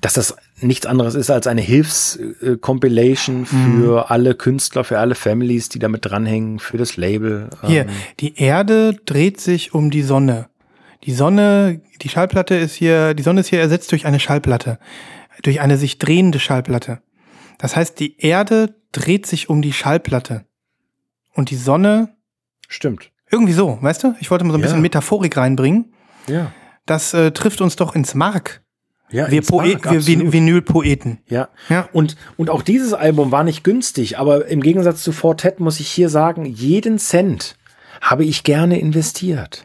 dass 0.00 0.14
das 0.14 0.36
nichts 0.60 0.86
anderes 0.86 1.14
ist 1.14 1.30
als 1.30 1.46
eine 1.46 1.62
Hilfs-Compilation 1.62 3.46
für 3.46 4.10
alle 4.10 4.34
Künstler, 4.34 4.84
für 4.84 4.98
alle 4.98 5.14
Families, 5.14 5.68
die 5.68 5.78
damit 5.78 6.04
dranhängen, 6.04 6.58
für 6.58 6.76
das 6.78 6.96
Label. 6.96 7.50
Hier, 7.64 7.82
Ähm, 7.82 7.88
die 8.20 8.36
Erde 8.36 8.94
dreht 9.06 9.40
sich 9.40 9.74
um 9.74 9.90
die 9.90 10.02
Sonne. 10.02 10.48
Die 11.04 11.12
Sonne, 11.12 11.80
die 12.02 12.08
Schallplatte 12.08 12.54
ist 12.56 12.74
hier, 12.74 13.14
die 13.14 13.22
Sonne 13.22 13.40
ist 13.40 13.48
hier 13.48 13.60
ersetzt 13.60 13.92
durch 13.92 14.06
eine 14.06 14.20
Schallplatte. 14.20 14.78
Durch 15.42 15.60
eine 15.60 15.76
sich 15.76 15.98
drehende 15.98 16.38
Schallplatte. 16.40 17.00
Das 17.58 17.76
heißt, 17.76 18.00
die 18.00 18.18
Erde 18.18 18.74
dreht 18.92 19.26
sich 19.26 19.48
um 19.48 19.62
die 19.62 19.72
Schallplatte. 19.72 20.44
Und 21.34 21.50
die 21.50 21.56
Sonne, 21.56 22.14
stimmt. 22.68 23.10
irgendwie 23.30 23.52
so, 23.52 23.78
weißt 23.80 24.04
du? 24.04 24.14
Ich 24.20 24.30
wollte 24.30 24.44
mal 24.44 24.52
so 24.52 24.58
ein 24.58 24.60
Ja. 24.62 24.66
bisschen 24.66 24.80
Metaphorik 24.82 25.36
reinbringen. 25.36 25.92
Ja. 26.26 26.52
Das 26.86 27.12
äh, 27.14 27.32
trifft 27.32 27.60
uns 27.60 27.76
doch 27.76 27.94
ins 27.94 28.14
Mark. 28.14 28.62
Ja, 29.10 29.30
Wir, 29.30 29.38
ins 29.38 29.46
Poe 29.48 29.66
Mark, 29.66 29.90
wir 29.90 30.06
Vinylpoeten. 30.06 31.18
Ja. 31.28 31.48
Ja. 31.68 31.88
Und, 31.92 32.16
und 32.36 32.50
auch 32.50 32.62
dieses 32.62 32.92
Album 32.92 33.30
war 33.30 33.44
nicht 33.44 33.62
günstig, 33.62 34.18
aber 34.18 34.46
im 34.46 34.62
Gegensatz 34.62 35.02
zu 35.02 35.12
Fortet 35.12 35.60
muss 35.60 35.78
ich 35.80 35.88
hier 35.88 36.08
sagen, 36.08 36.44
jeden 36.44 36.98
Cent 36.98 37.56
habe 38.00 38.24
ich 38.24 38.42
gerne 38.42 38.80
investiert. 38.80 39.64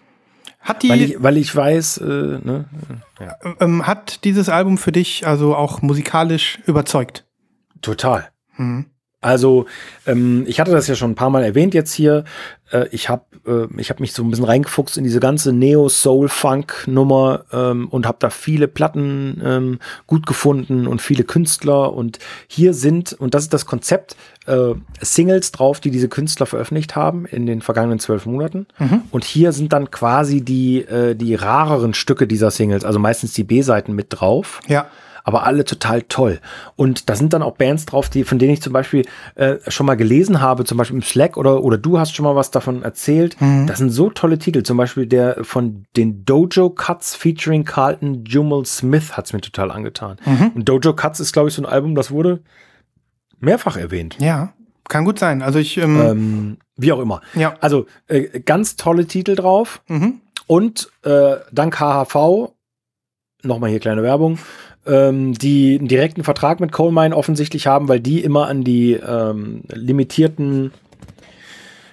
Hat 0.59 0.83
die, 0.83 0.89
Weil 0.89 1.01
ich, 1.01 1.15
weil 1.23 1.37
ich 1.37 1.55
weiß, 1.55 1.97
äh, 1.97 2.03
ne, 2.05 2.65
ähm, 3.59 3.87
hat 3.87 4.23
dieses 4.25 4.47
Album 4.47 4.77
für 4.77 4.91
dich 4.91 5.25
also 5.25 5.55
auch 5.55 5.81
musikalisch 5.81 6.59
überzeugt? 6.67 7.25
total. 7.81 8.29
Mhm. 8.57 8.85
Also, 9.23 9.67
ähm, 10.07 10.45
ich 10.47 10.59
hatte 10.59 10.71
das 10.71 10.87
ja 10.87 10.95
schon 10.95 11.11
ein 11.11 11.15
paar 11.15 11.29
Mal 11.29 11.43
erwähnt 11.43 11.73
jetzt 11.75 11.93
hier. 11.93 12.23
Äh, 12.71 12.87
ich 12.91 13.07
habe 13.09 13.25
äh, 13.45 13.67
ich 13.77 13.89
hab 13.89 13.99
mich 13.99 14.13
so 14.13 14.23
ein 14.23 14.29
bisschen 14.29 14.45
reingefuchst 14.45 14.97
in 14.97 15.03
diese 15.03 15.19
ganze 15.19 15.53
Neo-Soul-Funk-Nummer 15.53 17.45
ähm, 17.51 17.87
und 17.89 18.05
habe 18.05 18.17
da 18.19 18.29
viele 18.29 18.67
Platten 18.67 19.41
ähm, 19.43 19.79
gut 20.07 20.25
gefunden 20.25 20.87
und 20.87 21.01
viele 21.01 21.23
Künstler. 21.23 21.93
Und 21.93 22.19
hier 22.47 22.73
sind, 22.73 23.13
und 23.13 23.33
das 23.33 23.43
ist 23.43 23.53
das 23.53 23.65
Konzept, 23.65 24.15
äh, 24.47 24.73
Singles 25.01 25.51
drauf, 25.51 25.79
die 25.79 25.91
diese 25.91 26.09
Künstler 26.09 26.45
veröffentlicht 26.45 26.95
haben 26.95 27.25
in 27.25 27.45
den 27.45 27.61
vergangenen 27.61 27.99
zwölf 27.99 28.25
Monaten. 28.25 28.67
Und 29.11 29.23
hier 29.23 29.51
sind 29.51 29.73
dann 29.73 29.91
quasi 29.91 30.41
die, 30.41 30.79
äh, 30.81 31.15
die 31.15 31.35
rareren 31.35 31.93
Stücke 31.93 32.27
dieser 32.27 32.51
Singles, 32.51 32.83
also 32.83 32.99
meistens 32.99 33.33
die 33.33 33.43
B-Seiten 33.43 33.93
mit 33.93 34.07
drauf 34.09 34.41
Ja. 34.67 34.87
Aber 35.23 35.43
alle 35.45 35.65
total 35.65 36.01
toll. 36.03 36.39
Und 36.75 37.09
da 37.09 37.15
sind 37.15 37.33
dann 37.33 37.41
auch 37.43 37.55
Bands 37.57 37.85
drauf, 37.85 38.09
die, 38.09 38.23
von 38.23 38.39
denen 38.39 38.53
ich 38.53 38.61
zum 38.61 38.73
Beispiel 38.73 39.05
äh, 39.35 39.57
schon 39.67 39.85
mal 39.85 39.95
gelesen 39.95 40.41
habe, 40.41 40.63
zum 40.65 40.77
Beispiel 40.77 40.97
im 40.97 41.03
Slack 41.03 41.37
oder, 41.37 41.63
oder 41.63 41.77
du 41.77 41.99
hast 41.99 42.15
schon 42.15 42.23
mal 42.23 42.35
was 42.35 42.51
davon 42.51 42.83
erzählt. 42.83 43.35
Das 43.67 43.77
sind 43.77 43.89
so 43.89 44.09
tolle 44.09 44.37
Titel, 44.39 44.63
zum 44.63 44.77
Beispiel 44.77 45.05
der 45.05 45.43
von 45.43 45.85
den 45.95 46.25
Dojo 46.25 46.69
Cuts 46.69 47.15
featuring 47.15 47.65
Carlton 47.65 48.23
Jumel 48.25 48.65
Smith 48.65 49.15
hat's 49.17 49.33
mir 49.33 49.41
total 49.41 49.71
angetan. 49.71 50.17
Und 50.55 50.67
Dojo 50.67 50.93
Cuts 50.93 51.19
ist, 51.19 51.33
glaube 51.33 51.49
ich, 51.49 51.55
so 51.55 51.61
ein 51.61 51.65
Album, 51.65 51.95
das 51.95 52.11
wurde 52.11 52.41
mehrfach 53.39 53.77
erwähnt. 53.77 54.17
Ja. 54.19 54.53
Kann 54.89 55.05
gut 55.05 55.19
sein. 55.19 55.41
Also 55.41 55.59
ich, 55.59 55.77
ähm, 55.77 55.99
Ähm, 56.01 56.57
wie 56.75 56.91
auch 56.91 56.99
immer. 56.99 57.21
ja. 57.33 57.53
Also 57.61 57.85
äh, 58.07 58.41
ganz 58.41 58.75
tolle 58.75 59.05
Titel 59.05 59.35
drauf. 59.35 59.81
Mhm. 59.87 60.21
Und 60.47 60.91
äh, 61.03 61.35
dank 61.51 61.79
HHV, 61.79 62.51
nochmal 63.43 63.69
hier 63.69 63.79
kleine 63.79 64.03
Werbung, 64.03 64.37
ähm, 64.85 65.33
die 65.33 65.77
einen 65.77 65.87
direkten 65.87 66.23
Vertrag 66.23 66.59
mit 66.59 66.71
Coal 66.71 66.91
Mine 66.91 67.15
offensichtlich 67.15 67.67
haben, 67.67 67.87
weil 67.87 67.99
die 67.99 68.23
immer 68.23 68.47
an 68.47 68.63
die 68.63 68.93
ähm, 68.93 69.61
limitierten 69.71 70.71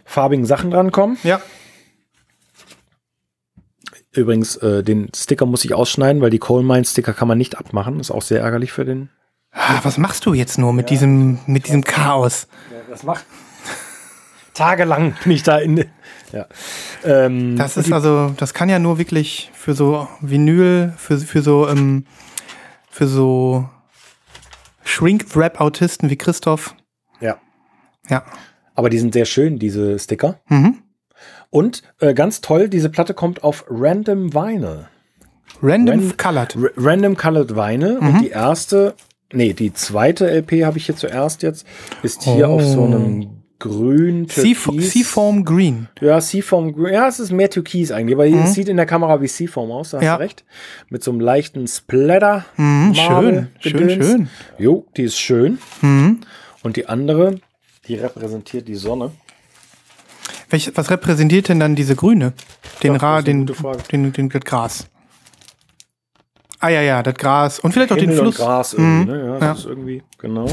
farbigen 0.04 0.46
Sachen 0.46 0.72
rankommen. 0.72 1.18
Ja. 1.22 1.40
Übrigens, 4.12 4.56
äh, 4.56 4.82
den 4.82 5.10
Sticker 5.14 5.46
muss 5.46 5.64
ich 5.64 5.74
ausschneiden, 5.74 6.22
weil 6.22 6.30
die 6.30 6.38
Coal 6.38 6.62
Mine 6.62 6.84
Sticker 6.84 7.12
kann 7.12 7.28
man 7.28 7.38
nicht 7.38 7.58
abmachen. 7.58 8.00
Ist 8.00 8.10
auch 8.10 8.22
sehr 8.22 8.40
ärgerlich 8.40 8.72
für 8.72 8.84
den. 8.84 9.10
Ah, 9.52 9.80
Was 9.82 9.98
machst 9.98 10.24
du 10.26 10.34
jetzt 10.34 10.58
nur 10.58 10.72
mit 10.72 10.90
diesem, 10.90 11.38
mit 11.46 11.66
diesem 11.66 11.84
Chaos? 11.84 12.48
Das 12.88 13.02
macht. 13.02 13.24
Tagelang 14.54 15.14
bin 15.22 15.32
ich 15.32 15.42
da 15.42 15.58
in. 15.58 15.84
Ja. 16.32 16.46
Ähm, 17.04 17.56
Das 17.56 17.76
ist 17.76 17.92
also, 17.92 18.34
das 18.36 18.54
kann 18.54 18.68
ja 18.68 18.78
nur 18.78 18.98
wirklich 18.98 19.50
für 19.54 19.74
so 19.74 20.08
Vinyl, 20.20 20.94
für, 20.96 21.18
für 21.18 21.42
so, 21.42 21.68
ähm, 21.68 22.04
für 22.98 23.06
so 23.06 23.64
Shrink-Wrap-Autisten 24.82 26.10
wie 26.10 26.16
Christoph. 26.16 26.74
ja. 27.20 27.36
Ja. 28.08 28.24
Aber 28.74 28.90
die 28.90 28.98
sind 28.98 29.12
sehr 29.12 29.24
schön, 29.24 29.58
diese 29.60 29.98
Sticker. 30.00 30.40
Mhm. 30.48 30.78
Und 31.50 31.82
äh, 32.00 32.12
ganz 32.14 32.40
toll, 32.40 32.68
diese 32.68 32.88
Platte 32.90 33.12
kommt 33.14 33.44
auf 33.44 33.64
Random 33.68 34.32
Vinyl. 34.34 34.88
Random 35.62 35.98
Ran- 36.00 36.16
Colored. 36.16 36.56
R 36.56 36.70
Random 36.76 37.16
Colored 37.16 37.54
Vinyl. 37.54 38.00
Mhm. 38.00 38.08
Und 38.08 38.20
die 38.22 38.30
erste, 38.30 38.94
nee, 39.32 39.52
die 39.52 39.72
zweite 39.74 40.26
LP 40.28 40.64
habe 40.64 40.78
ich 40.78 40.86
hier 40.86 40.96
zuerst 40.96 41.42
jetzt, 41.42 41.66
ist 42.02 42.22
hier 42.24 42.48
Oh. 42.48 42.54
auf 42.56 42.64
so 42.64 42.84
einem 42.84 43.37
grün. 43.58 44.26
Seaform 44.28 45.44
Green. 45.44 45.88
Ja, 46.00 46.20
Seaform 46.20 46.72
Grün. 46.72 46.92
Ja, 46.94 47.08
es 47.08 47.18
ist 47.20 47.32
mehr 47.32 47.50
Türkis 47.50 47.90
eigentlich, 47.92 48.14
aber 48.14 48.26
es 48.26 48.54
sieht 48.54 48.68
in 48.68 48.76
der 48.76 48.86
Kamera 48.86 49.20
wie 49.20 49.26
Seaform 49.28 49.70
aus, 49.72 49.90
da 49.90 49.98
hast 49.98 50.02
Mhm. 50.02 50.06
Ja. 50.06 50.16
du 50.16 50.22
recht. 50.22 50.44
Mit 50.90 51.02
so 51.04 51.10
einem 51.10 51.20
leichten 51.20 51.66
Splatter. 51.66 52.44
Mhm, 52.56 52.94
schön, 52.94 53.48
schön, 53.60 54.02
schön. 54.02 54.28
Jo, 54.58 54.86
die 54.96 55.02
ist 55.02 55.18
schön. 55.18 55.58
Mhm. 55.82 56.20
Und 56.62 56.76
die 56.76 56.86
andere, 56.88 57.40
die 57.86 57.94
repräsentiert 57.96 58.68
die 58.68 58.74
Sonne. 58.76 59.12
Welch, 60.50 60.70
was 60.74 60.90
repräsentiert 60.90 61.48
denn 61.48 61.60
dann 61.60 61.74
diese 61.74 61.94
Grüne? 61.94 62.32
Den 62.82 62.94
Das 62.94 63.02
Ra, 63.02 63.22
den, 63.22 63.46
den, 63.92 64.12
den, 64.12 64.28
das 64.30 64.42
Gras. 64.42 64.86
Ah 66.60 66.70
ja, 66.70 66.80
ja, 66.82 67.02
das 67.02 67.14
Gras. 67.14 67.58
Und 67.60 67.72
vielleicht 67.72 67.92
auch 67.92 67.96
den 67.96 68.08
Himmel 68.10 68.26
und 68.26 68.34
Fluss. 68.34 68.36
Gras 68.44 68.72
irgendwie, 68.72 69.10
Mhm. 69.12 69.16
ne? 69.18 69.26
Ja, 69.26 69.32
das 69.34 69.42
Ja. 69.42 69.52
ist 69.52 69.64
irgendwie, 69.66 70.02
genau. 70.18 70.46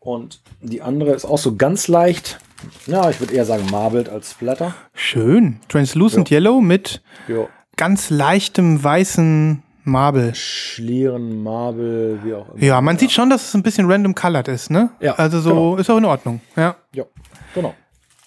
Und 0.00 0.40
die 0.62 0.80
andere 0.82 1.10
ist 1.12 1.24
auch 1.26 1.38
so 1.38 1.56
ganz 1.56 1.86
leicht, 1.86 2.38
ja, 2.86 3.10
ich 3.10 3.20
würde 3.20 3.34
eher 3.34 3.44
sagen 3.44 3.66
marbled 3.70 4.08
als 4.08 4.30
Splatter. 4.32 4.74
Schön. 4.94 5.60
Translucent 5.68 6.30
Yellow 6.30 6.60
mit 6.62 7.02
Ja. 7.28 7.46
ganz 7.76 8.08
leichtem 8.10 8.82
weißen 8.82 9.62
Marble. 9.84 10.34
Schlieren, 10.34 11.42
Marble, 11.42 12.18
wie 12.24 12.34
auch 12.34 12.48
immer. 12.54 12.62
Ja, 12.62 12.80
man 12.80 12.96
sieht 12.98 13.12
schon, 13.12 13.28
dass 13.30 13.48
es 13.48 13.54
ein 13.54 13.62
bisschen 13.62 13.90
random 13.90 14.14
colored 14.14 14.48
ist, 14.48 14.70
ne? 14.70 14.90
Ja, 15.00 15.14
Also 15.14 15.40
so 15.40 15.50
genau. 15.50 15.76
ist 15.76 15.90
auch 15.90 15.98
in 15.98 16.04
Ordnung. 16.06 16.40
Ja. 16.56 16.76
Ja, 16.94 17.04
genau. 17.54 17.74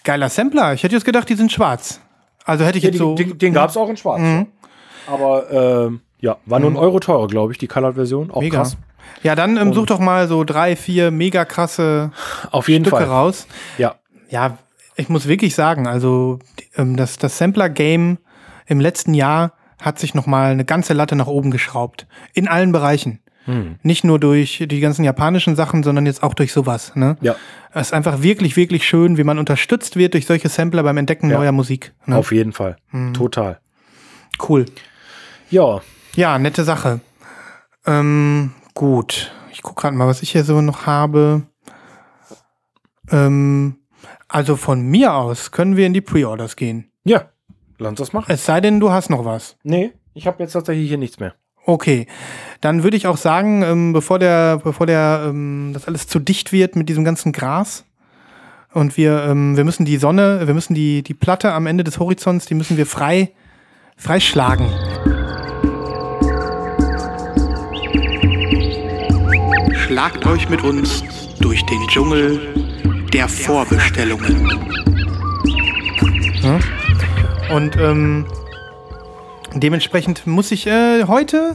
Geiler 0.04 0.30
Sampler. 0.30 0.74
Ich 0.74 0.84
hätte 0.84 0.96
jetzt 0.96 1.06
gedacht, 1.06 1.28
die 1.30 1.36
sind 1.36 1.52
schwarz. 1.52 2.02
Also 2.46 2.66
hätte 2.66 2.78
ich 2.78 2.84
Ja, 2.84 2.90
jetzt 2.90 2.96
die, 2.96 3.00
so. 3.00 3.16
den 3.16 3.38
den 3.38 3.54
gab 3.54 3.70
es 3.70 3.78
auch 3.78 3.88
in 3.90 3.98
Schwarz. 3.98 4.20
Mhm. 4.22 4.48
Aber 5.08 5.50
ähm, 5.52 6.02
ja, 6.20 6.38
war 6.46 6.60
nur 6.60 6.70
ein 6.72 6.76
Euro 6.76 7.00
teurer, 7.00 7.28
glaube 7.28 7.52
ich, 7.52 7.58
die 7.58 7.68
Colored-Version. 7.68 8.30
Auch 8.32 8.42
Mega. 8.42 8.58
krass. 8.60 8.78
Ja, 9.24 9.36
dann 9.36 9.58
ähm, 9.58 9.74
such 9.74 9.86
doch 9.88 10.00
mal 10.00 10.28
so 10.28 10.44
drei, 10.44 10.76
vier 10.76 11.12
mega 11.12 11.46
krasse 11.46 12.12
Auf 12.52 12.68
jeden 12.70 12.84
Stücke 12.86 12.98
Fall. 12.98 13.06
raus. 13.08 13.48
Ja, 13.78 13.96
Ja, 14.30 14.58
ich 14.96 15.10
muss 15.10 15.28
wirklich 15.28 15.56
sagen, 15.56 15.88
also 15.88 16.40
ähm, 16.76 16.98
das, 16.98 17.18
das 17.18 17.38
Sampler-Game 17.38 18.18
im 18.66 18.80
letzten 18.80 19.14
Jahr 19.14 19.54
hat 19.82 20.00
sich 20.00 20.14
noch 20.14 20.28
mal 20.28 20.52
eine 20.52 20.66
ganze 20.66 20.94
Latte 20.94 21.16
nach 21.16 21.28
oben 21.28 21.52
geschraubt. 21.52 22.08
In 22.34 22.48
allen 22.48 22.72
Bereichen. 22.72 23.20
Hm. 23.46 23.76
Nicht 23.82 24.06
nur 24.06 24.20
durch 24.20 24.64
die 24.70 24.80
ganzen 24.80 25.04
japanischen 25.04 25.56
Sachen, 25.58 25.84
sondern 25.84 26.06
jetzt 26.06 26.24
auch 26.24 26.34
durch 26.34 26.54
sowas. 26.54 26.96
Ne? 26.96 27.18
ja, 27.20 27.36
Es 27.74 27.88
ist 27.88 27.94
einfach 27.94 28.22
wirklich, 28.22 28.56
wirklich 28.56 28.88
schön, 28.88 29.18
wie 29.18 29.26
man 29.26 29.38
unterstützt 29.40 29.98
wird 29.98 30.14
durch 30.14 30.26
solche 30.26 30.48
Sampler 30.48 30.84
beim 30.84 30.96
Entdecken 30.96 31.30
Ja. 31.30 31.40
neuer 31.40 31.52
Musik. 31.52 31.92
Ne? 32.06 32.16
auf 32.16 32.32
jeden 32.32 32.54
Fall. 32.54 32.78
Mhm. 32.92 33.14
Total. 33.14 33.60
Cool. 34.48 34.66
Ja, 35.50 35.82
Ja, 36.16 36.40
nette 36.40 36.64
Sache. 36.64 37.02
Ähm, 37.86 38.52
gut. 38.74 39.32
Ich 39.52 39.62
gucke 39.62 39.82
gerade 39.82 39.96
mal, 39.96 40.08
was 40.08 40.22
ich 40.22 40.32
hier 40.32 40.44
so 40.44 40.62
noch 40.62 40.86
habe. 40.86 41.44
Ähm, 43.12 43.78
also 44.28 44.56
von 44.56 44.82
mir 44.82 45.14
aus 45.14 45.52
können 45.52 45.76
wir 45.76 45.86
in 45.86 45.94
die 45.94 46.02
Pre-Orders 46.02 46.56
gehen. 46.56 46.92
ja, 47.04 47.30
lass 47.78 47.90
uns 47.90 48.00
das 48.00 48.14
machen. 48.14 48.32
Es 48.32 48.46
sei 48.46 48.62
denn, 48.62 48.80
du 48.80 48.92
hast 48.92 49.10
noch 49.10 49.26
was. 49.26 49.58
Nee, 49.64 49.94
ich 50.14 50.28
habe 50.28 50.42
jetzt 50.42 50.54
tatsächlich 50.54 50.88
hier 50.88 50.98
nichts 50.98 51.20
mehr. 51.20 51.36
Okay, 51.66 52.08
dann 52.62 52.84
würde 52.84 52.98
ich 52.98 53.08
auch 53.08 53.18
sagen, 53.18 53.64
ähm, 53.64 53.94
bevor 53.94 54.20
der, 54.20 54.58
bevor 54.58 54.86
der, 54.86 55.26
ähm, 55.28 55.72
das 55.74 55.88
alles 55.88 56.08
zu 56.08 56.20
dicht 56.20 56.52
wird 56.52 56.76
mit 56.76 56.90
diesem 56.90 57.06
ganzen 57.06 57.32
Gras 57.32 57.86
und 58.74 58.98
wir, 58.98 59.24
ähm, 59.24 59.56
wir 59.56 59.64
müssen 59.64 59.86
die 59.86 59.98
Sonne, 59.98 60.46
wir 60.46 60.54
müssen 60.54 60.74
die, 60.74 61.04
die 61.04 61.14
Platte 61.14 61.54
am 61.54 61.68
Ende 61.68 61.84
des 61.84 62.00
Horizonts, 62.00 62.48
die 62.48 62.56
müssen 62.56 62.76
wir 62.76 62.86
frei, 62.86 63.32
freischlagen. 63.96 64.68
Schlagt 69.94 70.26
euch 70.26 70.50
mit 70.50 70.64
uns 70.64 71.04
durch 71.40 71.64
den 71.68 71.88
Dschungel 71.88 72.42
der 73.14 73.30
Vorbestellungen. 73.30 74.50
Und 77.52 77.78
ähm, 77.78 78.26
dementsprechend 79.54 80.26
muss 80.26 80.50
ich 80.50 80.66
äh, 80.66 81.04
heute 81.04 81.54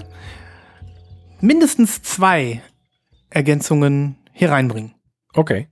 mindestens 1.41 2.01
zwei 2.03 2.63
Ergänzungen 3.29 4.15
hier 4.33 4.53
reinbringen. 4.53 4.95
Okay. 5.35 5.67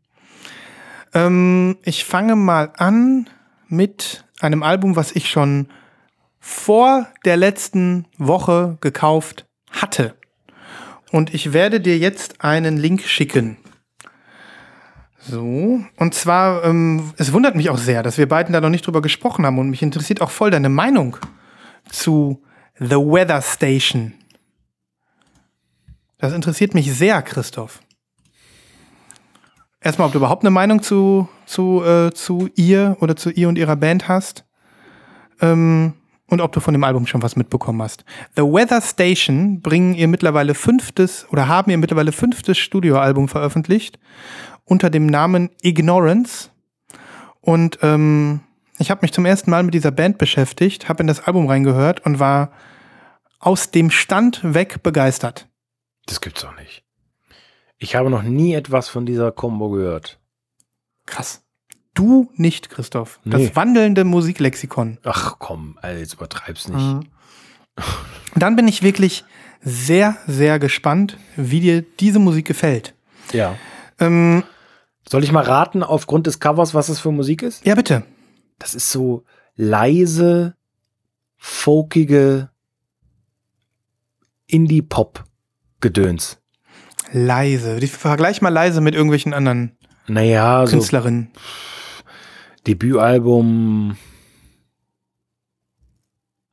Ähm, 1.14 1.78
ich 1.84 2.04
fange 2.04 2.34
mal 2.34 2.72
an 2.78 3.30
mit 3.68 4.24
einem 4.40 4.64
Album, 4.64 4.96
was 4.96 5.12
ich 5.12 5.30
schon 5.30 5.68
vor 6.40 7.06
der 7.24 7.36
letzten 7.36 8.06
Woche 8.18 8.76
gekauft 8.80 9.46
hatte. 9.70 10.15
Und 11.10 11.32
ich 11.34 11.52
werde 11.52 11.80
dir 11.80 11.98
jetzt 11.98 12.40
einen 12.42 12.76
Link 12.76 13.02
schicken. 13.02 13.58
So, 15.18 15.80
und 15.96 16.14
zwar, 16.14 16.64
ähm, 16.64 17.12
es 17.16 17.32
wundert 17.32 17.56
mich 17.56 17.70
auch 17.70 17.78
sehr, 17.78 18.02
dass 18.02 18.16
wir 18.16 18.28
beiden 18.28 18.52
da 18.52 18.60
noch 18.60 18.68
nicht 18.68 18.86
drüber 18.86 19.02
gesprochen 19.02 19.44
haben 19.44 19.58
und 19.58 19.70
mich 19.70 19.82
interessiert 19.82 20.20
auch 20.20 20.30
voll 20.30 20.50
deine 20.50 20.68
Meinung 20.68 21.16
zu 21.88 22.42
The 22.78 22.96
Weather 22.96 23.42
Station. 23.42 24.14
Das 26.18 26.32
interessiert 26.32 26.74
mich 26.74 26.92
sehr, 26.92 27.22
Christoph. 27.22 27.80
Erstmal, 29.80 30.06
ob 30.06 30.12
du 30.12 30.18
überhaupt 30.18 30.42
eine 30.42 30.50
Meinung 30.50 30.82
zu, 30.82 31.28
zu, 31.44 31.82
äh, 31.84 32.12
zu 32.12 32.48
ihr 32.54 32.96
oder 33.00 33.16
zu 33.16 33.30
ihr 33.30 33.48
und 33.48 33.58
ihrer 33.58 33.76
Band 33.76 34.08
hast. 34.08 34.44
Ähm, 35.40 35.94
und 36.28 36.40
ob 36.40 36.52
du 36.52 36.60
von 36.60 36.74
dem 36.74 36.84
Album 36.84 37.06
schon 37.06 37.22
was 37.22 37.36
mitbekommen 37.36 37.82
hast. 37.82 38.04
The 38.34 38.42
Weather 38.42 38.80
Station 38.80 39.60
bringen 39.60 39.94
ihr 39.94 40.08
mittlerweile 40.08 40.54
fünftes 40.54 41.26
oder 41.30 41.48
haben 41.48 41.70
ihr 41.70 41.78
mittlerweile 41.78 42.12
fünftes 42.12 42.58
Studioalbum 42.58 43.28
veröffentlicht 43.28 43.98
unter 44.64 44.90
dem 44.90 45.06
Namen 45.06 45.50
Ignorance. 45.62 46.50
Und 47.40 47.78
ähm, 47.82 48.40
ich 48.78 48.90
habe 48.90 49.02
mich 49.02 49.12
zum 49.12 49.24
ersten 49.24 49.50
Mal 49.50 49.62
mit 49.62 49.74
dieser 49.74 49.92
Band 49.92 50.18
beschäftigt, 50.18 50.88
habe 50.88 51.02
in 51.02 51.06
das 51.06 51.20
Album 51.20 51.46
reingehört 51.46 52.04
und 52.04 52.18
war 52.18 52.50
aus 53.38 53.70
dem 53.70 53.90
Stand 53.90 54.40
weg 54.42 54.82
begeistert. 54.82 55.48
Das 56.06 56.20
gibt's 56.20 56.42
doch 56.42 56.56
nicht. 56.56 56.84
Ich 57.78 57.94
habe 57.94 58.10
noch 58.10 58.22
nie 58.22 58.54
etwas 58.54 58.88
von 58.88 59.06
dieser 59.06 59.32
Combo 59.32 59.70
gehört. 59.70 60.18
Krass. 61.04 61.45
Du 61.96 62.30
nicht, 62.36 62.68
Christoph. 62.70 63.18
Das 63.24 63.40
Nee. 63.40 63.50
wandelnde 63.54 64.04
Musiklexikon. 64.04 64.98
Ach 65.02 65.36
komm, 65.38 65.78
Alter, 65.80 65.98
jetzt 65.98 66.14
übertreib's 66.14 66.68
nicht. 66.68 66.78
Mhm. 66.78 67.06
Dann 68.36 68.54
bin 68.54 68.68
ich 68.68 68.82
wirklich 68.82 69.24
sehr, 69.62 70.16
sehr 70.26 70.58
gespannt, 70.58 71.16
wie 71.36 71.60
dir 71.60 71.82
diese 71.82 72.18
Musik 72.18 72.46
gefällt. 72.46 72.94
Ja. 73.32 73.56
Ähm, 73.98 74.44
Soll 75.08 75.24
ich 75.24 75.32
mal 75.32 75.42
raten, 75.44 75.82
aufgrund 75.82 76.26
des 76.26 76.38
Covers, 76.38 76.74
was 76.74 76.88
es 76.90 77.00
für 77.00 77.10
Musik 77.12 77.42
ist? 77.42 77.64
ja, 77.64 77.74
bitte. 77.74 78.02
Das 78.58 78.74
ist 78.74 78.90
so 78.90 79.24
leise, 79.54 80.54
folkige 81.38 82.50
Indie-Pop-Gedöns. 84.46 86.38
Leise. 87.12 87.78
Ich 87.80 87.92
vergleich 87.92 88.42
mal 88.42 88.48
leise 88.50 88.80
mit 88.80 88.94
irgendwelchen 88.94 89.32
anderen 89.32 89.76
Naja, 90.08 90.66
so 90.66 90.72
Künstlerinnen. 90.72 91.30
Debütalbum. 92.66 93.96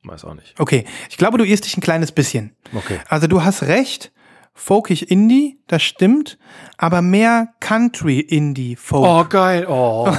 Weiß 0.04 0.26
auch 0.26 0.36
nicht. 0.36 0.60
Okay, 0.60 0.86
ich 1.10 1.18
glaube, 1.18 1.38
du 1.38 1.46
irrst 1.46 1.66
dich 1.66 1.78
ein 1.78 1.82
kleines 1.82 2.12
bisschen. 2.12 2.56
Okay. 2.74 3.00
Also 3.08 3.28
du 3.28 3.44
hast 3.44 3.64
recht, 3.64 4.12
folkig 4.54 5.10
Indie, 5.10 5.60
das 5.68 5.82
stimmt, 5.82 6.38
aber 6.78 7.02
mehr 7.02 7.54
Country 7.60 8.20
Indie 8.20 8.76
Folk. 8.76 9.06
Oh, 9.08 9.26
geil. 9.30 9.66
Oh. 9.68 10.14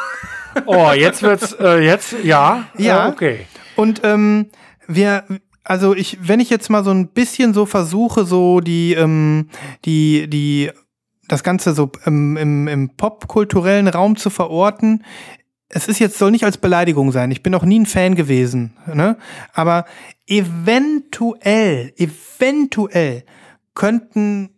oh, 0.66 0.92
jetzt 0.92 1.22
wird's, 1.22 1.52
äh, 1.54 1.78
jetzt, 1.78 2.14
ja. 2.22 2.68
Ja. 2.76 3.08
Äh, 3.08 3.10
okay. 3.10 3.46
Und 3.76 4.02
ähm, 4.04 4.50
wir, 4.86 5.24
also 5.64 5.94
ich, 5.94 6.18
wenn 6.20 6.40
ich 6.40 6.50
jetzt 6.50 6.68
mal 6.68 6.84
so 6.84 6.90
ein 6.90 7.08
bisschen 7.08 7.54
so 7.54 7.64
versuche, 7.64 8.24
so 8.24 8.60
die, 8.60 8.92
ähm, 8.92 9.48
die, 9.86 10.28
die, 10.28 10.70
das 11.32 11.42
Ganze 11.42 11.72
so 11.72 11.90
ähm, 12.04 12.36
im, 12.36 12.68
im 12.68 12.90
popkulturellen 12.90 13.88
Raum 13.88 14.16
zu 14.16 14.28
verorten, 14.28 15.02
es 15.70 15.88
ist 15.88 15.98
jetzt, 15.98 16.18
soll 16.18 16.30
nicht 16.30 16.44
als 16.44 16.58
Beleidigung 16.58 17.10
sein. 17.10 17.30
Ich 17.30 17.42
bin 17.42 17.54
auch 17.54 17.64
nie 17.64 17.80
ein 17.80 17.86
Fan 17.86 18.14
gewesen, 18.14 18.76
ne? 18.92 19.16
Aber 19.54 19.86
eventuell, 20.26 21.94
eventuell 21.96 23.24
könnten 23.74 24.50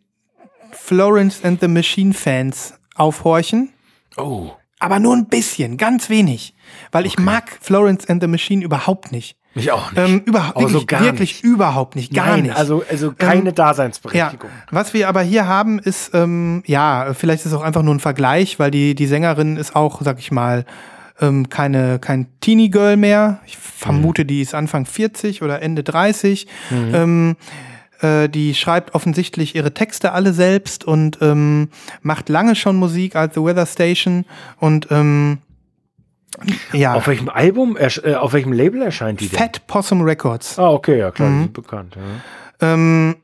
Florence 0.73 1.45
and 1.45 1.61
the 1.61 1.69
Machine 1.69 2.13
Fans 2.13 2.75
aufhorchen. 2.97 3.73
Oh. 4.17 4.51
Aber 4.81 4.99
nur 4.99 5.15
ein 5.15 5.29
bisschen, 5.29 5.77
ganz 5.77 6.11
wenig. 6.11 6.57
Weil 6.91 7.07
ich 7.07 7.21
mag 7.21 7.57
Florence 7.61 8.09
and 8.09 8.21
the 8.21 8.27
Machine 8.27 8.65
überhaupt 8.65 9.13
nicht. 9.13 9.39
Mich 9.55 9.71
auch 9.71 9.93
nicht. 9.93 10.01
Ähm, 10.09 10.23
überhaupt, 10.25 10.57
Aber 10.57 10.67
so 10.69 10.75
wirklich, 10.75 10.87
gar 10.89 11.03
wirklich 11.03 11.35
nicht. 11.35 11.45
überhaupt 11.45 11.97
nicht, 11.97 12.13
gar 12.13 12.27
Nein, 12.29 12.43
nicht. 12.45 12.57
Also, 12.57 12.83
also 12.91 13.13
keine 13.13 13.47
Ja, 13.47 13.53
Daseinsberechtigung. 13.53 14.51
was 14.71 14.95
wir 14.95 15.09
aber 15.09 15.23
hier 15.23 15.47
haben, 15.47 15.79
ist, 15.79 16.13
ähm, 16.15 16.63
ja, 16.67 17.15
vielleicht 17.15 17.41
ist 17.45 17.53
es 17.53 17.55
auch 17.55 17.63
einfach 17.63 17.83
nur 17.83 17.95
ein 17.95 18.01
Vergleich, 18.01 18.59
weil 18.59 18.71
die, 18.71 18.95
die 18.95 19.07
Sängerin 19.07 19.57
ist 19.57 19.77
auch, 19.77 20.03
sag 20.03 20.19
ich 20.19 20.33
mal, 20.33 20.65
ähm, 21.21 21.49
keine, 21.49 22.01
kein 22.01 22.27
Teenie 22.41 22.71
Girl 22.71 22.97
mehr. 22.97 23.39
Ich 23.47 23.57
vermute, 23.57 24.25
die 24.25 24.41
ist 24.41 24.55
Anfang 24.55 24.87
40 24.87 25.43
oder 25.43 25.63
Ende 25.63 25.85
30. 25.85 26.49
Ähm, 26.93 27.37
äh, 28.01 28.29
die 28.29 28.55
schreibt 28.55 28.95
offensichtlich 28.97 29.55
ihre 29.55 29.73
Texte 29.73 30.11
alle 30.13 30.33
selbst 30.33 30.85
und 30.85 31.19
ähm, 31.21 31.69
macht 32.03 32.29
lange 32.29 32.57
schon 32.57 32.75
Musik 32.75 33.15
als 33.15 33.35
The 33.35 33.41
Weather 33.43 33.67
Station 33.67 34.25
und 34.59 34.89
ähm, 34.91 35.39
ja, 36.73 36.95
Auf 36.95 37.07
welchem 37.07 37.29
Album, 37.29 37.77
äh, 37.77 38.15
auf 38.15 38.33
welchem 38.33 38.53
Label 38.53 38.83
erscheint 38.83 39.21
die 39.21 39.29
denn? 39.29 39.39
Fat 39.39 39.67
Possum 39.67 40.03
Records. 40.03 40.59
Ah, 40.59 40.71
okay, 40.71 40.99
ja 40.99 41.11
klar, 41.11 41.29
Mhm. 41.29 41.35
die 41.39 41.43
sind 41.45 41.53
bekannt. 41.53 41.97
Ja. 42.61 42.73
Ähm, 42.75 43.17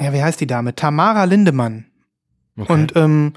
ja, 0.00 0.12
wie 0.12 0.22
heißt 0.22 0.40
die 0.40 0.46
Dame? 0.46 0.74
Tamara 0.74 1.24
Lindemann. 1.24 1.86
Okay. 2.58 2.72
Und 2.72 2.96
ähm, 2.96 3.32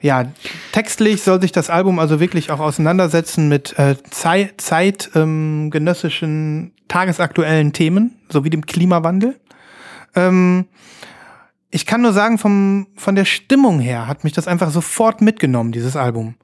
ja, 0.00 0.26
textlich 0.72 1.22
soll 1.22 1.40
sich 1.40 1.52
das 1.52 1.70
Album 1.70 1.98
also 1.98 2.20
wirklich 2.20 2.50
auch 2.50 2.60
auseinandersetzen 2.60 3.48
mit 3.48 3.78
äh, 3.78 3.96
Zeit, 4.10 4.60
zeitgenössischen, 4.60 6.28
ähm, 6.28 6.72
tagesaktuellen 6.88 7.72
Themen, 7.72 8.16
sowie 8.28 8.50
dem 8.50 8.66
Klimawandel. 8.66 9.40
Ähm, 10.14 10.66
ich 11.74 11.86
kann 11.86 12.02
nur 12.02 12.12
sagen, 12.12 12.38
vom, 12.38 12.86
von 12.94 13.16
der 13.16 13.24
Stimmung 13.24 13.80
her 13.80 14.06
hat 14.06 14.22
mich 14.22 14.32
das 14.32 14.46
einfach 14.46 14.70
sofort 14.70 15.20
mitgenommen, 15.20 15.72
dieses 15.72 15.96
Album. 15.96 16.36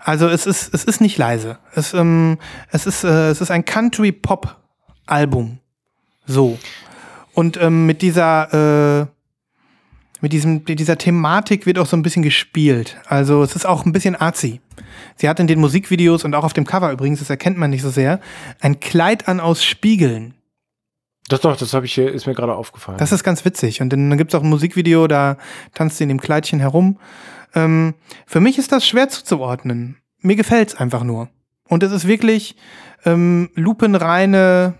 Also 0.00 0.28
es 0.28 0.44
ist, 0.44 0.74
es 0.74 0.84
ist 0.84 1.00
nicht 1.00 1.16
leise. 1.16 1.56
Es, 1.74 1.94
ähm, 1.94 2.36
es, 2.70 2.84
ist, 2.84 3.02
äh, 3.02 3.30
es 3.30 3.40
ist 3.40 3.50
ein 3.50 3.64
Country-Pop-Album. 3.64 5.58
So. 6.26 6.58
Und 7.32 7.56
ähm, 7.62 7.86
mit 7.86 8.02
dieser, 8.02 9.00
äh, 9.00 9.06
mit 10.20 10.34
diesem, 10.34 10.66
dieser 10.66 10.98
Thematik 10.98 11.64
wird 11.64 11.78
auch 11.78 11.86
so 11.86 11.96
ein 11.96 12.02
bisschen 12.02 12.22
gespielt. 12.22 12.98
Also 13.06 13.42
es 13.42 13.56
ist 13.56 13.64
auch 13.64 13.86
ein 13.86 13.92
bisschen 13.92 14.16
arzi. 14.16 14.60
Sie 15.16 15.30
hat 15.30 15.40
in 15.40 15.46
den 15.46 15.60
Musikvideos 15.60 16.24
und 16.24 16.34
auch 16.34 16.44
auf 16.44 16.52
dem 16.52 16.66
Cover 16.66 16.92
übrigens, 16.92 17.20
das 17.20 17.30
erkennt 17.30 17.56
man 17.56 17.70
nicht 17.70 17.82
so 17.82 17.90
sehr, 17.90 18.20
ein 18.60 18.80
Kleid 18.80 19.28
an 19.28 19.40
aus 19.40 19.64
Spiegeln. 19.64 20.34
Das 21.28 21.40
doch, 21.40 21.56
das 21.56 21.72
habe 21.72 21.86
ich 21.86 21.94
hier, 21.94 22.12
ist 22.12 22.26
mir 22.26 22.34
gerade 22.34 22.54
aufgefallen. 22.54 22.98
Das 22.98 23.12
ist 23.12 23.24
ganz 23.24 23.44
witzig. 23.44 23.80
Und 23.80 23.90
dann, 23.90 24.16
gibt 24.18 24.34
es 24.34 24.38
auch 24.38 24.42
ein 24.42 24.50
Musikvideo, 24.50 25.06
da 25.06 25.38
tanzt 25.72 25.96
sie 25.96 26.02
in 26.04 26.08
dem 26.08 26.20
Kleidchen 26.20 26.60
herum. 26.60 26.98
Ähm, 27.54 27.94
für 28.26 28.40
mich 28.40 28.58
ist 28.58 28.72
das 28.72 28.86
schwer 28.86 29.08
zuzuordnen. 29.08 29.96
Mir 30.20 30.36
gefällt 30.36 30.68
es 30.68 30.74
einfach 30.74 31.02
nur. 31.02 31.30
Und 31.66 31.82
es 31.82 31.92
ist 31.92 32.06
wirklich 32.06 32.56
ähm, 33.06 33.48
lupenreine 33.54 34.74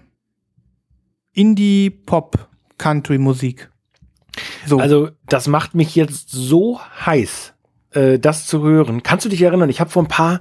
Indie-Pop-Country-Musik. 1.32 3.70
So. 4.66 4.80
Also, 4.80 5.08
das 5.26 5.46
macht 5.46 5.74
mich 5.74 5.94
jetzt 5.94 6.30
so 6.30 6.78
heiß, 7.06 7.54
äh, 7.92 8.18
das 8.18 8.46
zu 8.46 8.62
hören. 8.62 9.02
Kannst 9.02 9.24
du 9.24 9.30
dich 9.30 9.40
erinnern? 9.40 9.70
Ich 9.70 9.80
habe 9.80 9.88
vor 9.90 10.02
ein 10.02 10.08
paar 10.08 10.40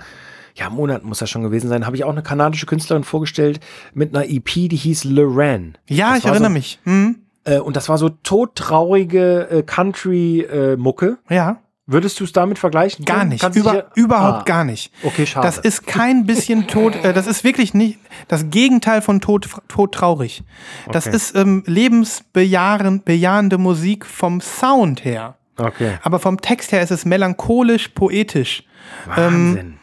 ja, 0.55 0.69
Monaten 0.69 1.07
muss 1.07 1.19
das 1.19 1.29
schon 1.29 1.43
gewesen 1.43 1.67
sein, 1.67 1.85
habe 1.85 1.95
ich 1.95 2.03
auch 2.03 2.11
eine 2.11 2.23
kanadische 2.23 2.65
Künstlerin 2.65 3.03
vorgestellt 3.03 3.59
mit 3.93 4.15
einer 4.15 4.29
EP, 4.29 4.45
die 4.45 4.75
hieß 4.75 5.05
Loran. 5.05 5.77
Ja, 5.87 6.09
das 6.09 6.19
ich 6.19 6.25
erinnere 6.25 6.49
so, 6.49 6.53
mich. 6.53 6.79
Mhm. 6.85 7.15
Äh, 7.43 7.59
und 7.59 7.75
das 7.75 7.89
war 7.89 7.97
so 7.97 8.09
todtraurige 8.09 9.49
äh, 9.49 9.63
Country-Mucke. 9.63 11.17
Äh, 11.29 11.35
ja. 11.35 11.59
Würdest 11.85 12.17
du 12.19 12.23
es 12.23 12.31
damit 12.31 12.59
vergleichen? 12.59 13.03
Gar 13.03 13.25
nicht. 13.25 13.43
Über, 13.55 13.87
überhaupt 13.95 14.41
ah. 14.41 14.43
gar 14.45 14.63
nicht. 14.63 14.93
Okay, 15.03 15.25
schade. 15.25 15.45
Das 15.45 15.57
ist 15.57 15.85
kein 15.85 16.25
bisschen 16.25 16.67
tot, 16.67 16.95
äh, 17.03 17.11
das 17.11 17.27
ist 17.27 17.43
wirklich 17.43 17.73
nicht 17.73 17.99
das 18.29 18.49
Gegenteil 18.49 19.01
von 19.01 19.19
tot, 19.19 19.49
tot 19.67 19.93
traurig. 19.93 20.43
Das 20.91 21.07
okay. 21.07 21.15
ist 21.15 21.35
ähm, 21.35 21.63
lebensbejahende 21.65 23.57
Musik 23.57 24.05
vom 24.05 24.39
Sound 24.39 25.03
her. 25.03 25.35
Okay. 25.57 25.97
Aber 26.03 26.19
vom 26.19 26.39
Text 26.39 26.71
her 26.71 26.81
ist 26.81 26.91
es 26.91 27.03
melancholisch, 27.03 27.89
poetisch. 27.89 28.63
Wahnsinn. 29.05 29.57
Ähm, 29.57 29.73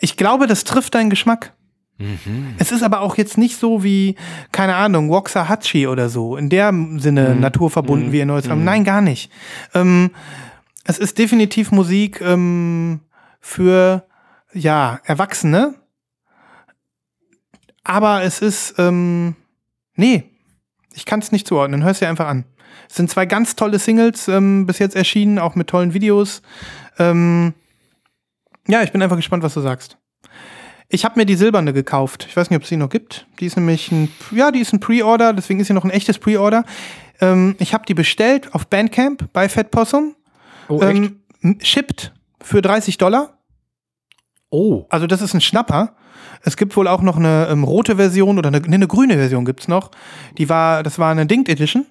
ich 0.00 0.16
glaube, 0.16 0.46
das 0.46 0.64
trifft 0.64 0.94
deinen 0.94 1.10
Geschmack. 1.10 1.52
Mhm. 1.98 2.54
Es 2.58 2.70
ist 2.70 2.82
aber 2.82 3.00
auch 3.00 3.16
jetzt 3.16 3.38
nicht 3.38 3.58
so 3.58 3.82
wie, 3.82 4.14
keine 4.52 4.76
Ahnung, 4.76 5.10
Waxahachie 5.10 5.88
oder 5.88 6.08
so, 6.08 6.36
in 6.36 6.48
der 6.48 6.72
Sinne 6.96 7.34
mhm. 7.34 7.40
naturverbunden 7.40 8.08
mhm. 8.08 8.12
wie 8.12 8.18
ihr 8.18 8.26
neues. 8.26 8.48
Mhm. 8.48 8.64
Nein, 8.64 8.84
gar 8.84 9.00
nicht. 9.00 9.32
Ähm, 9.74 10.10
es 10.84 10.98
ist 10.98 11.18
definitiv 11.18 11.72
Musik 11.72 12.20
ähm, 12.20 13.00
für, 13.40 14.06
ja, 14.52 15.00
Erwachsene. 15.04 15.74
Aber 17.82 18.22
es 18.22 18.40
ist, 18.40 18.74
ähm, 18.78 19.34
nee, 19.96 20.24
ich 20.94 21.04
kann 21.04 21.20
es 21.20 21.32
nicht 21.32 21.48
zuordnen. 21.48 21.82
Hör 21.82 21.90
es 21.90 21.98
dir 21.98 22.08
einfach 22.08 22.28
an. 22.28 22.44
Es 22.88 22.96
sind 22.96 23.10
zwei 23.10 23.26
ganz 23.26 23.56
tolle 23.56 23.78
Singles 23.78 24.28
ähm, 24.28 24.66
bis 24.66 24.78
jetzt 24.78 24.94
erschienen, 24.96 25.38
auch 25.38 25.54
mit 25.54 25.68
tollen 25.68 25.94
Videos. 25.94 26.42
Ähm, 26.98 27.54
ja, 28.68 28.82
ich 28.82 28.92
bin 28.92 29.02
einfach 29.02 29.16
gespannt, 29.16 29.42
was 29.42 29.54
du 29.54 29.60
sagst. 29.60 29.98
Ich 30.90 31.04
habe 31.04 31.18
mir 31.18 31.26
die 31.26 31.34
silberne 31.34 31.72
gekauft. 31.72 32.26
Ich 32.28 32.36
weiß 32.36 32.48
nicht, 32.48 32.56
ob 32.56 32.62
es 32.62 32.68
sie 32.68 32.76
noch 32.76 32.88
gibt. 32.88 33.26
Die 33.40 33.46
ist 33.46 33.56
nämlich 33.56 33.92
ein, 33.92 34.08
ja, 34.30 34.50
die 34.50 34.60
ist 34.60 34.72
ein 34.72 34.80
Pre-Order, 34.80 35.34
deswegen 35.34 35.60
ist 35.60 35.66
sie 35.66 35.74
noch 35.74 35.84
ein 35.84 35.90
echtes 35.90 36.18
Pre-Order. 36.18 36.64
Ähm, 37.20 37.56
ich 37.58 37.74
habe 37.74 37.84
die 37.86 37.94
bestellt 37.94 38.54
auf 38.54 38.66
Bandcamp 38.66 39.32
bei 39.32 39.48
Fat 39.48 39.70
Possum. 39.70 40.14
Oh, 40.68 40.80
echt? 40.80 41.12
Ähm, 41.42 41.58
shipped 41.62 42.12
für 42.40 42.62
30 42.62 42.96
Dollar. 42.98 43.38
Oh. 44.50 44.86
Also 44.88 45.06
das 45.06 45.20
ist 45.20 45.34
ein 45.34 45.40
Schnapper. 45.40 45.94
Es 46.42 46.56
gibt 46.56 46.76
wohl 46.76 46.88
auch 46.88 47.02
noch 47.02 47.16
eine 47.16 47.48
ähm, 47.50 47.64
rote 47.64 47.96
Version 47.96 48.38
oder 48.38 48.48
eine, 48.48 48.62
eine 48.62 48.86
grüne 48.86 49.14
Version 49.14 49.44
gibt's 49.44 49.68
noch. 49.68 49.90
Die 50.38 50.48
war, 50.48 50.82
das 50.82 50.98
war 50.98 51.10
eine 51.10 51.26
Dinged 51.26 51.48
Edition. 51.48 51.86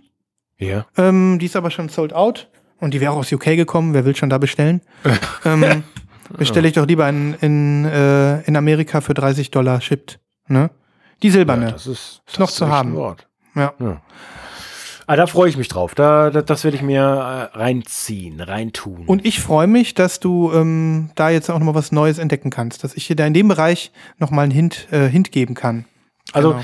Ja. 0.58 0.88
Ähm, 0.98 1.38
die 1.40 1.46
ist 1.46 1.56
aber 1.56 1.70
schon 1.70 1.90
sold 1.90 2.14
out. 2.14 2.50
Und 2.80 2.94
die 2.94 3.02
wäre 3.02 3.12
auch 3.12 3.18
aus 3.18 3.32
UK 3.32 3.46
gekommen. 3.56 3.94
Wer 3.94 4.06
will 4.06 4.16
schon 4.16 4.30
da 4.30 4.38
bestellen? 4.38 4.82
ähm, 5.46 5.84
Bestelle 6.36 6.68
ich 6.68 6.74
doch 6.74 6.88
lieber 6.88 7.08
in, 7.08 7.34
in, 7.36 7.86
äh, 7.86 8.42
in 8.42 8.56
Amerika 8.56 9.02
für 9.02 9.14
30 9.14 9.52
Dollar 9.52 9.82
shipped. 9.82 10.20
Ne? 10.48 10.70
Die 11.24 11.30
silberne. 11.30 11.68
Ja, 11.68 11.72
das 11.72 11.88
ist, 11.88 12.22
das 12.26 12.40
noch 12.40 12.50
ist 12.50 12.56
zu 12.56 12.68
haben. 12.68 12.96
Wort. 12.96 13.28
Ja. 13.56 13.74
ja. 13.80 14.02
Ah, 15.10 15.16
da 15.16 15.26
freue 15.26 15.48
ich 15.50 15.56
mich 15.56 15.70
drauf. 15.70 15.96
Da, 15.96 16.30
da 16.30 16.42
das 16.42 16.66
werde 16.66 16.76
ich 16.76 16.84
mir 16.84 17.02
äh, 17.02 17.58
reinziehen, 17.58 18.42
reintun. 18.42 19.06
Und 19.06 19.26
ich 19.26 19.40
freue 19.40 19.68
mich, 19.68 19.94
dass 19.94 20.20
du 20.20 20.52
ähm, 20.54 21.12
da 21.16 21.30
jetzt 21.30 21.50
auch 21.50 21.60
noch 21.60 21.66
mal 21.66 21.76
was 21.76 21.94
Neues 21.94 22.18
entdecken 22.18 22.50
kannst, 22.50 22.84
dass 22.84 22.94
ich 22.94 23.08
dir 23.08 23.16
da 23.16 23.26
in 23.26 23.34
dem 23.34 23.48
Bereich 23.48 23.92
noch 24.20 24.32
mal 24.32 24.42
einen 24.42 24.52
Hint, 24.52 24.88
äh, 24.92 25.08
Hint 25.08 25.32
geben 25.32 25.56
kann. 25.56 25.86
Also 26.34 26.58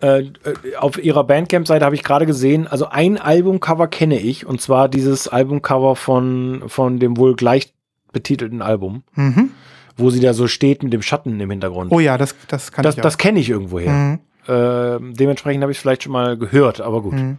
genau. 0.00 0.14
äh, 0.14 0.32
auf 0.78 0.96
ihrer 0.96 1.24
Bandcamp-Seite 1.24 1.84
habe 1.84 1.94
ich 1.94 2.02
gerade 2.02 2.24
gesehen, 2.24 2.66
also 2.66 2.86
ein 2.86 3.18
Albumcover 3.18 3.86
kenne 3.86 4.18
ich, 4.18 4.46
und 4.46 4.62
zwar 4.62 4.88
dieses 4.88 5.28
Albumcover 5.28 5.94
von, 5.94 6.62
von 6.68 6.98
dem 6.98 7.18
wohl 7.18 7.36
gleich 7.36 7.74
betitelten 8.12 8.62
Album, 8.62 9.02
mhm. 9.14 9.50
wo 9.96 10.10
sie 10.10 10.20
da 10.20 10.34
so 10.34 10.46
steht 10.46 10.82
mit 10.82 10.92
dem 10.92 11.02
Schatten 11.02 11.38
im 11.40 11.50
Hintergrund. 11.50 11.92
Oh 11.92 12.00
ja, 12.00 12.18
das, 12.18 12.34
das 12.48 12.72
kann 12.72 12.82
das, 12.82 12.94
ich 12.94 13.00
auch. 13.00 13.02
Das 13.02 13.18
kenne 13.18 13.40
ich 13.40 13.48
irgendwoher. 13.48 13.90
Mhm. 13.90 14.18
Äh, 14.46 15.14
dementsprechend 15.14 15.62
habe 15.62 15.72
ich 15.72 15.78
es 15.78 15.82
vielleicht 15.82 16.02
schon 16.02 16.12
mal 16.12 16.36
gehört, 16.36 16.80
aber 16.80 17.02
gut. 17.02 17.14
Mhm. 17.14 17.38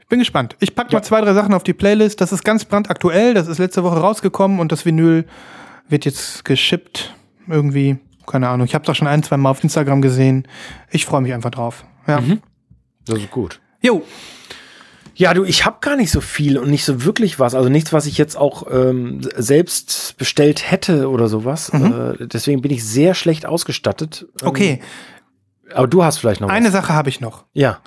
Ich 0.00 0.06
bin 0.08 0.18
gespannt. 0.18 0.56
Ich 0.60 0.74
packe 0.74 0.92
ja. 0.92 0.98
mal 0.98 1.02
zwei, 1.02 1.20
drei 1.22 1.32
Sachen 1.32 1.54
auf 1.54 1.62
die 1.62 1.72
Playlist. 1.72 2.20
Das 2.20 2.32
ist 2.32 2.44
ganz 2.44 2.66
brandaktuell. 2.66 3.32
Das 3.32 3.48
ist 3.48 3.58
letzte 3.58 3.82
Woche 3.82 3.98
rausgekommen 3.98 4.60
und 4.60 4.70
das 4.70 4.84
Vinyl 4.84 5.24
wird 5.88 6.04
jetzt 6.04 6.44
geschippt. 6.44 7.14
Irgendwie, 7.48 7.96
keine 8.26 8.48
Ahnung. 8.48 8.66
Ich 8.66 8.74
habe 8.74 8.82
es 8.82 8.90
auch 8.90 8.94
schon 8.94 9.08
ein, 9.08 9.22
zwei 9.22 9.38
Mal 9.38 9.50
auf 9.50 9.62
Instagram 9.62 10.02
gesehen. 10.02 10.46
Ich 10.90 11.06
freue 11.06 11.22
mich 11.22 11.32
einfach 11.32 11.50
drauf. 11.50 11.84
Ja. 12.06 12.20
Mhm. 12.20 12.42
Das 13.06 13.18
ist 13.18 13.30
gut. 13.30 13.60
Jo. 13.80 14.02
Ja, 15.22 15.34
du, 15.34 15.44
ich 15.44 15.64
habe 15.64 15.76
gar 15.80 15.94
nicht 15.94 16.10
so 16.10 16.20
viel 16.20 16.58
und 16.58 16.68
nicht 16.68 16.84
so 16.84 17.04
wirklich 17.04 17.38
was. 17.38 17.54
Also 17.54 17.68
nichts, 17.68 17.92
was 17.92 18.06
ich 18.06 18.18
jetzt 18.18 18.36
auch 18.36 18.66
ähm, 18.68 19.20
selbst 19.36 20.16
bestellt 20.18 20.68
hätte 20.68 21.08
oder 21.08 21.28
sowas. 21.28 21.72
Mhm. 21.72 22.16
Äh, 22.18 22.26
deswegen 22.26 22.60
bin 22.60 22.72
ich 22.72 22.84
sehr 22.84 23.14
schlecht 23.14 23.46
ausgestattet. 23.46 24.26
Ähm, 24.40 24.48
okay. 24.48 24.80
Aber 25.72 25.86
du 25.86 26.02
hast 26.02 26.18
vielleicht 26.18 26.40
noch 26.40 26.48
Eine 26.48 26.66
was. 26.66 26.72
Sache 26.72 26.92
habe 26.92 27.08
ich 27.08 27.20
noch. 27.20 27.44
Ja. 27.52 27.78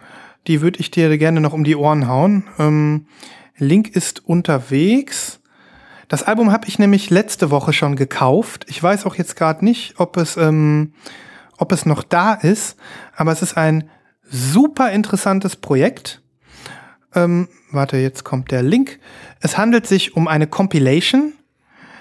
Die 0.48 0.62
würde 0.62 0.80
ich 0.80 0.92
dir 0.92 1.18
gerne 1.18 1.42
noch 1.42 1.52
um 1.52 1.66
die 1.66 1.76
Ohren 1.76 2.08
hauen. 2.08 2.46
Ähm, 2.58 3.08
Link 3.58 3.90
ist 3.94 4.26
unterwegs. 4.26 5.42
Das 6.08 6.24
Album 6.24 6.54
habe 6.54 6.70
ich 6.70 6.80
nämlich 6.80 7.10
letzte 7.10 7.52
Woche 7.52 7.74
schon 7.74 7.98
gekauft. 7.98 8.66
Ich 8.70 8.82
weiß 8.82 9.06
auch 9.06 9.16
jetzt 9.16 9.36
gerade 9.36 9.66
nicht, 9.66 9.96
ob 9.98 10.16
es, 10.16 10.38
ähm, 10.38 10.94
ob 11.58 11.74
es 11.74 11.86
noch 11.86 12.04
da 12.04 12.34
ist, 12.34 12.78
aber 13.14 13.34
es 13.34 13.42
ist 13.42 13.58
ein 13.58 13.90
super 14.24 14.94
interessantes 14.94 15.58
Projekt. 15.58 16.22
Ähm, 17.16 17.48
warte, 17.72 17.98
jetzt 17.98 18.24
kommt 18.24 18.52
der 18.52 18.62
Link. 18.62 19.00
Es 19.40 19.58
handelt 19.58 19.88
sich 19.88 20.16
um 20.16 20.28
eine 20.28 20.48
Compilation, 20.48 21.34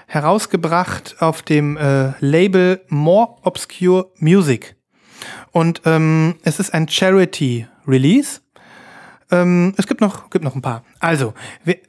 herausgebracht 0.07 1.15
auf 1.19 1.41
dem 1.41 1.77
äh, 1.77 2.13
Label 2.19 2.81
More 2.89 3.37
Obscure 3.43 4.11
Music. 4.19 4.75
Und 5.51 5.81
ähm, 5.85 6.35
es 6.43 6.59
ist 6.59 6.73
ein 6.73 6.87
Charity-Release. 6.87 8.41
Ähm, 9.31 9.73
es 9.77 9.87
gibt 9.87 10.01
noch, 10.01 10.29
gibt 10.29 10.43
noch 10.43 10.55
ein 10.55 10.61
paar. 10.61 10.83
Also, 10.99 11.33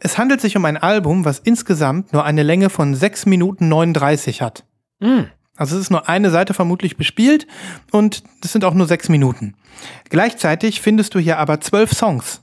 es 0.01 0.17
handelt 0.17 0.41
sich 0.41 0.57
um 0.57 0.65
ein 0.65 0.77
Album, 0.77 1.25
was 1.25 1.41
insgesamt 1.41 2.13
nur 2.13 2.25
eine 2.25 2.43
Länge 2.43 2.71
von 2.71 2.95
6 2.95 3.27
Minuten 3.27 3.69
39 3.69 4.41
hat. 4.41 4.65
Mm. 5.01 5.25
Also 5.59 5.77
es 5.77 5.83
ist 5.83 5.91
nur 5.91 6.07
eine 6.07 6.31
Seite 6.31 6.53
vermutlich 6.53 6.99
bespielt 6.99 7.47
und 7.91 8.25
das 8.43 8.53
sind 8.53 8.65
auch 8.65 8.75
nur 8.75 8.87
6 8.87 9.09
Minuten. 9.09 9.55
Gleichzeitig 10.11 10.83
findest 10.83 11.15
du 11.15 11.19
hier 11.19 11.39
aber 11.39 11.61
zwölf 11.63 11.93
Songs. 11.93 12.43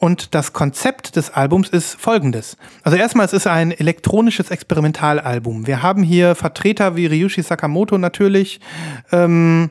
Und 0.00 0.34
das 0.36 0.52
Konzept 0.52 1.16
des 1.16 1.30
Albums 1.30 1.70
ist 1.70 2.00
folgendes. 2.00 2.56
Also 2.84 2.96
erstmal, 2.96 3.26
es 3.26 3.32
ist 3.32 3.48
ein 3.48 3.72
elektronisches 3.72 4.50
Experimentalalbum. 4.50 5.66
Wir 5.66 5.82
haben 5.82 6.04
hier 6.04 6.36
Vertreter 6.36 6.94
wie 6.94 7.06
Ryushi 7.06 7.42
Sakamoto 7.42 7.98
natürlich, 7.98 8.60
ähm, 9.10 9.70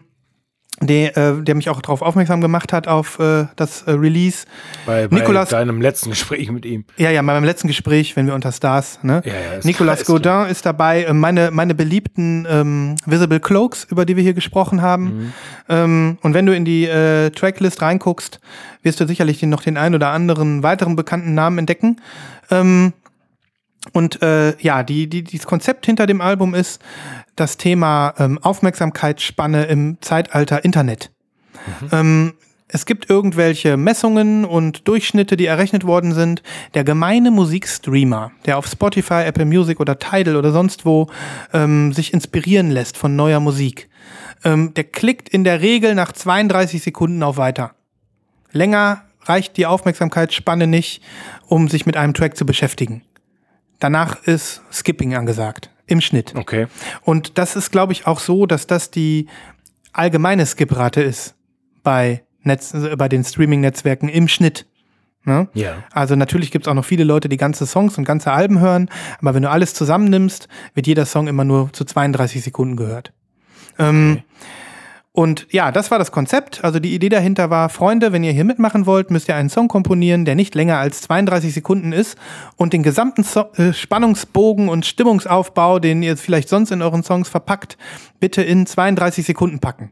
der, 0.80 1.18
äh, 1.18 1.42
der 1.42 1.56
mich 1.56 1.70
auch 1.70 1.82
darauf 1.82 2.02
aufmerksam 2.02 2.40
gemacht 2.40 2.72
hat 2.72 2.88
auf 2.88 3.20
äh, 3.20 3.46
das 3.56 3.82
äh, 3.84 3.92
Release. 3.92 4.46
Bei, 4.86 5.08
bei 5.08 5.18
Nicolas, 5.18 5.50
deinem 5.50 5.82
letzten 5.82 6.12
Gespräch 6.12 6.52
mit 6.52 6.66
ihm. 6.66 6.86
Ja, 6.98 7.10
ja, 7.10 7.22
bei 7.22 7.34
meinem 7.34 7.46
letzten 7.46 7.68
Gespräch, 7.68 8.16
wenn 8.16 8.28
wir 8.28 8.36
unter 8.36 8.52
Stars, 8.52 9.00
ne? 9.02 9.24
Ja, 9.26 9.34
ja, 9.34 9.40
Nicolas 9.64 10.06
Godin 10.06 10.22
klar. 10.22 10.50
ist 10.50 10.66
dabei, 10.66 11.04
äh, 11.04 11.14
meine, 11.14 11.50
meine 11.52 11.74
beliebten 11.74 12.48
ähm, 12.50 12.96
Visible 13.06 13.40
Cloaks, 13.40 13.86
über 13.86 14.06
die 14.06 14.16
wir 14.16 14.24
hier 14.24 14.36
gesprochen 14.36 14.82
haben. 14.82 15.04
Mhm. 15.04 15.34
Ähm, 15.70 16.18
und 16.22 16.34
wenn 16.34 16.46
du 16.46 16.56
in 16.56 16.64
die 16.64 16.86
äh, 16.86 17.32
Tracklist 17.32 17.82
reinguckst, 17.82 18.40
wirst 18.84 19.00
du 19.00 19.08
sicherlich 19.08 19.42
noch 19.44 19.64
den 19.64 19.78
einen 19.78 19.96
oder 19.96 20.10
anderen 20.10 20.62
weiteren 20.62 20.96
bekannten 20.96 21.34
Namen 21.34 21.58
entdecken. 21.58 22.00
Ähm, 22.52 22.94
Und 23.94 24.22
äh, 24.22 24.58
ja, 24.60 24.84
die, 24.84 25.08
die, 25.08 25.24
dieses 25.24 25.48
Konzept 25.48 25.86
hinter 25.86 26.08
dem 26.08 26.20
Album 26.20 26.54
ist 26.54 26.82
das 27.38 27.58
Thema 27.58 28.14
ähm, 28.18 28.38
Aufmerksamkeitsspanne 28.42 29.66
im 29.66 29.98
Zeitalter 30.02 30.66
Internet. 30.66 31.12
Ähm, 31.92 32.34
es 32.70 32.86
gibt 32.86 33.10
irgendwelche 33.10 33.78
Messungen 33.78 34.44
und 34.44 34.88
Durchschnitte, 34.88 35.38
die 35.38 35.46
errechnet 35.46 35.86
worden 35.86 36.14
sind. 36.14 36.44
Der 36.74 36.84
gemeine 36.84 37.32
Musikstreamer, 37.32 38.32
der 38.46 38.58
auf 38.58 38.68
Spotify, 38.68 39.24
Apple 39.26 39.46
Music 39.46 39.80
oder 39.80 40.00
Tidal 40.00 40.36
oder 40.36 40.52
sonst 40.52 40.86
wo 40.86 41.08
ähm, 41.54 41.94
sich 41.94 42.14
inspirieren 42.14 42.70
lässt 42.70 42.98
von 42.98 43.16
neuer 43.16 43.40
Musik, 43.40 43.90
ähm, 44.44 44.74
der 44.74 44.84
klickt 44.84 45.30
in 45.30 45.46
der 45.46 45.62
Regel 45.62 45.96
nach 45.96 46.12
32 46.12 46.84
Sekunden 46.84 47.24
auf 47.24 47.38
Weiter. 47.38 47.72
Länger 48.52 49.04
reicht 49.24 49.56
die 49.58 49.66
Aufmerksamkeitsspanne 49.66 50.68
nicht, 50.68 51.02
um 51.48 51.70
sich 51.70 51.86
mit 51.86 51.96
einem 51.96 52.14
Track 52.14 52.36
zu 52.36 52.46
beschäftigen. 52.46 53.04
Danach 53.80 54.24
ist 54.24 54.62
Skipping 54.72 55.16
angesagt, 55.16 55.70
im 55.88 56.02
Schnitt. 56.02 56.34
Okay. 56.36 56.68
Und 57.02 57.38
das 57.38 57.56
ist, 57.56 57.72
glaube 57.72 57.94
ich, 57.94 58.06
auch 58.06 58.20
so, 58.20 58.46
dass 58.46 58.68
das 58.68 58.92
die 58.92 59.28
allgemeine 59.94 60.46
Skiprate 60.46 61.02
ist 61.02 61.36
bei, 61.84 62.24
Netz, 62.44 62.74
äh, 62.74 62.96
bei 62.96 63.10
den 63.10 63.24
Streaming-Netzwerken 63.24 64.10
im 64.10 64.28
Schnitt. 64.28 64.68
Ne? 65.24 65.50
Ja. 65.54 65.84
Also 65.92 66.16
natürlich 66.16 66.52
gibt 66.52 66.66
es 66.66 66.72
auch 66.72 66.76
noch 66.76 66.86
viele 66.86 67.04
Leute, 67.04 67.28
die 67.28 67.38
ganze 67.38 67.66
Songs 67.66 67.98
und 67.98 68.06
ganze 68.06 68.32
Alben 68.32 68.60
hören, 68.60 68.90
aber 69.20 69.34
wenn 69.34 69.44
du 69.44 69.50
alles 69.50 69.74
zusammennimmst, 69.74 70.48
wird 70.74 70.88
jeder 70.88 71.06
Song 71.06 71.28
immer 71.28 71.44
nur 71.44 71.74
zu 71.74 71.84
32 71.84 72.44
Sekunden 72.44 72.78
gehört. 72.78 73.12
Ähm, 73.78 74.24
Und 75.18 75.48
ja, 75.50 75.72
das 75.72 75.90
war 75.90 75.98
das 75.98 76.12
Konzept. 76.12 76.64
Also 76.64 76.78
die 76.78 76.94
Idee 76.94 77.10
dahinter 77.10 77.50
war, 77.50 77.70
Freunde, 77.70 78.14
wenn 78.14 78.24
ihr 78.24 78.34
hier 78.34 78.44
mitmachen 78.44 78.86
wollt, 78.86 79.10
müsst 79.10 79.28
ihr 79.28 79.36
einen 79.36 79.50
Song 79.50 79.68
komponieren, 79.68 80.26
der 80.26 80.36
nicht 80.36 80.54
länger 80.54 80.78
als 80.78 81.02
32 81.02 81.56
Sekunden 81.56 81.92
ist 81.92 82.20
und 82.56 82.72
den 82.72 82.84
gesamten 82.84 83.24
so 83.24 83.46
äh, 83.56 83.74
Spannungsbogen 83.74 84.70
und 84.70 84.86
Stimmungsaufbau, 84.86 85.80
den 85.80 86.04
ihr 86.04 86.18
vielleicht 86.18 86.50
sonst 86.50 86.70
in 86.70 86.84
euren 86.84 87.02
Songs 87.02 87.30
verpackt, 87.30 87.80
bitte 88.20 88.44
in 88.44 88.68
32 88.68 89.26
Sekunden 89.26 89.58
packen. 89.58 89.90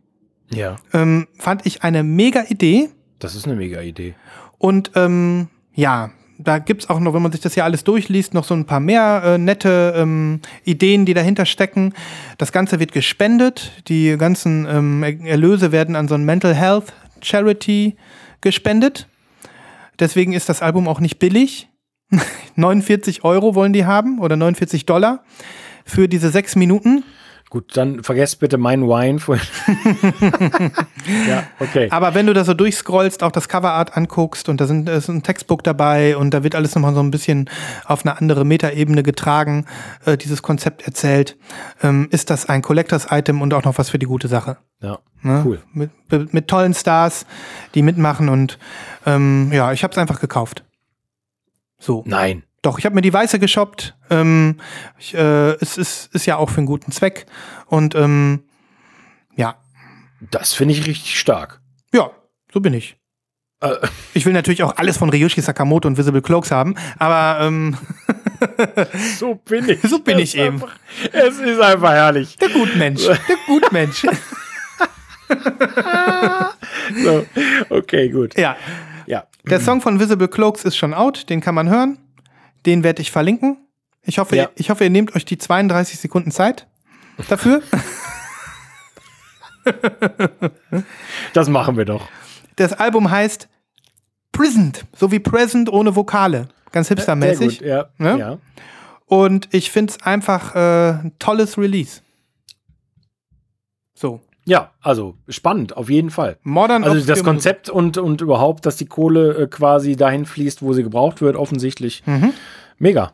Ja. 0.53 0.76
Ähm, 0.93 1.26
fand 1.39 1.65
ich 1.65 1.81
eine 1.81 2.03
mega 2.03 2.43
Idee. 2.47 2.89
Das 3.18 3.34
ist 3.34 3.47
eine 3.47 3.56
mega 3.56 3.81
Idee. 3.81 4.14
Und 4.60 4.91
ähm, 4.93 5.47
ja, 5.73 6.11
da 6.37 6.59
gibt's 6.59 6.89
auch 6.89 6.99
noch, 6.99 7.13
wenn 7.13 7.21
man 7.21 7.31
sich 7.31 7.41
das 7.41 7.53
hier 7.53 7.63
alles 7.63 7.83
durchliest, 7.83 8.33
noch 8.33 8.43
so 8.43 8.53
ein 8.53 8.65
paar 8.65 8.79
mehr 8.79 9.21
äh, 9.25 9.37
nette 9.37 9.93
ähm, 9.95 10.41
Ideen, 10.65 11.05
die 11.05 11.13
dahinter 11.13 11.45
stecken. 11.45 11.93
Das 12.37 12.51
Ganze 12.51 12.79
wird 12.79 12.91
gespendet. 12.91 13.71
Die 13.87 14.17
ganzen 14.17 14.67
ähm, 14.69 15.03
Er- 15.03 15.19
Erlöse 15.25 15.71
werden 15.71 15.95
an 15.95 16.07
so 16.07 16.15
ein 16.15 16.25
Mental 16.25 16.53
Health 16.53 16.93
Charity 17.21 17.95
gespendet. 18.41 19.07
Deswegen 19.99 20.33
ist 20.33 20.49
das 20.49 20.61
Album 20.61 20.87
auch 20.87 20.99
nicht 20.99 21.19
billig. 21.19 21.69
49 22.55 23.23
Euro 23.23 23.55
wollen 23.55 23.73
die 23.73 23.85
haben 23.85 24.19
oder 24.19 24.35
49 24.35 24.85
Dollar 24.85 25.23
für 25.85 26.07
diese 26.07 26.29
sechs 26.29 26.55
Minuten. 26.55 27.03
Gut, 27.56 27.77
dann 27.77 28.03
vergesst 28.03 28.41
bitte 28.41 28.57
mein 28.57 28.82
Wine 28.82 29.18
vorhin. 29.18 29.48
ja, 31.26 31.44
okay. 31.61 31.88
Aber 31.90 32.14
wenn 32.14 32.27
du 32.27 32.34
da 32.34 32.44
so 32.44 32.53
durchscrollst, 32.53 33.23
auch 33.23 33.32
das 33.32 33.48
Coverart 33.48 33.95
anguckst 33.95 34.49
und 34.49 34.60
da 34.60 34.68
sind, 34.68 34.90
ist 34.90 35.07
ein 35.07 35.23
Textbook 35.23 35.64
dabei 35.64 36.18
und 36.18 36.34
da 36.34 36.44
wird 36.44 36.53
alles 36.53 36.76
nochmal 36.76 36.94
so 36.94 36.99
ein 36.99 37.11
bisschen 37.11 37.49
auf 37.86 38.06
eine 38.06 38.18
andere 38.19 38.44
Metaebene 38.44 39.03
getragen, 39.03 39.68
äh, 40.06 40.18
dieses 40.18 40.41
Konzept 40.41 40.86
erzählt, 40.86 41.38
ähm, 41.82 42.10
ist 42.11 42.30
das 42.30 42.49
ein 42.49 42.61
Collectors-Item 42.61 43.41
und 43.41 43.53
auch 43.53 43.64
noch 43.64 43.77
was 43.77 43.90
für 43.90 43.99
die 43.99 44.06
gute 44.06 44.27
Sache. 44.27 44.57
Ja, 44.82 44.99
Ne? 45.22 45.41
cool. 45.45 45.64
Mit, 45.72 45.91
mit, 46.11 46.34
mit 46.34 46.48
tollen 46.49 46.73
Stars, 46.73 47.26
die 47.73 47.84
mitmachen 47.84 48.27
und 48.27 48.60
ähm, 49.06 49.49
ja, 49.53 49.72
ich 49.72 49.82
habe 49.84 49.91
es 49.94 49.98
einfach 49.98 50.19
gekauft. 50.19 50.65
So. 51.80 52.03
Nein. 52.06 52.44
Doch, 52.65 52.79
ich 52.79 52.85
habe 52.85 52.95
mir 52.95 53.01
die 53.01 53.13
weiße 53.13 53.37
geshoppt. 53.37 53.95
Ähm, 54.09 54.57
ich, 54.97 55.13
äh, 55.13 55.51
es 55.61 55.77
ist, 55.77 56.09
ist 56.15 56.25
ja 56.25 56.37
auch 56.37 56.49
für 56.49 56.57
einen 56.57 56.65
guten 56.65 56.91
Zweck. 56.91 57.27
Und 57.67 57.93
ähm, 57.93 58.43
ja, 59.35 59.53
Das 60.31 60.53
finde 60.53 60.73
ich 60.73 60.87
richtig 60.87 61.19
stark. 61.19 61.61
ja, 61.93 62.09
so 62.51 62.59
bin 62.61 62.73
ich. 62.73 62.97
Äh, 63.61 63.75
Ich 64.15 64.25
will 64.25 64.33
natürlich 64.33 64.63
auch 64.63 64.77
alles 64.77 64.97
von 64.97 65.11
Ryushi 65.11 65.41
Sakamoto 65.41 65.87
und 65.87 65.97
Visible 65.99 66.23
Cloaks 66.23 66.49
haben, 66.49 66.73
aber 66.97 67.45
ähm, 67.45 67.77
so 69.19 69.35
bin 69.35 69.69
ich. 69.69 69.81
So 69.83 69.99
bin 69.99 70.17
Es 70.17 70.23
ich 70.23 70.35
ist 70.35 70.41
eben. 70.41 70.55
Einfach, 70.55 70.75
es 71.11 71.37
ist 71.37 71.59
einfach 71.61 71.91
herrlich. 71.91 72.35
der 72.37 72.49
Gutmensch, 72.49 73.03
der 73.05 73.17
Gutmensch. 73.45 74.05
So, 77.03 77.25
okay, 77.69 78.09
gut. 78.09 78.35
ja, 78.37 78.55
Ja. 79.05 79.25
der 79.43 79.59
Song 79.59 79.81
von 79.81 79.99
Visible 79.99 80.27
Cloaks 80.27 80.63
ist 80.63 80.77
schon 80.77 80.93
out, 80.95 81.29
den 81.29 81.41
kann 81.41 81.53
man 81.55 81.69
hören. 81.69 81.97
Den 82.65 82.83
werde 82.83 83.01
ich 83.01 83.11
verlinken. 83.11 83.57
Ich 84.03 84.17
hoffe, 84.19 84.35
Ja. 84.35 84.43
ihr, 84.43 84.51
ich 84.55 84.69
hoffe, 84.69 84.83
ihr 84.83 84.89
nehmt 84.89 85.15
euch 85.15 85.25
die 85.25 85.37
32 85.37 85.99
Sekunden 85.99 86.31
Zeit 86.31 86.67
dafür. 87.29 87.61
Das 91.33 91.49
machen 91.49 91.75
wir 91.77 91.85
doch. 91.85 92.07
Das 92.55 92.73
Album 92.73 93.09
heißt 93.09 93.47
Prisoned, 94.31 94.85
so 94.95 95.11
wie 95.11 95.19
Present 95.19 95.71
ohne 95.71 95.95
Vokale. 95.95 96.49
Ganz 96.71 96.87
Sehr 96.87 96.97
hipstermäßig. 96.97 97.59
gut, 97.59 97.67
ja. 97.67 97.85
Ne? 97.97 98.17
ja. 98.19 98.37
Und 99.07 99.53
ich 99.53 99.71
finde 99.71 99.91
es 99.93 100.01
einfach 100.03 100.55
äh, 100.55 100.91
ein 101.03 101.13
tolles 101.19 101.57
Release. 101.57 102.01
So. 103.93 104.21
Ja, 104.45 104.72
also 104.81 105.15
spannend, 105.27 105.76
auf 105.76 105.89
jeden 105.89 106.11
Fall. 106.11 106.38
Modern 106.43 106.84
Also 106.84 107.05
das 107.05 107.23
Konzept 107.23 107.69
und, 107.69 107.97
und 107.97 108.22
überhaupt, 108.22 108.65
dass 108.65 108.77
die 108.77 108.85
Kohle 108.85 109.34
äh, 109.35 109.47
quasi 109.47 109.95
dahin 109.95 110.26
fließt, 110.26 110.61
wo 110.61 110.73
sie 110.73 110.84
gebraucht 110.84 111.22
wird, 111.22 111.35
offensichtlich. 111.35 112.03
Mhm. 112.05 112.31
Mega. 112.77 113.13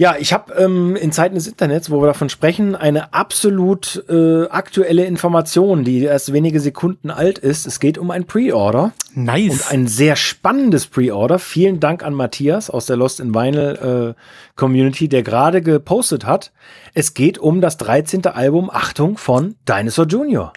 Ja. 0.00 0.16
Ich 0.18 0.32
habe 0.32 0.54
ähm, 0.54 0.96
in 0.96 1.12
Zeiten 1.12 1.34
des 1.34 1.46
Internets, 1.46 1.90
wo 1.90 2.00
wir 2.00 2.06
davon 2.06 2.30
sprechen, 2.30 2.74
eine 2.74 3.12
absolut 3.12 4.02
äh, 4.08 4.46
aktuelle 4.46 5.04
Information, 5.04 5.84
die 5.84 6.02
erst 6.04 6.32
wenige 6.32 6.58
Sekunden 6.58 7.10
alt 7.10 7.38
ist. 7.38 7.66
Es 7.66 7.80
geht 7.80 7.98
um 7.98 8.10
ein 8.10 8.24
Pre-Order 8.24 8.92
Nice. 9.14 9.52
und 9.52 9.70
ein 9.70 9.86
sehr 9.86 10.16
spannendes 10.16 10.86
Pre-Order. 10.86 11.38
Vielen 11.38 11.80
Dank 11.80 12.02
an 12.02 12.14
Matthias 12.14 12.70
aus 12.70 12.86
der 12.86 12.96
Lost 12.96 13.20
in 13.20 13.34
Vinyl 13.34 14.14
äh, 14.16 14.20
Community, 14.56 15.06
der 15.06 15.22
gerade 15.22 15.60
gepostet 15.60 16.24
hat. 16.24 16.50
Es 16.94 17.12
geht 17.12 17.36
um 17.36 17.60
das 17.60 17.76
13. 17.76 18.24
Album, 18.24 18.70
Achtung, 18.72 19.18
von 19.18 19.56
Dinosaur 19.68 20.06
Jr. 20.06 20.54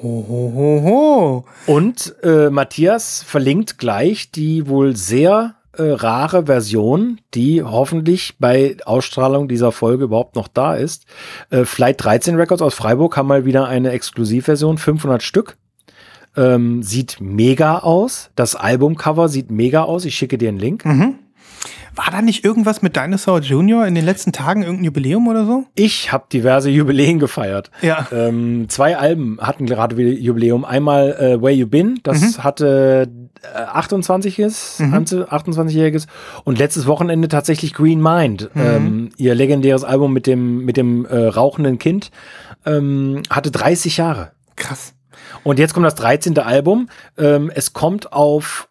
ho, 0.00 0.26
ho, 0.28 0.52
ho, 0.54 0.82
ho. 0.84 1.44
Und 1.66 2.14
äh, 2.22 2.50
Matthias 2.50 3.24
verlinkt 3.24 3.78
gleich 3.78 4.30
die 4.30 4.68
wohl 4.68 4.94
sehr 4.94 5.56
äh, 5.78 5.92
rare 5.92 6.46
Version, 6.46 7.20
die 7.34 7.62
hoffentlich 7.62 8.36
bei 8.38 8.76
Ausstrahlung 8.84 9.48
dieser 9.48 9.72
Folge 9.72 10.04
überhaupt 10.04 10.36
noch 10.36 10.48
da 10.48 10.74
ist. 10.74 11.06
Äh, 11.50 11.64
Flight 11.64 12.02
13 12.04 12.36
Records 12.36 12.62
aus 12.62 12.74
Freiburg 12.74 13.16
haben 13.16 13.28
mal 13.28 13.44
wieder 13.44 13.66
eine 13.66 13.90
Exklusivversion, 13.90 14.78
500 14.78 15.22
Stück. 15.22 15.56
Ähm, 16.36 16.82
sieht 16.82 17.18
mega 17.20 17.78
aus. 17.78 18.30
Das 18.34 18.56
Albumcover 18.56 19.28
sieht 19.28 19.50
mega 19.50 19.82
aus. 19.82 20.04
Ich 20.04 20.16
schicke 20.16 20.38
dir 20.38 20.48
einen 20.48 20.58
Link. 20.58 20.84
War 21.94 22.10
da 22.10 22.22
nicht 22.22 22.44
irgendwas 22.44 22.82
mit 22.82 22.96
Dinosaur 22.96 23.40
Jr. 23.40 23.86
in 23.86 23.94
den 23.94 24.04
letzten 24.04 24.32
Tagen, 24.32 24.62
irgendein 24.62 24.84
Jubiläum 24.84 25.28
oder 25.28 25.46
so? 25.46 25.64
Ich 25.74 26.12
habe 26.12 26.24
diverse 26.32 26.70
Jubiläen 26.70 27.18
gefeiert. 27.18 27.70
Ja. 27.82 28.08
Ähm, 28.10 28.68
zwei 28.68 28.96
Alben 28.96 29.38
hatten 29.40 29.66
gerade 29.66 29.96
wieder 29.96 30.10
Jubiläum. 30.10 30.64
Einmal 30.64 31.12
äh, 31.12 31.40
Where 31.40 31.52
You 31.52 31.66
Been, 31.68 32.00
das 32.02 32.42
hatte 32.42 33.08
äh, 33.42 33.78
28-jähriges, 33.78 34.80
28-jähriges 34.80 36.06
und 36.44 36.58
letztes 36.58 36.86
Wochenende 36.86 37.28
tatsächlich 37.28 37.74
Green 37.74 38.02
Mind, 38.02 38.50
ähm, 38.56 39.10
ihr 39.16 39.34
legendäres 39.34 39.84
Album 39.84 40.12
mit 40.12 40.26
dem 40.26 40.64
mit 40.64 40.76
dem 40.76 41.04
äh, 41.04 41.26
rauchenden 41.26 41.78
Kind, 41.78 42.10
ähm, 42.66 43.22
hatte 43.30 43.50
30 43.50 43.98
Jahre. 43.98 44.32
Krass. 44.56 44.94
Und 45.42 45.58
jetzt 45.58 45.74
kommt 45.74 45.86
das 45.86 45.94
13. 45.94 46.38
Album. 46.38 46.88
Ähm, 47.18 47.50
es 47.54 47.72
kommt 47.72 48.12
auf, 48.12 48.68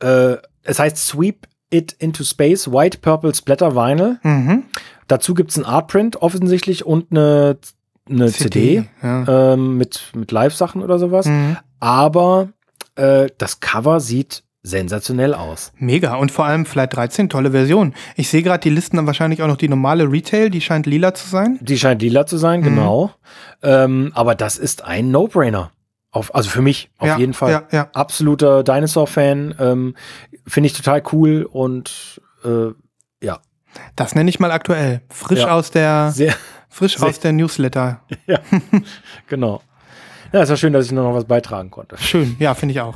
äh, 0.00 0.36
es 0.62 0.78
heißt 0.78 0.96
Sweep 0.96 1.46
It 1.70 1.92
into 1.98 2.24
Space, 2.24 2.70
White 2.70 2.98
Purple 2.98 3.34
Splatter 3.34 3.74
Vinyl. 3.74 4.18
Mhm. 4.22 4.64
Dazu 5.08 5.34
gibt's 5.34 5.56
ein 5.56 5.64
Artprint 5.64 6.20
offensichtlich 6.22 6.84
und 6.84 7.10
eine, 7.10 7.58
eine 8.08 8.30
CD, 8.32 8.84
Ja. 9.02 9.52
ähm, 9.54 9.76
mit, 9.76 10.12
mit 10.14 10.32
Live-Sachen 10.32 10.82
oder 10.82 10.98
sowas. 10.98 11.26
Mhm. 11.26 11.56
Aber 11.78 12.48
äh, 12.96 13.28
das 13.38 13.60
Cover 13.60 14.00
sieht 14.00 14.42
sensationell 14.62 15.32
aus. 15.32 15.72
Mega. 15.78 16.16
Und 16.16 16.30
vor 16.30 16.44
allem 16.44 16.66
Flight 16.66 16.94
13, 16.94 17.28
tolle 17.30 17.52
Version. 17.52 17.94
Ich 18.16 18.28
sehe 18.28 18.42
gerade, 18.42 18.60
die 18.60 18.68
listen 18.70 18.96
dann 18.96 19.06
wahrscheinlich 19.06 19.42
auch 19.42 19.46
noch 19.46 19.56
die 19.56 19.68
normale 19.70 20.04
Retail, 20.10 20.50
die 20.50 20.60
scheint 20.60 20.84
lila 20.86 21.14
zu 21.14 21.26
sein. 21.28 21.58
Die 21.62 21.78
scheint 21.78 22.02
lila 22.02 22.26
zu 22.26 22.36
sein, 22.36 22.60
Mhm. 22.60 22.64
genau. 22.64 23.10
Ähm, 23.62 24.10
aber 24.14 24.34
das 24.34 24.58
ist 24.58 24.84
ein 24.84 25.10
No-Brainer. 25.10 25.70
Auf, 26.12 26.34
also 26.34 26.50
für 26.50 26.62
mich 26.62 26.90
auf 26.98 27.06
ja, 27.08 27.18
jeden 27.18 27.34
Fall. 27.34 27.50
Ja, 27.52 27.62
ja. 27.70 27.88
Absoluter 27.92 28.64
Dinosaur-Fan. 28.64 29.54
Ähm, 29.60 29.94
Finde 30.46 30.66
ich 30.66 30.72
total 30.72 31.02
cool 31.12 31.48
und 31.50 32.20
äh, 32.44 32.68
ja, 33.24 33.38
Das 33.94 34.14
nenne 34.16 34.28
ich 34.30 34.40
mal 34.40 34.50
aktuell. 34.50 35.02
Frisch 35.08 35.40
Ja. 35.40 35.52
aus 35.52 35.70
der, 35.70 36.10
sehr, 36.12 36.34
frisch 36.68 36.96
sehr- 36.98 37.08
aus 37.08 37.20
der 37.20 37.32
Newsletter. 37.32 38.00
genau. 39.28 39.62
Ja, 40.32 40.42
ist 40.42 40.48
ja 40.48 40.56
schön, 40.56 40.72
dass 40.72 40.86
ich 40.86 40.92
nur 40.92 41.04
noch 41.04 41.14
was 41.14 41.24
beitragen 41.24 41.70
konnte. 41.70 41.96
Schön. 41.98 42.36
Ja, 42.38 42.54
finde 42.54 42.72
ich 42.72 42.80
auch. 42.80 42.94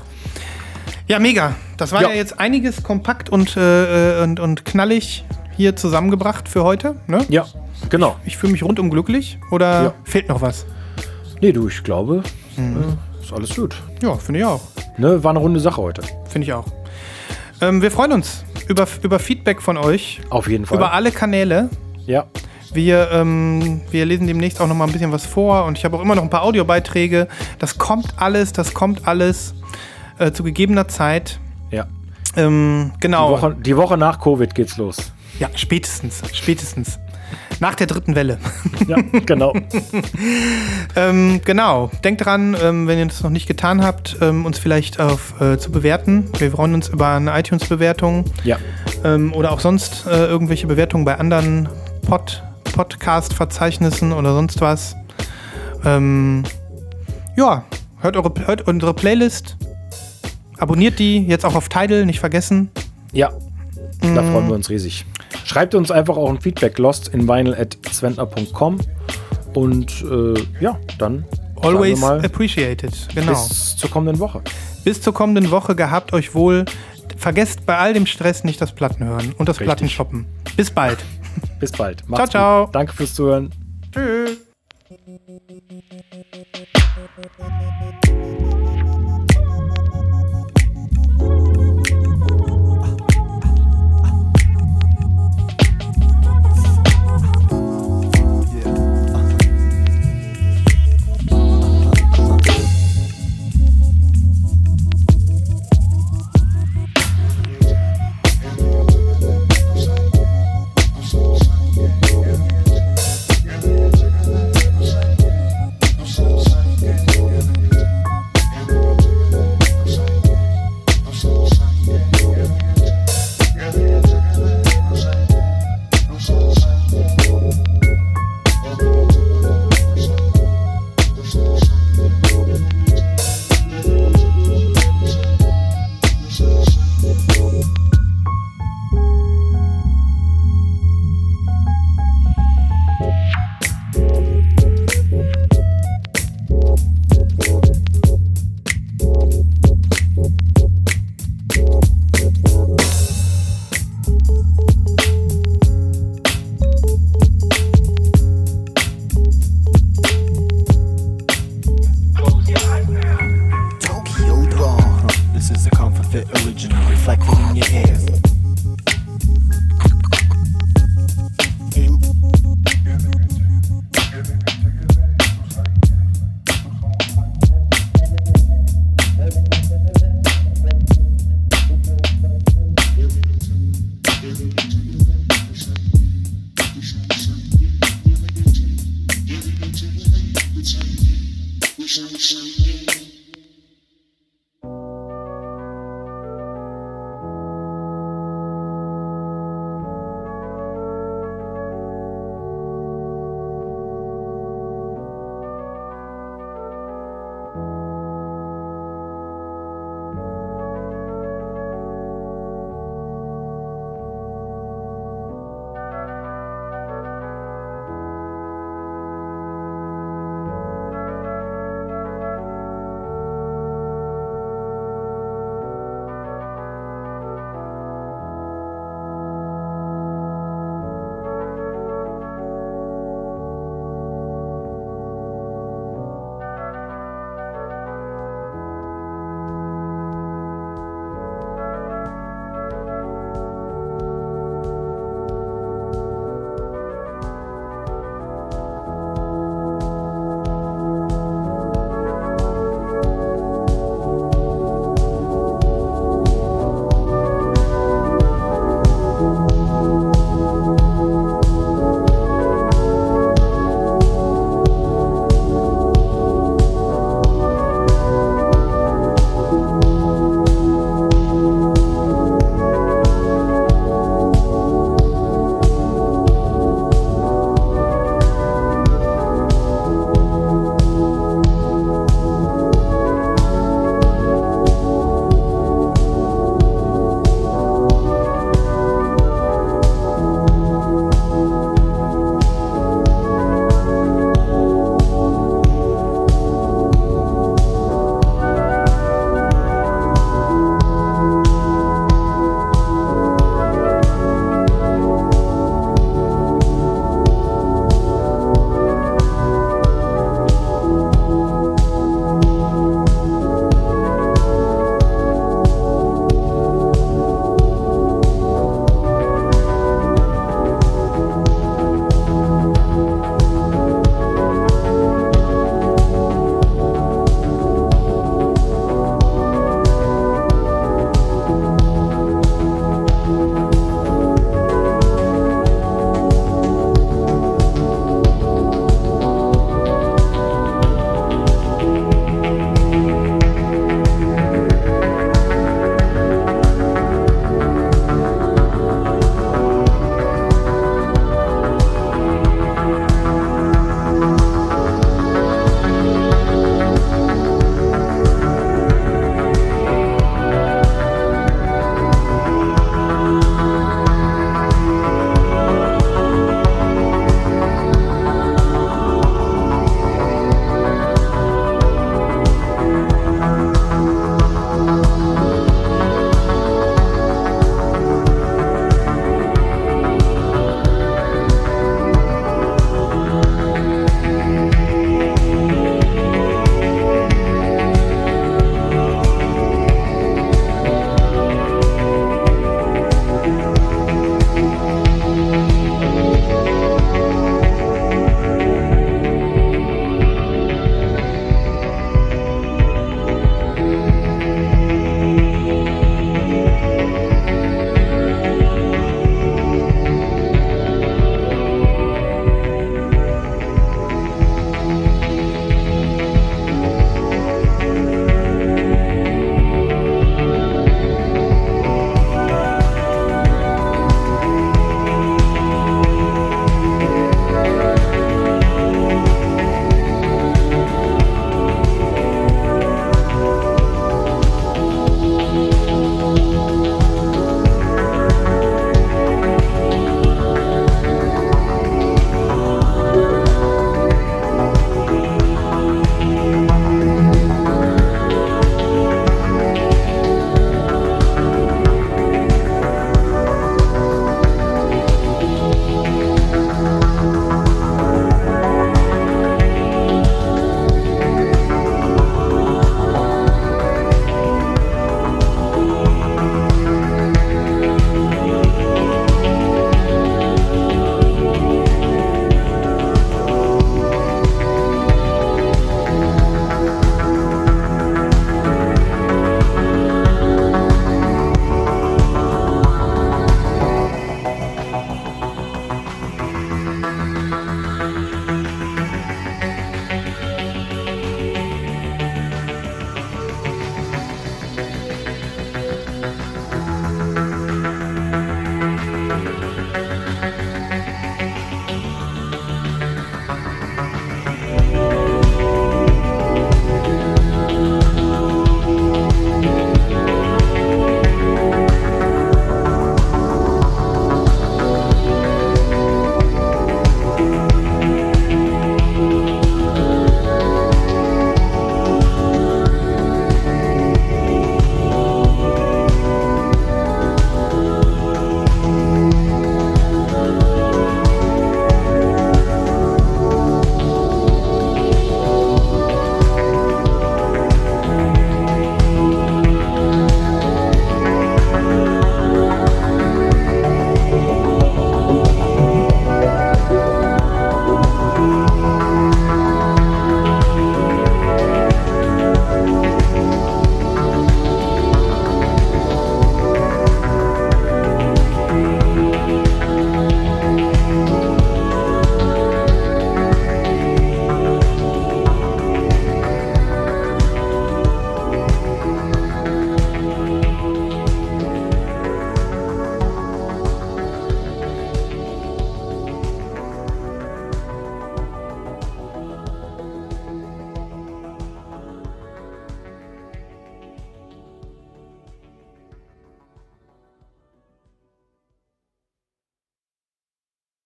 Ja, 1.07 1.19
mega. 1.19 1.55
Das 1.77 1.93
war 1.93 2.03
ja, 2.03 2.09
Ja. 2.11 2.15
jetzt 2.15 2.39
einiges 2.41 2.83
kompakt 2.83 3.29
und, 3.31 3.57
äh, 3.57 4.21
und, 4.23 4.41
und 4.41 4.65
knallig 4.65 5.25
hier 5.57 5.77
zusammengebracht 5.77 6.49
für 6.49 6.65
heute. 6.65 6.97
Ne? 7.07 7.25
Ja, 7.29 7.47
genau. 7.91 8.17
Ich 8.25 8.37
fühle 8.37 8.53
mich 8.53 8.63
rundum 8.63 8.91
glücklich. 8.91 9.39
Oder 9.51 9.83
Ja. 9.83 9.95
fehlt 10.05 10.29
noch 10.29 10.41
was? 10.41 10.65
Nee, 11.41 11.53
du, 11.53 11.69
ich 11.69 11.83
glaube, 11.83 12.23
äh, 12.57 13.23
ist 13.23 13.33
alles 13.33 13.55
gut. 13.55 13.77
Ja, 14.03 14.15
finde 14.17 14.41
ich 14.41 14.47
auch. 14.47 14.61
Ne, 14.97 15.23
war 15.23 15.31
eine 15.31 15.39
runde 15.41 15.61
Sache 15.61 15.81
heute. 15.83 16.03
Finde 16.29 16.47
ich 16.47 16.53
auch. 16.53 16.67
Ähm, 17.61 17.83
wir 17.83 17.91
freuen 17.91 18.13
uns 18.13 18.45
über, 18.69 18.87
über 19.03 19.19
Feedback 19.19 19.61
von 19.63 19.77
euch. 19.77 20.21
Auf 20.31 20.49
jeden 20.49 20.67
Fall. 20.67 20.79
Über 20.79 20.93
alle 20.93 21.11
Kanäle. 21.13 21.69
ja, 22.07 22.25
Wir, 22.73 23.11
ähm, 23.13 23.81
wir 23.91 24.07
lesen 24.07 24.27
demnächst 24.27 24.61
auch 24.61 24.67
noch 24.67 24.75
mal 24.75 24.87
ein 24.87 24.93
bisschen 24.93 25.13
was 25.13 25.27
vor 25.27 25.65
und 25.65 25.77
ich 25.79 25.85
habe 25.85 25.97
auch 25.97 26.01
immer 26.03 26.15
noch 26.15 26.23
ein 26.23 26.31
paar 26.31 26.43
Audiobeiträge. 26.43 27.29
Das 27.59 27.79
kommt 27.79 28.15
alles, 28.17 28.53
das 28.53 28.73
kommt 28.75 29.07
alles 29.07 29.55
äh, 30.19 30.33
zu 30.33 30.43
gegebener 30.45 30.89
Zeit. 30.89 31.39
ja. 31.71 31.87
Ähm, 32.37 32.91
Die, 32.97 33.01
genau. 33.01 33.31
Woche, 33.31 33.55
die 33.61 33.77
Woche 33.77 33.97
nach 33.97 34.19
Covid 34.21 34.53
geht's 34.57 34.77
los. 34.77 35.13
Ja, 35.39 35.49
spätestens, 35.55 36.21
spätestens. 36.33 36.99
Nach 37.61 37.75
der 37.75 37.87
dritten 37.87 38.15
Welle. 38.15 38.39
Ja, 38.87 38.99
genau. 39.25 39.55
ähm, 40.97 41.41
genau. 41.43 41.91
Denkt 42.03 42.27
dran, 42.27 42.55
ähm, 42.61 42.87
wenn 42.87 42.99
ihr 42.99 43.07
das 43.07 43.23
noch 43.23 43.31
nicht 43.31 43.47
getan 43.47 43.83
habt, 43.83 44.19
ähm, 44.21 44.45
uns 44.45 44.59
vielleicht 44.59 45.01
auf, 45.01 45.41
äh, 45.41 45.57
zu 45.57 45.71
bewerten. 45.73 46.29
Wir 46.39 46.51
freuen 46.51 46.75
uns 46.75 46.89
über 46.89 47.09
eine 47.09 47.39
iTunes-Bewertung 47.39 48.27
ja, 48.43 48.59
ähm, 49.05 49.33
oder 49.33 49.53
auch 49.53 49.61
sonst 49.61 50.07
äh, 50.07 50.27
irgendwelche 50.27 50.67
Bewertungen 50.67 51.07
bei 51.07 51.19
anderen 51.19 51.69
Pod 52.07 52.43
Podcast-Verzeichnissen 52.75 54.13
oder 54.13 54.35
sonst 54.35 54.61
was. 54.61 54.97
Ähm, 55.85 56.43
ja, 57.37 57.65
hört, 58.01 58.17
eure, 58.17 58.33
hört 58.47 58.67
unsere 58.69 58.93
Playlist. 58.93 59.57
Abonniert 60.59 60.99
die, 60.99 61.25
jetzt 61.27 61.47
auch 61.47 61.55
auf 61.55 61.69
Tidal, 61.69 62.05
nicht 62.05 62.21
vergessen. 62.21 62.71
ja. 63.13 63.33
Da 64.03 64.23
freuen 64.23 64.49
wir 64.49 64.55
uns 64.55 64.69
riesig. 64.69 65.07
Schreibt 65.45 65.75
uns 65.75 65.91
einfach 65.91 66.17
auch 66.17 66.31
ein 66.31 66.41
Feedback 66.41 66.79
lost 66.79 67.09
in 67.09 67.29
vinyl.zwentner.com 67.29 68.79
und 69.55 70.05
äh, 70.11 70.35
ja, 70.61 70.79
dann 70.99 71.25
Always 71.61 72.01
mal 72.01 72.25
appreciated. 72.25 72.93
Genau. 73.15 73.33
Bis, 73.33 73.49
bis 73.49 73.77
zur 73.77 73.91
kommenden 73.91 74.19
Woche. 74.21 74.43
zur 75.01 75.15
kommenden 75.15 75.51
Woche 75.51 75.75
gehabt 75.75 76.13
euch 76.13 76.35
wohl. 76.35 76.65
Vergesst 77.17 77.65
bei 77.65 77.79
all 77.79 77.95
dem 77.95 78.07
Stress 78.07 78.45
nicht 78.45 78.61
das 78.61 78.73
Platten 78.73 79.05
hören 79.05 79.35
und 79.39 79.49
das 79.49 79.57
Richtig. 79.57 79.67
Plattenshoppen. 79.67 80.27
Bis 80.57 80.71
bald. 80.71 80.99
Bis 81.61 81.73
bald. 81.73 82.05
Ciao, 82.15 82.27
ciao. 82.27 82.65
Gut. 82.67 82.75
Danke 82.75 82.93
fürs 82.93 83.15
Zuhören. 83.15 83.51
Tschüss. 83.93 84.39